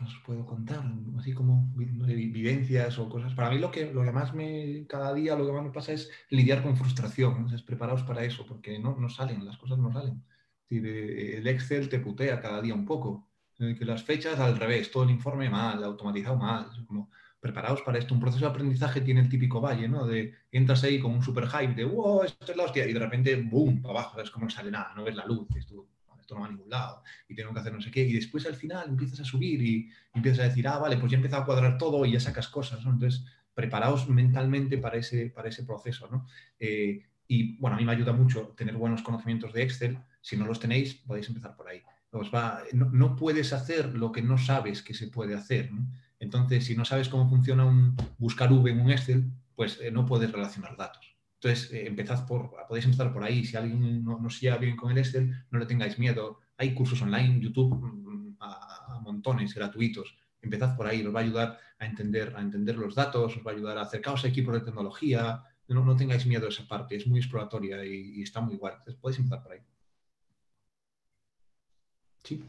¿qué 0.00 0.06
os 0.06 0.22
puedo 0.24 0.46
contar? 0.46 0.82
Así 1.18 1.32
como 1.32 1.70
vivencias 1.76 2.98
o 2.98 3.08
cosas. 3.08 3.34
Para 3.34 3.50
mí 3.50 3.58
lo 3.58 3.70
que, 3.70 3.92
lo 3.92 4.02
que 4.02 4.12
más 4.12 4.34
me, 4.34 4.86
cada 4.88 5.12
día 5.12 5.36
lo 5.36 5.46
que 5.46 5.52
más 5.52 5.62
me 5.62 5.70
pasa 5.70 5.92
es 5.92 6.10
lidiar 6.30 6.62
con 6.62 6.76
frustración. 6.76 7.46
¿no? 7.46 7.64
preparaos 7.64 8.02
para 8.02 8.24
eso, 8.24 8.46
porque 8.46 8.78
no, 8.78 8.96
no 8.96 9.08
salen, 9.08 9.44
las 9.44 9.58
cosas 9.58 9.78
no 9.78 9.92
salen. 9.92 10.24
El 10.70 11.46
Excel 11.46 11.88
te 11.88 12.00
putea 12.00 12.40
cada 12.40 12.62
día 12.62 12.74
un 12.74 12.86
poco. 12.86 13.28
Que 13.56 13.84
las 13.84 14.02
fechas 14.02 14.40
al 14.40 14.56
revés, 14.56 14.90
todo 14.90 15.02
el 15.04 15.10
informe 15.10 15.50
mal, 15.50 15.84
automatizado 15.84 16.36
mal. 16.36 16.66
Como, 16.86 17.10
preparaos 17.40 17.82
para 17.82 17.98
esto. 17.98 18.14
Un 18.14 18.20
proceso 18.20 18.44
de 18.44 18.50
aprendizaje 18.50 19.00
tiene 19.00 19.20
el 19.20 19.28
típico 19.28 19.60
valle, 19.60 19.88
¿no? 19.88 20.06
De 20.06 20.34
entras 20.52 20.84
ahí 20.84 21.00
con 21.00 21.12
un 21.12 21.22
super 21.22 21.46
hype 21.48 21.74
de, 21.74 21.84
wow, 21.84 22.22
esto 22.22 22.52
es 22.52 22.56
la 22.56 22.64
hostia, 22.64 22.86
y 22.86 22.92
de 22.92 22.98
repente, 22.98 23.36
boom, 23.36 23.82
para 23.82 24.00
abajo, 24.00 24.20
es 24.20 24.30
como 24.30 24.44
no 24.44 24.50
sale 24.50 24.70
nada, 24.70 24.92
no 24.94 25.04
ves 25.04 25.16
la 25.16 25.26
luz. 25.26 25.48
No 26.34 26.42
va 26.42 26.46
a 26.46 26.50
ningún 26.50 26.70
lado 26.70 27.02
y 27.28 27.34
tengo 27.34 27.52
que 27.52 27.60
hacer 27.60 27.72
no 27.72 27.80
sé 27.80 27.90
qué. 27.90 28.02
Y 28.02 28.12
después 28.12 28.46
al 28.46 28.54
final 28.54 28.88
empiezas 28.88 29.20
a 29.20 29.24
subir 29.24 29.62
y, 29.62 29.90
empiezas 30.14 30.40
a 30.40 30.48
decir, 30.48 30.66
ah, 30.68 30.78
vale, 30.78 30.96
pues 30.96 31.10
ya 31.10 31.16
he 31.16 31.20
empezado 31.20 31.42
a 31.42 31.46
cuadrar 31.46 31.78
todo 31.78 32.04
y 32.04 32.12
ya 32.12 32.20
sacas 32.20 32.48
cosas. 32.48 32.80
Entonces, 32.84 33.24
preparaos 33.54 34.08
mentalmente 34.08 34.78
para 34.78 34.96
ese, 34.96 35.26
para 35.30 35.48
ese 35.48 35.64
proceso. 35.64 36.08
¿no? 36.10 36.26
Eh, 36.58 37.06
y 37.28 37.56
bueno, 37.58 37.76
a 37.76 37.78
mí 37.78 37.84
me 37.84 37.92
ayuda 37.92 38.12
mucho 38.12 38.54
tener 38.56 38.76
buenos 38.76 39.02
conocimientos 39.02 39.52
de 39.52 39.62
Excel. 39.62 39.98
Si 40.20 40.36
no 40.36 40.46
los 40.46 40.58
tenéis, 40.58 40.94
podéis 40.94 41.28
empezar 41.28 41.54
por 41.56 41.68
ahí. 41.68 41.82
va, 42.34 42.62
no, 42.72 43.16
puedes 43.16 43.52
hacer 43.52 43.94
lo 43.94 44.10
que 44.12 44.22
no 44.22 44.36
sabes 44.36 44.82
que 44.82 44.94
se 44.94 45.06
puede 45.06 45.34
hacer. 45.34 45.70
Entonces, 46.18 46.64
si 46.64 46.76
no 46.76 46.84
sabes 46.84 47.08
cómo 47.08 47.28
funciona 47.28 47.64
un 47.64 47.96
buscar 48.18 48.52
V 48.52 48.70
en 48.70 48.80
un 48.80 48.90
Excel, 48.90 49.30
pues 49.54 49.78
eh, 49.80 49.90
no 49.90 50.06
puedes 50.06 50.32
relacionar 50.32 50.76
datos. 50.76 51.09
Entonces, 51.42 51.72
eh, 51.72 51.86
empezad 51.86 52.26
por, 52.26 52.50
podéis 52.68 52.84
empezar 52.84 53.12
por 53.12 53.24
ahí. 53.24 53.44
Si 53.44 53.56
alguien 53.56 54.04
no, 54.04 54.18
no 54.18 54.30
se 54.30 54.56
bien 54.58 54.76
con 54.76 54.90
el 54.92 54.98
Excel, 54.98 55.32
no 55.50 55.58
le 55.58 55.66
tengáis 55.66 55.98
miedo. 55.98 56.40
Hay 56.58 56.74
cursos 56.74 57.00
online, 57.00 57.40
YouTube, 57.40 57.74
mm, 57.74 58.36
a, 58.40 58.96
a 58.96 59.00
montones, 59.00 59.54
gratuitos 59.54 60.16
empezad 60.42 60.76
por 60.76 60.86
ahí, 60.86 61.04
os 61.06 61.14
va 61.14 61.20
a 61.20 61.22
ayudar 61.22 61.58
a 61.78 61.86
entender, 61.86 62.34
a 62.36 62.40
entender 62.40 62.76
los 62.76 62.94
datos, 62.94 63.36
os 63.36 63.46
va 63.46 63.50
a 63.52 63.54
ayudar 63.54 63.78
a 63.78 63.82
acercaros 63.82 64.24
a 64.24 64.28
equipos 64.28 64.54
de 64.54 64.60
tecnología, 64.60 65.44
no, 65.68 65.84
no 65.84 65.96
tengáis 65.96 66.26
miedo 66.26 66.46
a 66.46 66.48
esa 66.48 66.66
parte, 66.66 66.96
es 66.96 67.06
muy 67.06 67.20
exploratoria 67.20 67.84
y, 67.84 68.22
está 68.22 68.40
muy 68.40 68.56
guay. 68.56 68.74
Entonces 68.78 69.00
podéis 69.00 69.18
empezar 69.18 69.42
por 69.42 69.52
ahí. 69.52 69.60
Sí. 72.24 72.44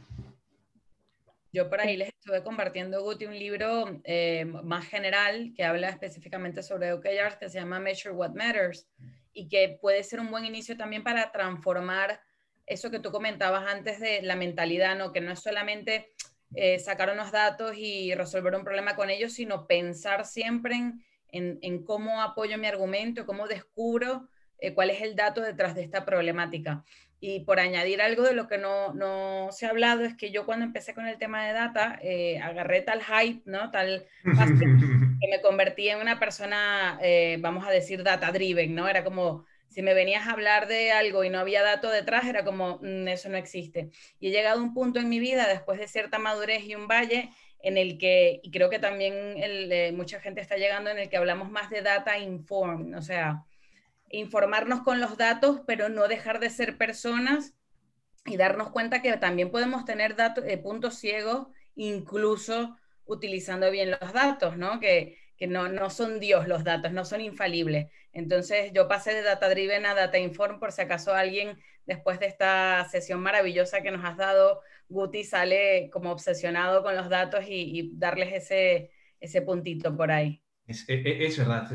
Yo 1.54 1.70
por 1.70 1.82
ahí 1.82 1.98
les 1.98 2.10
estuve 2.10 2.44
compartiendo, 2.44 3.04
Guti, 3.04 3.26
un 3.26 3.38
libro 3.38 4.00
eh, 4.06 4.46
más 4.46 4.88
general 4.88 5.54
que 5.56 5.66
habla 5.66 5.90
específicamente 5.90 6.64
sobre 6.64 6.94
OKRs 6.94 7.36
que 7.38 7.50
se 7.50 7.60
llama 7.60 7.80
Measure 7.80 8.16
What 8.16 8.32
Matters 8.32 8.88
y 9.34 9.50
que 9.50 9.78
puede 9.82 10.04
ser 10.04 10.22
un 10.22 10.32
buen 10.32 10.46
inicio 10.46 10.78
también 10.78 11.04
para 11.04 11.32
transformar 11.32 12.22
eso 12.66 12.90
que 12.90 13.00
tú 13.00 13.12
comentabas 13.12 13.68
antes 13.68 14.00
de 14.00 14.22
la 14.22 14.38
mentalidad, 14.38 14.98
¿no? 14.98 15.12
que 15.12 15.20
no 15.20 15.32
es 15.32 15.42
solamente 15.42 16.14
eh, 16.56 16.80
sacar 16.80 17.12
unos 17.12 17.32
datos 17.32 17.76
y 17.76 18.16
resolver 18.16 18.56
un 18.56 18.64
problema 18.64 18.96
con 18.96 19.10
ellos, 19.10 19.34
sino 19.34 19.68
pensar 19.68 20.26
siempre 20.26 20.94
en, 21.34 21.84
cómo 21.84 22.22
apoyo 22.22 22.58
mi 22.58 22.68
argumento, 22.68 23.26
cómo 23.26 23.48
descubro 23.48 24.30
eh, 24.58 24.74
cuál 24.74 24.90
es 24.90 25.02
el 25.02 25.16
dato 25.16 25.42
detrás 25.42 25.76
de 25.76 25.84
esta 25.84 26.06
problemática. 26.06 26.84
Y 27.22 27.42
por 27.42 27.62
añadir 27.62 28.02
algo 28.02 28.24
de 28.24 28.34
lo 28.34 28.48
que 28.48 28.58
no, 28.58 29.48
se 29.52 29.66
ha 29.66 29.70
hablado, 29.70 30.04
es 30.04 30.18
que 30.18 30.32
yo 30.32 30.46
cuando 30.46 30.66
empecé 30.66 30.94
con 30.94 31.08
el 31.08 31.18
tema 31.18 31.46
de 31.46 31.54
data, 31.54 31.98
eh, 32.02 32.40
agarré 32.40 32.82
tal 32.82 33.02
hype, 33.02 33.44
¿no? 33.46 33.72
Tal 33.72 34.06
que 34.26 35.28
me 35.30 35.42
convertí 35.42 35.88
en 35.88 36.00
una 36.00 36.20
persona, 36.20 37.00
vamos 37.40 37.66
a 37.66 37.72
decir, 37.72 38.04
data 38.04 38.32
driven, 38.32 38.76
¿no? 38.76 38.90
Era 38.90 39.04
como, 39.04 39.46
si 39.72 39.82
me 39.82 39.94
venías 39.94 40.28
a 40.28 40.32
hablar 40.32 40.68
de 40.68 40.92
algo 40.92 41.24
y 41.24 41.30
no 41.30 41.40
había 41.40 41.64
dato 41.64 41.90
detrás, 41.90 42.26
era 42.26 42.44
como, 42.44 42.80
mm, 42.82 43.08
eso 43.08 43.30
no 43.30 43.38
existe. 43.38 43.90
Y 44.20 44.28
he 44.28 44.32
llegado 44.32 44.60
a 44.60 44.64
un 44.64 44.74
punto 44.74 45.00
en 45.00 45.08
mi 45.08 45.20
vida, 45.20 45.48
después 45.48 45.80
de 45.80 45.88
cierta 45.88 46.20
madurez 46.20 46.66
y 46.66 46.76
un 46.76 46.88
valle, 46.88 47.30
en 47.64 47.78
el 47.78 47.98
que, 47.98 48.42
y 48.44 48.52
creo 48.52 48.70
que 48.70 48.80
también 48.80 49.14
el, 49.38 49.94
mucha 49.94 50.20
gente 50.20 50.42
está 50.42 50.58
llegando, 50.58 50.90
en 50.90 51.00
el 51.00 51.10
que 51.10 51.18
hablamos 51.18 51.50
más 51.50 51.70
de 51.70 51.82
data 51.82 52.18
inform, 52.18 52.94
o 52.96 53.02
sea, 53.02 53.46
informarnos 54.12 54.82
con 54.82 55.00
los 55.00 55.18
datos, 55.18 55.62
pero 55.66 55.90
no 55.90 56.08
dejar 56.08 56.40
de 56.40 56.50
ser 56.50 56.78
personas 56.78 57.56
y 58.26 58.38
darnos 58.38 58.70
cuenta 58.72 59.02
que 59.02 59.16
también 59.18 59.52
podemos 59.52 59.86
tener 59.86 60.16
datos, 60.16 60.44
eh, 60.48 60.58
puntos 60.58 60.96
ciegos, 60.96 61.48
incluso 61.76 62.78
utilizando 63.06 63.72
bien 63.72 63.92
los 63.92 64.14
datos, 64.14 64.58
¿no? 64.58 64.80
Que, 64.80 65.18
que 65.38 65.48
no, 65.48 65.70
no 65.70 65.90
son 65.90 66.20
Dios 66.20 66.48
los 66.48 66.64
datos, 66.64 66.92
no 66.92 67.04
son 67.04 67.22
infalibles. 67.22 67.88
Entonces 68.14 68.72
yo 68.74 68.88
pasé 68.88 69.14
de 69.14 69.24
Data 69.24 69.50
Driven 69.50 69.86
a 69.86 69.96
Data 69.96 70.20
Inform 70.20 70.60
por 70.60 70.72
si 70.72 70.82
acaso 70.82 71.14
alguien 71.14 71.58
después 71.86 72.20
de 72.20 72.28
esta 72.28 72.88
sesión 72.90 73.22
maravillosa 73.22 73.82
que 73.82 73.92
nos 73.92 74.06
has 74.06 74.18
dado, 74.18 74.62
Guti 74.88 75.24
sale 75.24 75.90
como 75.92 76.12
obsesionado 76.12 76.84
con 76.84 76.96
los 76.96 77.10
datos 77.10 77.46
y, 77.48 77.92
darles 77.96 78.34
ese, 78.34 78.92
ese 79.20 79.42
puntito 79.42 79.96
por 79.96 80.12
ahí. 80.12 80.44
Es, 80.66 80.88
e, 80.88 80.94
e, 80.94 81.26
es, 81.26 81.38
verdad, 81.38 81.68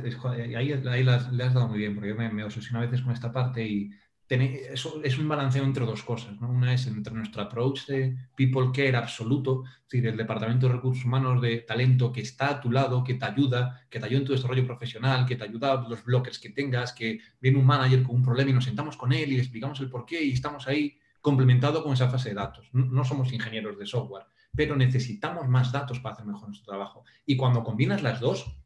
ahí, 0.56 0.72
ahí 0.72 1.02
le 1.02 1.12
has 1.12 1.54
dado 1.54 1.68
muy 1.68 1.78
bien, 1.78 1.94
porque 1.94 2.08
yo 2.08 2.14
me, 2.14 2.30
me 2.30 2.44
obsesiono 2.44 2.78
a 2.78 2.86
veces 2.86 3.02
con 3.02 3.12
esta 3.12 3.32
parte 3.32 3.66
y 3.66 3.90
es 4.28 5.18
un 5.18 5.28
balanceo 5.28 5.62
entre 5.62 5.86
dos 5.86 6.02
cosas. 6.02 6.34
Una 6.40 6.74
es 6.74 6.86
entre 6.88 7.14
nuestro 7.14 7.42
approach 7.42 7.86
de 7.86 8.16
people 8.34 8.70
care 8.74 8.96
absoluto, 8.96 9.62
es 9.64 9.88
decir, 9.88 10.06
el 10.08 10.16
departamento 10.16 10.66
de 10.66 10.74
recursos 10.74 11.04
humanos 11.04 11.40
de 11.40 11.58
talento 11.58 12.10
que 12.10 12.22
está 12.22 12.50
a 12.50 12.60
tu 12.60 12.70
lado, 12.72 13.04
que 13.04 13.14
te 13.14 13.24
ayuda, 13.24 13.86
que 13.88 14.00
te 14.00 14.06
ayuda 14.06 14.20
en 14.20 14.26
tu 14.26 14.32
desarrollo 14.32 14.66
profesional, 14.66 15.26
que 15.26 15.36
te 15.36 15.44
ayuda 15.44 15.72
a 15.72 15.88
los 15.88 16.04
blockers 16.04 16.40
que 16.40 16.50
tengas, 16.50 16.92
que 16.92 17.20
viene 17.40 17.58
un 17.58 17.66
manager 17.66 18.02
con 18.02 18.16
un 18.16 18.22
problema 18.22 18.50
y 18.50 18.54
nos 18.54 18.64
sentamos 18.64 18.96
con 18.96 19.12
él 19.12 19.30
y 19.30 19.36
le 19.36 19.42
explicamos 19.42 19.78
el 19.80 19.90
porqué 19.90 20.20
y 20.22 20.32
estamos 20.32 20.66
ahí 20.66 20.98
complementado 21.20 21.84
con 21.84 21.92
esa 21.92 22.08
fase 22.08 22.30
de 22.30 22.34
datos. 22.34 22.68
No, 22.72 23.04
somos 23.04 23.32
ingenieros 23.32 23.78
de 23.78 23.86
software, 23.86 24.26
pero 24.54 24.74
necesitamos 24.74 25.48
más 25.48 25.70
datos 25.70 26.00
para 26.00 26.14
hacer 26.14 26.26
mejor 26.26 26.48
nuestro 26.48 26.66
trabajo. 26.66 27.04
Y 27.24 27.36
cuando 27.36 27.62
combinas 27.62 28.02
las 28.02 28.18
dos, 28.20 28.56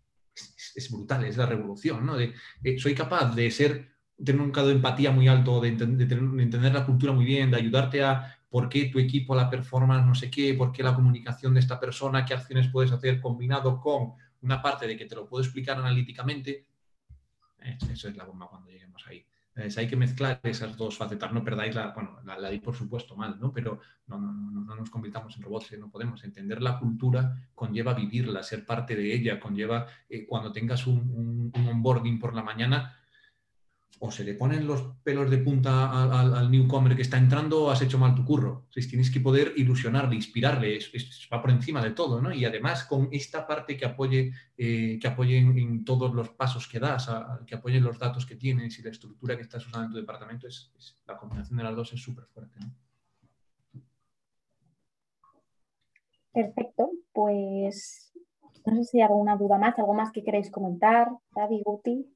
es, 0.74 0.90
brutal, 0.90 1.24
es 1.24 1.36
la 1.36 1.46
revolución, 1.46 2.04
¿no? 2.04 2.18
Eh, 2.18 2.34
soy 2.78 2.94
capaz 2.94 3.34
de 3.34 3.50
ser 3.50 3.90
tener 4.24 4.40
un 4.40 4.52
grado 4.52 4.68
de 4.68 4.74
empatía 4.74 5.10
muy 5.10 5.28
alto, 5.28 5.60
de, 5.60 5.68
entender 5.68 6.72
la 6.72 6.84
cultura 6.84 7.12
muy 7.12 7.24
bien, 7.24 7.50
de 7.50 7.56
ayudarte 7.56 8.02
a 8.02 8.36
por 8.50 8.68
qué 8.68 8.86
tu 8.86 8.98
equipo, 8.98 9.34
la 9.34 9.48
performance, 9.48 10.06
no 10.06 10.14
sé 10.14 10.30
qué, 10.30 10.54
por 10.54 10.72
qué 10.72 10.82
la 10.82 10.94
comunicación 10.94 11.54
de 11.54 11.60
esta 11.60 11.78
persona, 11.80 12.24
qué 12.24 12.34
acciones 12.34 12.68
puedes 12.68 12.92
hacer 12.92 13.20
combinado 13.20 13.80
con 13.80 14.12
una 14.42 14.60
parte 14.60 14.86
de 14.86 14.96
que 14.96 15.06
te 15.06 15.14
lo 15.14 15.26
puedo 15.26 15.42
explicar 15.42 15.78
analíticamente. 15.78 16.66
Eso 17.90 18.08
es 18.08 18.16
la 18.16 18.24
bomba 18.24 18.48
cuando 18.48 18.70
lleguemos 18.70 19.06
ahí. 19.06 19.24
Hay 19.77 19.89
que 19.89 19.97
mezclar 19.97 20.41
esas 20.43 20.77
dos 20.77 20.97
facetas. 20.97 21.32
No 21.32 21.45
perdáis 21.45 21.74
la, 21.74 21.93
bueno, 21.93 22.19
la, 22.24 22.51
di 22.51 22.59
por 22.59 22.74
supuesto 22.74 23.16
mal, 23.16 23.39
¿no? 23.41 23.53
Pero 23.53 23.81
no, 24.07 24.19
no, 24.19 24.61
no, 24.62 24.74
nos 24.74 24.91
convirtamos 24.91 25.37
en 25.37 25.43
robots, 25.43 25.73
¿eh? 25.73 25.78
no 25.78 25.91
podemos. 25.91 26.24
Entender 26.24 26.62
la 26.62 26.78
cultura 26.78 27.49
conlleva 27.55 27.95
vivirla, 27.95 28.43
ser 28.43 28.65
parte 28.65 28.97
de 28.97 29.15
ella, 29.15 29.39
conlleva 29.39 29.87
eh, 30.09 30.27
cuando 30.27 30.53
tengas 30.53 30.87
un, 30.87 31.53
un 31.55 31.69
onboarding 31.69 32.19
por 32.19 32.35
la 32.35 32.43
mañana, 32.43 32.99
o 34.02 34.10
se 34.10 34.24
le 34.24 34.32
ponen 34.32 34.66
los 34.66 34.81
pelos 35.05 35.31
de 35.31 35.36
punta 35.39 35.90
al, 36.20 36.51
newcomer 36.51 36.97
que 36.97 37.02
está 37.02 37.18
entrando 37.18 37.64
o 37.64 37.70
has 37.70 37.82
hecho 37.82 37.98
mal 37.98 38.14
tu 38.14 38.24
curro. 38.24 38.64
Si 38.70 38.89
tienes 38.89 39.10
que 39.10 39.20
poder 39.20 39.52
ilusionarle, 39.56 40.16
inspirarle, 40.16 40.78
va 41.31 41.43
por 41.43 41.51
encima 41.51 41.82
de 41.82 41.90
todo, 41.90 42.20
¿no? 42.20 42.32
Y 42.32 42.47
además 42.47 42.85
con 42.85 43.10
esta 43.12 43.47
parte 43.47 43.77
que 43.77 43.85
apoye, 43.85 44.32
eh, 44.56 44.98
que 44.98 45.06
apoye 45.06 45.36
en, 45.36 45.85
todos 45.85 46.14
los 46.14 46.31
pasos 46.31 46.66
que 46.66 46.78
das, 46.81 47.10
que 47.47 47.55
apoye 47.55 47.78
los 47.78 47.98
datos 47.98 48.24
que 48.24 48.36
tienes 48.36 48.78
y 48.78 48.82
la 48.82 48.90
estructura 48.90 49.36
que 49.36 49.43
estás 49.43 49.66
usando 49.66 49.86
en 49.86 49.93
tu 49.93 49.98
departamento, 49.98 50.48
es, 50.48 50.72
la 51.06 51.18
combinación 51.18 51.59
de 51.59 51.64
las 51.64 51.77
dos 51.77 51.93
es 51.93 52.01
súper 52.01 52.24
fuerte. 52.24 52.59
Perfecto, 56.32 56.90
pues 57.12 58.14
no 58.64 58.77
sé 58.77 58.85
si 58.85 58.97
hay 58.98 59.02
alguna 59.02 59.36
duda 59.36 59.59
más, 59.59 59.78
algo 59.78 59.93
más 59.93 60.10
que 60.10 60.24
queréis 60.24 60.51
comentar, 60.51 61.10
David, 61.35 61.60
Guti. 61.66 62.06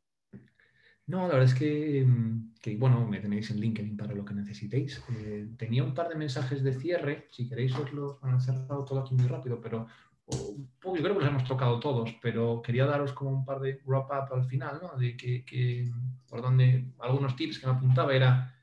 No, 1.06 1.28
la 1.28 1.35
verdad 1.35 1.55
es 1.60 2.06
mm, 2.06 2.55
que, 2.62 2.76
bueno, 2.76 3.06
me 3.06 3.20
tenéis 3.20 3.51
en 3.51 3.60
LinkedIn 3.60 3.97
para 3.97 4.14
lo 4.14 4.24
que 4.24 4.32
necesitéis. 4.32 5.02
Eh, 5.10 5.48
tenía 5.59 5.85
un 5.85 5.94
par 5.94 6.09
de 6.09 6.14
mensajes 6.14 6.62
de 6.62 6.72
cierre, 6.72 7.28
si 7.31 7.47
queréis 7.48 7.74
os 7.74 7.93
los 7.93 8.22
han 8.22 8.40
cerrado 8.40 8.85
todo 8.85 9.01
aquí 9.01 9.14
muy 9.14 9.26
rápido, 9.26 9.60
pero 9.60 9.86
yo 10.26 10.93
creo 10.93 11.02
que 11.02 11.24
los 11.24 11.28
hemos 11.28 11.44
tocado 11.44 11.78
todos, 11.78 12.16
pero 12.22 12.62
quería 12.62 12.86
daros 12.86 13.12
como 13.12 13.31
un 13.31 13.44
par 13.44 13.60
de 13.60 13.82
wrap-up 13.85 14.32
al 14.32 14.47
final, 14.47 14.81
¿no? 14.81 14.98
De 14.98 15.14
que, 15.14 15.90
por 16.26 16.40
donde 16.40 16.93
algunos 17.01 17.36
tips 17.36 17.59
que 17.59 17.66
me 17.66 17.74
apuntaba 17.74 18.14
era 18.14 18.55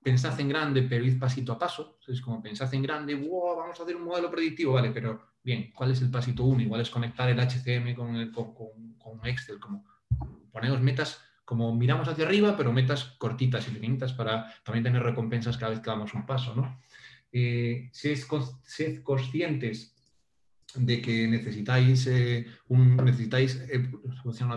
pensad 0.00 0.38
en 0.38 0.48
grande, 0.48 0.82
pero 0.82 1.04
id 1.04 1.18
pasito 1.18 1.52
a 1.52 1.58
paso. 1.58 1.98
Es 2.06 2.20
como 2.20 2.40
pensad 2.40 2.72
en 2.74 2.82
grande, 2.82 3.16
wow, 3.16 3.56
vamos 3.56 3.80
a 3.80 3.82
hacer 3.82 3.96
un 3.96 4.04
modelo 4.04 4.30
predictivo, 4.30 4.74
vale, 4.74 4.90
pero 4.90 5.20
bien, 5.42 5.72
¿cuál 5.74 5.90
es 5.90 6.00
el 6.00 6.10
pasito 6.10 6.44
uno? 6.44 6.62
Igual 6.62 6.80
es 6.80 6.90
conectar 6.90 7.28
el 7.28 7.40
HCM 7.40 7.94
con, 7.96 8.14
el, 8.14 8.30
con, 8.30 8.54
con 8.54 9.26
Excel, 9.26 9.58
como 9.58 9.84
poneros 10.52 10.80
metas 10.80 11.20
como 11.44 11.74
miramos 11.74 12.08
hacia 12.08 12.24
arriba, 12.24 12.56
pero 12.56 12.72
metas 12.72 13.04
cortitas 13.18 13.66
y 13.68 13.72
pequeñitas 13.72 14.12
para 14.12 14.52
también 14.62 14.84
tener 14.84 15.02
recompensas 15.02 15.56
cada 15.56 15.70
vez 15.70 15.80
que 15.80 15.90
damos 15.90 16.14
un 16.14 16.24
paso. 16.24 16.54
¿no? 16.54 16.80
Eh, 17.32 17.90
sed, 17.92 19.02
conscientes 19.02 19.96
de 20.74 21.02
que 21.02 21.26
necesitáis, 21.28 22.06
eh, 22.06 22.46
necesitáis 22.68 23.56
eh, 23.70 23.90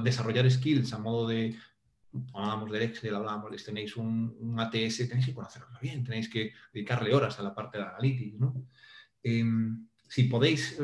desarrollar 0.04 0.50
skills 0.50 0.94
a 0.94 1.00
modo 1.00 1.28
de, 1.28 1.56
hablábamos 2.34 2.72
del 2.72 2.84
Excel, 2.84 3.16
hablábamos 3.16 3.64
tenéis 3.64 3.98
un, 3.98 4.56
ATS, 4.58 5.10
tenéis 5.10 5.26
que 5.26 5.34
conocerlo 5.34 5.68
bien, 5.82 6.04
tenéis 6.04 6.30
que 6.30 6.54
dedicarle 6.72 7.14
horas 7.14 7.40
a 7.40 7.44
la 7.44 7.54
parte 7.54 7.78
de 7.78 7.84
analytics. 7.84 8.40
¿no? 8.40 8.68
Em, 9.24 9.88
si 10.08 10.26
podéis 10.26 10.80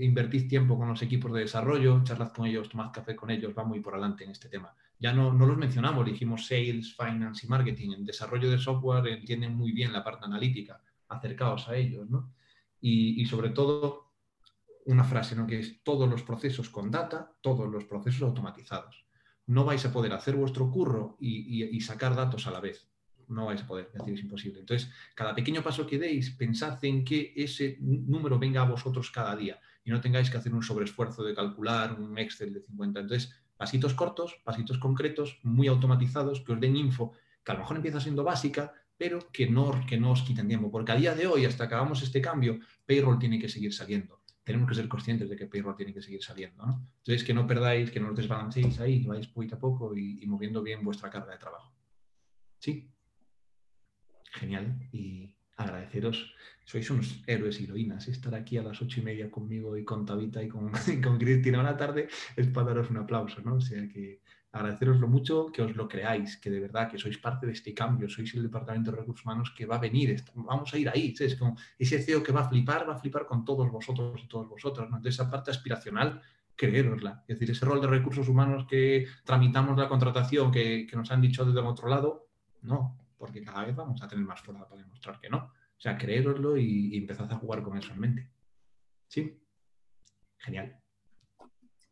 invertir 0.00 0.48
tiempo 0.48 0.76
con 0.76 0.88
los 0.88 1.00
equipos 1.00 1.32
de 1.32 1.40
desarrollo, 1.40 2.02
charlad 2.02 2.32
con 2.32 2.46
ellos, 2.46 2.68
tomad 2.68 2.92
café 2.92 3.14
con 3.14 3.30
ellos, 3.30 3.54
va 3.56 3.64
muy 3.64 3.80
por 3.80 3.94
adelante 3.94 4.24
en 4.24 4.30
este 4.30 4.48
tema 4.48 4.74
ya 4.98 5.12
no, 5.12 5.32
no, 5.32 5.46
los 5.46 5.58
mencionamos, 5.58 6.06
dijimos 6.06 6.46
sales, 6.46 6.94
finance 6.96 7.46
y 7.46 7.48
marketing. 7.48 7.92
En 7.92 8.04
desarrollo 8.04 8.50
de 8.50 8.58
software 8.58 9.06
entienden 9.08 9.54
muy 9.54 9.72
bien 9.72 9.92
la 9.92 10.02
parte 10.02 10.24
analítica, 10.24 10.80
acercaos 11.08 11.68
a 11.68 11.76
ellos, 11.76 12.08
¿no? 12.08 12.32
Y, 12.80 13.24
sobre 13.26 13.50
todo, 13.50 14.12
una 14.84 15.02
frase, 15.02 15.34
¿no? 15.34 15.46
Que 15.46 15.58
es 15.58 15.82
todos 15.82 16.08
los 16.08 16.22
procesos 16.22 16.70
con 16.70 16.90
data, 16.90 17.32
todos 17.40 17.68
los 17.68 17.84
procesos 17.84 18.22
automatizados. 18.22 19.06
No 19.46 19.64
vais 19.64 19.84
a 19.84 19.92
poder 19.92 20.12
hacer 20.12 20.36
vuestro 20.36 20.70
curro 20.70 21.16
y, 21.20 21.80
sacar 21.80 22.14
datos 22.14 22.46
a 22.46 22.52
la 22.52 22.60
vez. 22.60 22.88
No 23.28 23.46
vais 23.46 23.60
a 23.60 23.66
poder, 23.66 23.86
es 23.86 23.98
decir, 23.98 24.14
es 24.14 24.20
imposible. 24.20 24.60
Entonces, 24.60 24.88
cada 25.16 25.34
pequeño 25.34 25.62
paso 25.62 25.84
que 25.84 25.98
deis, 25.98 26.30
pensad 26.30 26.82
en 26.84 27.04
que 27.04 27.32
ese 27.34 27.76
número 27.80 28.38
venga 28.38 28.62
a 28.62 28.70
vosotros 28.70 29.10
cada 29.10 29.34
día 29.34 29.58
y 29.84 29.90
no 29.90 30.00
tengáis 30.00 30.30
que 30.30 30.36
hacer 30.36 30.54
un 30.54 30.62
sobreesfuerzo 30.62 31.24
de 31.24 31.34
calcular 31.34 31.98
un 31.98 32.16
Excel 32.18 32.52
de 32.52 32.60
50. 32.60 33.00
Entonces, 33.00 33.34
pasitos 33.56 33.94
cortos, 33.94 34.40
pasitos 34.44 34.78
concretos, 34.78 35.38
muy 35.42 35.68
automatizados, 35.68 36.40
que 36.40 36.52
os 36.52 36.60
den 36.60 36.76
info, 36.76 37.12
que 37.44 37.52
a 37.52 37.54
lo 37.54 37.60
mejor 37.60 37.76
empieza 37.76 38.00
siendo 38.00 38.24
básica, 38.24 38.72
pero 38.96 39.18
que 39.30 39.48
no, 39.48 39.84
que 39.86 39.98
no 39.98 40.12
os 40.12 40.22
quiten 40.22 40.48
tiempo, 40.48 40.70
porque 40.70 40.92
a 40.92 40.96
día 40.96 41.14
de 41.14 41.26
hoy, 41.26 41.44
hasta 41.44 41.68
que 41.68 41.76
este 41.92 42.20
cambio, 42.20 42.58
payroll 42.86 43.18
tiene 43.18 43.38
que 43.38 43.48
seguir 43.48 43.72
saliendo. 43.72 44.20
Tenemos 44.42 44.68
que 44.68 44.76
ser 44.76 44.88
conscientes 44.88 45.28
de 45.28 45.36
que 45.36 45.46
payroll 45.46 45.76
tiene 45.76 45.92
que 45.92 46.00
seguir 46.00 46.22
saliendo. 46.22 46.64
¿no? 46.64 46.88
Entonces, 46.98 47.24
que 47.24 47.34
no 47.34 47.46
perdáis, 47.46 47.90
que 47.90 48.00
no 48.00 48.10
os 48.10 48.16
desbalancéis 48.16 48.78
ahí, 48.80 49.02
que 49.02 49.08
vais 49.08 49.26
poquito 49.26 49.56
a 49.56 49.58
poco 49.58 49.96
y, 49.96 50.22
y 50.22 50.26
moviendo 50.26 50.62
bien 50.62 50.84
vuestra 50.84 51.10
carga 51.10 51.32
de 51.32 51.38
trabajo. 51.38 51.74
¿Sí? 52.58 52.90
Genial. 54.32 54.78
Y 54.92 55.35
agradeceros. 55.56 56.34
Sois 56.64 56.90
unos 56.90 57.22
héroes 57.26 57.60
y 57.60 57.64
heroínas. 57.64 58.08
Estar 58.08 58.34
aquí 58.34 58.58
a 58.58 58.62
las 58.62 58.80
ocho 58.82 59.00
y 59.00 59.04
media 59.04 59.30
conmigo 59.30 59.76
y 59.76 59.84
con 59.84 60.04
Tabita 60.04 60.42
y 60.42 60.48
con, 60.48 60.70
y 60.86 61.00
con 61.00 61.18
Cristina 61.18 61.60
una 61.60 61.76
tarde 61.76 62.08
es 62.36 62.46
para 62.48 62.68
daros 62.68 62.90
un 62.90 62.98
aplauso, 62.98 63.40
¿no? 63.42 63.54
O 63.56 63.60
sea 63.60 63.88
que 63.88 64.20
agradeceroslo 64.52 65.06
mucho, 65.06 65.46
que 65.52 65.62
os 65.62 65.76
lo 65.76 65.86
creáis, 65.86 66.38
que 66.38 66.50
de 66.50 66.60
verdad 66.60 66.90
que 66.90 66.98
sois 66.98 67.18
parte 67.18 67.46
de 67.46 67.52
este 67.52 67.74
cambio, 67.74 68.08
sois 68.08 68.32
el 68.34 68.42
Departamento 68.42 68.90
de 68.90 68.98
Recursos 68.98 69.24
Humanos 69.24 69.52
que 69.54 69.66
va 69.66 69.76
a 69.76 69.78
venir, 69.78 70.16
vamos 70.34 70.72
a 70.72 70.78
ir 70.78 70.88
ahí, 70.88 71.14
es 71.18 71.36
como 71.36 71.56
ese 71.78 72.00
CEO 72.02 72.22
que 72.22 72.32
va 72.32 72.40
a 72.40 72.48
flipar, 72.48 72.88
va 72.88 72.94
a 72.94 72.98
flipar 72.98 73.26
con 73.26 73.44
todos 73.44 73.70
vosotros 73.70 74.20
y 74.24 74.28
todos 74.28 74.48
vosotros, 74.48 74.88
¿no? 74.88 74.96
Entonces 74.96 75.20
esa 75.20 75.30
parte 75.30 75.50
aspiracional, 75.50 76.22
creérosla, 76.54 77.22
es 77.28 77.38
decir, 77.38 77.50
ese 77.50 77.66
rol 77.66 77.82
de 77.82 77.86
recursos 77.86 78.28
humanos 78.28 78.66
que 78.66 79.06
tramitamos 79.24 79.76
la 79.76 79.88
contratación, 79.88 80.50
que, 80.50 80.86
que 80.88 80.96
nos 80.96 81.10
han 81.10 81.20
dicho 81.20 81.44
desde 81.44 81.60
otro 81.60 81.88
lado, 81.88 82.28
no, 82.62 82.96
porque 83.26 83.42
cada 83.42 83.64
vez 83.64 83.74
vamos 83.74 84.00
a 84.02 84.08
tener 84.08 84.24
más 84.24 84.40
fuerza 84.40 84.68
para 84.68 84.80
demostrar 84.80 85.18
que 85.18 85.28
no. 85.28 85.38
O 85.38 85.80
sea, 85.80 85.98
creéroslo 85.98 86.56
y, 86.56 86.94
y 86.94 86.98
empezad 86.98 87.30
a 87.32 87.36
jugar 87.36 87.62
con 87.62 87.76
eso 87.76 87.92
en 87.92 88.00
mente. 88.00 88.30
¿Sí? 89.08 89.38
Genial. 90.38 90.80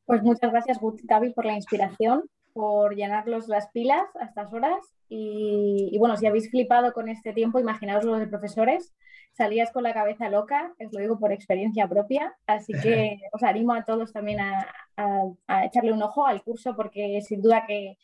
Pues 0.06 0.22
muchas 0.22 0.52
gracias, 0.52 0.78
Gaby, 1.02 1.32
por 1.32 1.44
la 1.44 1.54
inspiración, 1.54 2.22
por 2.52 2.94
llenarlos 2.94 3.48
las 3.48 3.68
pilas 3.70 4.04
a 4.20 4.26
estas 4.26 4.52
horas. 4.52 4.78
Y, 5.08 5.90
y, 5.92 5.98
bueno, 5.98 6.16
si 6.16 6.26
habéis 6.26 6.50
flipado 6.50 6.92
con 6.92 7.08
este 7.08 7.32
tiempo, 7.32 7.58
imaginaos 7.58 8.04
los 8.04 8.20
de 8.20 8.28
profesores. 8.28 8.94
Salías 9.32 9.72
con 9.72 9.82
la 9.82 9.92
cabeza 9.92 10.28
loca, 10.28 10.72
os 10.78 10.92
lo 10.92 11.00
digo 11.00 11.18
por 11.18 11.32
experiencia 11.32 11.88
propia. 11.88 12.34
Así 12.46 12.72
que 12.80 13.18
os 13.32 13.42
animo 13.42 13.72
a 13.72 13.84
todos 13.84 14.12
también 14.12 14.40
a, 14.40 14.66
a, 14.96 15.22
a 15.48 15.64
echarle 15.64 15.92
un 15.92 16.02
ojo 16.02 16.26
al 16.26 16.42
curso, 16.42 16.76
porque 16.76 17.20
sin 17.22 17.42
duda 17.42 17.66
que 17.66 17.98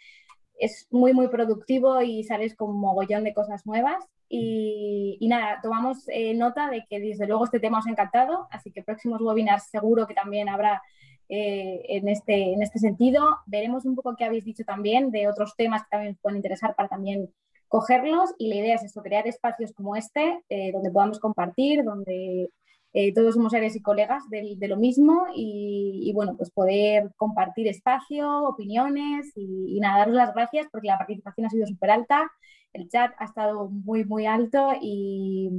es 0.60 0.86
muy, 0.90 1.12
muy 1.12 1.28
productivo 1.28 2.00
y 2.02 2.22
sales 2.22 2.54
con 2.54 2.70
un 2.70 2.80
mogollón 2.80 3.24
de 3.24 3.34
cosas 3.34 3.66
nuevas. 3.66 4.04
Y, 4.28 5.16
y 5.18 5.26
nada, 5.26 5.58
tomamos 5.60 6.08
eh, 6.08 6.34
nota 6.34 6.70
de 6.70 6.84
que 6.88 7.00
desde 7.00 7.26
luego 7.26 7.44
este 7.44 7.58
tema 7.58 7.78
os 7.78 7.86
ha 7.86 7.90
encantado, 7.90 8.46
así 8.52 8.70
que 8.70 8.84
próximos 8.84 9.20
webinars 9.20 9.64
seguro 9.70 10.06
que 10.06 10.14
también 10.14 10.48
habrá 10.48 10.80
eh, 11.28 11.82
en, 11.88 12.08
este, 12.08 12.52
en 12.52 12.62
este 12.62 12.78
sentido. 12.78 13.24
Veremos 13.46 13.84
un 13.86 13.96
poco 13.96 14.14
qué 14.16 14.24
habéis 14.24 14.44
dicho 14.44 14.64
también 14.64 15.10
de 15.10 15.28
otros 15.28 15.54
temas 15.56 15.82
que 15.82 15.88
también 15.90 16.12
os 16.12 16.20
pueden 16.20 16.36
interesar 16.36 16.74
para 16.76 16.88
también 16.88 17.32
cogerlos 17.68 18.34
y 18.36 18.48
la 18.48 18.56
idea 18.56 18.74
es 18.74 18.82
esto, 18.82 19.00
crear 19.00 19.26
espacios 19.28 19.72
como 19.72 19.94
este 19.94 20.42
eh, 20.48 20.72
donde 20.72 20.90
podamos 20.90 21.20
compartir, 21.20 21.84
donde 21.84 22.50
eh, 22.92 23.14
todos 23.14 23.34
somos 23.34 23.52
seres 23.52 23.76
y 23.76 23.82
colegas 23.82 24.28
de, 24.30 24.54
de 24.56 24.68
lo 24.68 24.76
mismo 24.76 25.26
y, 25.34 26.00
y, 26.04 26.12
bueno, 26.12 26.36
pues 26.36 26.50
poder 26.50 27.12
compartir 27.16 27.68
espacio, 27.68 28.44
opiniones 28.44 29.32
y, 29.36 29.76
y, 29.76 29.80
nada, 29.80 29.98
daros 29.98 30.14
las 30.14 30.34
gracias 30.34 30.66
porque 30.72 30.88
la 30.88 30.98
participación 30.98 31.46
ha 31.46 31.50
sido 31.50 31.66
súper 31.66 31.90
alta, 31.90 32.30
el 32.72 32.88
chat 32.88 33.12
ha 33.18 33.24
estado 33.24 33.68
muy, 33.68 34.04
muy 34.04 34.26
alto 34.26 34.72
y, 34.80 35.50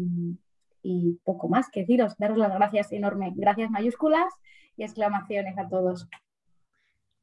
y 0.83 1.19
poco 1.23 1.47
más 1.47 1.69
que 1.69 1.81
deciros, 1.81 2.17
daros 2.17 2.37
las 2.37 2.53
gracias 2.53 2.91
enorme, 2.91 3.31
gracias 3.35 3.71
mayúsculas 3.71 4.33
y 4.75 4.83
exclamaciones 4.83 5.57
a 5.57 5.69
todos. 5.69 6.07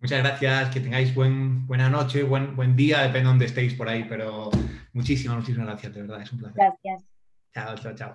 Muchas 0.01 0.23
gracias, 0.23 0.71
que 0.71 0.81
tengáis 0.81 1.13
buen, 1.15 1.67
buena 1.67 1.91
noche, 1.91 2.23
buen, 2.23 2.55
buen 2.55 2.77
día, 2.77 2.99
depende 2.99 3.21
de 3.21 3.25
dónde 3.25 3.45
estéis 3.47 3.75
por 3.75 3.89
ahí, 3.89 4.07
pero 4.09 4.49
muchísimas, 4.93 5.39
muchísimas 5.39 5.67
gracias, 5.67 5.93
de 5.93 6.01
verdad, 6.03 6.23
es 6.23 6.33
un 6.33 6.39
placer. 6.39 6.57
Gracias. 6.57 7.05
Chao, 7.53 7.75
chao, 7.77 7.95
chao. 7.95 8.07